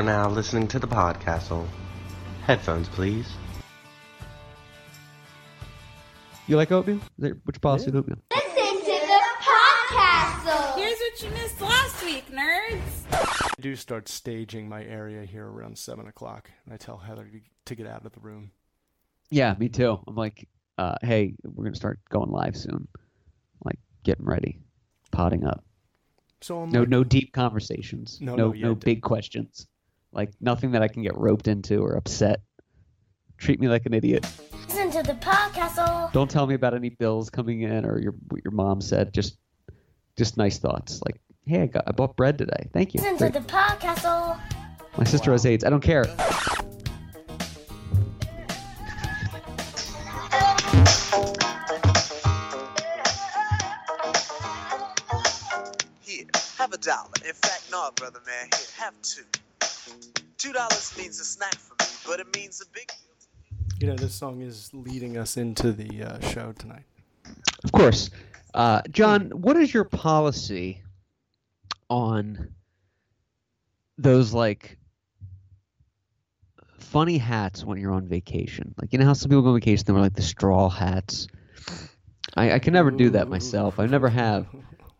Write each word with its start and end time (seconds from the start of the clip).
are 0.00 0.02
now 0.02 0.30
listening 0.30 0.66
to 0.66 0.78
the 0.78 0.86
Podcastle. 0.86 1.66
Headphones, 2.46 2.88
please. 2.88 3.30
You 6.46 6.56
like 6.56 6.72
oatmeal? 6.72 6.96
Is 6.96 7.02
that, 7.18 7.40
which 7.44 7.60
policy 7.60 7.90
is 7.90 7.94
oatmeal? 7.94 8.16
Listen 8.34 8.80
to 8.80 8.84
the 8.86 9.20
Podcastle. 9.42 10.76
Here's 10.78 10.98
what 10.98 11.22
you 11.22 11.30
missed 11.32 11.60
last 11.60 12.02
week, 12.02 12.24
nerds. 12.30 12.80
I 13.12 13.60
do 13.60 13.76
start 13.76 14.08
staging 14.08 14.70
my 14.70 14.82
area 14.84 15.26
here 15.26 15.46
around 15.46 15.76
seven 15.76 16.06
o'clock, 16.06 16.50
and 16.64 16.72
I 16.72 16.78
tell 16.78 16.96
Heather 16.96 17.26
to, 17.26 17.40
to 17.66 17.74
get 17.74 17.86
out 17.86 18.06
of 18.06 18.12
the 18.12 18.20
room. 18.20 18.52
Yeah, 19.28 19.54
me 19.58 19.68
too. 19.68 20.00
I'm 20.08 20.16
like, 20.16 20.48
uh, 20.78 20.94
hey, 21.02 21.34
we're 21.44 21.64
gonna 21.64 21.76
start 21.76 22.00
going 22.08 22.30
live 22.30 22.56
soon. 22.56 22.88
Like 23.66 23.78
getting 24.02 24.24
ready, 24.24 24.60
potting 25.12 25.44
up. 25.44 25.62
So 26.40 26.62
I'm 26.62 26.70
No, 26.70 26.80
like, 26.80 26.88
no 26.88 27.04
deep 27.04 27.34
conversations. 27.34 28.16
No, 28.22 28.34
no, 28.34 28.46
no, 28.48 28.54
yeah, 28.54 28.64
no 28.68 28.74
big 28.74 29.02
questions. 29.02 29.66
Like 30.12 30.32
nothing 30.40 30.72
that 30.72 30.82
I 30.82 30.88
can 30.88 31.02
get 31.02 31.16
roped 31.16 31.48
into 31.48 31.80
or 31.82 31.94
upset. 31.94 32.40
Treat 33.38 33.60
me 33.60 33.68
like 33.68 33.86
an 33.86 33.94
idiot. 33.94 34.26
Listen 34.68 34.90
to 34.90 35.02
the 35.02 35.14
Podcastle. 35.14 36.12
Don't 36.12 36.30
tell 36.30 36.46
me 36.46 36.54
about 36.54 36.74
any 36.74 36.90
bills 36.90 37.30
coming 37.30 37.62
in 37.62 37.84
or 37.86 37.98
your 38.00 38.14
what 38.28 38.42
your 38.44 38.52
mom 38.52 38.80
said. 38.80 39.14
Just, 39.14 39.38
just 40.18 40.36
nice 40.36 40.58
thoughts. 40.58 41.00
Like, 41.06 41.20
hey, 41.46 41.62
I 41.62 41.66
got 41.66 41.84
I 41.86 41.92
bought 41.92 42.16
bread 42.16 42.38
today. 42.38 42.68
Thank 42.72 42.94
you. 42.94 43.00
Listen 43.00 43.16
to 43.18 43.30
Great. 43.30 43.32
the 43.34 43.52
Podcastle. 43.52 44.38
My 44.98 45.04
sister 45.04 45.32
has 45.32 45.46
AIDS. 45.46 45.64
I 45.64 45.70
don't 45.70 45.80
care. 45.80 46.04
Here, 56.02 56.26
have 56.58 56.72
a 56.72 56.78
dollar. 56.78 57.08
In 57.26 57.34
fact, 57.34 57.68
no, 57.70 57.90
brother 57.94 58.20
man. 58.26 58.48
Here, 58.52 58.66
have 58.78 58.94
two. 59.02 59.22
Two 60.36 60.52
dollars 60.52 60.94
means 60.96 61.20
a 61.20 61.24
snack 61.24 61.54
for 61.54 61.74
me, 61.80 61.86
but 62.06 62.20
it 62.20 62.34
means 62.34 62.60
a 62.62 62.66
big 62.72 62.88
deal. 62.88 63.78
you 63.80 63.86
know, 63.88 63.96
this 63.96 64.14
song 64.14 64.40
is 64.42 64.70
leading 64.72 65.16
us 65.16 65.36
into 65.36 65.72
the 65.72 66.02
uh, 66.02 66.20
show 66.28 66.52
tonight. 66.52 66.84
Of 67.64 67.72
course. 67.72 68.10
Uh, 68.54 68.82
John, 68.90 69.30
what 69.30 69.56
is 69.56 69.72
your 69.72 69.84
policy 69.84 70.82
on 71.88 72.48
those 73.98 74.32
like 74.32 74.78
funny 76.78 77.18
hats 77.18 77.64
when 77.64 77.78
you're 77.78 77.92
on 77.92 78.08
vacation? 78.08 78.74
Like 78.80 78.92
you 78.92 78.98
know 78.98 79.04
how 79.06 79.12
some 79.12 79.28
people 79.28 79.42
go 79.42 79.50
on 79.50 79.54
vacation, 79.56 79.84
they 79.86 79.92
wear 79.92 80.02
like 80.02 80.14
the 80.14 80.22
straw 80.22 80.68
hats. 80.68 81.28
I, 82.36 82.52
I 82.52 82.58
can 82.58 82.72
never 82.72 82.90
do 82.90 83.10
that 83.10 83.28
myself. 83.28 83.78
I 83.78 83.86
never 83.86 84.08
have. 84.08 84.46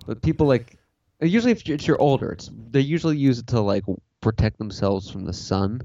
But 0.07 0.23
people 0.23 0.47
like 0.47 0.79
usually 1.21 1.53
if 1.53 1.69
it's 1.69 1.87
you're 1.87 2.01
older, 2.01 2.33
it's 2.33 2.51
they 2.71 2.81
usually 2.81 3.19
use 3.19 3.39
it 3.39 3.47
to 3.49 3.61
like 3.61 3.85
protect 4.21 4.59
themselves 4.59 5.11
from 5.11 5.25
the 5.25 5.33
sun. 5.33 5.83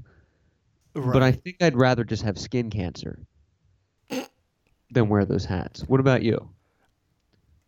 But 0.94 1.22
I 1.22 1.32
think 1.32 1.62
I'd 1.62 1.76
rather 1.76 2.04
just 2.04 2.22
have 2.22 2.38
skin 2.38 2.70
cancer 2.70 3.18
than 4.90 5.08
wear 5.08 5.24
those 5.24 5.44
hats. 5.44 5.82
What 5.82 6.00
about 6.00 6.22
you? 6.22 6.48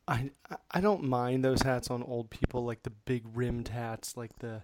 I 0.06 0.30
I- 0.70 0.80
don't 0.80 1.02
mind 1.05 1.44
those 1.44 1.61
hats 1.62 1.91
on 1.91 2.02
old 2.02 2.30
people, 2.30 2.64
like 2.64 2.83
the 2.83 2.91
big 2.91 3.24
rimmed 3.34 3.69
hats, 3.69 4.16
like 4.16 4.39
the 4.39 4.62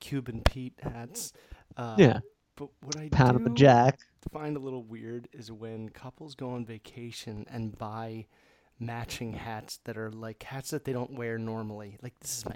Cuban 0.00 0.42
Pete 0.44 0.74
hats. 0.82 1.32
Uh, 1.76 1.96
Yeah. 1.98 2.20
But 2.56 2.68
what 2.82 2.96
I 2.96 3.08
Pat 3.08 3.34
him 3.34 3.46
a 3.46 3.48
do 3.48 3.54
jack. 3.56 3.98
find 4.30 4.56
a 4.56 4.60
little 4.60 4.84
weird 4.84 5.26
is 5.32 5.50
when 5.50 5.88
couples 5.88 6.36
go 6.36 6.50
on 6.50 6.64
vacation 6.64 7.44
and 7.50 7.76
buy 7.76 8.26
matching 8.78 9.32
hats 9.32 9.78
that 9.84 9.96
are 9.98 10.12
like 10.12 10.44
hats 10.44 10.70
that 10.70 10.84
they 10.84 10.92
don't 10.92 11.14
wear 11.14 11.36
normally. 11.36 11.98
Like 12.00 12.16
this 12.20 12.38
is 12.38 12.44
my 12.44 12.54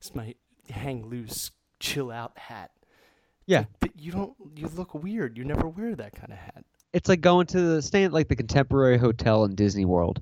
this 0.00 0.08
is 0.10 0.14
my 0.16 0.34
hang 0.68 1.06
loose 1.06 1.52
chill 1.80 2.10
out 2.10 2.36
hat. 2.36 2.70
Yeah. 3.46 3.64
But 3.80 3.90
you 3.98 4.12
don't 4.12 4.34
you 4.54 4.68
look 4.68 4.94
weird. 4.94 5.36
You 5.36 5.44
never 5.44 5.68
wear 5.68 5.94
that 5.94 6.14
kind 6.14 6.32
of 6.32 6.38
hat. 6.38 6.64
It's 6.92 7.08
like 7.08 7.20
going 7.20 7.46
to 7.48 7.80
the 7.80 8.02
at 8.02 8.12
like 8.12 8.28
the 8.28 8.36
Contemporary 8.36 8.98
Hotel 8.98 9.44
in 9.44 9.54
Disney 9.54 9.84
World 9.84 10.20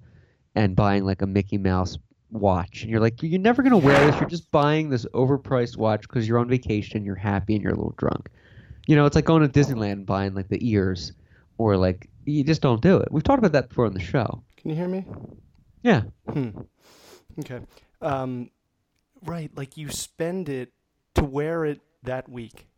and 0.55 0.75
buying 0.75 1.05
like 1.05 1.22
a 1.22 1.27
Mickey 1.27 1.59
Mouse 1.59 1.99
watch, 2.31 2.83
and 2.83 2.91
you're 2.91 3.00
like, 3.00 3.22
you're 3.22 3.41
never 3.41 3.62
gonna 3.62 3.78
wear 3.78 4.11
this. 4.11 4.21
You're 4.21 4.28
just 4.28 4.50
buying 4.50 4.91
this 4.91 5.06
overpriced 5.15 5.77
watch 5.77 6.03
because 6.03 6.27
you're 6.27 6.39
on 6.39 6.49
vacation, 6.49 7.05
you're 7.05 7.15
happy, 7.15 7.55
and 7.55 7.62
you're 7.62 7.72
a 7.72 7.77
little 7.77 7.95
drunk. 7.97 8.28
You 8.87 8.97
know, 8.97 9.06
it's 9.06 9.16
like 9.16 9.25
going 9.25 9.49
to 9.49 9.49
Disneyland 9.49 9.93
and 9.93 10.06
buying 10.06 10.34
like 10.34 10.49
the 10.49 10.69
ears, 10.69 11.12
or 11.59 11.77
like 11.77 12.09
you 12.25 12.43
just 12.45 12.62
don't 12.62 12.81
do 12.83 12.97
it. 12.97 13.09
We've 13.11 13.22
talked 13.22 13.39
about 13.39 13.53
that 13.53 13.69
before 13.69 13.87
on 13.87 13.95
the 13.95 14.00
show. 14.00 14.43
Can 14.56 14.71
you 14.71 14.77
hear 14.77 14.89
me? 14.89 15.05
Yeah, 15.83 16.03
Hmm. 16.33 16.50
Okay. 17.39 17.61
Um, 18.00 18.50
right. 19.25 19.50
Like 19.56 19.77
you 19.77 19.91
spend 19.91 20.49
it 20.49 20.72
to 21.16 21.25
wear 21.25 21.65
it 21.65 21.81
that 22.04 22.28
week, 22.28 22.69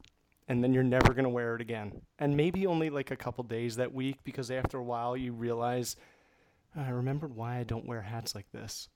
and 0.49 0.63
then 0.65 0.73
you're 0.75 0.83
never 0.85 1.15
gonna 1.15 1.29
wear 1.29 1.55
it 1.55 1.61
again, 1.61 2.03
and 2.19 2.37
maybe 2.37 2.67
only 2.67 2.91
like 2.91 3.11
a 3.11 3.17
couple 3.17 3.45
days 3.45 3.77
that 3.77 3.93
week 3.95 4.19
because 4.25 4.51
after 4.51 4.79
a 4.79 4.85
while 4.85 5.17
you 5.17 5.33
realize 5.33 5.97
I 6.77 6.91
remembered 6.91 7.35
why 7.35 7.59
I 7.59 7.65
don't 7.65 7.87
wear 7.87 8.03
hats 8.03 8.35
like 8.35 8.51
this. 8.53 8.89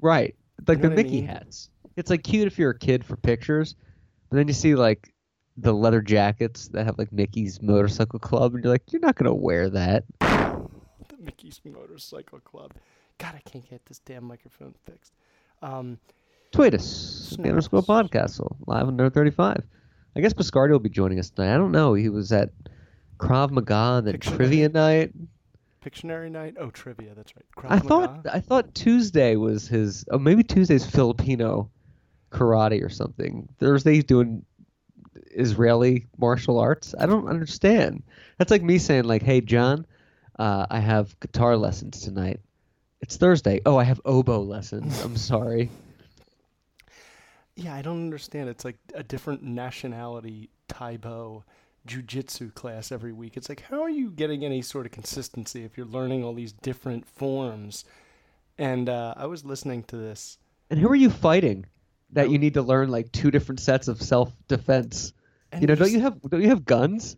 right. 0.00 0.34
Like 0.68 0.78
know 0.78 0.82
the 0.82 0.90
what 0.90 0.94
I 0.94 0.96
Mickey 0.96 1.10
mean? 1.10 1.24
hats. 1.26 1.70
It's 1.96 2.10
like 2.10 2.22
cute 2.22 2.46
if 2.46 2.58
you're 2.58 2.70
a 2.70 2.78
kid 2.78 3.04
for 3.04 3.16
pictures, 3.16 3.74
but 4.30 4.36
then 4.36 4.48
you 4.48 4.54
see 4.54 4.74
like 4.76 5.12
the 5.56 5.72
leather 5.72 6.00
jackets 6.00 6.68
that 6.68 6.84
have 6.86 6.98
like 6.98 7.12
Mickey's 7.12 7.60
Motorcycle 7.62 8.18
Club, 8.18 8.54
and 8.54 8.62
you're 8.64 8.72
like, 8.72 8.92
you're 8.92 9.00
not 9.00 9.16
gonna 9.16 9.34
wear 9.34 9.68
that. 9.70 10.04
The 10.20 11.16
Mickey's 11.20 11.60
Motorcycle 11.64 12.40
Club. 12.40 12.72
God, 13.18 13.34
I 13.36 13.48
can't 13.48 13.68
get 13.68 13.86
this 13.86 14.00
damn 14.00 14.24
microphone 14.24 14.74
fixed. 14.84 15.12
Um, 15.62 15.98
Tweet 16.54 16.72
us, 16.72 17.34
the 17.36 17.48
underscore 17.48 17.82
podcastle, 17.82 18.54
live 18.68 18.86
on 18.86 18.96
Nerd 18.96 19.12
35. 19.12 19.66
I 20.14 20.20
guess 20.20 20.32
Biscardi 20.32 20.70
will 20.70 20.78
be 20.78 20.88
joining 20.88 21.18
us 21.18 21.30
tonight. 21.30 21.52
I 21.52 21.58
don't 21.58 21.72
know. 21.72 21.94
He 21.94 22.08
was 22.08 22.30
at 22.30 22.50
Krav 23.18 23.50
Maga, 23.50 24.02
then 24.04 24.14
Pictionary. 24.14 24.36
trivia 24.36 24.68
night. 24.68 25.12
Pictionary 25.84 26.30
night. 26.30 26.54
Oh, 26.60 26.70
trivia. 26.70 27.12
That's 27.16 27.32
right. 27.34 27.44
Krav 27.56 27.72
I 27.72 27.78
thought 27.80 28.16
Maga? 28.18 28.36
I 28.36 28.38
thought 28.38 28.72
Tuesday 28.72 29.34
was 29.34 29.66
his. 29.66 30.04
Oh, 30.12 30.18
maybe 30.20 30.44
Tuesday's 30.44 30.86
Filipino 30.86 31.72
karate 32.30 32.84
or 32.84 32.88
something. 32.88 33.48
Thursday 33.58 33.94
he's 33.94 34.04
doing 34.04 34.44
Israeli 35.32 36.06
martial 36.18 36.60
arts. 36.60 36.94
I 36.96 37.06
don't 37.06 37.26
understand. 37.26 38.04
That's 38.38 38.52
like 38.52 38.62
me 38.62 38.78
saying 38.78 39.04
like, 39.04 39.22
"Hey, 39.22 39.40
John, 39.40 39.86
uh, 40.38 40.66
I 40.70 40.78
have 40.78 41.18
guitar 41.18 41.56
lessons 41.56 42.02
tonight. 42.02 42.38
It's 43.00 43.16
Thursday. 43.16 43.60
Oh, 43.66 43.76
I 43.76 43.82
have 43.82 44.00
oboe 44.04 44.42
lessons. 44.42 45.02
I'm 45.02 45.16
sorry." 45.16 45.72
Yeah, 47.56 47.74
I 47.74 47.82
don't 47.82 48.02
understand. 48.02 48.48
It's 48.48 48.64
like 48.64 48.78
a 48.94 49.02
different 49.02 49.42
nationality 49.42 50.50
Taibo 50.68 51.42
jujitsu 51.86 52.52
class 52.54 52.90
every 52.90 53.12
week. 53.12 53.36
It's 53.36 53.48
like, 53.48 53.60
how 53.60 53.82
are 53.82 53.90
you 53.90 54.10
getting 54.10 54.44
any 54.44 54.62
sort 54.62 54.86
of 54.86 54.92
consistency 54.92 55.64
if 55.64 55.76
you're 55.76 55.86
learning 55.86 56.24
all 56.24 56.34
these 56.34 56.52
different 56.52 57.06
forms? 57.06 57.84
And 58.58 58.88
uh, 58.88 59.14
I 59.16 59.26
was 59.26 59.44
listening 59.44 59.84
to 59.84 59.96
this. 59.96 60.38
And 60.70 60.80
who 60.80 60.88
are 60.88 60.96
you 60.96 61.10
fighting 61.10 61.66
that 62.10 62.30
you 62.30 62.38
need 62.38 62.54
to 62.54 62.62
learn 62.62 62.88
like 62.88 63.12
two 63.12 63.30
different 63.30 63.60
sets 63.60 63.88
of 63.88 64.00
self 64.02 64.32
defense? 64.48 65.12
You 65.60 65.68
know, 65.68 65.74
don't 65.76 65.92
you 65.92 66.00
have 66.00 66.20
don't 66.22 66.42
you 66.42 66.48
have 66.48 66.64
guns? 66.64 67.16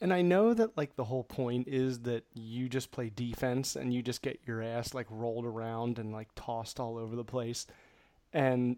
And 0.00 0.12
I 0.12 0.22
know 0.22 0.52
that 0.54 0.76
like 0.76 0.94
the 0.96 1.04
whole 1.04 1.24
point 1.24 1.68
is 1.68 2.00
that 2.00 2.24
you 2.34 2.68
just 2.68 2.90
play 2.90 3.10
defense 3.14 3.76
and 3.76 3.94
you 3.94 4.02
just 4.02 4.20
get 4.22 4.40
your 4.46 4.62
ass 4.62 4.94
like 4.94 5.06
rolled 5.10 5.46
around 5.46 5.98
and 5.98 6.12
like 6.12 6.28
tossed 6.34 6.78
all 6.80 6.98
over 6.98 7.16
the 7.16 7.24
place. 7.24 7.66
And 8.32 8.76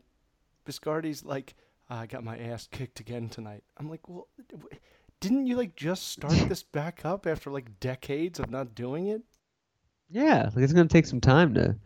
Biscardi's 0.65 1.25
like, 1.25 1.55
I 1.89 2.07
got 2.07 2.25
my 2.25 2.39
ass 2.39 2.69
kicked 2.71 3.01
again 3.01 3.29
tonight. 3.29 3.63
I'm 3.77 3.89
like, 3.91 4.09
well, 4.09 4.29
didn't 5.21 5.47
you 5.47 5.57
like 5.57 5.77
just 5.77 6.09
start 6.09 6.34
this 6.49 6.63
back 6.63 7.05
up 7.05 7.27
after 7.27 7.51
like 7.51 7.81
decades 7.81 8.39
of 8.39 8.51
not 8.51 8.75
doing 8.75 9.07
it? 9.09 9.22
Yeah, 10.11 10.51
like 10.55 10.65
it's 10.65 10.72
gonna 10.72 10.89
take 10.89 11.07
some 11.07 11.21
time 11.21 11.55
to 11.55 11.77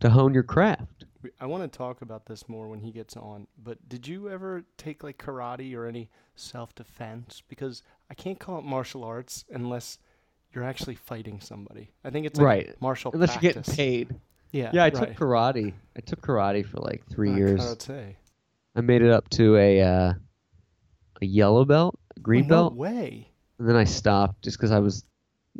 to 0.00 0.10
hone 0.10 0.34
your 0.34 0.42
craft. 0.42 1.04
I 1.40 1.46
want 1.46 1.62
to 1.70 1.76
talk 1.78 2.02
about 2.02 2.26
this 2.26 2.48
more 2.48 2.66
when 2.68 2.80
he 2.80 2.90
gets 2.90 3.16
on. 3.16 3.46
But 3.62 3.88
did 3.88 4.08
you 4.08 4.28
ever 4.28 4.64
take 4.76 5.04
like 5.04 5.18
karate 5.18 5.74
or 5.76 5.86
any 5.86 6.10
self 6.34 6.74
defense? 6.74 7.42
Because 7.48 7.82
I 8.10 8.14
can't 8.14 8.38
call 8.40 8.58
it 8.58 8.64
martial 8.64 9.04
arts 9.04 9.44
unless 9.52 9.98
you're 10.52 10.64
actually 10.64 10.96
fighting 10.96 11.40
somebody. 11.40 11.92
I 12.04 12.10
think 12.10 12.26
it's 12.26 12.38
like 12.38 12.44
Right. 12.46 12.80
martial 12.82 13.12
Unless 13.14 13.36
practice. 13.38 13.42
you're 13.44 13.62
getting 13.62 13.74
paid. 13.76 14.14
Yeah, 14.50 14.70
Yeah, 14.74 14.82
I 14.82 14.88
right. 14.88 14.94
took 14.94 15.10
karate. 15.16 15.72
I 15.96 16.00
took 16.00 16.20
karate 16.20 16.66
for 16.66 16.78
like 16.78 17.06
three 17.06 17.30
Uh, 17.32 17.36
years. 17.36 17.60
Karate. 17.60 18.16
I 18.74 18.80
made 18.80 19.02
it 19.02 19.10
up 19.10 19.28
to 19.30 19.56
a 19.56 19.80
uh, 19.82 20.12
a 21.20 21.26
yellow 21.26 21.64
belt, 21.64 21.98
a 22.16 22.20
green 22.20 22.44
Oh, 22.46 22.48
belt, 22.48 22.74
way. 22.74 23.28
and 23.58 23.68
then 23.68 23.76
I 23.76 23.84
stopped 23.84 24.42
just 24.42 24.56
because 24.56 24.70
I 24.72 24.78
was 24.78 25.04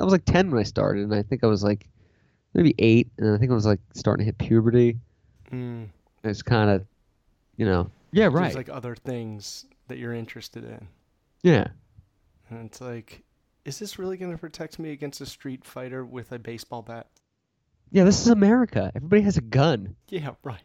I 0.01 0.05
was 0.05 0.13
like 0.13 0.25
ten 0.25 0.51
when 0.51 0.61
I 0.61 0.65
started, 0.65 1.05
and 1.05 1.15
I 1.15 1.23
think 1.23 1.45
I 1.45 1.47
was 1.47 1.63
like 1.63 1.89
maybe 2.55 2.75
eight, 2.79 3.11
and 3.19 3.35
I 3.35 3.39
think 3.39 3.51
I 3.51 3.55
was 3.55 3.67
like 3.67 3.81
starting 3.95 4.25
to 4.25 4.27
hit 4.27 4.39
puberty. 4.39 4.99
Mm. 5.51 5.89
It's 6.25 6.43
kind 6.43 6.71
of, 6.71 6.87
you 7.57 7.67
know, 7.67 7.91
yeah, 8.13 8.27
right, 8.27 8.45
There's 8.45 8.55
like 8.55 8.69
other 8.71 8.95
things 8.95 9.67
that 9.89 9.99
you're 9.99 10.15
interested 10.15 10.65
in, 10.65 10.89
yeah. 11.43 11.67
and 12.49 12.65
it's 12.67 12.81
like, 12.81 13.23
is 13.65 13.79
this 13.79 13.99
really 13.99 14.17
going 14.17 14.33
to 14.33 14.39
protect 14.39 14.79
me 14.79 14.93
against 14.93 15.21
a 15.21 15.27
street 15.27 15.65
fighter 15.65 16.05
with 16.05 16.33
a 16.33 16.39
baseball 16.39 16.81
bat? 16.83 17.09
Yeah, 17.91 18.05
this 18.05 18.21
is 18.23 18.29
America. 18.29 18.91
Everybody 18.95 19.23
has 19.23 19.37
a 19.37 19.43
gun. 19.43 19.97
Yeah, 20.09 20.31
right. 20.43 20.63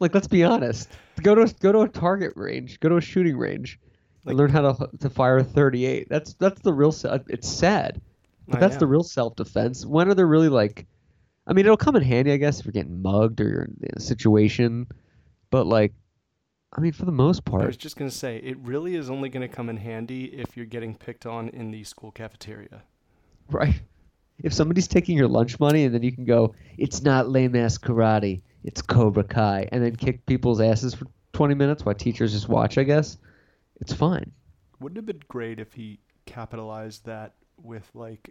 Like, 0.00 0.14
let's 0.14 0.26
be 0.26 0.42
honest. 0.44 0.90
Go 1.22 1.34
to 1.34 1.42
a, 1.42 1.48
go 1.60 1.72
to 1.72 1.80
a 1.80 1.88
target 1.88 2.32
range. 2.34 2.80
Go 2.80 2.88
to 2.88 2.96
a 2.96 3.00
shooting 3.00 3.36
range. 3.36 3.78
I 4.26 4.32
learned 4.32 4.52
how 4.52 4.72
to 4.72 4.88
to 4.98 5.10
fire 5.10 5.38
a 5.38 5.44
38. 5.44 6.08
That's 6.08 6.34
that's 6.34 6.60
the 6.62 6.72
real. 6.72 6.94
It's 7.28 7.48
sad, 7.48 8.00
but 8.46 8.56
I 8.56 8.60
that's 8.60 8.76
the 8.76 8.86
real 8.86 9.02
self 9.02 9.36
defense. 9.36 9.86
When 9.86 10.08
are 10.08 10.14
there 10.14 10.26
really 10.26 10.48
like? 10.48 10.86
I 11.46 11.52
mean, 11.52 11.64
it'll 11.64 11.76
come 11.76 11.96
in 11.96 12.02
handy, 12.02 12.32
I 12.32 12.36
guess, 12.36 12.60
if 12.60 12.66
you're 12.66 12.72
getting 12.72 13.02
mugged 13.02 13.40
or 13.40 13.48
you're 13.48 13.62
in 13.64 13.90
a 13.96 14.00
situation. 14.00 14.86
But 15.50 15.66
like, 15.66 15.94
I 16.76 16.80
mean, 16.80 16.92
for 16.92 17.06
the 17.06 17.12
most 17.12 17.44
part. 17.44 17.62
I 17.62 17.66
was 17.66 17.76
just 17.76 17.96
gonna 17.96 18.10
say 18.10 18.36
it 18.36 18.58
really 18.58 18.94
is 18.94 19.10
only 19.10 19.28
gonna 19.30 19.48
come 19.48 19.68
in 19.68 19.78
handy 19.78 20.24
if 20.26 20.56
you're 20.56 20.66
getting 20.66 20.94
picked 20.94 21.26
on 21.26 21.48
in 21.48 21.70
the 21.70 21.82
school 21.84 22.10
cafeteria. 22.10 22.82
right? 23.50 23.80
If 24.42 24.52
somebody's 24.54 24.88
taking 24.88 25.18
your 25.18 25.28
lunch 25.28 25.60
money 25.60 25.84
and 25.84 25.94
then 25.94 26.02
you 26.02 26.12
can 26.12 26.24
go, 26.24 26.54
it's 26.78 27.02
not 27.02 27.28
lame 27.28 27.54
ass 27.56 27.76
karate, 27.76 28.40
it's 28.64 28.82
Cobra 28.82 29.24
Kai, 29.24 29.68
and 29.72 29.82
then 29.82 29.96
kick 29.96 30.24
people's 30.26 30.60
asses 30.60 30.94
for 30.94 31.06
20 31.32 31.54
minutes 31.54 31.84
while 31.84 31.94
teachers 31.94 32.32
just 32.32 32.48
watch, 32.48 32.78
I 32.78 32.82
guess, 32.84 33.18
it's 33.80 33.92
fine. 33.92 34.30
Wouldn't 34.80 34.96
it 34.96 35.00
have 35.00 35.06
been 35.06 35.22
great 35.28 35.58
if 35.60 35.72
he 35.72 35.98
capitalized 36.26 37.06
that 37.06 37.34
with 37.62 37.88
like 37.94 38.30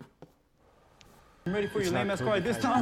I'm 1.45 1.53
ready 1.53 1.67
for 1.67 1.79
It's 1.79 1.89
your 1.89 1.99
lame 1.99 2.11
ass 2.11 2.19
Cobra 2.19 2.33
card 2.33 2.43
this 2.43 2.57
time. 2.57 2.81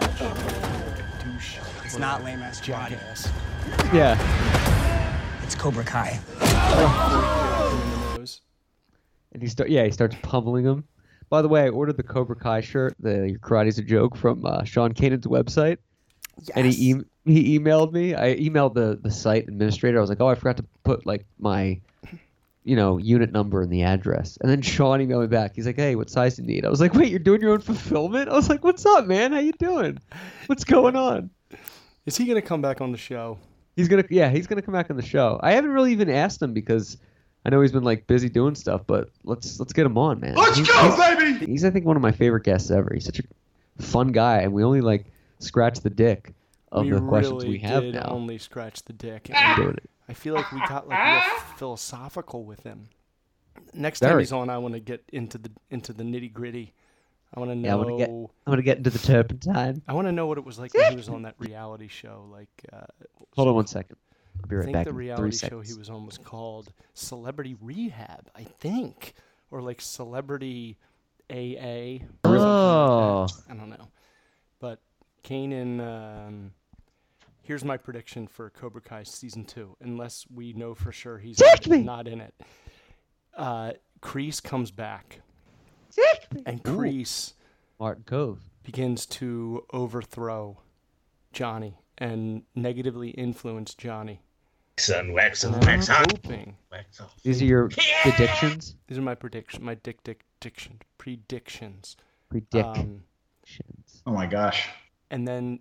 douche? 1.24 1.58
It's 1.86 1.98
not 1.98 2.24
lame 2.24 2.40
ass 2.40 2.60
karate. 2.62 2.90
jackass. 2.90 3.30
Yeah. 3.94 5.44
It's 5.44 5.56
Cobra 5.56 5.84
Kai. 5.84 6.20
In 6.42 7.90
the 8.12 8.18
nose. 8.18 8.42
And 9.34 9.42
he 9.42 9.48
start, 9.48 9.70
yeah, 9.70 9.86
he 9.86 9.92
starts 9.92 10.16
pummeling 10.22 10.66
him. 10.66 10.84
By 11.30 11.42
the 11.42 11.48
way, 11.50 11.64
I 11.64 11.70
ordered 11.70 11.98
the 11.98 12.04
Cobra 12.04 12.36
Kai 12.36 12.62
shirt, 12.62 12.96
the 13.00 13.30
Your 13.30 13.40
Karate's 13.40 13.78
a 13.78 13.82
Joke, 13.84 14.16
from 14.16 14.46
uh, 14.46 14.64
Sean 14.64 14.94
Kanan's 14.94 15.28
website. 15.28 15.78
And 16.56 16.66
he 16.68 16.92
e- 16.92 17.02
he 17.28 17.60
emailed 17.60 17.92
me. 17.94 18.16
I 18.16 18.36
emailed 18.36 18.74
the 18.74 19.00
the 19.02 19.12
site 19.12 19.48
administrator. 19.48 19.98
I 19.98 20.02
was 20.02 20.10
like, 20.10 20.22
oh, 20.22 20.28
I 20.28 20.36
forgot 20.36 20.58
to 20.58 20.66
put 20.84 21.06
like 21.06 21.26
my, 21.40 21.80
you 22.64 22.76
know, 22.76 22.98
unit 22.98 23.32
number 23.32 23.62
and 23.62 23.72
the 23.72 23.84
address. 23.84 24.38
And 24.42 24.50
then 24.50 24.62
Sean 24.62 25.00
emailed 25.00 25.22
me 25.22 25.28
back. 25.28 25.56
He's 25.56 25.66
like, 25.66 25.76
hey, 25.76 25.96
what 25.96 26.10
size 26.10 26.36
do 26.36 26.42
you 26.42 26.48
need? 26.48 26.66
I 26.66 26.70
was 26.70 26.82
like, 26.82 26.94
wait, 26.94 27.10
you're 27.10 27.20
doing 27.20 27.42
your 27.42 27.52
own 27.52 27.62
fulfillment? 27.62 28.30
I 28.30 28.34
was 28.34 28.50
like, 28.50 28.64
what's 28.64 28.86
up, 28.86 29.06
man? 29.06 29.32
How 29.32 29.40
you 29.40 29.54
doing? 29.54 30.00
What's 30.48 30.64
going 30.64 30.96
on? 30.96 31.30
Is 32.06 32.16
he 32.16 32.26
gonna 32.26 32.42
come 32.42 32.62
back 32.62 32.80
on 32.82 32.92
the 32.92 32.98
show? 32.98 33.38
He's 33.76 33.88
gonna 33.88 34.06
yeah, 34.10 34.30
he's 34.30 34.48
gonna 34.48 34.62
come 34.62 34.74
back 34.74 34.90
on 34.90 34.96
the 34.96 35.04
show. 35.04 35.40
I 35.44 35.52
haven't 35.52 35.72
really 35.72 35.92
even 35.92 36.10
asked 36.10 36.42
him 36.42 36.54
because 36.54 36.98
I 37.46 37.50
know 37.50 37.62
he's 37.62 37.72
been 37.72 37.84
like 37.84 38.08
busy 38.08 38.30
doing 38.30 38.56
stuff. 38.56 38.82
But 38.88 39.10
let's 39.24 39.60
let's 39.60 39.74
get 39.74 39.86
him 39.86 39.98
on, 39.98 40.20
man. 40.20 40.36
Let's 40.36 40.60
go, 40.62 41.16
baby. 41.16 41.46
He's 41.46 41.66
I 41.66 41.70
think 41.70 41.86
one 41.86 41.96
of 41.96 42.02
my 42.02 42.12
favorite 42.12 42.44
guests 42.44 42.72
ever. 42.72 42.92
He's 42.94 43.06
such 43.06 43.20
a 43.20 43.84
fun 43.84 44.14
guy, 44.14 44.40
and 44.40 44.54
we 44.54 44.64
only 44.64 44.82
like 44.82 45.06
scratch 45.40 45.82
the 45.82 45.90
dick 45.90 46.34
of 46.72 46.86
we 46.86 46.92
the 46.92 47.02
questions 47.02 47.44
really 47.44 47.50
we 47.50 47.60
have 47.60 47.84
did 47.84 47.94
now. 47.96 48.06
only 48.10 48.38
scratch 48.38 48.84
the 48.84 48.94
dick. 48.94 49.30
I'm 49.34 49.36
And 49.36 49.64
doing. 49.64 49.78
I 50.10 50.14
feel 50.14 50.34
like 50.36 50.52
we 50.52 50.60
got 50.68 50.88
like 50.88 51.00
real 51.24 51.40
philosophical 51.58 52.44
with 52.46 52.64
him. 52.64 52.90
Next 53.74 54.00
time 54.00 54.20
he's 54.20 54.32
on, 54.32 54.50
I 54.50 54.58
want 54.58 54.74
to 54.76 54.80
get 54.80 55.04
into 55.12 55.38
the 55.38 55.52
into 55.70 55.94
the 55.94 56.04
nitty 56.04 56.32
gritty. 56.32 56.74
I 57.34 57.40
want 57.40 57.52
to 57.52 57.56
know. 57.56 57.68
Yeah, 57.68 57.74
I 57.74 57.76
want 57.76 57.90
to 57.90 57.98
get 57.98 58.10
I 58.10 58.50
want 58.50 58.60
to 58.60 58.64
get 58.64 58.78
into 58.78 58.90
the 58.90 59.00
turpentine. 59.00 59.82
I 59.88 59.94
want 59.94 60.08
to 60.08 60.12
know 60.14 60.28
what 60.28 60.38
it 60.38 60.46
was 60.46 60.58
like 60.60 60.74
when 60.74 60.92
he 60.92 60.96
was 60.96 61.10
on 61.10 61.24
that 61.24 61.36
reality 61.40 61.88
show. 61.90 62.26
Like, 62.32 62.50
uh, 62.72 62.86
Hold 63.36 63.50
on 63.50 63.56
one 63.56 63.68
second. 63.68 63.98
I'll 64.42 64.48
be 64.48 64.56
I 64.56 64.60
right 64.60 64.66
think 64.66 64.74
back 64.76 64.86
the 64.86 64.94
reality 64.94 65.36
show 65.36 65.60
he 65.62 65.74
was 65.74 65.90
on 65.90 66.06
was 66.06 66.18
called 66.18 66.72
Celebrity 66.94 67.56
Rehab, 67.60 68.30
I 68.36 68.44
think, 68.44 69.14
or 69.52 69.62
like 69.62 69.82
Celebrity 69.82 70.78
AA. 71.30 71.34
something 71.34 72.08
like. 72.24 72.40
Oh. 72.40 73.28
I 73.50 73.54
don't 73.56 73.70
know, 73.70 73.88
Kanan. 75.28 75.80
Um, 75.82 76.52
here's 77.42 77.64
my 77.66 77.78
prediction 77.78 78.28
for 78.28 78.50
Cobra 78.50 78.82
Kai 78.82 79.04
season 79.04 79.44
two, 79.46 79.76
unless 79.82 80.26
we 80.34 80.54
know 80.54 80.74
for 80.74 80.92
sure 80.92 81.18
he's 81.18 81.38
Take 81.38 81.68
me! 81.68 81.84
not 81.84 82.08
in 82.08 82.22
it. 82.22 82.34
Uh, 83.36 83.74
Kreese 84.02 84.42
comes 84.42 84.72
back, 84.72 85.20
and 86.46 86.64
Kreese 86.64 87.34
Martin 87.80 88.04
Kove. 88.06 88.38
begins 88.64 89.06
to 89.08 89.66
overthrow 89.74 90.58
Johnny 91.34 91.78
and 91.98 92.44
negatively 92.56 93.10
influence 93.10 93.74
Johnny. 93.76 94.22
Son, 94.80 95.12
wax 95.12 95.44
And 95.44 95.56
on, 95.56 95.62
I'm 95.64 95.68
wax 95.68 95.90
on, 95.90 96.06
hoping 96.12 96.56
wax 96.72 97.02
off. 97.02 97.16
These 97.24 97.42
are 97.42 97.46
your 97.46 97.70
predictions. 98.04 98.76
these 98.88 98.98
are 98.98 99.02
my 99.02 99.16
prediction, 99.16 99.64
my 99.66 99.74
dick 99.76 100.04
dick 100.04 100.24
diction 100.40 100.80
predictions. 100.98 101.98
Predictions. 102.30 102.86
Um, 102.86 103.04
Oh 104.06 104.12
my 104.12 104.26
gosh. 104.28 104.70
And 105.10 105.28
then 105.28 105.60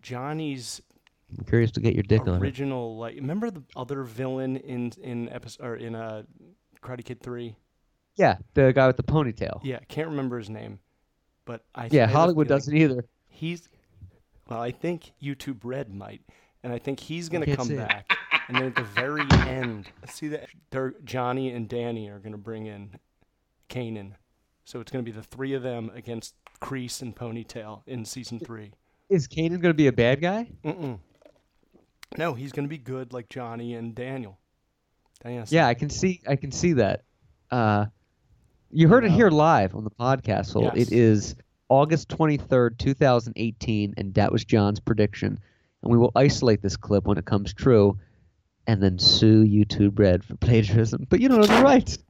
Johnny's 0.00 0.82
I'm 1.38 1.44
curious 1.44 1.70
to 1.72 1.80
get 1.80 1.94
your 1.94 2.02
dick 2.02 2.26
on 2.26 2.40
original, 2.40 2.98
like, 2.98 3.14
remember 3.16 3.50
the 3.50 3.62
other 3.74 4.02
villain 4.02 4.56
in 4.56 4.92
in 5.02 5.28
episode 5.30 5.64
or 5.64 5.76
in 5.76 5.94
uh, 5.94 6.24
Karate 6.82 7.04
Kid 7.04 7.22
Three? 7.22 7.56
Yeah, 8.16 8.36
the 8.54 8.72
guy 8.72 8.86
with 8.86 8.96
the 8.96 9.02
ponytail. 9.02 9.60
Yeah, 9.62 9.78
can't 9.88 10.08
remember 10.08 10.38
his 10.38 10.50
name, 10.50 10.80
but 11.46 11.64
I 11.74 11.88
Yeah, 11.90 12.06
Hollywood 12.06 12.48
doesn't 12.48 12.76
either. 12.76 13.04
He's 13.28 13.68
well, 14.48 14.60
I 14.60 14.72
think 14.72 15.12
YouTube 15.22 15.60
Red 15.64 15.94
might, 15.94 16.20
and 16.62 16.72
I 16.72 16.78
think 16.78 17.00
he's 17.00 17.28
gonna 17.28 17.56
come 17.56 17.70
it. 17.70 17.76
back, 17.78 18.14
and 18.48 18.56
then 18.56 18.64
at 18.64 18.74
the 18.74 18.82
very 18.82 19.24
end, 19.48 19.88
see 20.08 20.28
that 20.28 20.48
they're 20.70 20.94
Johnny 21.04 21.50
and 21.50 21.68
Danny 21.68 22.10
are 22.10 22.18
gonna 22.18 22.36
bring 22.36 22.66
in 22.66 22.98
Kanan, 23.70 24.12
so 24.66 24.80
it's 24.80 24.92
gonna 24.92 25.02
be 25.02 25.12
the 25.12 25.22
three 25.22 25.54
of 25.54 25.62
them 25.62 25.90
against 25.94 26.34
Kreese 26.62 27.02
and 27.02 27.14
Ponytail 27.14 27.82
in 27.86 28.04
season 28.04 28.38
three. 28.38 28.72
Is 29.08 29.28
Kanan 29.28 29.60
gonna 29.60 29.74
be 29.74 29.88
a 29.88 29.92
bad 29.92 30.20
guy? 30.20 30.48
Mm-mm. 30.64 30.98
No, 32.16 32.34
he's 32.34 32.52
gonna 32.52 32.68
be 32.68 32.78
good 32.78 33.12
like 33.12 33.28
Johnny 33.28 33.74
and 33.74 33.94
Daniel. 33.94 34.38
Daniel 35.22 35.44
Yeah, 35.48 35.66
I 35.66 35.74
can 35.74 35.90
see. 35.90 36.20
I 36.26 36.36
can 36.36 36.52
see 36.52 36.74
that. 36.74 37.02
Uh, 37.50 37.86
you 38.70 38.88
heard 38.88 39.04
it 39.04 39.10
here 39.10 39.28
live 39.28 39.74
on 39.74 39.84
the 39.84 39.90
podcast. 39.90 40.58
Yes. 40.60 40.88
it 40.88 40.92
is 40.92 41.34
August 41.68 42.08
twenty 42.08 42.36
third, 42.36 42.78
two 42.78 42.94
thousand 42.94 43.34
eighteen, 43.36 43.94
and 43.96 44.14
that 44.14 44.32
was 44.32 44.44
John's 44.44 44.80
prediction. 44.80 45.40
And 45.82 45.90
we 45.90 45.98
will 45.98 46.12
isolate 46.14 46.62
this 46.62 46.76
clip 46.76 47.04
when 47.04 47.18
it 47.18 47.24
comes 47.24 47.52
true, 47.52 47.98
and 48.68 48.80
then 48.80 48.98
sue 48.98 49.42
YouTube 49.42 49.98
Red 49.98 50.24
for 50.24 50.36
plagiarism. 50.36 51.06
But 51.10 51.20
you 51.20 51.28
don't 51.28 51.40
know 51.40 51.46
the 51.46 51.62
rights. 51.62 51.98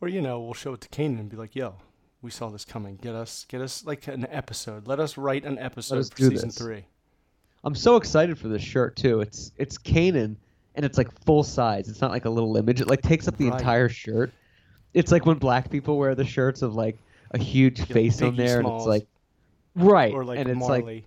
Or 0.00 0.08
you 0.08 0.20
know, 0.20 0.40
we'll 0.40 0.52
show 0.52 0.72
it 0.72 0.80
to 0.80 0.88
Kanan 0.88 1.20
and 1.20 1.30
be 1.30 1.36
like, 1.36 1.54
"Yo, 1.54 1.76
we 2.22 2.30
saw 2.30 2.48
this 2.50 2.64
coming. 2.64 2.96
Get 3.02 3.14
us, 3.14 3.44
get 3.48 3.60
us 3.60 3.84
like 3.84 4.06
an 4.08 4.26
episode. 4.30 4.86
Let 4.86 5.00
us 5.00 5.16
write 5.18 5.44
an 5.44 5.58
episode 5.58 6.08
for 6.10 6.16
season 6.16 6.48
this. 6.48 6.58
three. 6.58 6.84
I'm 7.64 7.74
so 7.74 7.96
excited 7.96 8.38
for 8.38 8.48
this 8.48 8.62
shirt 8.62 8.96
too. 8.96 9.20
It's 9.20 9.52
it's 9.56 9.76
Kanan, 9.78 10.36
and 10.74 10.84
it's 10.84 10.98
like 10.98 11.08
full 11.24 11.42
size. 11.42 11.88
It's 11.88 12.00
not 12.00 12.10
like 12.10 12.24
a 12.24 12.30
little 12.30 12.56
image. 12.56 12.80
It 12.80 12.88
like 12.88 13.02
takes 13.02 13.28
up 13.28 13.36
the 13.36 13.48
Right. 13.50 13.58
entire 13.60 13.88
shirt. 13.88 14.32
It's 14.94 15.12
like 15.12 15.26
when 15.26 15.38
black 15.38 15.70
people 15.70 15.96
wear 15.98 16.14
the 16.14 16.24
shirts 16.24 16.62
of 16.62 16.74
like 16.74 16.98
a 17.30 17.38
huge 17.38 17.82
face 17.86 18.20
on 18.22 18.36
there, 18.36 18.58
and 18.60 18.68
it's 18.68 18.86
like 18.86 19.06
right, 19.74 20.12
Or 20.12 20.24
like 20.24 20.38
and 20.38 20.48
it's 20.50 20.58
Marley. 20.58 20.82
like 20.82 21.04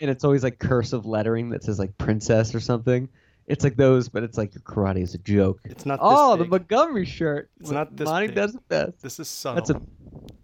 and 0.00 0.10
it's 0.10 0.24
always 0.24 0.42
like 0.42 0.58
cursive 0.58 1.06
lettering 1.06 1.50
that 1.50 1.64
says 1.64 1.78
like 1.78 1.96
princess 1.98 2.54
or 2.54 2.60
something. 2.60 3.08
It's 3.46 3.62
like 3.62 3.76
those, 3.76 4.08
but 4.08 4.22
it's 4.22 4.36
like 4.36 4.54
your 4.54 4.62
karate 4.62 5.02
is 5.02 5.14
a 5.14 5.18
joke. 5.18 5.60
It's 5.64 5.86
not. 5.86 6.00
Oh, 6.02 6.36
this 6.36 6.44
the. 6.44 6.50
Montgomery 6.50 7.04
shirt. 7.04 7.50
It's 7.60 7.70
not 7.70 7.96
this 7.96 8.06
Monty 8.06 8.26
big. 8.28 8.36
does 8.36 8.54
it 8.54 8.68
best. 8.68 9.02
This 9.02 9.20
is 9.20 9.28
subtle. 9.28 9.56
That's 9.56 9.70
a 9.70 9.80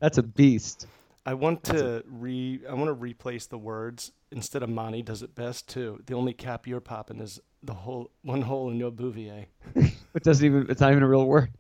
that's 0.01 0.19
a 0.19 0.23
beast. 0.23 0.87
I 1.27 1.35
want 1.35 1.65
to 1.65 2.05
re. 2.09 2.61
I 2.69 2.75
want 2.75 2.89
to 2.89 2.95
replace 2.95 3.47
the 3.47 3.59
words 3.59 4.13
instead 4.31 4.63
of 4.63 4.69
Monty 4.69 5.03
does 5.03 5.23
it 5.23 5.35
best 5.35 5.69
too. 5.69 6.01
The 6.07 6.15
only 6.15 6.33
cap 6.33 6.67
you're 6.67 6.81
popping 6.81 7.21
is 7.21 7.41
the 7.63 7.75
whole 7.75 8.11
one 8.23 8.43
hole 8.43 8.71
in 8.71 8.77
your 8.77 8.91
bouvier. 8.91 9.47
It 10.15 10.25
doesn't 10.25 10.45
even. 10.45 10.67
It's 10.69 10.83
not 10.83 10.91
even 10.91 11.03
a 11.03 11.09
real 11.09 11.27
word. 11.27 11.51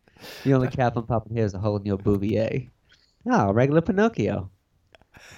The 0.44 0.52
only 0.52 0.68
cap 0.78 0.96
I'm 0.96 1.06
popping 1.06 1.34
here 1.34 1.44
is 1.46 1.54
a 1.54 1.58
hole 1.58 1.76
in 1.78 1.86
your 1.86 1.96
bouvier. 1.96 2.68
Oh, 3.24 3.50
regular 3.50 3.80
Pinocchio. 3.80 4.50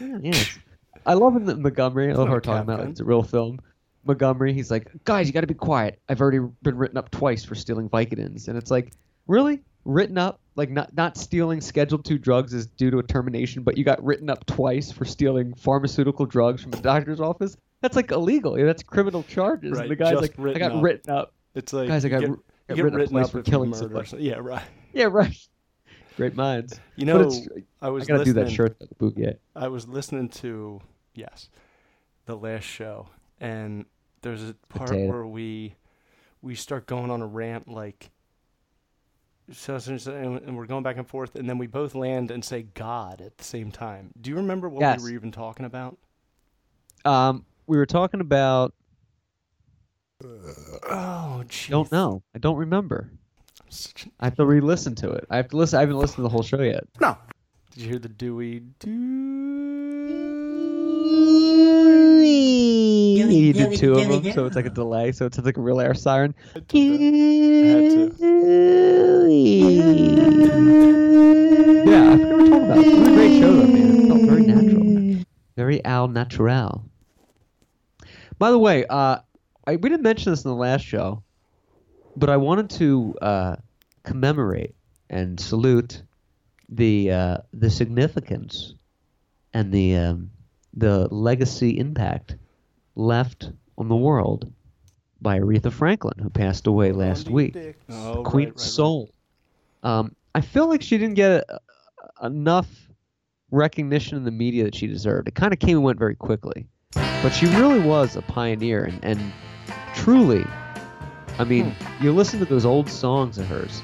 Yeah, 0.01 0.19
yes. 0.21 0.59
I 1.07 1.15
love 1.15 1.37
in 1.37 1.45
the 1.45 1.55
Montgomery. 1.57 2.11
I 2.11 2.15
love 2.15 2.29
her 2.29 2.41
talking 2.41 2.63
about 2.63 2.81
it. 2.81 2.89
It's 2.89 3.01
a 3.01 3.05
real 3.05 3.23
film. 3.23 3.61
Montgomery, 4.07 4.53
he's 4.53 4.71
like, 4.71 4.91
guys, 5.05 5.27
you 5.27 5.33
got 5.33 5.43
to 5.43 5.47
be 5.47 5.55
quiet. 5.55 6.01
I've 6.09 6.21
already 6.21 6.41
been 6.63 6.77
written 6.77 6.97
up 6.97 7.11
twice 7.11 7.45
for 7.45 7.55
stealing 7.55 7.89
Vicodins, 7.89 8.49
and 8.49 8.57
it's 8.57 8.71
like, 8.71 8.93
really, 9.27 9.63
written 9.85 10.19
up? 10.19 10.41
Like 10.57 10.71
not 10.71 10.95
not 10.97 11.17
stealing 11.17 11.61
Scheduled 11.61 12.05
Two 12.05 12.17
drugs 12.17 12.55
is 12.55 12.67
due 12.67 12.91
to 12.91 12.99
a 12.99 13.03
termination, 13.03 13.65
but 13.65 13.77
you 13.77 13.85
got 13.85 14.03
written 14.05 14.31
up 14.31 14.47
twice 14.47 14.93
for 14.93 15.05
stealing 15.05 15.53
pharmaceutical 15.55 16.27
drugs 16.27 16.63
from 16.63 16.73
a 16.75 16.81
doctor's 16.81 17.21
office. 17.21 17.57
That's 17.81 17.97
like 17.97 18.13
illegal. 18.13 18.57
Yeah, 18.59 18.67
that's 18.67 18.83
criminal 18.83 19.25
charges. 19.25 19.73
Right, 19.73 19.83
And 19.83 19.91
the 19.91 19.97
guy's 19.97 20.15
like, 20.15 20.39
I 20.39 20.59
got 20.59 20.73
up. 20.73 20.83
written 20.83 21.13
up. 21.13 21.35
It's 21.55 21.73
like 21.73 21.89
Guys, 21.89 22.05
I 22.05 22.09
got 22.09 22.21
get, 22.21 22.31
you 22.31 22.39
got 22.69 22.77
written 22.77 22.95
up 22.95 22.99
written 22.99 23.17
up 23.19 23.31
for 23.31 23.43
killing 23.43 23.71
murder 23.71 24.05
somebody. 24.05 24.17
Yeah, 24.25 24.37
right. 24.41 24.63
Yeah, 24.93 25.07
right. 25.07 25.37
Great 26.17 26.37
minds. 26.37 26.79
You 26.95 27.07
know, 27.07 27.31
I 27.83 27.89
was 27.89 28.05
I 28.05 28.07
gotta 28.07 28.25
do 28.25 28.33
that 28.35 28.51
shirt, 28.51 28.79
the 28.79 28.87
bouvier. 28.99 29.39
I 29.57 29.67
was 29.67 29.89
listening 29.89 30.29
to 30.31 30.81
yes, 31.15 31.49
the 32.27 32.37
last 32.37 32.63
show, 32.63 33.09
and 33.41 33.87
there's 34.25 34.43
a 34.51 34.55
part 34.69 34.91
Potato. 34.91 35.09
where 35.13 35.27
we 35.27 35.77
we 36.43 36.55
start 36.57 36.87
going 36.87 37.11
on 37.13 37.23
a 37.23 37.27
rant 37.27 37.69
like. 37.69 38.11
So, 39.53 39.79
so- 39.79 39.97
so- 39.99 40.15
and 40.15 40.39
and 40.41 40.57
we're 40.57 40.67
going 40.67 40.83
back 40.83 40.97
and 40.97 41.07
forth, 41.07 41.37
and 41.37 41.49
then 41.49 41.59
we 41.59 41.67
both 41.69 41.95
land 41.95 42.31
and 42.33 42.45
say 42.45 42.63
God 42.75 43.21
at 43.21 43.37
the 43.39 43.45
same 43.45 43.71
time. 43.71 44.11
Do 44.21 44.31
you 44.31 44.37
remember 44.37 44.69
what 44.69 44.81
Yes. 44.81 44.99
we 45.03 45.11
were 45.11 45.15
even 45.15 45.31
talking 45.31 45.67
about? 45.67 45.99
Um, 47.05 47.45
we 47.67 47.77
were 47.77 47.87
talking 47.87 48.21
about. 48.21 48.75
Oh, 50.25 51.43
jeez. 51.47 51.69
Don't 51.69 51.93
know. 51.93 52.23
I 52.35 52.39
don't 52.39 52.57
remember. 52.57 53.11
An- 53.61 54.13
I 54.21 54.25
have 54.27 54.37
to 54.37 54.47
re-listen 54.47 54.95
to 54.97 55.11
it. 55.11 55.27
I 55.29 55.37
have 55.37 55.49
to 55.49 55.57
listen. 55.59 55.77
I 55.77 55.81
haven't 55.81 55.99
listened 55.99 56.17
to 56.17 56.23
the 56.23 56.29
whole 56.31 56.43
show 56.43 56.63
yet. 56.63 56.85
No. 57.01 57.19
Did 57.73 57.83
you 57.83 57.89
hear 57.91 57.99
the 57.99 58.09
Dewey? 58.09 58.61
You 63.15 63.53
did 63.53 63.79
two 63.79 63.95
of 63.95 64.23
them, 64.23 64.33
so 64.33 64.47
it's 64.47 64.57
like 64.57 64.67
a 64.67 64.71
delay. 64.71 65.13
So 65.13 65.27
it's 65.27 65.39
like 65.39 65.57
a 65.57 65.61
real 65.61 65.81
air 65.81 65.95
siren. 65.95 66.35
Had 66.55 66.69
Yeah, 71.87 72.13
I 72.13 72.17
forgot 72.19 72.31
what 72.31 72.47
we're 72.47 72.51
talking 72.51 72.65
about. 72.65 72.79
It 72.79 72.99
was 72.99 73.09
a 73.09 73.13
great 73.13 73.41
show, 73.41 73.53
though, 73.53 73.67
man. 73.67 73.99
It 73.99 74.09
felt 74.09 74.23
very 74.23 74.43
natural, 74.43 75.25
very 75.57 75.85
al 75.85 76.09
natural. 76.09 76.85
By 78.39 78.51
the 78.51 78.59
way, 78.59 78.85
uh, 78.87 79.19
I, 79.67 79.77
we 79.77 79.89
didn't 79.89 80.03
mention 80.03 80.33
this 80.33 80.45
in 80.45 80.51
the 80.51 80.57
last 80.57 80.85
show, 80.85 81.23
but 82.17 82.31
I 82.31 82.37
wanted 82.37 82.71
to 82.71 83.15
uh, 83.23 83.57
commemorate 84.03 84.75
and 85.09 85.39
salute 85.39 86.03
the 86.69 87.11
uh, 87.11 87.39
the 87.53 87.71
significance 87.71 88.75
and 89.53 89.73
the 89.73 89.97
um, 89.97 90.31
the 90.75 91.09
legacy 91.13 91.79
impact 91.79 92.37
left 92.95 93.51
on 93.79 93.89
the 93.89 93.97
world 93.97 94.53
by 95.21 95.39
Aretha 95.39 95.73
Franklin, 95.73 96.19
who 96.19 96.31
passed 96.31 96.67
away 96.67 96.93
last 96.93 97.29
week. 97.29 97.57
Oh, 97.89 98.23
Queen 98.25 98.49
right, 98.49 98.55
right, 98.55 98.59
right. 98.59 98.61
Soul. 98.61 99.11
Um, 99.83 100.15
I 100.35 100.41
feel 100.41 100.69
like 100.69 100.83
she 100.83 100.99
didn't 100.99 101.15
get 101.15 101.45
uh, 101.49 101.59
enough 102.27 102.69
recognition 103.51 104.17
in 104.19 104.25
the 104.25 104.31
media 104.31 104.65
that 104.65 104.75
she 104.75 104.87
deserved. 104.87 105.29
It 105.29 105.35
kind 105.35 105.53
of 105.53 105.59
came 105.59 105.77
and 105.77 105.85
went 105.85 105.99
very 105.99 106.15
quickly, 106.17 106.67
but 106.95 107.31
she 107.31 107.47
really 107.47 107.81
was 107.81 108.17
a 108.17 108.23
pioneer 108.23 108.85
and, 108.85 109.05
and 109.05 109.33
truly. 109.95 110.45
I 111.39 111.45
mean, 111.45 111.71
Hmm. 111.73 112.05
you 112.05 112.13
listen 112.13 112.39
to 112.41 112.45
those 112.45 112.65
old 112.65 112.89
songs 112.89 113.39
of 113.39 113.47
hers, 113.47 113.83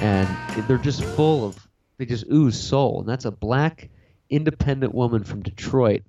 and 0.00 0.28
they're 0.66 0.78
just 0.78 1.02
full 1.04 1.44
of 1.46 1.66
they 1.98 2.06
just 2.06 2.24
ooze 2.32 2.58
soul, 2.58 3.00
and 3.00 3.08
that's 3.08 3.24
a 3.24 3.30
black, 3.32 3.90
independent 4.30 4.94
woman 4.94 5.24
from 5.24 5.42
Detroit 5.42 6.02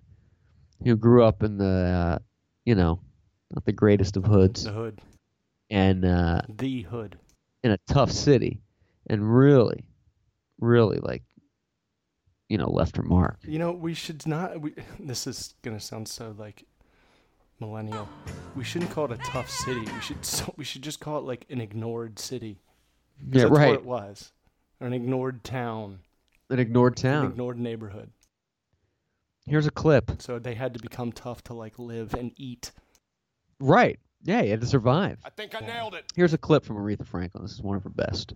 who 0.84 0.96
grew 0.96 1.24
up 1.24 1.42
in 1.44 1.58
the, 1.58 1.66
uh, 1.66 2.20
you 2.66 2.76
know, 2.76 3.00
not 3.52 3.66
the 3.66 3.72
greatest 3.72 4.18
of 4.18 4.26
hoods, 4.26 4.64
The 4.64 4.72
hood. 4.72 5.02
and 5.70 6.06
uh, 6.06 6.42
The 6.48 6.82
hood. 6.84 7.18
in 7.64 7.72
a 7.72 7.80
tough 7.88 8.12
city 8.12 8.62
and 9.08 9.36
really 9.36 9.86
really 10.60 11.00
like 11.00 11.24
you 12.50 12.58
know 12.58 12.70
left 12.70 12.98
her 12.98 13.04
mark 13.04 13.38
You 13.44 13.60
know, 13.60 13.72
we 13.72 13.94
should 13.94 14.26
not. 14.28 14.60
We, 14.60 14.74
this 15.00 15.26
is 15.28 15.54
gonna 15.62 15.80
sound 15.80 16.08
so 16.08 16.36
like 16.38 16.64
millennial. 17.60 18.08
We 18.56 18.64
shouldn't 18.64 18.92
call 18.92 19.06
it 19.06 19.12
a 19.12 19.24
tough 19.24 19.50
city. 19.50 19.82
We 19.82 20.02
should. 20.02 20.18
So, 20.26 20.54
we 20.58 20.64
should 20.64 20.82
just 20.82 21.00
call 21.00 21.18
it 21.20 21.26
like 21.26 21.46
an 21.50 21.62
ignored 21.62 22.20
city. 22.20 22.60
yeah 23.32 23.42
that's 23.44 23.52
right 23.52 23.70
What 23.70 23.76
it 23.80 23.86
was. 23.86 24.32
Or 24.82 24.88
an 24.88 24.94
ignored 24.94 25.44
town. 25.44 26.00
an 26.50 26.60
ignored 26.60 26.96
town. 26.98 27.14
An 27.16 27.22
town 27.24 27.32
ignored 27.32 27.60
neighborhood. 27.60 28.12
Here's 29.50 29.68
a 29.68 29.72
clip. 29.72 30.22
So 30.22 30.40
they 30.40 30.56
had 30.56 30.74
to 30.76 30.80
become 30.80 31.12
tough 31.12 31.44
to 31.46 31.54
like 31.54 31.78
live 31.80 32.14
and 32.14 32.32
eat. 32.38 32.72
right. 33.60 34.00
Yeah 34.24 34.42
you 34.42 34.52
had 34.52 34.62
to 34.62 34.68
survive. 34.68 35.18
I 35.24 35.30
think 35.30 35.56
I 35.56 35.66
nailed 35.66 35.96
it. 35.96 36.06
here's 36.16 36.34
a 36.34 36.38
clip 36.38 36.66
from 36.66 36.76
aretha 36.78 37.06
franklin. 37.06 37.44
This 37.44 37.54
is 37.54 37.62
one 37.62 37.78
of 37.78 37.84
her 37.84 37.90
best 37.90 38.34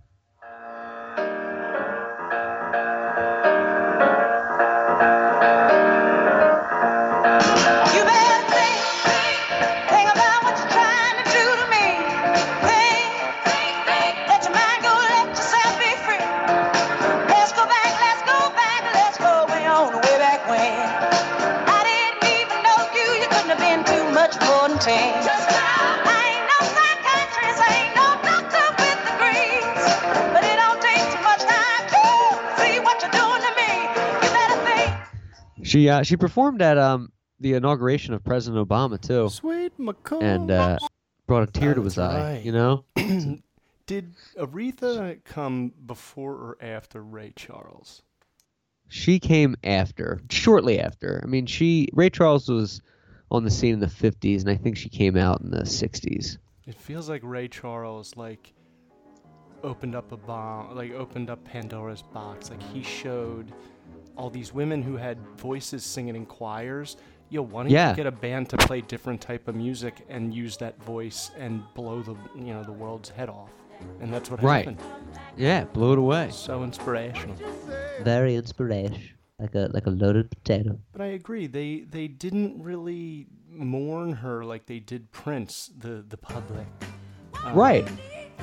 she 35.74 35.90
uh 35.90 36.04
she 36.04 36.16
performed 36.16 36.62
at 36.62 36.78
um 36.78 37.12
the 37.40 37.54
inauguration 37.54 38.14
of 38.14 38.24
president 38.24 38.68
obama 38.68 39.02
too 39.02 39.28
Sweet 39.30 39.78
McCall. 39.80 40.22
and 40.22 40.52
uh 40.52 40.78
brought 41.26 41.44
a 41.44 41.52
tear 41.52 41.74
to 41.74 41.82
his 41.82 41.98
eye 41.98 42.42
you 42.44 42.52
know 42.52 42.86
Did 43.86 44.14
Aretha 44.40 45.22
come 45.26 45.74
before 45.86 46.36
or 46.36 46.58
after 46.62 47.04
Ray 47.04 47.34
Charles? 47.36 48.02
she 48.88 49.20
came 49.20 49.56
after 49.64 50.22
shortly 50.30 50.80
after 50.80 51.20
i 51.24 51.28
mean 51.28 51.46
she 51.48 51.90
ray 51.94 52.10
charles 52.10 52.48
was 52.48 52.82
on 53.32 53.44
the 53.44 53.50
scene 53.50 53.74
in 53.74 53.80
the 53.80 53.88
50s 53.88 54.42
and 54.42 54.50
i 54.50 54.56
think 54.56 54.78
she 54.78 54.90
came 54.90 55.18
out 55.18 55.42
in 55.42 55.50
the 55.50 55.64
60s 55.64 56.38
It 56.68 56.76
feels 56.76 57.10
like 57.10 57.22
Ray 57.24 57.48
Charles 57.48 58.16
like 58.16 58.54
opened 59.64 59.96
up 59.96 60.12
a 60.12 60.18
bomb, 60.18 60.76
like 60.76 60.92
opened 60.92 61.30
up 61.30 61.44
Pandora's 61.44 62.02
box. 62.02 62.50
Like 62.50 62.62
he 62.62 62.84
showed 62.84 63.52
all 64.18 64.30
these 64.30 64.54
women 64.54 64.82
who 64.82 64.98
had 64.98 65.18
voices 65.38 65.84
singing 65.84 66.16
in 66.16 66.26
choirs. 66.26 66.98
Yo, 67.30 67.42
why 67.42 67.64
don't 67.64 67.72
Yeah. 67.72 67.90
you 67.92 67.96
get 67.96 68.06
a 68.06 68.12
band 68.12 68.50
to 68.50 68.58
play 68.58 68.82
different 68.82 69.20
type 69.22 69.48
of 69.48 69.56
music 69.56 70.06
and 70.10 70.34
use 70.34 70.58
that 70.58 70.82
voice 70.84 71.32
and 71.38 71.64
blow 71.74 72.02
the 72.04 72.16
you 72.36 72.54
know 72.54 72.64
the 72.64 72.72
world's 72.72 73.10
head 73.10 73.30
off? 73.30 73.50
And 74.00 74.14
that's 74.14 74.30
what 74.30 74.42
Right. 74.44 74.66
happened. 74.66 74.80
yeah 75.36 75.66
blew 75.66 75.94
it 75.94 76.00
away 76.00 76.30
So 76.32 76.64
inspirational. 76.64 77.36
very 78.04 78.36
inspiration 78.36 79.02
like 79.40 79.56
a 79.56 79.68
like 79.74 79.88
a 79.88 79.90
loaded 79.90 80.30
potato 80.30 80.80
But 80.92 81.02
I 81.02 81.08
agree. 81.08 81.48
They 81.48 81.82
they 81.90 82.08
didn't 82.08 82.62
really 82.62 83.28
mourn 83.50 84.14
her 84.14 84.44
like 84.46 84.66
they 84.68 84.80
did 84.80 85.12
Prince, 85.12 85.72
the 85.78 86.04
the 86.08 86.18
public. 86.18 86.68
Um, 87.44 87.56
right 87.56 87.88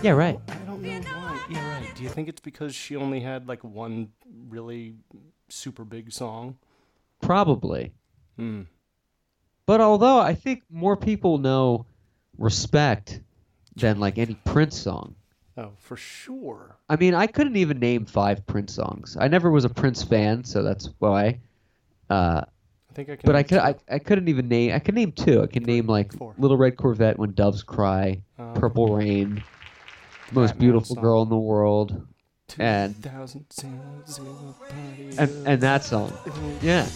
yeah 0.03 0.11
right 0.13 0.39
I 0.49 0.55
don't 0.67 0.83
know 0.83 1.01
why. 1.01 1.41
Yeah, 1.49 1.69
right. 1.81 1.95
Do 1.97 2.03
you 2.03 2.09
think 2.09 2.29
it's 2.29 2.41
because 2.41 2.75
she 2.75 2.97
only 2.97 3.21
had 3.21 3.49
like 3.49 3.63
one 3.65 4.09
really 4.49 4.95
super 5.53 5.85
big 5.85 6.13
song? 6.13 6.57
probably 7.21 7.93
Hmm. 8.37 8.63
But 9.67 9.81
although 9.81 10.19
I 10.19 10.35
think 10.35 10.63
more 10.71 10.97
people 10.97 11.39
know 11.39 11.87
respect 12.39 13.21
than 13.77 14.01
like 14.01 14.19
any 14.19 14.35
Prince 14.45 14.77
song. 14.79 15.15
Oh, 15.57 15.73
for 15.79 15.97
sure. 15.97 16.77
I 16.89 16.97
mean, 16.97 17.15
I 17.15 17.27
couldn't 17.27 17.57
even 17.57 17.79
name 17.79 18.07
five 18.07 18.47
Prince 18.47 18.73
songs. 18.75 19.17
I 19.21 19.29
never 19.29 19.51
was 19.51 19.65
a 19.65 19.69
Prince 19.69 20.03
fan, 20.03 20.43
so 20.45 20.63
that's 20.63 20.89
why. 20.99 21.41
Uh, 22.09 22.43
I 22.91 22.93
think 22.95 23.11
I 23.11 23.17
can. 23.17 23.27
but 23.27 23.37
I 23.37 23.43
could. 23.43 23.59
I, 23.59 23.75
I 23.89 23.99
couldn't 23.99 24.29
even 24.29 24.49
name 24.49 24.73
I 24.73 24.79
could 24.81 24.95
name 24.95 25.13
two. 25.13 25.43
I 25.43 25.47
can 25.47 25.63
name 25.65 25.87
like 25.87 26.13
four. 26.15 26.35
Little 26.39 26.57
Red 26.57 26.77
Corvette 26.77 27.19
when 27.19 27.33
Doves 27.33 27.63
Cry, 27.63 28.23
Um, 28.39 28.55
Purple 28.55 28.97
Rain, 28.97 29.45
Most 30.33 30.53
Batman 30.53 30.59
Beautiful 30.59 30.97
song. 30.97 31.03
Girl 31.05 31.23
in 31.23 31.29
the 31.29 31.37
World, 31.37 32.07
and 32.59 32.95
and 35.19 35.47
and 35.47 35.61
that 35.61 35.85
song. 35.85 36.13
Yeah. 36.63 36.87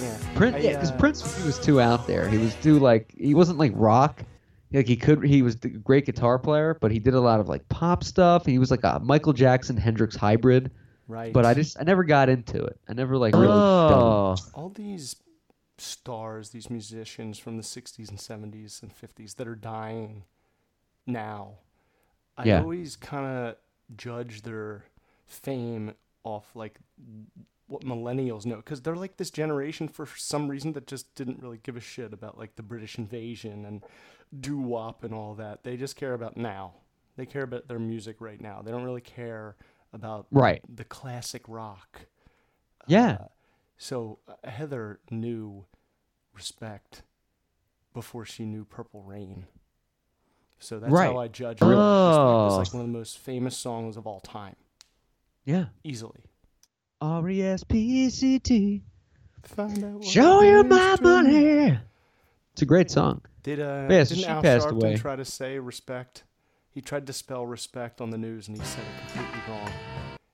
Yeah. 0.00 0.18
Prince, 0.34 0.62
yeah, 0.62 0.72
because 0.72 0.90
uh, 0.90 0.96
Prince 0.98 1.36
he 1.38 1.46
was 1.46 1.58
too 1.58 1.80
out 1.80 2.06
there. 2.06 2.28
He 2.28 2.38
was 2.38 2.54
too 2.56 2.78
like 2.78 3.14
he 3.16 3.34
wasn't 3.34 3.58
like 3.58 3.72
rock. 3.74 4.22
Like 4.72 4.88
he 4.88 4.96
could, 4.96 5.24
he 5.24 5.42
was 5.42 5.54
a 5.62 5.68
great 5.68 6.04
guitar 6.04 6.38
player, 6.38 6.76
but 6.80 6.90
he 6.90 6.98
did 6.98 7.14
a 7.14 7.20
lot 7.20 7.40
of 7.40 7.48
like 7.48 7.66
pop 7.68 8.04
stuff. 8.04 8.44
He 8.44 8.58
was 8.58 8.70
like 8.70 8.84
a 8.84 9.00
Michael 9.02 9.32
Jackson 9.32 9.76
Hendrix 9.76 10.16
hybrid. 10.16 10.70
Right. 11.08 11.32
But 11.32 11.46
I 11.46 11.54
just 11.54 11.78
I 11.80 11.84
never 11.84 12.04
got 12.04 12.28
into 12.28 12.62
it. 12.62 12.78
I 12.88 12.92
never 12.92 13.16
like 13.16 13.34
really. 13.34 13.46
dug 13.46 14.38
it. 14.38 14.44
all 14.54 14.68
these 14.68 15.16
stars, 15.78 16.50
these 16.50 16.68
musicians 16.68 17.38
from 17.38 17.56
the 17.56 17.62
60s 17.62 18.08
and 18.08 18.18
70s 18.18 18.82
and 18.82 18.92
50s 18.92 19.36
that 19.36 19.46
are 19.46 19.54
dying 19.54 20.24
now, 21.06 21.58
I 22.36 22.44
Yeah. 22.44 22.60
always 22.60 22.96
kind 22.96 23.26
of 23.26 23.56
judge 23.96 24.42
their 24.42 24.84
fame 25.26 25.94
off 26.24 26.54
like 26.54 26.78
what 27.68 27.82
millennials 27.82 28.46
know 28.46 28.56
because 28.56 28.82
they're 28.82 28.94
like 28.96 29.16
this 29.16 29.30
generation 29.30 29.88
for 29.88 30.06
some 30.06 30.48
reason 30.48 30.72
that 30.72 30.86
just 30.86 31.14
didn't 31.14 31.40
really 31.42 31.58
give 31.62 31.76
a 31.76 31.80
shit 31.80 32.12
about 32.12 32.38
like 32.38 32.56
the 32.56 32.62
British 32.62 32.96
invasion 32.98 33.64
and 33.64 33.82
doo 34.40 34.58
wop 34.58 35.02
and 35.04 35.12
all 35.14 35.34
that. 35.34 35.64
They 35.64 35.76
just 35.76 35.96
care 35.96 36.14
about 36.14 36.36
now. 36.36 36.74
They 37.16 37.26
care 37.26 37.42
about 37.42 37.66
their 37.68 37.78
music 37.78 38.20
right 38.20 38.40
now. 38.40 38.60
They 38.62 38.70
don't 38.70 38.84
really 38.84 39.00
care 39.00 39.56
about 39.92 40.26
Right. 40.30 40.62
the 40.68 40.84
classic 40.84 41.42
rock. 41.48 42.06
Yeah. 42.86 43.18
Uh, 43.20 43.28
so 43.78 44.18
uh, 44.28 44.48
Heather 44.48 45.00
knew 45.10 45.64
respect 46.34 47.02
before 47.94 48.24
she 48.24 48.44
knew 48.44 48.64
Purple 48.64 49.02
Rain. 49.02 49.46
So 50.58 50.78
that's 50.78 50.90
Right. 50.92 51.06
how 51.12 51.18
I 51.18 51.28
judge 51.28 51.60
her. 51.60 51.66
Respect 51.66 51.78
Oh. 51.82 52.46
is 52.48 52.56
like 52.68 52.74
one 52.74 52.82
of 52.86 52.92
the 52.92 52.98
most 52.98 53.18
famous 53.18 53.56
songs 53.56 53.96
of 53.96 54.06
all 54.06 54.20
time, 54.20 54.56
Yeah. 55.44 55.66
easily. 55.84 56.24
R 57.00 57.28
E 57.28 57.42
S 57.42 57.62
P 57.64 57.78
E 58.06 58.10
C 58.10 58.38
T. 58.38 58.82
Find 59.42 59.84
out 59.84 59.92
what 59.94 60.04
Show 60.04 60.40
you 60.42 60.64
my 60.64 60.96
money. 61.00 61.78
It's 62.52 62.62
a 62.62 62.66
great 62.66 62.90
song. 62.90 63.20
Did 63.42 63.60
uh 63.60 63.86
Yeah, 63.90 64.02
so 64.04 64.14
didn't 64.14 64.24
she 64.24 64.30
Al 64.30 64.42
passed 64.42 64.66
Sharpton 64.66 64.72
away. 64.82 64.96
try 64.96 65.14
to 65.14 65.24
say 65.24 65.58
respect? 65.58 66.24
He 66.70 66.80
tried 66.80 67.06
to 67.06 67.12
spell 67.12 67.46
respect 67.46 68.00
on 68.00 68.10
the 68.10 68.18
news 68.18 68.48
and 68.48 68.56
he 68.58 68.64
said 68.64 68.82
it 68.82 69.12
completely 69.12 69.40
wrong. 69.48 69.70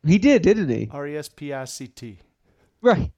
He 0.05 0.19
did, 0.19 0.43
didn't 0.43 0.69
he? 0.69 0.89
R 0.91 1.07
E 1.09 1.17
S 1.17 1.29
P 1.29 1.53
I 1.53 1.65
C 1.65 1.89
T. 1.89 2.19
Right. 2.81 3.13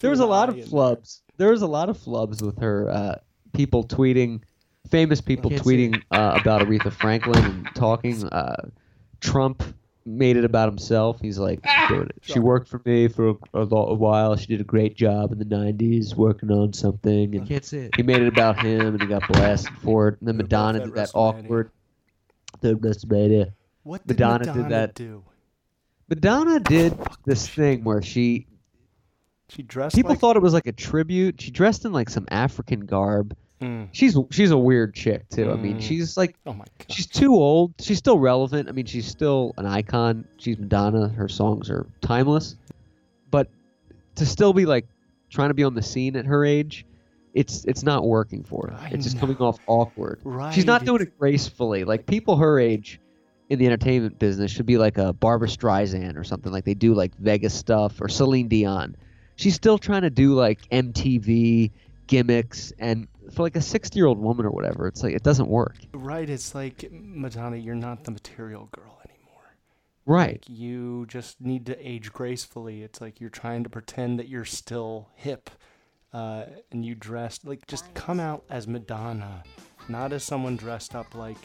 There 0.00 0.10
was 0.10 0.20
a 0.20 0.26
lot 0.26 0.48
of 0.48 0.56
flubs. 0.56 1.20
There 1.36 1.50
was 1.50 1.62
a 1.62 1.66
lot 1.66 1.88
of 1.88 1.98
flubs 1.98 2.42
with 2.42 2.58
her. 2.60 2.88
Uh, 2.90 3.14
people 3.52 3.84
tweeting, 3.84 4.42
famous 4.90 5.20
people 5.20 5.50
tweeting 5.50 6.02
uh, 6.10 6.38
about 6.40 6.62
Aretha 6.62 6.92
Franklin 6.92 7.44
and 7.44 7.68
talking. 7.74 8.24
Uh, 8.26 8.68
Trump 9.20 9.62
made 10.06 10.36
it 10.36 10.44
about 10.44 10.68
himself. 10.68 11.20
He's 11.20 11.38
like, 11.38 11.60
"Dude, 11.88 12.12
she 12.20 12.38
worked 12.38 12.68
for 12.68 12.80
me 12.84 13.08
for 13.08 13.30
a, 13.30 13.34
a, 13.54 13.64
lo- 13.64 13.86
a 13.88 13.94
while. 13.94 14.36
She 14.36 14.46
did 14.46 14.60
a 14.60 14.64
great 14.64 14.96
job 14.96 15.32
in 15.32 15.38
the 15.38 15.44
'90s, 15.44 16.14
working 16.14 16.50
on 16.50 16.72
something." 16.72 17.34
And 17.34 17.48
Can't 17.48 17.64
say 17.64 17.78
it. 17.78 17.96
he 17.96 18.02
made 18.02 18.20
it 18.22 18.28
about 18.28 18.62
him, 18.62 18.80
and 18.88 19.00
he 19.00 19.06
got 19.06 19.26
blasted 19.28 19.72
for 19.78 20.08
it. 20.08 20.18
And 20.20 20.28
then 20.28 20.36
Madonna 20.36 20.78
at 20.80 20.84
did 20.84 20.94
that 20.94 21.10
awkward. 21.14 21.70
The 22.60 22.74
WrestleMania. 22.74 23.52
What 23.82 24.06
did 24.06 24.18
Madonna 24.18 24.46
Madonna, 24.46 24.62
did 24.62 24.70
that. 24.72 24.94
do? 24.94 25.24
Madonna 26.08 26.60
did 26.60 26.96
this 27.24 27.48
thing 27.48 27.84
where 27.84 28.02
she 28.02 28.46
She 29.48 29.62
dressed 29.62 29.94
people 29.96 30.10
like 30.10 30.18
thought 30.20 30.36
it 30.36 30.42
was 30.42 30.52
like 30.54 30.66
a 30.66 30.72
tribute. 30.72 31.40
She 31.40 31.50
dressed 31.50 31.84
in 31.84 31.92
like 31.92 32.08
some 32.10 32.26
African 32.30 32.80
garb. 32.86 33.36
Mm. 33.60 33.88
She's 33.92 34.16
she's 34.30 34.50
a 34.50 34.58
weird 34.58 34.94
chick 34.94 35.28
too. 35.28 35.50
I 35.50 35.54
mean, 35.56 35.78
Mm. 35.78 35.82
she's 35.82 36.16
like 36.16 36.34
Oh 36.44 36.52
my 36.52 36.64
god. 36.78 36.90
she's 36.90 37.06
too 37.06 37.32
old. 37.34 37.72
She's 37.80 37.98
still 37.98 38.18
relevant. 38.18 38.68
I 38.68 38.72
mean, 38.72 38.86
she's 38.86 39.06
still 39.06 39.54
an 39.56 39.64
icon. 39.66 40.26
She's 40.38 40.58
Madonna. 40.58 41.08
Her 41.08 41.28
songs 41.28 41.70
are 41.70 41.86
timeless. 42.00 42.56
But 43.30 43.48
to 44.16 44.26
still 44.26 44.52
be 44.52 44.66
like 44.66 44.86
trying 45.30 45.48
to 45.50 45.54
be 45.54 45.64
on 45.64 45.74
the 45.74 45.82
scene 45.82 46.16
at 46.16 46.26
her 46.26 46.44
age, 46.44 46.84
it's 47.32 47.64
it's 47.64 47.82
not 47.84 48.04
working 48.06 48.42
for 48.44 48.68
her. 48.68 48.74
I 48.78 48.88
it's 48.90 49.04
just 49.04 49.16
know. 49.16 49.20
coming 49.20 49.36
off 49.38 49.58
awkward. 49.66 50.20
Right. 50.24 50.52
She's 50.52 50.66
not 50.66 50.84
doing 50.84 51.02
it 51.02 51.18
gracefully. 51.18 51.84
Like 51.84 52.06
people 52.06 52.36
her 52.36 52.58
age 52.58 53.00
in 53.50 53.58
the 53.58 53.66
entertainment 53.66 54.18
business 54.18 54.50
should 54.50 54.66
be 54.66 54.78
like 54.78 54.98
a 54.98 55.12
Barbra 55.12 55.48
Streisand 55.48 56.16
or 56.16 56.24
something. 56.24 56.50
Like 56.52 56.64
they 56.64 56.74
do 56.74 56.92
like 56.94 57.14
Vegas 57.16 57.54
stuff 57.54 58.00
or 58.00 58.08
Celine 58.08 58.48
Dion. 58.48 58.96
She's 59.36 59.54
still 59.54 59.78
trying 59.78 60.02
to 60.02 60.10
do 60.10 60.34
like 60.34 60.60
MTV 60.70 61.70
gimmicks 62.06 62.72
and 62.78 63.08
for 63.32 63.42
like 63.42 63.56
a 63.56 63.60
60 63.60 63.98
year 63.98 64.06
old 64.06 64.18
woman 64.18 64.46
or 64.46 64.50
whatever, 64.50 64.86
it's 64.86 65.02
like 65.02 65.14
it 65.14 65.22
doesn't 65.22 65.48
work. 65.48 65.76
Right, 65.92 66.28
it's 66.28 66.54
like 66.54 66.88
Madonna, 66.90 67.56
you're 67.56 67.74
not 67.74 68.04
the 68.04 68.10
material 68.10 68.68
girl 68.72 69.00
anymore. 69.08 69.56
Right. 70.06 70.42
Like 70.42 70.48
you 70.48 71.06
just 71.06 71.40
need 71.40 71.66
to 71.66 71.78
age 71.86 72.12
gracefully. 72.12 72.82
It's 72.82 73.00
like 73.00 73.20
you're 73.20 73.30
trying 73.30 73.64
to 73.64 73.70
pretend 73.70 74.18
that 74.18 74.28
you're 74.28 74.44
still 74.44 75.08
hip, 75.14 75.50
uh, 76.12 76.44
and 76.70 76.84
you 76.84 76.94
dressed 76.94 77.46
like 77.46 77.66
just 77.66 77.92
come 77.94 78.20
out 78.20 78.44
as 78.50 78.68
Madonna, 78.68 79.42
not 79.88 80.12
as 80.12 80.22
someone 80.22 80.56
dressed 80.56 80.94
up 80.94 81.14
like 81.14 81.38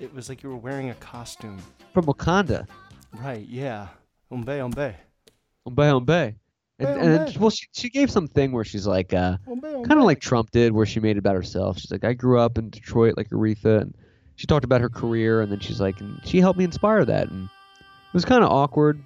it 0.00 0.12
was 0.12 0.28
like 0.28 0.42
you 0.42 0.50
were 0.50 0.56
wearing 0.56 0.90
a 0.90 0.94
costume. 0.94 1.58
From 1.92 2.06
Wakanda. 2.06 2.66
Right? 3.12 3.46
Yeah. 3.46 3.88
Umbe 4.30 4.58
umbe. 4.58 4.94
Umbe 5.66 6.04
Umbe. 6.04 6.34
And, 6.78 6.88
and 6.88 7.36
well, 7.36 7.50
she, 7.50 7.66
she 7.72 7.88
gave 7.88 8.10
some 8.10 8.26
thing 8.26 8.50
where 8.50 8.64
she's 8.64 8.86
like, 8.86 9.12
uh, 9.14 9.36
Umbe 9.46 9.60
umbe. 9.62 9.86
kind 9.86 10.00
of 10.00 10.04
like 10.06 10.20
Trump 10.20 10.50
did, 10.50 10.72
where 10.72 10.84
she 10.86 10.98
made 10.98 11.16
it 11.16 11.18
about 11.20 11.36
herself. 11.36 11.78
She's 11.78 11.90
like, 11.92 12.02
I 12.04 12.14
grew 12.14 12.40
up 12.40 12.58
in 12.58 12.68
Detroit 12.70 13.16
like 13.16 13.30
Aretha, 13.30 13.82
and 13.82 13.94
she 14.34 14.46
talked 14.48 14.64
about 14.64 14.80
her 14.80 14.88
career, 14.88 15.40
and 15.40 15.52
then 15.52 15.60
she's 15.60 15.80
like, 15.80 16.00
and 16.00 16.18
she 16.24 16.40
helped 16.40 16.58
me 16.58 16.64
inspire 16.64 17.04
that, 17.04 17.30
and 17.30 17.44
it 17.44 18.14
was 18.14 18.24
kind 18.24 18.42
of 18.42 18.50
awkward, 18.50 19.00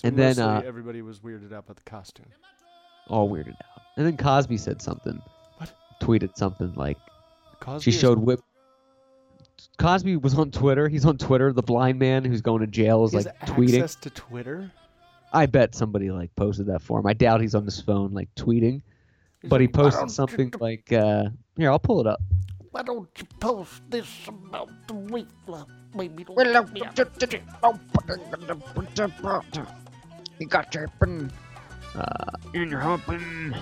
So 0.00 0.08
and 0.08 0.16
then, 0.16 0.38
uh, 0.38 0.62
everybody 0.64 1.02
was 1.02 1.18
weirded 1.18 1.52
out 1.52 1.66
by 1.66 1.74
the 1.74 1.80
costume. 1.82 2.26
all 3.08 3.28
weirded 3.28 3.48
out. 3.56 3.82
And 3.96 4.06
then 4.06 4.16
Cosby 4.16 4.56
said 4.56 4.80
something, 4.80 5.20
What? 5.58 5.72
tweeted 6.00 6.36
something 6.36 6.72
like 6.74 6.98
Cosby 7.58 7.90
she 7.90 7.94
is- 7.96 8.00
showed 8.00 8.18
whip. 8.20 8.38
Cosby 9.78 10.16
was 10.16 10.34
on 10.38 10.50
Twitter. 10.52 10.88
He's 10.88 11.04
on 11.04 11.18
Twitter. 11.18 11.52
The 11.52 11.62
blind 11.62 11.98
man 11.98 12.24
who's 12.24 12.40
going 12.40 12.60
to 12.60 12.66
jail 12.66 13.04
is 13.04 13.10
he 13.10 13.16
has 13.18 13.26
like 13.26 13.40
tweeting. 13.40 13.74
access 13.82 13.96
to 13.96 14.10
Twitter. 14.10 14.70
I 15.34 15.46
bet 15.46 15.74
somebody 15.74 16.10
like 16.10 16.34
posted 16.36 16.66
that 16.66 16.80
for 16.80 17.00
him. 17.00 17.06
I 17.06 17.12
doubt 17.12 17.40
he's 17.40 17.54
on 17.54 17.64
his 17.64 17.80
phone 17.80 18.12
like 18.14 18.32
tweeting, 18.36 18.80
He's 19.42 19.50
but 19.50 19.60
he 19.60 19.66
like, 19.66 19.76
"Why 19.76 19.82
posted 19.82 20.00
don't 20.00 20.08
you 20.08 20.14
something 20.14 20.50
do- 20.50 20.58
like, 20.60 20.92
uh, 20.92 21.24
"Here, 21.56 21.70
I'll 21.70 21.78
pull 21.78 22.00
it 22.00 22.06
up." 22.06 22.20
Why 22.70 22.82
don't 22.82 23.08
you 23.18 23.24
post 23.40 23.82
this 23.90 24.08
about 24.28 24.70
the 24.88 24.94
weight 24.94 25.28
loss, 25.46 25.66
baby? 25.96 26.24
You 30.38 30.46
got 30.48 30.74
your 30.74 30.88
pin. 31.00 31.30
Uh, 31.94 32.30
in 32.54 32.70
your 32.70 32.80
humping. 32.80 33.54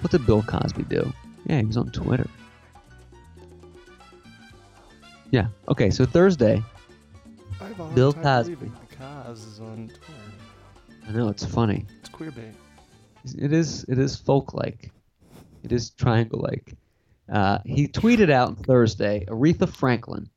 What 0.00 0.10
did 0.10 0.26
Bill 0.26 0.42
Cosby 0.42 0.82
do? 0.84 1.12
Yeah, 1.46 1.60
he 1.60 1.66
was 1.66 1.76
on 1.76 1.90
Twitter. 1.92 2.26
Yeah. 5.30 5.46
Okay. 5.68 5.90
So 5.90 6.04
Thursday, 6.04 6.62
I 7.60 7.64
have 7.64 7.78
a 7.78 7.82
hard 7.84 7.94
Bill 7.94 8.12
time 8.12 8.22
Cosby. 8.22 8.72
Cos 8.98 9.44
is 9.44 9.60
on 9.60 9.88
Twitter. 9.88 10.23
I 11.06 11.12
know 11.12 11.28
it's 11.28 11.44
funny. 11.44 11.86
It's 12.00 12.08
queer 12.08 12.30
bait. 12.30 12.54
It 13.36 13.52
is. 13.52 13.84
It 13.88 13.98
is 13.98 14.16
folk-like. 14.16 14.90
It 15.62 15.72
is 15.72 15.90
triangle-like. 15.90 16.74
Uh, 17.32 17.58
he 17.64 17.88
tweeted 17.88 18.30
out 18.30 18.48
on 18.48 18.56
Thursday, 18.56 19.24
Aretha 19.28 19.68
Franklin. 19.68 20.28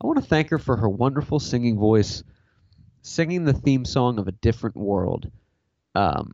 I 0.00 0.06
want 0.06 0.20
to 0.20 0.24
thank 0.24 0.50
her 0.50 0.58
for 0.58 0.76
her 0.76 0.88
wonderful 0.88 1.40
singing 1.40 1.76
voice, 1.78 2.22
singing 3.02 3.44
the 3.44 3.52
theme 3.52 3.84
song 3.84 4.18
of 4.18 4.28
a 4.28 4.32
different 4.32 4.76
world. 4.76 5.30
Um, 5.94 6.32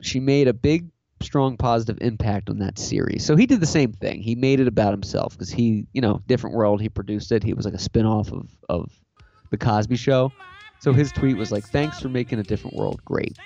she 0.00 0.20
made 0.20 0.46
a 0.46 0.52
big, 0.52 0.90
strong, 1.20 1.56
positive 1.56 1.98
impact 2.00 2.50
on 2.50 2.58
that 2.58 2.78
series. 2.78 3.24
So 3.24 3.34
he 3.34 3.46
did 3.46 3.60
the 3.60 3.66
same 3.66 3.92
thing. 3.92 4.20
He 4.22 4.34
made 4.36 4.60
it 4.60 4.68
about 4.68 4.92
himself 4.92 5.32
because 5.32 5.50
he, 5.50 5.86
you 5.92 6.00
know, 6.00 6.22
different 6.26 6.54
world. 6.54 6.80
He 6.80 6.88
produced 6.88 7.32
it. 7.32 7.42
He 7.42 7.54
was 7.54 7.64
like 7.64 7.74
a 7.74 7.78
spin-off 7.78 8.30
of 8.30 8.48
of 8.68 8.92
the 9.50 9.56
Cosby 9.56 9.96
Show. 9.96 10.32
So 10.80 10.92
his 10.92 11.10
tweet 11.12 11.36
was 11.36 11.50
like, 11.50 11.64
"Thanks 11.64 12.00
for 12.00 12.08
making 12.08 12.38
a 12.38 12.42
different 12.42 12.76
world 12.76 13.00
great." 13.04 13.36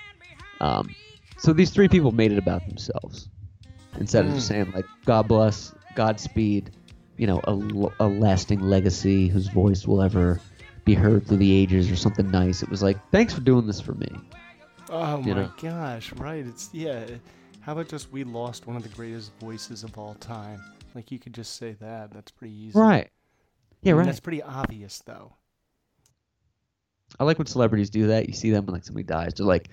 Um, 0.61 0.93
so 1.37 1.51
these 1.53 1.71
three 1.71 1.87
people 1.87 2.11
made 2.11 2.31
it 2.31 2.37
about 2.37 2.65
themselves 2.67 3.29
instead 3.99 4.25
of 4.25 4.33
just 4.33 4.47
saying 4.47 4.71
like, 4.73 4.85
"God 5.05 5.27
bless, 5.27 5.73
Godspeed," 5.95 6.71
you 7.17 7.27
know, 7.27 7.41
a 7.99 8.07
lasting 8.07 8.59
legacy 8.59 9.27
whose 9.27 9.47
voice 9.47 9.87
will 9.87 10.01
ever 10.01 10.39
be 10.85 10.93
heard 10.93 11.25
through 11.25 11.37
the 11.37 11.51
ages 11.53 11.89
or 11.89 11.95
something 11.95 12.29
nice. 12.29 12.61
It 12.61 12.69
was 12.69 12.83
like, 12.83 12.97
"Thanks 13.11 13.33
for 13.33 13.41
doing 13.41 13.67
this 13.67 13.81
for 13.81 13.93
me." 13.93 14.09
Oh 14.89 15.19
You 15.19 15.33
my 15.33 15.41
know? 15.43 15.53
gosh! 15.61 16.13
Right? 16.13 16.45
It's 16.45 16.69
yeah. 16.71 17.05
How 17.61 17.71
about 17.71 17.87
just 17.87 18.11
we 18.11 18.23
lost 18.25 18.67
one 18.67 18.75
of 18.75 18.83
the 18.83 18.89
greatest 18.89 19.31
voices 19.39 19.83
of 19.83 19.97
all 19.97 20.15
time? 20.15 20.61
Like 20.93 21.11
you 21.11 21.17
could 21.17 21.33
just 21.33 21.55
say 21.55 21.73
that. 21.79 22.11
That's 22.11 22.31
pretty 22.31 22.53
easy. 22.53 22.77
Right. 22.77 23.09
Yeah, 23.81 23.91
I 23.91 23.93
mean, 23.93 23.99
right. 23.99 24.05
That's 24.05 24.19
pretty 24.19 24.43
obvious, 24.43 25.01
though. 25.05 25.33
I 27.19 27.23
like 27.23 27.37
when 27.37 27.47
celebrities 27.47 27.89
do 27.89 28.07
that. 28.07 28.27
You 28.27 28.33
see 28.33 28.51
them 28.51 28.65
when 28.65 28.73
like 28.73 28.83
somebody 28.83 29.03
dies. 29.03 29.33
They're 29.35 29.45
like, 29.45 29.69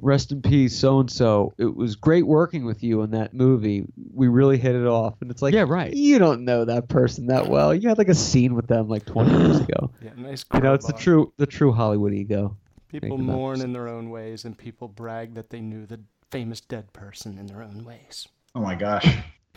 "Rest 0.00 0.32
in 0.32 0.42
peace, 0.42 0.78
so 0.78 1.00
and 1.00 1.10
so. 1.10 1.52
It 1.58 1.74
was 1.74 1.96
great 1.96 2.26
working 2.26 2.64
with 2.64 2.82
you 2.82 3.02
in 3.02 3.10
that 3.12 3.34
movie. 3.34 3.84
We 4.12 4.28
really 4.28 4.58
hit 4.58 4.74
it 4.74 4.86
off." 4.86 5.20
And 5.20 5.30
it's 5.30 5.42
like, 5.42 5.54
Yeah, 5.54 5.64
right. 5.68 5.92
You 5.92 6.18
don't 6.18 6.44
know 6.44 6.64
that 6.64 6.88
person 6.88 7.26
that 7.26 7.48
well. 7.48 7.74
You 7.74 7.88
had 7.88 7.98
like 7.98 8.08
a 8.08 8.14
scene 8.14 8.54
with 8.54 8.66
them 8.66 8.88
like 8.88 9.04
20 9.06 9.30
years 9.30 9.60
ago. 9.60 9.90
Yeah, 10.02 10.10
nice. 10.16 10.44
You 10.52 10.60
know, 10.60 10.74
it's 10.74 10.86
the 10.86 10.92
true 10.92 11.32
the 11.38 11.46
true 11.46 11.72
Hollywood 11.72 12.12
ego. 12.12 12.56
People 12.88 13.18
mourn 13.18 13.60
in 13.60 13.72
their 13.72 13.88
own 13.88 14.10
ways, 14.10 14.44
and 14.44 14.56
people 14.56 14.86
brag 14.86 15.34
that 15.34 15.50
they 15.50 15.60
knew 15.60 15.86
the 15.86 16.00
famous 16.30 16.60
dead 16.60 16.92
person 16.92 17.38
in 17.38 17.46
their 17.46 17.62
own 17.62 17.84
ways. 17.84 18.28
Oh 18.54 18.60
my 18.60 18.74
gosh. 18.74 19.06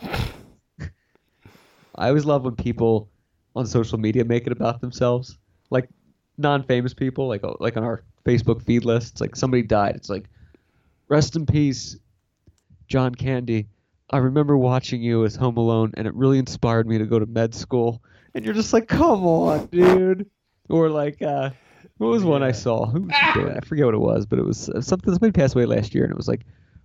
I 1.98 2.08
always 2.08 2.24
love 2.24 2.44
when 2.44 2.54
people 2.54 3.10
on 3.56 3.66
social 3.66 3.98
media 3.98 4.24
make 4.24 4.46
it 4.46 4.52
about 4.52 4.80
themselves, 4.80 5.30
like 5.30 5.38
non-famous 6.38 6.94
people, 6.94 7.28
like 7.28 7.42
like 7.60 7.76
on 7.76 7.84
our 7.84 8.02
Facebook 8.24 8.62
feed 8.62 8.84
list. 8.84 9.12
It's 9.12 9.20
like 9.20 9.36
somebody 9.36 9.62
died. 9.62 9.96
It's 9.96 10.08
like, 10.08 10.28
rest 11.08 11.36
in 11.36 11.46
peace, 11.46 11.96
John 12.86 13.14
Candy. 13.14 13.68
I 14.10 14.18
remember 14.18 14.56
watching 14.56 15.02
you 15.02 15.24
as 15.24 15.36
Home 15.36 15.58
Alone, 15.58 15.92
and 15.96 16.06
it 16.06 16.14
really 16.14 16.38
inspired 16.38 16.86
me 16.86 16.98
to 16.98 17.04
go 17.04 17.18
to 17.18 17.26
med 17.26 17.54
school. 17.54 18.02
And 18.34 18.44
you're 18.44 18.54
just 18.54 18.72
like, 18.72 18.88
come 18.88 19.26
on, 19.26 19.66
dude. 19.66 20.30
Or 20.70 20.88
like, 20.88 21.20
uh, 21.20 21.50
what 21.98 22.08
was 22.08 22.24
one 22.24 22.42
I 22.42 22.52
saw? 22.52 22.86
Who 22.86 23.02
was 23.02 23.14
it? 23.36 23.56
I 23.56 23.60
forget 23.60 23.86
what 23.86 23.94
it 23.94 23.98
was, 24.00 24.26
but 24.26 24.38
it 24.38 24.44
was 24.44 24.68
uh, 24.70 24.80
something. 24.80 25.12
Somebody 25.12 25.32
passed 25.32 25.54
away 25.54 25.66
last 25.66 25.94
year, 25.94 26.04
and 26.04 26.10
it 26.10 26.16
was 26.16 26.28
like, 26.28 26.44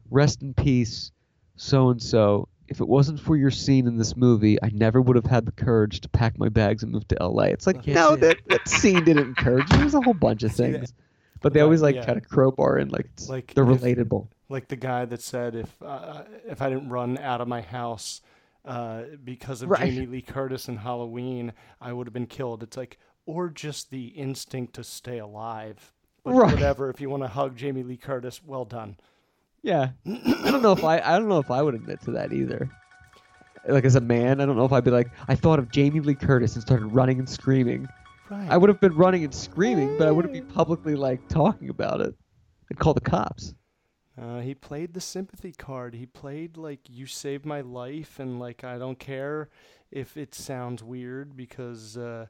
rest 0.10 0.42
in 0.42 0.54
peace, 0.54 1.12
so 1.56 1.90
and 1.90 2.02
so. 2.02 2.48
If 2.68 2.80
it 2.80 2.88
wasn't 2.88 3.20
for 3.20 3.36
your 3.36 3.52
scene 3.52 3.88
in 3.88 3.98
this 3.98 4.16
movie, 4.16 4.62
I 4.64 4.70
never 4.74 5.02
would 5.02 5.16
have 5.16 5.26
had 5.26 5.46
the 5.46 5.52
courage 5.52 6.02
to 6.02 6.10
pack 6.10 6.38
my 6.40 6.50
bags 6.50 6.82
and 6.84 6.92
move 6.92 7.08
to 7.10 7.18
LA. 7.22 7.44
It's 7.46 7.68
like, 7.68 7.86
Yes, 7.86 7.96
no, 7.96 8.10
yeah. 8.12 8.16
that, 8.18 8.38
that 8.48 8.68
scene 8.68 9.04
didn't 9.04 9.28
encourage 9.28 9.70
you. 9.72 9.78
There's 9.80 9.94
a 9.96 10.02
whole 10.02 10.14
bunch 10.14 10.44
of 10.44 10.52
things. 10.56 10.94
But 11.42 11.54
they 11.54 11.60
always 11.60 11.82
like 11.82 11.96
yeah. 11.96 12.06
try 12.06 12.14
to 12.14 12.22
crowbar 12.22 12.78
in 12.80 12.88
like, 12.90 13.06
it's, 13.14 13.28
Like, 13.30 13.54
they're 13.54 13.70
if- 13.70 13.82
relatable. 13.82 14.28
Like 14.50 14.68
the 14.68 14.76
guy 14.76 15.06
that 15.06 15.22
said, 15.22 15.56
if 15.56 15.76
uh, 15.82 16.24
if 16.46 16.62
I 16.62 16.70
didn't 16.70 16.90
run 16.90 17.18
out 17.18 17.42
of 17.42 17.48
my 17.48 17.62
house 17.62 18.22
uh, 18.66 19.04
because 19.24 19.62
of 19.64 19.70
Right. 19.70 19.92
Jamie 19.92 20.06
Lee 20.06 20.22
Curtis 20.22 20.68
in 20.70 20.78
Halloween, 20.78 21.54
I 21.82 21.92
would 21.92 22.06
have 22.08 22.14
been 22.14 22.28
killed. 22.28 22.62
It's 22.62 22.78
like, 22.78 23.00
or 23.26 23.50
just 23.50 23.90
the 23.90 24.08
instinct 24.08 24.76
to 24.76 24.84
stay 24.84 25.18
alive. 25.18 25.92
But 26.24 26.34
Right. 26.36 26.54
whatever. 26.54 26.90
If 26.90 27.02
you 27.02 27.10
want 27.10 27.24
to 27.24 27.28
hug 27.30 27.58
Jamie 27.58 27.84
Lee 27.84 27.98
Curtis, 27.98 28.42
well 28.46 28.64
done. 28.66 28.96
Yeah. 29.64 29.92
I 30.06 30.52
don't 30.52 30.62
know 30.62 30.74
if 30.74 30.84
I 30.84 31.00
I 31.00 31.18
don't 31.18 31.30
know 31.30 31.40
if 31.40 31.50
I 31.50 31.62
would 31.62 31.74
admit 31.74 32.02
to 32.02 32.12
that 32.12 32.34
either. 32.34 32.70
like 33.68 33.86
as 33.86 33.96
a 33.96 34.02
man, 34.02 34.42
I 34.42 34.46
don't 34.46 34.58
know 34.58 34.66
if 34.66 34.74
I'd 34.74 34.84
be 34.84 34.92
like, 34.92 35.10
I 35.28 35.36
thought 35.36 35.58
of 35.58 35.72
Jamie 35.72 36.02
Lee 36.02 36.16
Curtis 36.16 36.54
and 36.54 36.62
started 36.62 36.88
running 36.88 37.18
and 37.18 37.28
screaming. 37.28 37.88
Right. 38.30 38.48
I 38.50 38.58
would 38.58 38.70
have 38.70 38.82
been 38.82 38.96
running 38.96 39.24
and 39.24 39.34
screaming, 39.34 39.98
but 39.98 40.08
I 40.08 40.12
wouldn't 40.12 40.34
be 40.34 40.42
publicly 40.42 40.96
like 40.96 41.28
talking 41.30 41.70
about 41.70 42.02
it. 42.02 42.14
I'd 42.70 42.80
call 42.80 42.94
the 42.94 43.02
cops. 43.02 43.54
Uh, 44.22 44.40
he 44.42 44.54
played 44.54 44.94
the 44.94 45.02
sympathy 45.02 45.52
card. 45.52 45.96
He 45.96 46.06
played 46.06 46.58
like 46.58 46.82
"You 46.90 47.06
saved 47.06 47.46
my 47.46 47.62
life" 47.62 48.20
and 48.20 48.40
like 48.40 48.64
I 48.64 48.78
don't 48.78 49.00
care 49.00 49.50
if 49.92 50.18
it 50.18 50.36
sounds 50.36 50.84
weird 50.84 51.36
because 51.36 51.98
uh, 51.98 52.28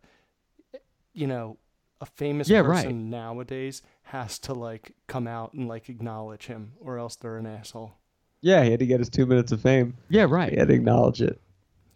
you 1.13 1.27
know 1.27 1.57
a 2.01 2.05
famous 2.05 2.49
Yeah, 2.49 2.59
right. 2.59 2.83
person 2.83 3.09
nowadays 3.09 3.81
has 4.03 4.37
to 4.39 4.53
like 4.53 4.93
come 5.07 5.27
out 5.27 5.53
and 5.53 5.67
like 5.67 5.89
acknowledge 5.89 6.47
him, 6.47 6.73
or 6.79 6.97
else 6.97 7.15
they're 7.15 7.37
an 7.37 7.45
asshole. 7.47 7.93
Yeah, 8.41 8.63
he 8.63 8.71
had 8.71 8.79
to 8.81 8.85
get 8.85 8.99
his 8.99 9.09
two 9.09 9.25
minutes 9.25 9.51
of 9.53 9.61
fame. 9.61 9.95
Yeah, 10.09 10.25
right. 10.29 10.51
He 10.51 10.57
had 10.59 10.67
to 10.67 10.73
acknowledge 10.73 11.21
it. 11.21 11.39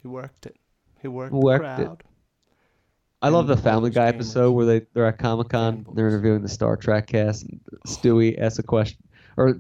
He 0.02 0.08
worked 0.08 0.46
it. 0.46 0.56
He 1.02 1.08
worked, 1.10 1.34
Worked 1.34 1.64
the 1.64 1.72
it. 1.82 1.86
crowd. 1.86 2.04
I 3.22 3.30
love 3.30 3.48
the 3.48 3.58
Family 3.58 3.90
Guy 3.90 4.12
gamers. 4.12 4.16
episode 4.16 4.52
where 4.52 4.66
they 4.66 4.82
they're 4.94 5.08
at 5.08 5.18
Comic 5.18 5.50
Con, 5.50 5.86
they're 5.94 6.08
interviewing 6.08 6.42
the 6.44 6.50
Star 6.50 6.78
Trek 6.78 7.08
cast, 7.08 7.44
and 7.44 7.60
Stewie 7.88 8.40
asks 8.40 8.60
a 8.60 8.64
question, 8.64 9.00
or 9.38 9.60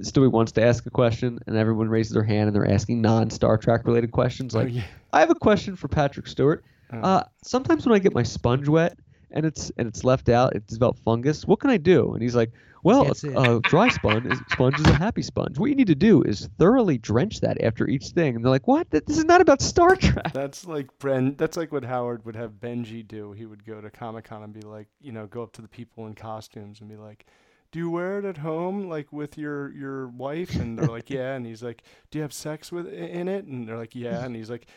Stewie 0.00 0.30
wants 0.30 0.52
to 0.52 0.62
ask 0.62 0.84
a 0.86 0.90
question, 0.90 1.38
and 1.46 1.56
everyone 1.56 1.88
raises 1.88 2.12
their 2.12 2.22
hand 2.22 2.48
and 2.48 2.54
they're 2.54 2.70
asking 2.70 3.00
non-Star 3.00 3.56
Trek 3.56 3.86
related 3.86 4.12
questions. 4.12 4.54
Oh, 4.54 4.60
Like, 4.60 4.74
yeah. 4.74 4.82
I 5.12 5.20
have 5.20 5.30
a 5.30 5.34
question 5.34 5.74
for 5.74 5.88
Patrick 5.88 6.26
Stewart. 6.26 6.64
Oh. 6.92 6.98
Uh, 7.00 7.24
sometimes 7.42 7.86
when 7.86 7.94
I 7.94 7.98
get 7.98 8.14
my 8.14 8.22
sponge 8.22 8.68
wet 8.68 8.98
and 9.30 9.44
it's 9.46 9.70
and 9.76 9.86
it's 9.88 10.04
left 10.04 10.28
out, 10.28 10.54
it's 10.54 10.72
developed 10.72 11.00
fungus. 11.00 11.44
What 11.46 11.60
can 11.60 11.70
I 11.70 11.76
do? 11.76 12.12
And 12.14 12.22
he's 12.22 12.34
like, 12.36 12.52
Well, 12.82 13.04
That's 13.04 13.24
it. 13.24 13.34
a 13.36 13.60
dry 13.64 13.88
sponge 13.88 14.26
is, 14.26 14.38
sponge 14.50 14.78
is 14.80 14.86
a 14.86 14.94
happy 14.94 15.22
sponge. 15.22 15.58
What 15.58 15.68
you 15.70 15.76
need 15.76 15.86
to 15.88 15.94
do 15.94 16.22
is 16.22 16.48
thoroughly 16.58 16.98
drench 16.98 17.40
that 17.40 17.60
after 17.62 17.86
each 17.88 18.08
thing. 18.08 18.36
And 18.36 18.44
they're 18.44 18.50
like, 18.50 18.68
What? 18.68 18.90
This 18.90 19.18
is 19.18 19.24
not 19.24 19.40
about 19.40 19.60
Star 19.60 19.96
Trek. 19.96 20.32
That's 20.32 20.66
like 20.66 20.86
Bren. 20.98 21.36
That's 21.36 21.56
like 21.56 21.72
what 21.72 21.84
Howard 21.84 22.24
would 22.24 22.36
have 22.36 22.52
Benji 22.52 23.06
do. 23.06 23.32
He 23.32 23.46
would 23.46 23.64
go 23.64 23.80
to 23.80 23.90
Comic 23.90 24.24
Con 24.24 24.42
and 24.42 24.52
be 24.52 24.62
like, 24.62 24.88
you 25.00 25.12
know, 25.12 25.26
go 25.26 25.42
up 25.42 25.52
to 25.52 25.62
the 25.62 25.68
people 25.68 26.06
in 26.06 26.14
costumes 26.14 26.80
and 26.80 26.88
be 26.88 26.96
like, 26.96 27.26
"Do 27.70 27.78
you 27.78 27.90
wear 27.90 28.18
it 28.18 28.24
at 28.24 28.38
home, 28.38 28.88
like 28.88 29.12
with 29.12 29.36
your 29.36 29.70
your 29.72 30.08
wife?" 30.08 30.54
And 30.56 30.78
they're 30.78 30.86
like, 30.88 31.10
"Yeah." 31.18 31.34
And 31.34 31.44
he's 31.44 31.62
like, 31.62 31.82
"Do 32.10 32.18
you 32.18 32.22
have 32.22 32.32
sex 32.32 32.72
with 32.72 32.86
in 32.86 33.28
it?" 33.28 33.44
And 33.44 33.68
they're 33.68 33.76
like, 33.76 33.94
"Yeah." 33.94 34.24
And 34.24 34.34
he's 34.34 34.48
like, 34.50 34.66
"D- 34.66 34.72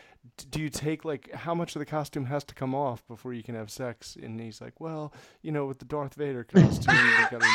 "Do 0.50 0.60
you 0.60 0.68
take 0.68 1.04
like 1.04 1.32
how 1.32 1.54
much 1.54 1.74
of 1.76 1.80
the 1.80 1.86
costume 1.86 2.26
has 2.26 2.44
to 2.44 2.54
come 2.54 2.74
off 2.74 3.06
before 3.06 3.32
you 3.32 3.42
can 3.42 3.54
have 3.54 3.70
sex?" 3.70 4.16
And 4.20 4.40
he's 4.40 4.60
like, 4.60 4.80
"Well, 4.80 5.12
you 5.42 5.52
know, 5.52 5.66
with 5.66 5.78
the 5.78 5.84
Darth 5.84 6.14
Vader 6.14 6.44
costume, 6.44 6.94
you 6.94 7.26
gotta." 7.30 7.46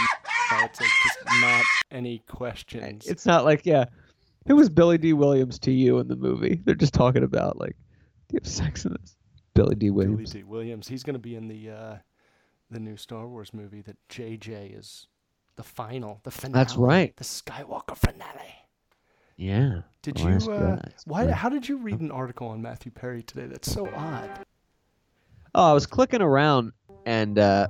It's 0.50 0.80
like 0.80 0.90
just 1.04 1.20
not 1.42 1.66
any 1.92 2.20
questions. 2.20 3.06
It's 3.08 3.26
not 3.26 3.44
like, 3.44 3.66
yeah, 3.66 3.86
who 4.48 4.56
was 4.56 4.70
Billy 4.70 4.98
Dee 4.98 5.14
Williams 5.14 5.60
to 5.60 5.72
you 5.72 6.00
in 6.00 6.08
the 6.08 6.16
movie? 6.16 6.62
They're 6.64 6.76
just 6.76 6.94
talking 6.94 7.24
about, 7.24 7.58
like, 7.60 7.76
do 8.30 8.34
you 8.34 8.40
have 8.42 8.48
sex 8.48 8.86
in 8.86 8.96
this? 9.02 9.18
Billy 9.54 9.76
Dee 9.76 9.90
Williams. 9.90 10.32
Billy 10.32 10.44
Dee 10.44 10.50
Williams. 10.50 10.88
He's 10.88 11.04
going 11.04 11.16
to 11.16 11.20
be 11.20 11.36
in 11.36 11.48
the 11.48 11.70
uh, 11.70 11.96
the 12.70 12.80
new 12.80 12.96
Star 12.96 13.28
Wars 13.28 13.54
movie 13.54 13.82
that 13.82 13.98
JJ 14.10 14.78
is 14.78 15.08
the 15.56 15.64
final, 15.64 16.22
the 16.24 16.32
finale. 16.32 16.54
That's 16.54 16.76
right. 16.78 17.16
The 17.18 17.24
Skywalker 17.24 17.98
finale. 17.98 18.57
Yeah. 19.38 19.82
Did 20.02 20.20
you? 20.20 20.30
Uh, 20.52 20.80
why? 21.06 21.28
How 21.32 21.50
did 21.50 21.70
you 21.70 21.78
read 21.78 22.00
an 22.00 22.12
article 22.12 22.48
on 22.48 22.62
Matthew 22.62 22.92
Perry 22.92 23.24
today? 23.24 23.46
That's 23.46 23.72
so 23.72 23.88
odd. 23.96 24.46
Oh, 25.54 25.72
I 25.72 25.74
was 25.74 25.86
clicking 25.86 26.22
around 26.22 26.72
and 27.06 27.38
uh, 27.38 27.68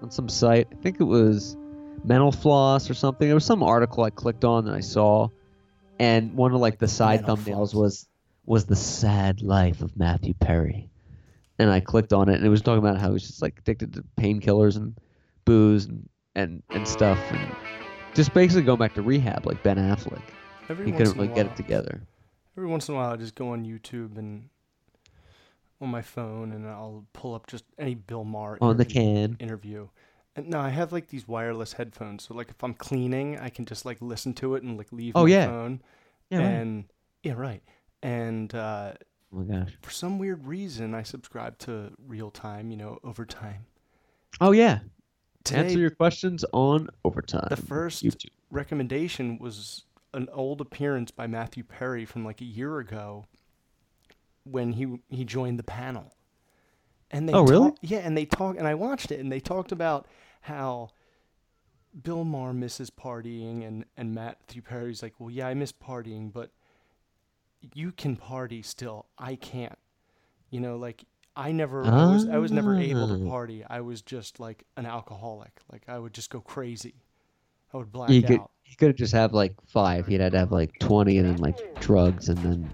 on 0.00 0.10
some 0.10 0.28
site. 0.28 0.68
I 0.72 0.76
think 0.76 1.00
it 1.00 1.04
was 1.04 1.56
Mental 2.04 2.32
Floss 2.32 2.88
or 2.88 2.94
something. 2.94 3.26
There 3.26 3.34
was 3.34 3.44
some 3.44 3.62
article 3.62 4.04
I 4.04 4.10
clicked 4.10 4.44
on 4.44 4.64
that 4.66 4.74
I 4.74 4.80
saw, 4.80 5.28
and 5.98 6.34
one 6.34 6.54
of 6.54 6.60
like 6.60 6.78
the 6.78 6.88
side 6.88 7.26
Mental 7.26 7.36
thumbnails 7.36 7.74
was 7.74 8.06
was 8.44 8.66
the 8.66 8.76
sad 8.76 9.42
life 9.42 9.82
of 9.82 9.96
Matthew 9.96 10.34
Perry, 10.34 10.88
and 11.58 11.70
I 11.70 11.80
clicked 11.80 12.12
on 12.12 12.28
it, 12.28 12.36
and 12.36 12.46
it 12.46 12.48
was 12.48 12.62
talking 12.62 12.78
about 12.78 12.98
how 12.98 13.08
he 13.08 13.12
was 13.14 13.26
just 13.26 13.42
like 13.42 13.58
addicted 13.58 13.94
to 13.94 14.04
painkillers 14.16 14.76
and 14.76 14.96
booze 15.44 15.86
and, 15.86 16.08
and 16.34 16.62
and 16.70 16.86
stuff, 16.86 17.18
and 17.30 17.54
just 18.14 18.32
basically 18.34 18.62
going 18.62 18.78
back 18.78 18.94
to 18.94 19.02
rehab 19.02 19.46
like 19.46 19.62
Ben 19.62 19.78
Affleck. 19.78 20.22
Every 20.68 20.86
he 20.86 20.92
once 20.92 20.98
couldn't 21.10 21.14
in 21.14 21.18
a 21.18 21.22
really 21.22 21.34
get 21.34 21.46
while- 21.46 21.54
it 21.54 21.56
together. 21.56 22.00
Every 22.56 22.68
once 22.68 22.88
in 22.88 22.94
a 22.94 22.98
while, 22.98 23.12
I 23.12 23.16
just 23.16 23.34
go 23.36 23.50
on 23.50 23.64
YouTube 23.64 24.18
and 24.18 24.48
on 25.80 25.88
my 25.90 26.02
phone, 26.02 26.50
and 26.52 26.66
I'll 26.66 27.06
pull 27.12 27.34
up 27.34 27.46
just 27.46 27.64
any 27.78 27.94
Bill 27.94 28.24
Maher 28.24 28.58
On 28.60 28.76
the 28.76 28.84
can. 28.84 29.36
interview. 29.38 29.88
And 30.34 30.48
no, 30.50 30.58
I 30.60 30.70
have 30.70 30.92
like 30.92 31.08
these 31.08 31.28
wireless 31.28 31.74
headphones, 31.74 32.24
so 32.24 32.34
like 32.34 32.48
if 32.50 32.62
I'm 32.64 32.74
cleaning, 32.74 33.38
I 33.38 33.48
can 33.48 33.64
just 33.64 33.84
like 33.84 33.98
listen 34.00 34.34
to 34.34 34.54
it 34.56 34.62
and 34.64 34.76
like 34.76 34.92
leave 34.92 35.12
Oh, 35.14 35.22
my 35.24 35.30
yeah. 35.30 35.46
phone. 35.46 35.80
Yeah, 36.30 36.38
right. 36.38 36.44
and 36.46 36.84
yeah, 37.22 37.32
right. 37.34 37.62
And 38.02 38.52
uh, 38.54 38.92
Oh 39.32 39.38
my 39.42 39.44
gosh. 39.58 39.76
for 39.82 39.90
some 39.90 40.18
weird 40.18 40.46
reason, 40.46 40.94
I 40.94 41.02
subscribe 41.02 41.58
to 41.60 41.92
real 42.06 42.30
time, 42.30 42.70
you 42.72 42.76
know, 42.76 42.98
overtime. 43.04 43.66
Oh 44.40 44.50
yeah. 44.52 44.80
Today- 45.44 45.60
Answer 45.60 45.78
your 45.78 45.90
questions 45.90 46.44
on 46.52 46.88
overtime. 47.04 47.46
The 47.50 47.56
first 47.56 48.02
YouTube. 48.04 48.30
recommendation 48.50 49.38
was 49.38 49.84
an 50.18 50.28
old 50.32 50.60
appearance 50.60 51.10
by 51.12 51.26
Matthew 51.26 51.62
Perry 51.62 52.04
from 52.04 52.24
like 52.24 52.40
a 52.40 52.44
year 52.44 52.78
ago 52.78 53.24
when 54.44 54.72
he 54.72 54.98
he 55.08 55.24
joined 55.24 55.58
the 55.58 55.62
panel. 55.64 56.12
And 57.10 57.28
they 57.28 57.32
Oh, 57.32 57.44
really? 57.46 57.70
talk- 57.70 57.78
yeah, 57.82 57.98
and 58.00 58.16
they 58.16 58.26
talk 58.26 58.56
and 58.58 58.66
I 58.66 58.74
watched 58.74 59.10
it 59.12 59.20
and 59.20 59.30
they 59.32 59.40
talked 59.40 59.72
about 59.72 60.06
how 60.42 60.90
Bill 62.02 62.24
Maher 62.24 62.52
misses 62.52 62.90
partying 62.90 63.66
and 63.66 63.84
and 63.96 64.14
Matthew 64.14 64.60
Perry's 64.62 65.02
like, 65.02 65.14
"Well, 65.18 65.30
yeah, 65.30 65.46
I 65.48 65.54
miss 65.54 65.72
partying, 65.72 66.32
but 66.32 66.50
you 67.74 67.92
can 67.92 68.16
party 68.16 68.62
still. 68.62 69.06
I 69.18 69.36
can't." 69.36 69.78
You 70.50 70.60
know, 70.60 70.76
like 70.76 71.04
I 71.36 71.52
never 71.52 71.84
I 71.84 72.06
was 72.12 72.28
I 72.28 72.38
was 72.38 72.50
never 72.52 72.74
able 72.76 73.06
to 73.08 73.24
Ah. 73.24 73.28
party. 73.30 73.64
I 73.64 73.80
was 73.80 74.02
just 74.02 74.40
like 74.40 74.64
an 74.76 74.84
alcoholic. 74.86 75.60
Like 75.72 75.84
I 75.88 75.98
would 75.98 76.12
just 76.12 76.30
go 76.30 76.40
crazy. 76.40 76.94
I 77.72 77.76
would 77.76 77.92
black 77.92 78.08
could 78.08 78.32
out. 78.40 78.50
He 78.68 78.76
could 78.76 78.96
just 78.96 79.14
have 79.14 79.32
like 79.32 79.54
five. 79.66 80.06
He'd 80.06 80.20
had 80.20 80.32
to 80.32 80.38
have 80.38 80.52
like 80.52 80.78
twenty 80.78 81.16
and 81.16 81.26
then 81.26 81.36
like 81.38 81.80
drugs 81.80 82.28
and 82.28 82.36
then 82.38 82.70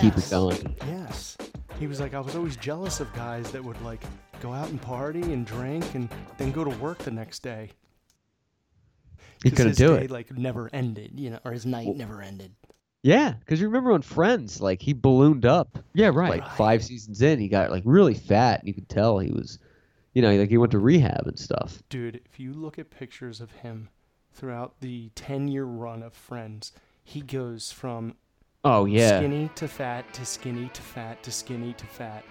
keep 0.00 0.18
it 0.18 0.28
going. 0.28 0.74
Yes. 0.84 1.36
He 1.78 1.86
was 1.86 2.00
like, 2.00 2.12
I 2.12 2.18
was 2.18 2.34
always 2.34 2.56
jealous 2.56 2.98
of 2.98 3.12
guys 3.14 3.52
that 3.52 3.62
would 3.62 3.80
like 3.82 4.02
go 4.40 4.52
out 4.52 4.68
and 4.68 4.82
party 4.82 5.22
and 5.22 5.46
drink 5.46 5.94
and 5.94 6.08
then 6.38 6.50
go 6.50 6.64
to 6.64 6.70
work 6.78 6.98
the 6.98 7.12
next 7.12 7.44
day. 7.44 7.70
He 9.44 9.50
couldn't 9.50 9.68
his 9.68 9.76
do 9.76 9.96
day, 9.96 10.06
it. 10.06 10.10
like 10.10 10.36
never 10.36 10.68
ended, 10.72 11.12
you 11.14 11.30
know, 11.30 11.38
or 11.44 11.52
his 11.52 11.66
night 11.66 11.94
never 11.94 12.20
ended. 12.20 12.52
Yeah, 13.04 13.34
because 13.38 13.60
you 13.60 13.68
remember 13.68 13.92
on 13.92 14.02
Friends, 14.02 14.60
like 14.60 14.82
he 14.82 14.92
ballooned 14.92 15.46
up. 15.46 15.78
Yeah, 15.94 16.10
right. 16.12 16.30
Like 16.40 16.50
five 16.56 16.82
seasons 16.82 17.22
in, 17.22 17.38
he 17.38 17.46
got 17.46 17.70
like 17.70 17.84
really 17.86 18.14
fat, 18.14 18.58
and 18.58 18.66
you 18.66 18.74
could 18.74 18.88
tell 18.88 19.20
he 19.20 19.30
was, 19.30 19.60
you 20.14 20.22
know, 20.22 20.34
like 20.34 20.48
he 20.48 20.58
went 20.58 20.72
to 20.72 20.80
rehab 20.80 21.28
and 21.28 21.38
stuff. 21.38 21.80
Dude, 21.90 22.20
if 22.24 22.40
you 22.40 22.52
look 22.52 22.80
at 22.80 22.90
pictures 22.90 23.40
of 23.40 23.52
him 23.52 23.88
throughout 24.36 24.74
the 24.80 25.10
10 25.14 25.48
year 25.48 25.64
run 25.64 26.02
of 26.02 26.12
Friends, 26.12 26.72
he 27.02 27.20
goes 27.20 27.72
from 27.72 28.14
Oh 28.64 28.84
yeah, 28.84 29.18
skinny 29.18 29.50
to 29.56 29.66
fat 29.68 30.12
to 30.14 30.24
skinny 30.26 30.68
to 30.72 30.82
fat 30.82 31.22
to 31.22 31.30
skinny 31.32 31.72
to 31.74 31.86
fat. 31.86 32.24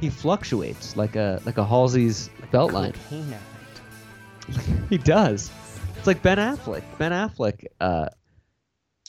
he 0.00 0.08
fluctuates 0.10 0.96
like 0.96 1.16
a 1.16 1.40
like 1.46 1.56
a 1.58 1.64
Halsey's 1.64 2.28
belt 2.50 2.72
line. 2.72 2.92
Addict. 3.10 4.60
he 4.90 4.98
does. 4.98 5.50
It's 5.96 6.06
like 6.06 6.22
Ben 6.22 6.38
Affleck. 6.38 6.82
Ben 6.98 7.12
Affleck, 7.12 7.64
uh, 7.80 8.08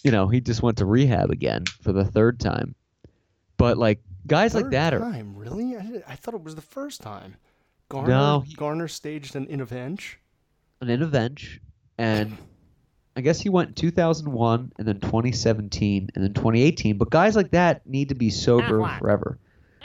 you 0.03 0.11
know, 0.11 0.27
he 0.27 0.41
just 0.41 0.61
went 0.61 0.77
to 0.79 0.85
rehab 0.85 1.29
again 1.31 1.63
for 1.81 1.91
the 1.93 2.03
third 2.05 2.39
time. 2.39 2.75
But 3.57 3.77
like 3.77 3.99
guys 4.27 4.53
like 4.55 4.65
Third 4.65 4.73
that 4.73 4.93
are 4.93 4.99
time, 4.99 5.35
really? 5.35 5.75
I, 5.75 6.01
I 6.07 6.15
thought 6.15 6.33
it 6.33 6.43
was 6.43 6.55
the 6.55 6.61
first 6.61 7.01
time. 7.01 7.35
Garner, 7.89 8.07
No, 8.09 8.39
he- 8.41 8.53
Garner 8.55 8.87
staged 8.87 9.35
an 9.35 9.45
intervention. 9.47 10.19
an 10.79 10.89
intervention, 10.89 11.59
and 12.01 12.35
I 13.15 13.21
guess 13.21 13.39
he 13.39 13.49
went 13.49 13.75
2001 13.75 14.71
and 14.79 14.87
then 14.87 14.99
2017 14.99 16.09
and 16.15 16.23
then 16.23 16.33
2018. 16.33 16.97
But 16.97 17.11
guys 17.11 17.35
like 17.35 17.51
that 17.51 17.85
need 17.85 18.09
to 18.09 18.15
be 18.15 18.31
sober 18.31 18.79
Affleck. 18.79 18.97
forever. 18.97 19.37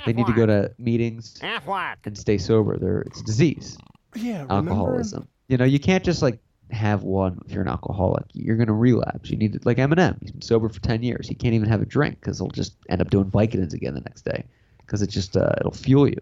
They 0.07 0.15
need 0.15 0.27
to 0.27 0.33
go 0.33 0.47
to 0.47 0.73
meetings 0.79 1.39
Affleck. 1.41 1.97
and 2.07 2.17
stay 2.17 2.39
sober. 2.39 2.79
They're, 2.79 3.01
it's 3.01 3.21
a 3.21 3.25
disease. 3.25 3.77
Yeah, 4.15 4.43
remember? 4.45 4.71
alcoholism. 4.71 5.29
You 5.49 5.59
know, 5.59 5.67
you 5.67 5.79
can't 5.79 6.05
just 6.05 6.23
like 6.23 6.39
have 6.71 7.03
one 7.03 7.43
if 7.45 7.53
you're 7.53 7.63
an 7.63 7.69
alcoholic. 7.69 8.25
You're 8.33 8.57
gonna 8.57 8.73
relapse. 8.73 9.29
You 9.29 9.37
need 9.37 9.53
to, 9.53 9.61
like 9.65 9.77
Eminem. 9.77 10.17
He's 10.23 10.31
been 10.31 10.41
sober 10.41 10.71
for 10.71 10.81
10 10.81 11.03
years. 11.03 11.29
He 11.29 11.35
can't 11.35 11.53
even 11.53 11.69
have 11.69 11.83
a 11.83 11.87
drink 11.87 12.19
because 12.21 12.39
he'll 12.39 12.49
just 12.49 12.77
end 12.89 13.03
up 13.03 13.11
doing 13.11 13.31
Vicodins 13.31 13.75
again 13.75 13.93
the 13.93 14.01
next 14.01 14.25
day 14.25 14.45
because 14.79 15.03
it 15.03 15.11
just 15.11 15.37
uh, 15.37 15.53
it'll 15.61 15.71
fuel 15.73 16.09
you. 16.09 16.21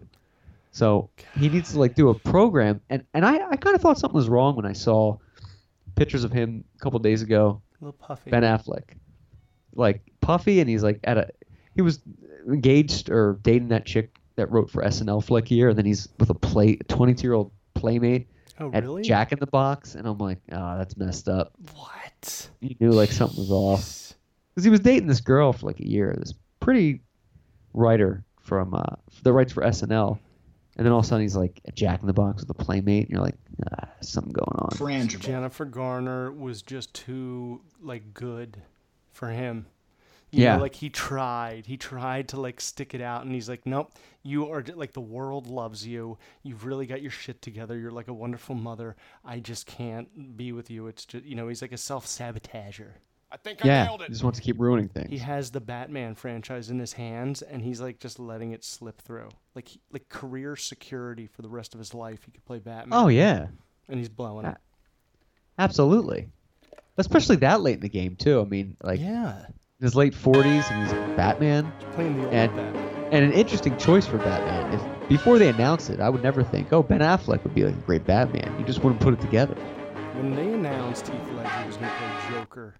So 0.71 1.09
he 1.39 1.47
needs 1.47 1.71
to 1.71 1.79
like 1.79 1.95
do 1.95 2.09
a 2.09 2.15
program. 2.15 2.81
And 2.89 3.05
and 3.13 3.25
I 3.25 3.49
I 3.51 3.55
kind 3.55 3.77
of 3.77 3.81
thought 3.81 3.97
something 3.97 4.15
was 4.17 4.27
wrong 4.27 4.57
when 4.57 4.65
I 4.65 4.73
saw 4.73 5.19
pictures 5.95 6.23
of 6.23 6.31
him 6.31 6.63
a 6.75 6.79
couple 6.83 6.99
days 6.99 7.21
ago. 7.21 7.61
A 7.81 7.85
Little 7.85 7.93
puffy. 7.99 8.29
Ben 8.31 8.43
Affleck, 8.43 8.83
like 9.73 10.01
puffy, 10.21 10.59
and 10.59 10.69
he's 10.69 10.83
like 10.83 10.99
at 11.03 11.17
a 11.17 11.29
he 11.75 11.81
was 11.81 12.01
engaged 12.47 13.09
or 13.09 13.39
dating 13.43 13.67
that 13.69 13.85
chick 13.85 14.17
that 14.37 14.49
wrote 14.51 14.69
for 14.69 14.83
SNL 14.83 15.23
for 15.23 15.33
like 15.33 15.51
a 15.51 15.55
year, 15.55 15.69
and 15.69 15.77
then 15.77 15.85
he's 15.85 16.07
with 16.19 16.29
a 16.29 16.33
play 16.33 16.75
22 16.87 17.21
year 17.25 17.33
old 17.33 17.51
playmate 17.73 18.27
Oh, 18.59 18.71
at? 18.73 18.85
Jack 19.03 19.33
in 19.33 19.39
the 19.39 19.47
Box, 19.47 19.95
and 19.95 20.07
I'm 20.07 20.17
like, 20.17 20.39
oh, 20.53 20.77
that's 20.77 20.95
messed 20.95 21.27
up. 21.27 21.51
What? 21.73 22.49
You 22.61 22.75
knew 22.79 22.91
like 22.91 23.11
something 23.11 23.37
was 23.37 23.51
off 23.51 24.13
because 24.53 24.63
he 24.63 24.69
was 24.69 24.79
dating 24.79 25.07
this 25.07 25.19
girl 25.19 25.51
for 25.51 25.65
like 25.67 25.81
a 25.81 25.87
year, 25.87 26.15
this 26.17 26.33
pretty 26.61 27.01
writer 27.73 28.23
from 28.41 28.73
uh, 28.73 28.81
that 29.23 29.33
writes 29.33 29.51
for 29.51 29.63
SNL, 29.63 30.17
and 30.75 30.85
then 30.85 30.91
all 30.91 30.99
of 30.99 31.05
a 31.05 31.07
sudden 31.07 31.21
he's 31.23 31.35
like 31.35 31.61
a 31.65 31.71
Jack 31.71 32.01
in 32.01 32.07
the 32.07 32.13
Box 32.13 32.41
with 32.41 32.49
a 32.49 32.53
playmate, 32.63 33.03
and 33.07 33.11
you're 33.11 33.21
like, 33.23 33.35
ah, 33.71 33.87
something 34.01 34.33
going 34.33 34.55
on. 34.59 34.69
Frangible. 34.71 35.19
Jennifer 35.21 35.65
Garner 35.65 36.31
was 36.31 36.61
just 36.61 36.93
too 36.93 37.61
like 37.81 38.13
good 38.13 38.61
for 39.11 39.29
him. 39.29 39.65
You 40.31 40.43
Yeah. 40.43 40.55
know, 40.57 40.63
like 40.63 40.75
he 40.75 40.89
tried. 40.89 41.65
He 41.67 41.77
tried 41.77 42.27
to 42.29 42.41
like 42.41 42.59
stick 42.59 42.93
it 42.93 42.99
out 42.99 43.23
and 43.23 43.33
he's 43.33 43.47
like, 43.47 43.65
"Nope, 43.65 43.93
you 44.21 44.51
are 44.51 44.63
like 44.75 44.91
the 44.91 44.99
world 44.99 45.47
loves 45.47 45.87
you. 45.87 46.17
You've 46.43 46.65
really 46.65 46.85
got 46.87 47.01
your 47.01 47.11
shit 47.11 47.41
together. 47.41 47.77
You're 47.77 47.91
like 47.91 48.09
a 48.09 48.13
wonderful 48.13 48.55
mother. 48.55 48.97
I 49.23 49.39
just 49.39 49.65
can't 49.65 50.35
be 50.35 50.51
with 50.51 50.69
you. 50.69 50.87
It's 50.87 51.05
just, 51.05 51.23
you 51.23 51.35
know, 51.35 51.47
he's 51.47 51.61
like 51.61 51.71
a 51.71 51.77
self-sabotager. 51.77 52.93
I 53.31 53.37
think 53.37 53.63
Yeah, 53.63 53.87
he 53.97 54.07
just 54.07 54.23
wants 54.23 54.39
to 54.39 54.43
keep 54.45 54.59
ruining 54.59 54.87
things. 54.87 55.09
He 55.09 55.17
has 55.17 55.51
the 55.51 55.59
Batman 55.59 56.15
franchise 56.15 56.69
in 56.69 56.79
his 56.79 56.93
hands 56.93 57.41
and 57.41 57.61
he's 57.61 57.81
like 57.81 57.99
just 57.99 58.19
letting 58.19 58.51
it 58.51 58.63
slip 58.63 59.01
through. 59.01 59.29
Like 59.55 59.67
he- 59.67 59.81
like 59.91 60.07
career 60.09 60.55
security 60.55 61.27
for 61.27 61.41
the 61.41 61.49
rest 61.49 61.73
of 61.73 61.79
his 61.79 61.93
life. 61.93 62.23
He 62.25 62.31
could 62.31 62.45
play 62.45 62.59
Batman. 62.59 62.97
Oh 62.97 63.07
yeah, 63.09 63.47
And 63.89 63.97
he's 63.99 64.09
blowing 64.09 64.45
it. 64.45 64.55
absolutely. 65.57 66.27
Especially 66.97 67.35
that 67.37 67.61
late 67.61 67.75
in 67.75 67.81
the 67.81 67.89
game 67.89 68.15
too. 68.15 68.39
I 68.39 68.45
mean, 68.45 68.77
like 68.81 68.99
Yeah. 69.01 69.47
in 69.47 69.53
his 69.83 69.95
late 69.95 70.13
40s, 70.13 70.69
and 70.71 70.83
he's 70.83 70.93
Batman. 71.17 71.71
Playing 71.93 72.15
the 72.17 72.25
old 72.25 72.33
and 72.33 72.55
Batman. 72.55 73.05
and 73.11 73.25
an 73.25 73.33
interesting 73.33 73.75
choice 73.77 74.07
for 74.07 74.17
Batman. 74.17 74.73
If 74.73 75.09
before 75.09 75.37
they 75.37 75.49
announced 75.49 75.89
it, 75.89 75.99
I 75.99 76.09
would 76.09 76.23
never 76.23 76.41
think, 76.43 76.71
oh, 76.71 76.81
Ben 76.81 76.99
Affleck 77.01 77.43
would 77.43 77.53
be 77.53 77.63
like 77.65 77.75
a 77.75 77.81
great 77.81 78.05
Batman. 78.05 78.55
You 78.57 78.65
just 78.65 78.81
wouldn't 78.83 79.01
put 79.01 79.13
it 79.13 79.21
together. 79.21 79.55
when 80.15 80.33
they 80.33 80.53
announced 80.53 81.07
Heath 81.09 81.29
Ledger 81.35 81.67
was 81.67 81.75
going 81.75 81.91
to 81.91 81.97
play 81.97 82.31
Joker, 82.39 82.75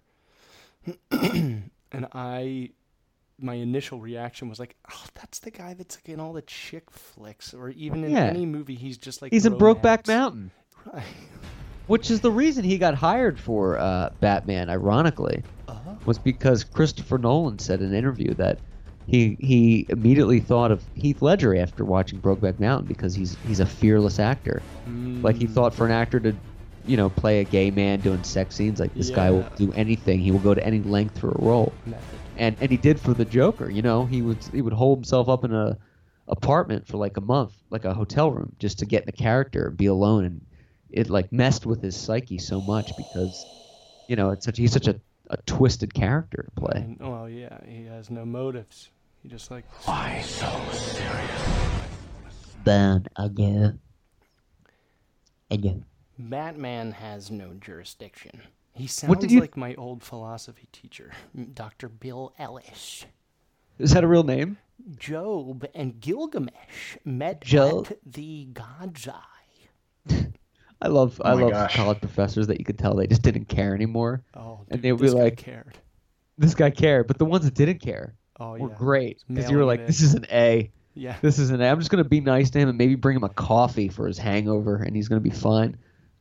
and 1.10 2.06
I, 2.12 2.70
my 3.38 3.54
initial 3.54 4.00
reaction 4.00 4.48
was 4.48 4.58
like, 4.58 4.76
"Oh, 4.90 5.04
that's 5.14 5.38
the 5.40 5.50
guy 5.50 5.74
that's 5.74 5.96
like 5.96 6.08
in 6.08 6.20
all 6.20 6.32
the 6.32 6.42
chick 6.42 6.90
flicks, 6.90 7.52
or 7.54 7.70
even 7.70 8.04
in 8.04 8.12
Yeah. 8.12 8.26
any 8.26 8.46
movie, 8.46 8.74
he's 8.74 8.96
just 8.98 9.22
like 9.22 9.32
He's 9.32 9.46
in 9.46 9.54
Brokeback. 9.54 10.06
Mountain, 10.06 10.50
Right. 10.92 11.04
which 11.86 12.10
is 12.10 12.20
the 12.20 12.30
reason 12.30 12.64
he 12.64 12.78
got 12.78 12.94
hired 12.94 13.38
for 13.38 13.78
uh, 13.78 14.10
Batman. 14.20 14.70
Ironically, 14.70 15.42
Uh-huh. 15.68 15.94
was 16.04 16.18
because 16.18 16.64
Christopher 16.64 17.18
Nolan 17.18 17.58
said 17.58 17.80
in 17.80 17.88
an 17.88 17.94
interview 17.94 18.34
that 18.34 18.58
he 19.06 19.36
he 19.40 19.86
immediately 19.88 20.40
thought 20.40 20.72
of 20.72 20.82
Heath 20.94 21.22
Ledger 21.22 21.56
after 21.56 21.84
watching 21.84 22.20
Brokeback 22.20 22.58
Mountain 22.58 22.88
because 22.88 23.14
he's 23.14 23.36
he's 23.46 23.60
a 23.60 23.66
fearless 23.66 24.18
actor. 24.18 24.62
Like 25.22 25.36
he 25.36 25.46
thought 25.46 25.74
for 25.74 25.86
an 25.86 25.92
actor 25.92 26.18
to, 26.20 26.34
you 26.86 26.96
know, 26.96 27.10
play 27.10 27.40
a 27.40 27.44
gay 27.44 27.70
man 27.70 28.00
doing 28.00 28.22
sex 28.24 28.54
scenes, 28.56 28.80
like 28.80 28.94
this 28.94 29.10
guy 29.10 29.30
will 29.30 29.46
do 29.56 29.72
anything. 29.72 30.20
He 30.20 30.30
will 30.30 30.38
go 30.38 30.54
to 30.54 30.64
any 30.64 30.80
length 30.80 31.18
for 31.18 31.30
a 31.30 31.42
role. 31.42 31.72
Method. 31.84 32.18
and 32.36 32.56
and 32.60 32.70
he 32.70 32.76
did 32.76 33.00
for 33.00 33.14
the 33.14 33.24
Joker. 33.24 33.70
You 33.70 33.82
know, 33.82 34.06
he 34.06 34.22
would 34.22 34.42
he 34.52 34.62
would 34.62 34.72
hold 34.72 34.98
himself 34.98 35.28
up 35.28 35.44
in 35.44 35.52
a 35.52 35.76
apartment 36.28 36.86
for 36.86 36.96
like 36.96 37.16
a 37.16 37.20
month, 37.20 37.54
like 37.70 37.84
a 37.84 37.94
hotel 37.94 38.30
room, 38.30 38.54
just 38.58 38.78
to 38.80 38.86
get 38.86 39.02
in 39.02 39.06
the 39.06 39.12
character 39.12 39.68
and 39.68 39.76
be 39.76 39.86
alone. 39.86 40.24
And 40.24 40.46
it 40.90 41.10
like 41.10 41.32
messed 41.32 41.66
with 41.66 41.82
his 41.82 41.96
psyche 41.96 42.38
so 42.38 42.60
much 42.60 42.96
because, 42.96 43.44
you 44.08 44.16
know, 44.16 44.30
it's 44.30 44.46
such 44.46 44.56
he's 44.56 44.72
such 44.72 44.88
a, 44.88 45.00
a 45.30 45.36
twisted 45.38 45.92
character 45.94 46.44
to 46.44 46.60
play. 46.60 46.80
And, 46.80 46.98
well, 47.00 47.28
yeah, 47.28 47.58
he 47.66 47.84
has 47.86 48.10
no 48.10 48.24
motives. 48.24 48.90
He 49.22 49.28
just 49.28 49.50
like 49.50 49.64
Why 49.86 50.20
so 50.22 50.46
serious? 50.72 51.42
Burn 52.64 53.06
again. 53.16 53.80
Again. 55.50 55.84
Batman 56.18 56.92
has 56.92 57.30
no 57.30 57.52
jurisdiction. 57.54 58.42
He 58.72 58.84
What 58.84 58.90
sounds 58.90 59.18
did 59.20 59.30
you- 59.30 59.40
like 59.40 59.56
my 59.56 59.74
old 59.74 60.02
philosophy 60.02 60.68
teacher, 60.72 61.12
Dr. 61.54 61.88
Bill 61.88 62.32
Ellis. 62.38 63.06
Is 63.78 63.92
that 63.92 64.04
a 64.04 64.08
real 64.08 64.22
name? 64.22 64.58
Job 64.96 65.66
and 65.74 66.00
Gilgamesh 66.00 66.96
met 67.04 67.40
Job? 67.42 67.88
at 67.90 67.98
the 68.04 68.46
God's 68.52 69.08
Eye. 69.08 70.26
I 70.82 70.88
love 70.88 71.20
I 71.24 71.32
Oh 71.32 71.36
my 71.36 71.42
love 71.44 71.52
gosh. 71.52 71.76
college 71.76 72.00
professors 72.00 72.46
that 72.48 72.58
you 72.58 72.64
could 72.64 72.78
tell 72.78 72.94
they 72.94 73.06
just 73.06 73.22
didn't 73.22 73.46
care 73.46 73.74
anymore. 73.74 74.22
Oh, 74.34 74.60
and 74.70 74.82
they 74.82 74.92
would 74.92 75.00
be 75.00 75.06
this 75.06 75.14
guy 75.14 75.20
like, 75.24 75.36
cared. 75.38 75.78
this 76.36 76.54
guy 76.54 76.70
cared, 76.70 77.06
but 77.06 77.16
the 77.18 77.24
ones 77.24 77.44
that 77.46 77.54
didn't 77.54 77.78
care 77.80 78.14
Oh, 78.38 78.52
were 78.58 78.68
yeah. 78.68 78.74
great 78.76 79.22
because 79.28 79.50
you 79.50 79.56
were 79.56 79.64
like, 79.64 79.86
this 79.86 80.02
is 80.02 80.14
an 80.14 80.26
A. 80.30 80.70
Yeah. 80.94 81.16
This 81.22 81.38
is 81.38 81.48
an 81.50 81.62
A. 81.62 81.66
I'm 81.70 81.78
just 81.78 81.90
gonna 81.90 82.04
be 82.04 82.20
nice 82.20 82.50
to 82.50 82.58
him 82.58 82.68
and 82.68 82.76
maybe 82.76 82.94
bring 82.94 83.16
him 83.16 83.24
a 83.24 83.30
coffee 83.30 83.88
for 83.88 84.06
his 84.06 84.18
hangover, 84.18 84.76
and 84.76 84.94
he's 84.94 85.08
gonna 85.08 85.20
be 85.22 85.30
fine. 85.30 85.76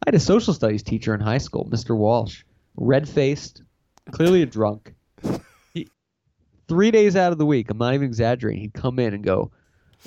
I 0.05 0.09
had 0.09 0.15
a 0.15 0.19
social 0.19 0.53
studies 0.53 0.83
teacher 0.83 1.15
in 1.15 1.19
high 1.19 1.39
school, 1.39 1.67
Mr. 1.71 1.97
Walsh, 1.97 2.43
red 2.75 3.09
faced, 3.09 3.63
clearly 4.11 4.43
a 4.43 4.45
drunk. 4.45 4.93
He, 5.73 5.87
three 6.67 6.91
days 6.91 7.15
out 7.15 7.31
of 7.31 7.39
the 7.39 7.45
week, 7.45 7.71
I'm 7.71 7.79
not 7.79 7.95
even 7.95 8.05
exaggerating, 8.05 8.61
he'd 8.61 8.73
come 8.75 8.99
in 8.99 9.15
and 9.15 9.23
go, 9.23 9.49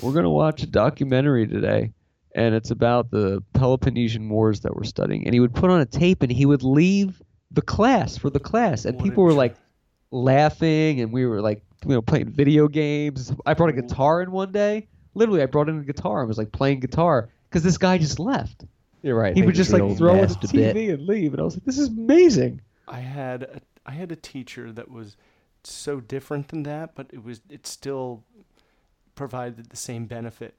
"We're 0.00 0.12
gonna 0.12 0.30
watch 0.30 0.62
a 0.62 0.68
documentary 0.68 1.48
today." 1.48 1.92
And 2.36 2.54
it's 2.54 2.70
about 2.70 3.10
the 3.10 3.42
Peloponnesian 3.54 4.28
Wars 4.28 4.60
that 4.60 4.76
we're 4.76 4.84
studying. 4.84 5.24
And 5.24 5.34
he 5.34 5.40
would 5.40 5.54
put 5.54 5.70
on 5.70 5.80
a 5.80 5.86
tape 5.86 6.22
and 6.22 6.30
he 6.30 6.46
would 6.46 6.62
leave 6.62 7.20
the 7.50 7.62
class 7.62 8.16
for 8.16 8.30
the 8.30 8.38
class. 8.38 8.84
And 8.84 8.94
What 8.94 9.04
people 9.04 9.24
were 9.24 9.32
like 9.32 9.56
laughing 10.10 11.00
and 11.00 11.12
we 11.12 11.26
were 11.26 11.40
like 11.40 11.62
you 11.84 11.90
know 11.92 12.02
playing 12.02 12.30
video 12.30 12.66
games 12.66 13.32
i 13.44 13.52
brought 13.52 13.68
a 13.68 13.74
guitar 13.74 14.22
in 14.22 14.30
one 14.30 14.50
day 14.50 14.88
literally 15.14 15.42
i 15.42 15.46
brought 15.46 15.68
in 15.68 15.78
a 15.78 15.84
guitar 15.84 16.20
and 16.20 16.28
was 16.28 16.38
like 16.38 16.50
playing 16.50 16.80
guitar 16.80 17.28
because 17.48 17.62
this 17.62 17.76
guy 17.76 17.98
just 17.98 18.18
left 18.18 18.64
You're 19.02 19.16
right. 19.16 19.34
he 19.36 19.42
would 19.42 19.54
just 19.54 19.72
like 19.72 19.80
drilled 19.80 19.98
throw 19.98 20.14
in 20.14 20.20
the 20.22 20.26
past 20.26 20.52
bit. 20.52 20.76
tv 20.76 20.92
and 20.94 21.06
leave 21.06 21.32
and 21.32 21.40
i 21.40 21.44
was 21.44 21.54
like 21.56 21.64
this 21.64 21.78
is 21.78 21.88
amazing 21.88 22.60
I 22.88 23.00
had 23.00 23.42
a, 23.42 23.60
I 23.84 23.92
had 23.92 24.10
a 24.12 24.16
teacher 24.16 24.72
that 24.72 24.90
was 24.90 25.16
so 25.62 26.00
different 26.00 26.48
than 26.48 26.62
that, 26.62 26.94
but 26.94 27.08
it 27.12 27.22
was 27.22 27.42
it 27.50 27.66
still 27.66 28.24
provided 29.14 29.68
the 29.68 29.76
same 29.76 30.06
benefit. 30.06 30.54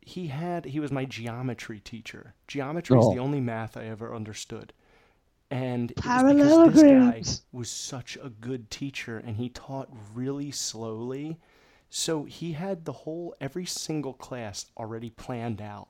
He 0.00 0.28
had 0.28 0.64
he 0.64 0.80
was 0.80 0.90
my 0.90 1.04
geometry 1.04 1.80
teacher. 1.80 2.32
Geometry 2.46 2.98
is 2.98 3.04
Oh. 3.04 3.12
the 3.12 3.20
only 3.20 3.40
math 3.40 3.76
I 3.76 3.84
ever 3.84 4.14
understood. 4.14 4.72
And 5.50 5.90
it 5.90 5.96
was 5.96 6.22
because 6.22 6.72
this 6.74 6.82
guy 6.82 7.22
was 7.52 7.70
such 7.70 8.16
a 8.22 8.30
good 8.30 8.70
teacher 8.70 9.18
and 9.18 9.36
he 9.36 9.50
taught 9.50 9.88
really 10.14 10.50
slowly. 10.50 11.38
So 11.90 12.24
he 12.24 12.52
had 12.52 12.84
the 12.86 12.92
whole 12.92 13.34
every 13.40 13.66
single 13.66 14.14
class 14.14 14.66
already 14.76 15.10
planned 15.10 15.60
out. 15.60 15.88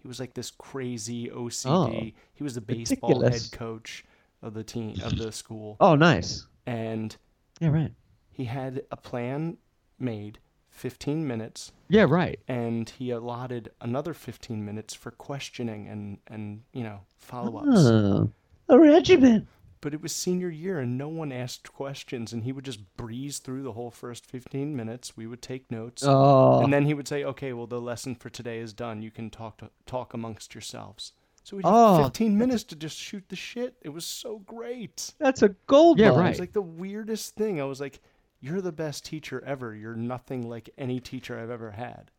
He 0.00 0.08
was 0.08 0.20
like 0.20 0.34
this 0.34 0.50
crazy 0.50 1.28
OCD. 1.28 1.66
Oh, 1.70 1.90
he 2.34 2.42
was 2.42 2.54
the 2.54 2.60
baseball 2.60 3.10
ridiculous. 3.20 3.50
head 3.50 3.58
coach 3.58 4.04
of 4.42 4.54
the 4.54 4.62
team 4.64 4.94
of 5.04 5.16
the 5.18 5.32
school. 5.32 5.76
oh 5.80 5.94
nice 5.96 6.46
And 6.66 7.16
yeah 7.60 7.68
right 7.70 7.92
he 8.30 8.44
had 8.44 8.82
a 8.92 8.96
plan 8.96 9.56
made, 9.98 10.38
15 10.70 11.26
minutes, 11.26 11.72
yeah 11.88 12.06
right 12.08 12.38
and 12.46 12.88
he 12.88 13.10
allotted 13.10 13.70
another 13.80 14.14
15 14.14 14.64
minutes 14.64 14.94
for 14.94 15.10
questioning 15.10 15.88
and 15.88 16.18
and 16.28 16.62
you 16.72 16.84
know 16.84 17.00
follow-ups. 17.18 17.66
oh, 17.68 18.30
a 18.68 18.78
regiment 18.78 19.48
But 19.80 19.94
it 19.94 20.02
was 20.02 20.12
senior 20.12 20.48
year 20.50 20.80
and 20.80 20.98
no 20.98 21.08
one 21.08 21.30
asked 21.32 21.72
questions 21.72 22.32
and 22.32 22.44
he 22.44 22.52
would 22.52 22.64
just 22.64 22.96
breeze 22.96 23.38
through 23.38 23.62
the 23.62 23.72
whole 23.72 23.90
first 23.90 24.26
15 24.26 24.74
minutes. 24.74 25.16
We 25.16 25.26
would 25.26 25.40
take 25.42 25.70
notes. 25.70 26.02
oh 26.06 26.60
And 26.62 26.72
then 26.72 26.84
he 26.84 26.94
would 26.94 27.06
say, 27.08 27.22
"Okay, 27.24 27.52
well 27.52 27.66
the 27.66 27.80
lesson 27.80 28.14
for 28.14 28.28
today 28.30 28.58
is 28.58 28.72
done. 28.72 29.02
You 29.02 29.10
can 29.10 29.30
talk 29.30 29.58
to, 29.58 29.70
talk 29.86 30.14
amongst 30.14 30.54
yourselves." 30.54 31.12
So 31.44 31.56
we 31.56 31.62
had 31.62 31.70
Oh, 31.72 32.02
15 32.02 32.36
minutes 32.36 32.64
to 32.64 32.76
just 32.76 32.98
shoot 32.98 33.24
the 33.28 33.36
shit. 33.36 33.76
It 33.82 33.88
was 33.90 34.04
so 34.04 34.40
great. 34.40 35.14
that's 35.18 35.42
a 35.42 35.50
gold 35.66 35.98
Yeah, 35.98 36.10
mine. 36.10 36.18
It 36.18 36.20
right. 36.22 36.28
was 36.30 36.40
like 36.40 36.52
the 36.52 36.60
weirdest 36.62 37.36
thing. 37.36 37.60
I 37.60 37.64
was 37.64 37.80
like, 37.80 38.00
"You're 38.40 38.60
the 38.60 38.72
best 38.72 39.04
teacher 39.06 39.42
ever. 39.46 39.74
You're 39.74 39.94
nothing 39.96 40.48
like 40.48 40.68
any 40.76 41.00
teacher 41.00 41.38
I've 41.38 41.50
ever 41.50 41.70
had." 41.70 42.10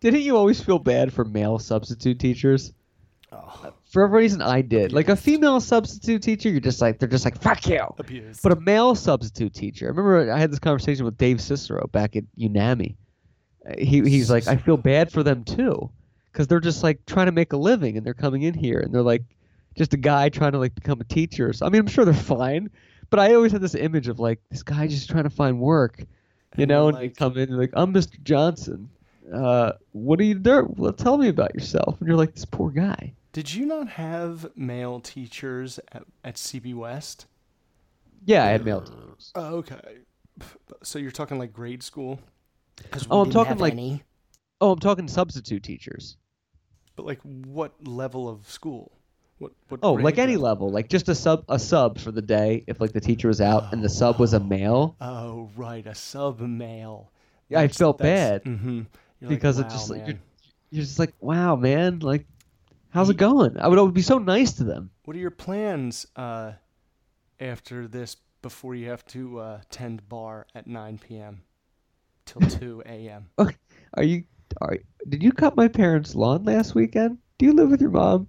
didn't 0.00 0.20
you 0.20 0.36
always 0.36 0.60
feel 0.60 0.78
bad 0.78 1.10
for 1.12 1.24
male 1.24 1.58
substitute 1.58 2.18
teachers 2.18 2.72
Oh, 3.38 3.72
for 3.84 4.04
every 4.04 4.22
reason 4.22 4.40
i 4.42 4.60
did 4.62 4.92
like 4.92 5.08
a 5.08 5.16
female 5.16 5.60
substitute 5.60 6.22
teacher 6.22 6.48
you're 6.48 6.60
just 6.60 6.80
like 6.80 6.98
they're 6.98 7.08
just 7.08 7.24
like 7.24 7.40
fuck 7.40 7.66
you 7.66 7.82
abused. 7.98 8.42
But 8.42 8.52
a 8.52 8.56
male 8.60 8.94
substitute 8.94 9.52
teacher. 9.54 9.86
I 9.86 9.88
remember 9.90 10.32
I 10.32 10.38
had 10.38 10.50
this 10.50 10.58
conversation 10.58 11.04
with 11.04 11.16
Dave 11.18 11.40
Cicero 11.40 11.86
back 11.92 12.16
at 12.16 12.24
UNAMI. 12.38 12.96
He 13.78 14.00
he's 14.08 14.30
like, 14.30 14.46
I 14.46 14.56
feel 14.56 14.76
bad 14.76 15.10
for 15.12 15.22
them 15.22 15.44
too, 15.44 15.90
because 16.32 16.46
they're 16.46 16.60
just 16.60 16.82
like 16.82 17.04
trying 17.06 17.26
to 17.26 17.32
make 17.32 17.52
a 17.52 17.56
living 17.56 17.96
and 17.96 18.06
they're 18.06 18.14
coming 18.14 18.42
in 18.42 18.54
here 18.54 18.78
and 18.80 18.94
they're 18.94 19.02
like 19.02 19.22
just 19.76 19.92
a 19.92 19.96
guy 19.96 20.28
trying 20.28 20.52
to 20.52 20.58
like 20.58 20.74
become 20.74 21.00
a 21.00 21.04
teacher. 21.04 21.52
So 21.52 21.66
I 21.66 21.68
mean, 21.68 21.80
I'm 21.80 21.86
sure 21.88 22.04
they're 22.04 22.14
fine, 22.38 22.70
but 23.10 23.18
I 23.20 23.34
always 23.34 23.52
had 23.52 23.60
this 23.60 23.74
image 23.74 24.08
of 24.08 24.18
like 24.20 24.40
this 24.50 24.62
guy 24.62 24.86
just 24.86 25.10
trying 25.10 25.24
to 25.24 25.30
find 25.30 25.58
work, 25.60 25.98
you 25.98 26.06
And 26.62 26.68
know, 26.68 26.88
and 26.88 26.96
they 26.96 27.02
like- 27.02 27.16
come 27.16 27.36
in 27.36 27.48
and 27.50 27.58
like, 27.58 27.70
I'm 27.74 27.92
Mr. 27.92 28.22
Johnson. 28.22 28.88
Uh, 29.34 29.72
what 29.90 30.20
do 30.20 30.24
you 30.24 30.34
do? 30.36 30.72
Well, 30.76 30.92
tell 30.92 31.18
me 31.18 31.26
about 31.28 31.52
yourself. 31.54 31.96
And 31.98 32.06
you're 32.06 32.16
like, 32.16 32.34
this 32.34 32.44
poor 32.44 32.70
guy. 32.70 33.12
Did 33.36 33.52
you 33.52 33.66
not 33.66 33.86
have 33.90 34.50
male 34.56 34.98
teachers 34.98 35.78
at, 35.92 36.04
at 36.24 36.36
CB 36.36 36.74
West? 36.74 37.26
Yeah, 38.24 38.42
I 38.42 38.46
had 38.48 38.64
male 38.64 38.80
teachers. 38.80 39.30
Oh, 39.34 39.56
okay. 39.56 39.98
So 40.82 40.98
you're 40.98 41.10
talking 41.10 41.38
like 41.38 41.52
grade 41.52 41.82
school? 41.82 42.18
Oh, 43.10 43.20
I'm 43.26 43.30
talking 43.30 43.58
like- 43.58 43.74
any. 43.74 44.02
Oh, 44.62 44.72
I'm 44.72 44.78
talking 44.78 45.06
substitute 45.06 45.62
teachers. 45.62 46.16
But 46.96 47.04
like, 47.04 47.20
what 47.20 47.74
level 47.86 48.26
of 48.26 48.48
school? 48.50 48.90
What, 49.36 49.52
what 49.68 49.80
Oh, 49.82 49.92
like 49.92 50.16
any 50.16 50.38
level, 50.38 50.70
like 50.70 50.88
just 50.88 51.10
a 51.10 51.14
sub 51.14 51.44
a 51.50 51.58
sub 51.58 51.98
for 51.98 52.12
the 52.12 52.22
day 52.22 52.64
if 52.66 52.80
like 52.80 52.92
the 52.94 53.02
teacher 53.02 53.28
was 53.28 53.42
out 53.42 53.70
and 53.70 53.84
the 53.84 53.88
sub 53.90 54.18
was 54.18 54.32
a 54.32 54.40
male. 54.40 54.96
Oh, 55.02 55.50
right, 55.58 55.86
a 55.86 55.94
sub 55.94 56.40
male. 56.40 57.12
Yeah, 57.50 57.60
I 57.60 57.68
felt 57.68 57.98
bad 57.98 58.44
Mm-hmm. 58.44 58.80
because 59.28 59.58
like, 59.58 59.66
it 59.66 59.70
just 59.72 59.90
like 59.90 60.06
you're, 60.06 60.18
you're 60.70 60.84
just 60.84 60.98
like, 60.98 61.12
wow, 61.20 61.54
man, 61.54 61.98
like, 61.98 62.24
how's 62.96 63.10
it 63.10 63.18
going? 63.18 63.58
I 63.58 63.68
would, 63.68 63.78
I 63.78 63.82
would 63.82 63.94
be 63.94 64.02
so 64.02 64.18
nice 64.18 64.54
to 64.54 64.64
them. 64.64 64.90
What 65.04 65.16
are 65.16 65.20
your 65.20 65.30
plans 65.30 66.06
uh, 66.16 66.52
after 67.38 67.86
this 67.86 68.16
before 68.40 68.74
you 68.74 68.88
have 68.88 69.04
to 69.06 69.38
uh, 69.38 69.60
tend 69.70 70.08
bar 70.08 70.46
at 70.54 70.66
9 70.66 70.98
p.m. 70.98 71.42
till 72.24 72.40
2 72.48 72.82
a.m.? 72.86 73.28
Are 73.38 74.02
you? 74.02 74.24
Are 74.62 74.78
did 75.08 75.22
you 75.22 75.32
cut 75.32 75.56
my 75.56 75.68
parents' 75.68 76.14
lawn 76.14 76.44
last 76.44 76.74
weekend? 76.74 77.18
Do 77.38 77.44
you 77.46 77.52
live 77.52 77.68
with 77.68 77.80
your 77.82 77.90
mom? 77.90 78.28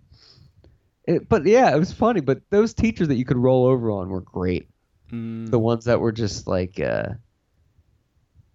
It, 1.08 1.30
but 1.30 1.46
yeah, 1.46 1.74
it 1.74 1.80
was 1.80 1.94
funny. 1.94 2.20
But 2.20 2.42
those 2.50 2.74
teachers 2.74 3.08
that 3.08 3.16
you 3.16 3.24
could 3.24 3.38
roll 3.38 3.66
over 3.66 3.90
on 3.92 4.10
were 4.10 4.22
great. 4.22 4.68
Mm, 5.12 5.50
The 5.50 5.60
ones 5.60 5.86
that 5.86 6.02
were 6.02 6.12
just 6.12 6.48
like, 6.48 6.82
uh, 6.82 7.14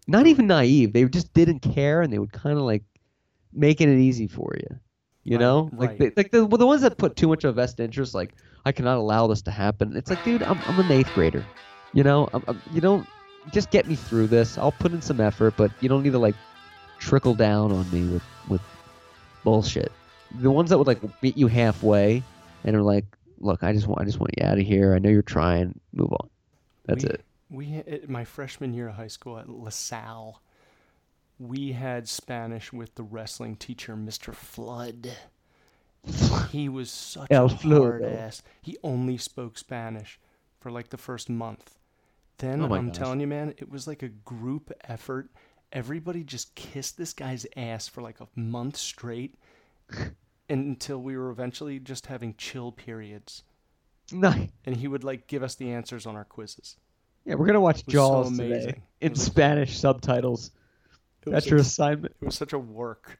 not 0.07 0.27
even 0.27 0.47
naive. 0.47 0.93
They 0.93 1.05
just 1.07 1.33
didn't 1.33 1.61
care, 1.61 2.03
and 2.03 2.13
they 2.13 2.19
would 2.19 2.33
kind 2.33 2.59
of 2.59 2.65
like 2.65 2.85
making 3.55 3.91
it 3.91 3.99
easy 3.99 4.27
for 4.27 4.55
you. 4.59 4.79
You 5.25 5.39
Right, 5.39 5.41
know, 5.41 5.71
like 5.77 5.91
right. 5.91 5.99
they, 5.99 6.13
like 6.17 6.31
the 6.33 6.45
well, 6.45 6.59
the 6.59 6.67
ones 6.67 6.83
that 6.83 6.99
put 6.99 7.17
too 7.17 7.29
much 7.29 7.45
of 7.45 7.51
a 7.51 7.53
vested 7.53 7.85
interest, 7.85 8.15
like 8.15 8.35
I 8.65 8.73
cannot 8.73 8.99
allow 8.99 9.27
this 9.29 9.43
to 9.43 9.51
happen. 9.51 9.97
It's 9.97 10.11
like, 10.11 10.23
dude, 10.25 10.43
I'm 10.43 10.59
I'm 10.67 10.81
an 10.81 10.91
eighth 10.91 11.13
grader. 11.15 11.45
You 11.93 12.03
know, 12.03 12.29
I'm, 12.33 12.43
I'm, 12.49 12.63
you 12.73 12.81
don't 12.81 13.07
just 13.53 13.71
get 13.71 13.87
me 13.87 13.95
through 13.97 14.29
this. 14.29 14.59
I'll 14.59 14.73
put 14.73 14.93
in 14.93 15.01
some 15.03 15.21
effort, 15.21 15.55
but 15.57 15.71
you 15.81 15.89
don't 15.89 16.03
need 16.03 16.13
to 16.13 16.19
like 16.19 16.35
trickle 16.99 17.35
down 17.35 17.73
on 17.73 17.91
me 17.91 18.09
with 18.13 18.25
with 18.49 18.63
bullshit. 19.45 19.93
The 20.31 20.51
ones 20.51 20.71
that 20.71 20.79
would 20.79 20.87
like 20.87 21.03
meet 21.23 21.37
you 21.37 21.47
halfway 21.47 22.23
and 22.65 22.77
are 22.77 22.83
like, 22.83 23.07
look, 23.39 23.63
I 23.63 23.73
just 23.73 23.87
want 23.87 24.01
I 24.01 24.05
just 24.05 24.19
want 24.21 24.33
you 24.39 24.45
out 24.45 24.59
of 24.59 24.67
here. 24.67 24.95
I 24.95 24.99
know 24.99 25.11
you're 25.11 25.23
trying. 25.23 25.81
Move 25.93 26.13
on. 26.13 26.31
That's 26.87 27.05
we, 27.05 27.11
it. 27.11 27.25
We 27.51 27.85
my 28.09 28.25
freshman 28.25 28.75
year 28.75 28.89
of 28.89 28.95
high 28.95 29.09
school 29.09 29.39
at 29.39 29.49
LaSalle, 29.49 30.43
we 31.43 31.73
had 31.73 32.09
Spanish 32.09 32.73
with 32.73 32.95
the 32.95 33.03
wrestling 33.03 33.57
teacher, 33.57 33.97
Mr. 33.97 34.35
Flood. 34.35 35.17
He 36.51 36.69
was 36.69 36.91
such 36.91 37.31
El 37.31 37.49
a 37.49 37.49
hard 37.49 38.03
ass. 38.03 38.43
He 38.61 38.77
only 38.83 39.17
spoke 39.17 39.59
Spanish 39.59 40.21
for 40.61 40.71
like 40.71 40.91
the 40.91 40.97
first 40.99 41.29
month. 41.29 41.79
Then 42.39 42.63
Oh 42.63 42.75
I'm 42.75 42.89
gosh. 42.89 42.97
telling 42.99 43.21
you, 43.21 43.27
man, 43.27 43.55
it 43.59 43.71
was 43.71 43.87
like 43.87 44.03
a 44.03 44.09
group 44.09 44.73
effort. 44.85 45.31
Everybody 45.73 46.25
just 46.25 46.55
kissed 46.55 46.97
this 46.99 47.13
guy's 47.13 47.47
ass 47.57 47.89
for 47.89 48.03
like 48.03 48.21
a 48.21 48.29
month 48.37 48.77
straight, 48.77 49.37
until 50.49 51.03
we 51.03 51.17
were 51.17 51.31
eventually 51.31 51.79
just 51.79 52.07
having 52.07 52.35
chill 52.37 52.73
periods. 52.73 53.43
Nice. 54.13 54.51
And 54.65 54.77
he 54.77 54.89
would 54.89 55.05
like 55.05 55.27
give 55.29 55.43
us 55.43 55.55
the 55.55 55.71
answers 55.71 56.07
on 56.07 56.17
our 56.17 56.25
quizzes. 56.25 56.77
Yeah, 57.25 57.35
we're 57.37 57.47
gonna 57.47 57.61
watch 57.61 57.85
was 57.87 57.95
so 57.95 57.99
Jaws 57.99 58.37
today 58.37 58.83
in 59.01 59.15
Spanish 59.15 59.79
subtitles. 59.79 60.51
That's 61.31 61.47
your 61.47 61.59
assignment. 61.61 62.15
It 62.21 62.25
was 62.25 62.35
such 62.37 62.53
a 62.53 62.59
work. 62.59 63.19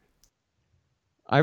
I 1.29 1.43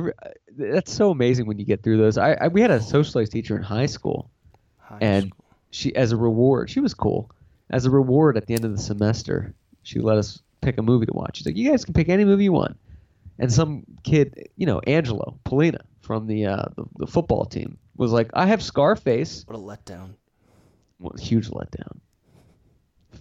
that's 0.57 0.91
so 0.91 1.09
amazing 1.09 1.47
when 1.47 1.57
you 1.57 1.65
get 1.65 1.81
through 1.83 1.97
those. 1.97 2.17
I, 2.17 2.33
I 2.33 2.47
we 2.49 2.61
had 2.61 2.71
a 2.71 2.81
socialized 2.81 3.31
teacher 3.31 3.55
in 3.57 3.63
high 3.63 3.85
school, 3.87 4.29
High 4.77 4.99
and 5.01 5.25
school. 5.27 5.45
she 5.71 5.95
as 5.95 6.11
a 6.11 6.17
reward, 6.17 6.69
she 6.69 6.79
was 6.79 6.93
cool. 6.93 7.31
As 7.69 7.85
a 7.85 7.89
reward 7.89 8.37
at 8.37 8.45
the 8.47 8.53
end 8.53 8.65
of 8.65 8.71
the 8.71 8.81
semester, 8.81 9.53
she 9.83 9.99
let 9.99 10.17
us 10.17 10.41
pick 10.61 10.77
a 10.77 10.83
movie 10.83 11.05
to 11.05 11.13
watch. 11.13 11.37
She's 11.37 11.45
like, 11.45 11.55
"You 11.55 11.69
guys 11.69 11.85
can 11.85 11.93
pick 11.93 12.09
any 12.09 12.25
movie 12.25 12.43
you 12.43 12.51
want." 12.53 12.77
And 13.39 13.51
some 13.51 13.85
kid, 14.03 14.49
you 14.57 14.65
know, 14.65 14.79
Angelo 14.85 15.39
Polina 15.45 15.79
from 16.01 16.27
the 16.27 16.45
uh, 16.45 16.65
the, 16.75 16.85
the 16.97 17.07
football 17.07 17.45
team, 17.45 17.77
was 17.95 18.11
like, 18.11 18.29
"I 18.33 18.45
have 18.47 18.61
Scarface." 18.61 19.43
What 19.47 19.57
a 19.57 19.61
letdown. 19.61 20.15
What 20.97 21.19
a 21.19 21.23
huge 21.23 21.49
letdown. 21.49 21.99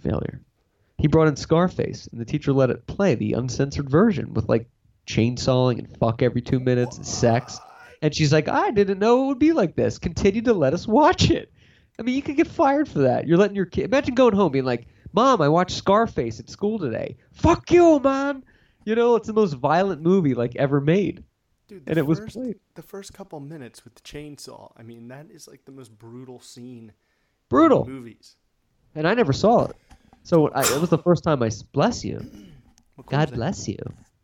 Failure. 0.03 0.41
He 0.99 1.07
brought 1.07 1.27
in 1.29 1.35
Scarface, 1.37 2.07
and 2.07 2.19
the 2.19 2.25
teacher 2.25 2.51
let 2.53 2.69
it 2.69 2.85
play 2.85 3.15
the 3.15 3.33
uncensored 3.33 3.89
version 3.89 4.33
with 4.33 4.49
like 4.49 4.69
chainsawing 5.07 5.79
and 5.79 5.97
fuck 5.97 6.21
every 6.21 6.41
two 6.41 6.59
minutes 6.59 6.97
and 6.97 7.05
sex. 7.07 7.59
And 8.01 8.13
she's 8.13 8.31
like, 8.33 8.47
I 8.47 8.71
didn't 8.71 8.99
know 8.99 9.23
it 9.23 9.27
would 9.27 9.39
be 9.39 9.53
like 9.53 9.75
this. 9.75 9.97
Continue 9.97 10.41
to 10.43 10.53
let 10.53 10.73
us 10.73 10.87
watch 10.87 11.29
it. 11.31 11.51
I 11.97 12.01
mean, 12.01 12.15
you 12.15 12.21
could 12.21 12.37
get 12.37 12.47
fired 12.47 12.87
for 12.87 12.99
that. 12.99 13.27
You're 13.27 13.37
letting 13.37 13.55
your 13.55 13.65
kid. 13.65 13.85
Imagine 13.85 14.15
going 14.15 14.35
home 14.35 14.51
being 14.51 14.65
like, 14.65 14.87
Mom, 15.11 15.41
I 15.41 15.49
watched 15.49 15.75
Scarface 15.75 16.39
at 16.39 16.49
school 16.49 16.79
today. 16.79 17.17
Fuck 17.33 17.71
you, 17.71 17.99
man. 17.99 18.43
You 18.85 18.95
know, 18.95 19.15
it's 19.15 19.27
the 19.27 19.33
most 19.33 19.53
violent 19.53 20.01
movie 20.01 20.33
like 20.33 20.55
ever 20.55 20.79
made. 20.79 21.23
Dude, 21.67 21.83
And 21.87 21.97
it 21.97 22.05
was 22.05 22.19
played. 22.19 22.55
the 22.75 22.81
first 22.81 23.13
couple 23.13 23.39
minutes 23.39 23.83
with 23.83 23.95
the 23.95 24.01
chainsaw. 24.01 24.71
I 24.77 24.83
mean, 24.83 25.07
that 25.09 25.27
is 25.31 25.47
like 25.47 25.65
the 25.65 25.71
most 25.71 25.97
brutal 25.97 26.39
scene. 26.39 26.93
Brutal. 27.49 27.85
In 27.85 27.91
movies. 27.91 28.35
And 28.95 29.07
I 29.07 29.13
never 29.13 29.33
saw 29.33 29.65
it. 29.65 29.75
So 30.23 30.49
I, 30.49 30.61
it 30.61 30.79
was 30.81 30.89
the 30.89 30.97
first 31.03 31.23
time 31.23 31.41
I 31.43 31.49
bless 31.71 32.03
you. 32.03 32.19
God 33.07 33.31
bless 33.33 33.67
you. 33.67 33.77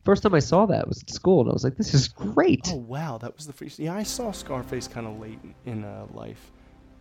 First 0.03 0.21
time 0.21 0.35
I 0.35 0.39
saw 0.39 0.65
that 0.67 0.87
was 0.87 1.01
at 1.01 1.09
school, 1.09 1.41
and 1.41 1.49
I 1.49 1.53
was 1.53 1.63
like, 1.63 1.77
"This 1.77 1.93
is 1.95 2.07
great." 2.07 2.67
Oh 2.71 2.75
wow, 2.75 3.17
that 3.17 3.35
was 3.35 3.47
the 3.47 3.53
first. 3.53 3.79
Yeah, 3.79 3.95
I 3.95 4.03
saw 4.03 4.31
Scarface 4.31 4.87
kind 4.87 5.07
of 5.07 5.19
late 5.19 5.39
in- 5.65 5.83
uh, 5.83 6.05
life, 6.13 6.51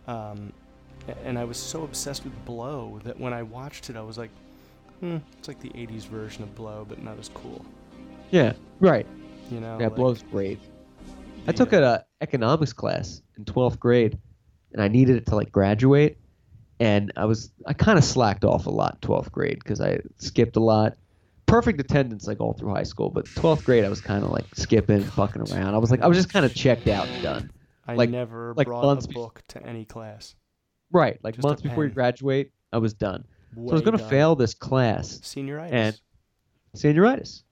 um, 0.07 0.51
and 1.23 1.37
I 1.37 1.43
was 1.43 1.57
so 1.57 1.83
obsessed 1.83 2.23
with 2.23 2.33
Blow 2.45 2.99
that 3.03 3.19
when 3.19 3.31
I 3.31 3.43
watched 3.43 3.91
it, 3.91 3.95
I 3.95 4.01
was 4.01 4.17
like, 4.17 4.31
hmm, 5.01 5.17
it's 5.37 5.47
like 5.47 5.59
the 5.59 5.69
'80s 5.69 6.07
version 6.07 6.41
of 6.43 6.55
Blow, 6.55 6.83
but 6.89 7.03
not 7.03 7.19
as 7.19 7.29
cool. 7.29 7.63
Yeah, 8.31 8.53
right. 8.79 9.05
You 9.51 9.59
know? 9.59 9.77
Yeah, 9.79 9.87
like- 9.87 9.95
blows 9.97 10.23
great. 10.23 10.59
I 11.47 11.51
took 11.51 11.73
an 11.73 11.83
uh, 11.83 12.01
economics 12.21 12.73
class 12.73 13.21
in 13.37 13.45
twelfth 13.45 13.79
grade, 13.79 14.17
and 14.73 14.81
I 14.81 14.87
needed 14.87 15.17
it 15.17 15.27
to 15.27 15.35
like 15.35 15.51
graduate, 15.51 16.17
and 16.79 17.11
I 17.15 17.25
was 17.25 17.51
I 17.65 17.73
kind 17.73 17.97
of 17.97 18.03
slacked 18.03 18.43
off 18.45 18.65
a 18.65 18.69
lot 18.71 18.95
in 18.95 18.99
twelfth 19.01 19.31
grade 19.31 19.59
because 19.59 19.81
I 19.81 19.99
skipped 20.17 20.55
a 20.55 20.59
lot. 20.59 20.97
Perfect 21.45 21.79
attendance 21.79 22.27
like 22.27 22.39
all 22.41 22.53
through 22.53 22.73
high 22.73 22.83
school, 22.83 23.09
but 23.09 23.25
twelfth 23.35 23.63
grade 23.65 23.85
I 23.85 23.89
was 23.89 24.01
kind 24.01 24.23
of 24.23 24.31
like 24.31 24.45
skipping, 24.55 25.03
fucking 25.03 25.43
around. 25.53 25.75
I 25.75 25.77
was 25.77 25.91
like 25.91 26.01
I 26.01 26.07
was 26.07 26.17
just 26.17 26.31
kind 26.31 26.45
of 26.45 26.53
checked 26.53 26.87
out 26.87 27.07
and 27.07 27.23
done. 27.23 27.51
I 27.87 27.93
like 27.95 28.09
never 28.09 28.53
like 28.57 28.67
brought 28.67 29.03
a 29.03 29.07
be- 29.07 29.13
book 29.13 29.43
to 29.49 29.63
any 29.63 29.85
class. 29.85 30.35
Right, 30.91 31.19
like 31.23 31.35
Just 31.35 31.43
months 31.47 31.61
before 31.61 31.83
you 31.85 31.89
graduate, 31.91 32.51
I 32.71 32.77
was 32.77 32.93
done. 32.93 33.25
so 33.55 33.69
I 33.69 33.73
was 33.73 33.81
gonna 33.81 33.97
done. 33.97 34.09
fail 34.09 34.35
this 34.35 34.53
class. 34.53 35.19
Senioritis. 35.19 35.69
and 35.71 35.99
senioritis. 36.75 37.43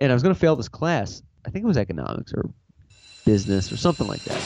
And 0.00 0.12
I 0.12 0.14
was 0.14 0.22
going 0.22 0.34
to 0.34 0.40
fail 0.40 0.54
this 0.54 0.68
class. 0.68 1.22
I 1.44 1.50
think 1.50 1.64
it 1.64 1.66
was 1.66 1.76
economics 1.76 2.32
or 2.32 2.48
business 3.24 3.72
or 3.72 3.76
something 3.76 4.06
like 4.06 4.22
that. 4.24 4.40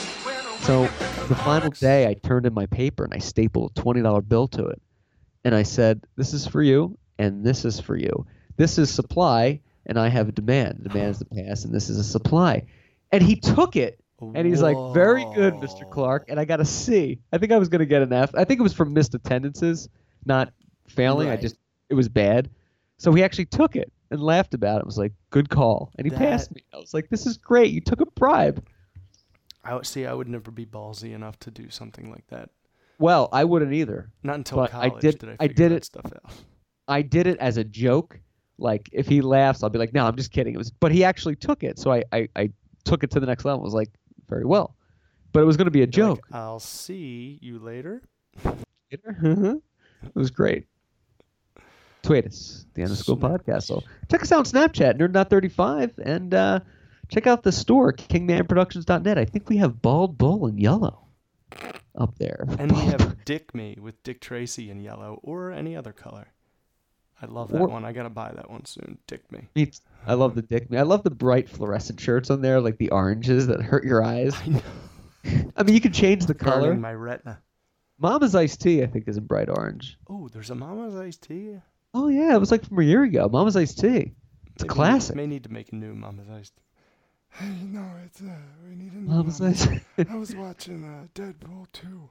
So 0.63 0.83
the 1.27 1.35
final 1.43 1.69
day, 1.71 2.07
I 2.07 2.13
turned 2.13 2.45
in 2.45 2.53
my 2.53 2.65
paper 2.67 3.03
and 3.03 3.13
I 3.13 3.17
stapled 3.17 3.71
a 3.75 3.79
twenty 3.81 4.01
dollar 4.01 4.21
bill 4.21 4.47
to 4.49 4.65
it, 4.67 4.81
and 5.43 5.53
I 5.53 5.63
said, 5.63 6.05
"This 6.15 6.33
is 6.33 6.47
for 6.47 6.61
you, 6.61 6.97
and 7.19 7.43
this 7.45 7.65
is 7.65 7.79
for 7.81 7.97
you. 7.97 8.25
This 8.55 8.77
is 8.77 8.89
supply, 8.89 9.59
and 9.85 9.99
I 9.99 10.07
have 10.07 10.29
a 10.29 10.31
demand. 10.31 10.79
The 10.79 10.89
demand 10.89 11.11
is 11.11 11.19
the 11.19 11.25
pass, 11.25 11.65
and 11.65 11.73
this 11.73 11.89
is 11.89 11.97
a 11.97 12.03
supply." 12.03 12.63
And 13.11 13.21
he 13.21 13.35
took 13.35 13.75
it, 13.75 13.99
and 14.21 14.47
he's 14.47 14.61
like, 14.61 14.77
"Very 14.93 15.25
good, 15.35 15.53
Mr. 15.55 15.89
Clark." 15.89 16.25
And 16.29 16.39
I 16.39 16.45
got 16.45 16.61
a 16.61 16.65
C. 16.65 17.19
I 17.33 17.37
think 17.37 17.51
I 17.51 17.57
was 17.57 17.67
going 17.67 17.79
to 17.79 17.85
get 17.85 18.01
an 18.01 18.13
F. 18.13 18.33
I 18.33 18.45
think 18.45 18.61
it 18.61 18.63
was 18.63 18.73
from 18.73 18.93
missed 18.93 19.13
attendances, 19.15 19.89
not 20.25 20.53
failing. 20.87 21.27
I 21.27 21.35
just 21.35 21.57
it 21.89 21.95
was 21.95 22.07
bad. 22.07 22.49
So 22.97 23.11
he 23.11 23.21
actually 23.21 23.45
took 23.45 23.75
it 23.75 23.91
and 24.11 24.21
laughed 24.21 24.53
about 24.53 24.79
it. 24.79 24.85
Was 24.85 24.97
like, 24.97 25.11
"Good 25.29 25.49
call," 25.49 25.91
and 25.97 26.05
he 26.05 26.09
That- 26.11 26.19
passed 26.19 26.55
me. 26.55 26.63
I 26.73 26.77
was 26.77 26.93
like, 26.93 27.09
"This 27.09 27.25
is 27.25 27.37
great. 27.37 27.71
You 27.73 27.81
took 27.81 27.99
a 27.99 28.05
bribe." 28.05 28.65
I 29.63 29.75
would 29.75 29.85
see. 29.85 30.05
I 30.05 30.13
would 30.13 30.27
never 30.27 30.51
be 30.51 30.65
ballsy 30.65 31.13
enough 31.13 31.39
to 31.39 31.51
do 31.51 31.69
something 31.69 32.09
like 32.11 32.27
that. 32.27 32.49
Well, 32.99 33.29
I 33.31 33.43
wouldn't 33.43 33.73
either. 33.73 34.11
Not 34.23 34.35
until 34.35 34.57
But 34.59 34.71
college 34.71 34.93
I 34.93 34.99
did. 34.99 35.23
I, 35.23 35.27
I 35.39 35.47
figure 35.47 35.53
did 35.55 35.71
that 35.71 35.75
it. 35.77 35.85
stuff 35.85 36.05
out. 36.05 36.33
I 36.87 37.01
did 37.01 37.27
it 37.27 37.37
as 37.39 37.57
a 37.57 37.63
joke. 37.63 38.19
Like 38.57 38.89
if 38.91 39.07
he 39.07 39.21
laughs, 39.21 39.63
I'll 39.63 39.69
be 39.69 39.79
like, 39.79 39.93
"No, 39.93 40.05
I'm 40.05 40.15
just 40.15 40.31
kidding." 40.31 40.53
It 40.53 40.57
was, 40.57 40.69
but 40.71 40.91
he 40.91 41.03
actually 41.03 41.35
took 41.35 41.63
it, 41.63 41.79
so 41.79 41.91
I 41.91 42.03
I, 42.11 42.29
I 42.35 42.49
took 42.83 43.03
it 43.03 43.11
to 43.11 43.19
the 43.19 43.25
next 43.25 43.45
level. 43.45 43.61
It 43.61 43.65
was 43.65 43.73
like 43.73 43.89
very 44.29 44.45
well, 44.45 44.75
but 45.31 45.41
it 45.41 45.45
was 45.45 45.57
going 45.57 45.65
to 45.65 45.71
be 45.71 45.81
a 45.81 45.87
You're 45.91 46.09
like, 46.09 46.17
joke. 46.17 46.27
I'll 46.31 46.59
see 46.59 47.39
you 47.41 47.57
later. 47.59 48.03
Later, 48.91 49.61
it 50.03 50.13
was 50.13 50.29
great. 50.29 50.67
Tweet 52.03 52.25
us, 52.27 52.65
the 52.73 52.81
End 52.83 52.91
of 52.91 52.97
School 52.97 53.17
Podcast. 53.17 53.63
So 53.63 53.81
check 54.11 54.21
us 54.21 54.31
out 54.31 54.39
on 54.39 54.45
Snapchat, 54.45 54.97
Nerd35, 54.99 55.97
and 56.05 56.33
uh, 56.33 56.59
check 57.09 57.27
out 57.27 57.43
the 57.43 57.51
store, 57.51 57.93
KingmanProductions.net. 57.93 59.17
I 59.17 59.25
think 59.25 59.49
we 59.49 59.57
have 59.57 59.81
Bald 59.81 60.17
Bull 60.17 60.47
in 60.47 60.57
yellow 60.57 60.99
up 61.95 62.17
there. 62.17 62.45
And 62.59 62.71
we 62.71 62.79
have 62.81 63.23
Dick 63.25 63.53
Me 63.53 63.77
with 63.79 64.01
Dick 64.03 64.19
Tracy 64.21 64.69
in 64.69 64.79
yellow 64.79 65.19
or 65.23 65.51
any 65.51 65.75
other 65.75 65.91
color. 65.91 66.27
I 67.21 67.25
love 67.27 67.51
that 67.51 67.61
Or- 67.61 67.67
one. 67.67 67.85
I 67.85 67.93
gotta 67.93 68.09
buy 68.09 68.31
that 68.35 68.49
one 68.49 68.65
soon. 68.65 68.97
Dick 69.07 69.31
Me. 69.31 69.47
Me 69.55 69.67
t- 69.67 69.79
I 70.05 70.15
love 70.15 70.35
the 70.35 70.41
dick. 70.41 70.69
Me. 70.69 70.77
I 70.77 70.81
love 70.81 71.03
the 71.03 71.09
bright 71.11 71.49
fluorescent 71.49 71.99
shirts 71.99 72.29
on 72.29 72.41
there, 72.41 72.59
like 72.59 72.77
the 72.77 72.89
oranges 72.89 73.47
that 73.47 73.61
hurt 73.61 73.85
your 73.85 74.03
eyes. 74.03 74.35
I 74.43 74.47
know. 74.49 74.61
I 75.55 75.63
mean, 75.63 75.73
you 75.75 75.79
can 75.81 75.93
change 75.93 76.25
the 76.25 76.33
color. 76.33 76.67
Burning 76.67 76.81
my 76.81 76.93
retina. 76.93 77.39
Mama's 77.99 78.35
iced 78.35 78.59
tea, 78.61 78.83
I 78.83 78.87
think, 78.87 79.07
is 79.07 79.15
in 79.15 79.25
bright 79.25 79.47
orange. 79.49 79.97
Oh, 80.09 80.27
there's 80.27 80.49
a 80.49 80.55
Mama's 80.55 80.95
iced 80.95 81.21
tea. 81.23 81.55
Oh 81.93 82.09
yeah, 82.09 82.35
it 82.35 82.39
was 82.39 82.51
like 82.51 82.65
from 82.67 82.79
a 82.79 82.83
year 82.83 83.03
ago. 83.03 83.29
Mama's 83.31 83.55
iced 83.55 83.79
tea. 83.79 84.11
It's 84.55 84.63
a 84.63 84.65
Maybe 84.65 84.69
we 84.69 84.75
classic. 84.75 85.15
May 85.15 85.27
need 85.27 85.43
to 85.43 85.53
make 85.53 85.71
a 85.71 85.75
new 85.75 85.93
Mama's 85.93 86.27
iced. 86.29 86.53
Hey, 87.33 87.49
no, 87.63 87.83
it's 88.05 88.21
uh, 88.21 88.35
we 88.67 88.75
need 88.75 88.93
a 88.93 88.97
new 88.97 89.09
Mama's 89.09 89.41
Ice. 89.41 89.67
I 90.07 90.15
was 90.15 90.35
watching 90.35 90.83
uh, 90.83 91.07
Deadpool 91.15 91.65
2 91.73 92.09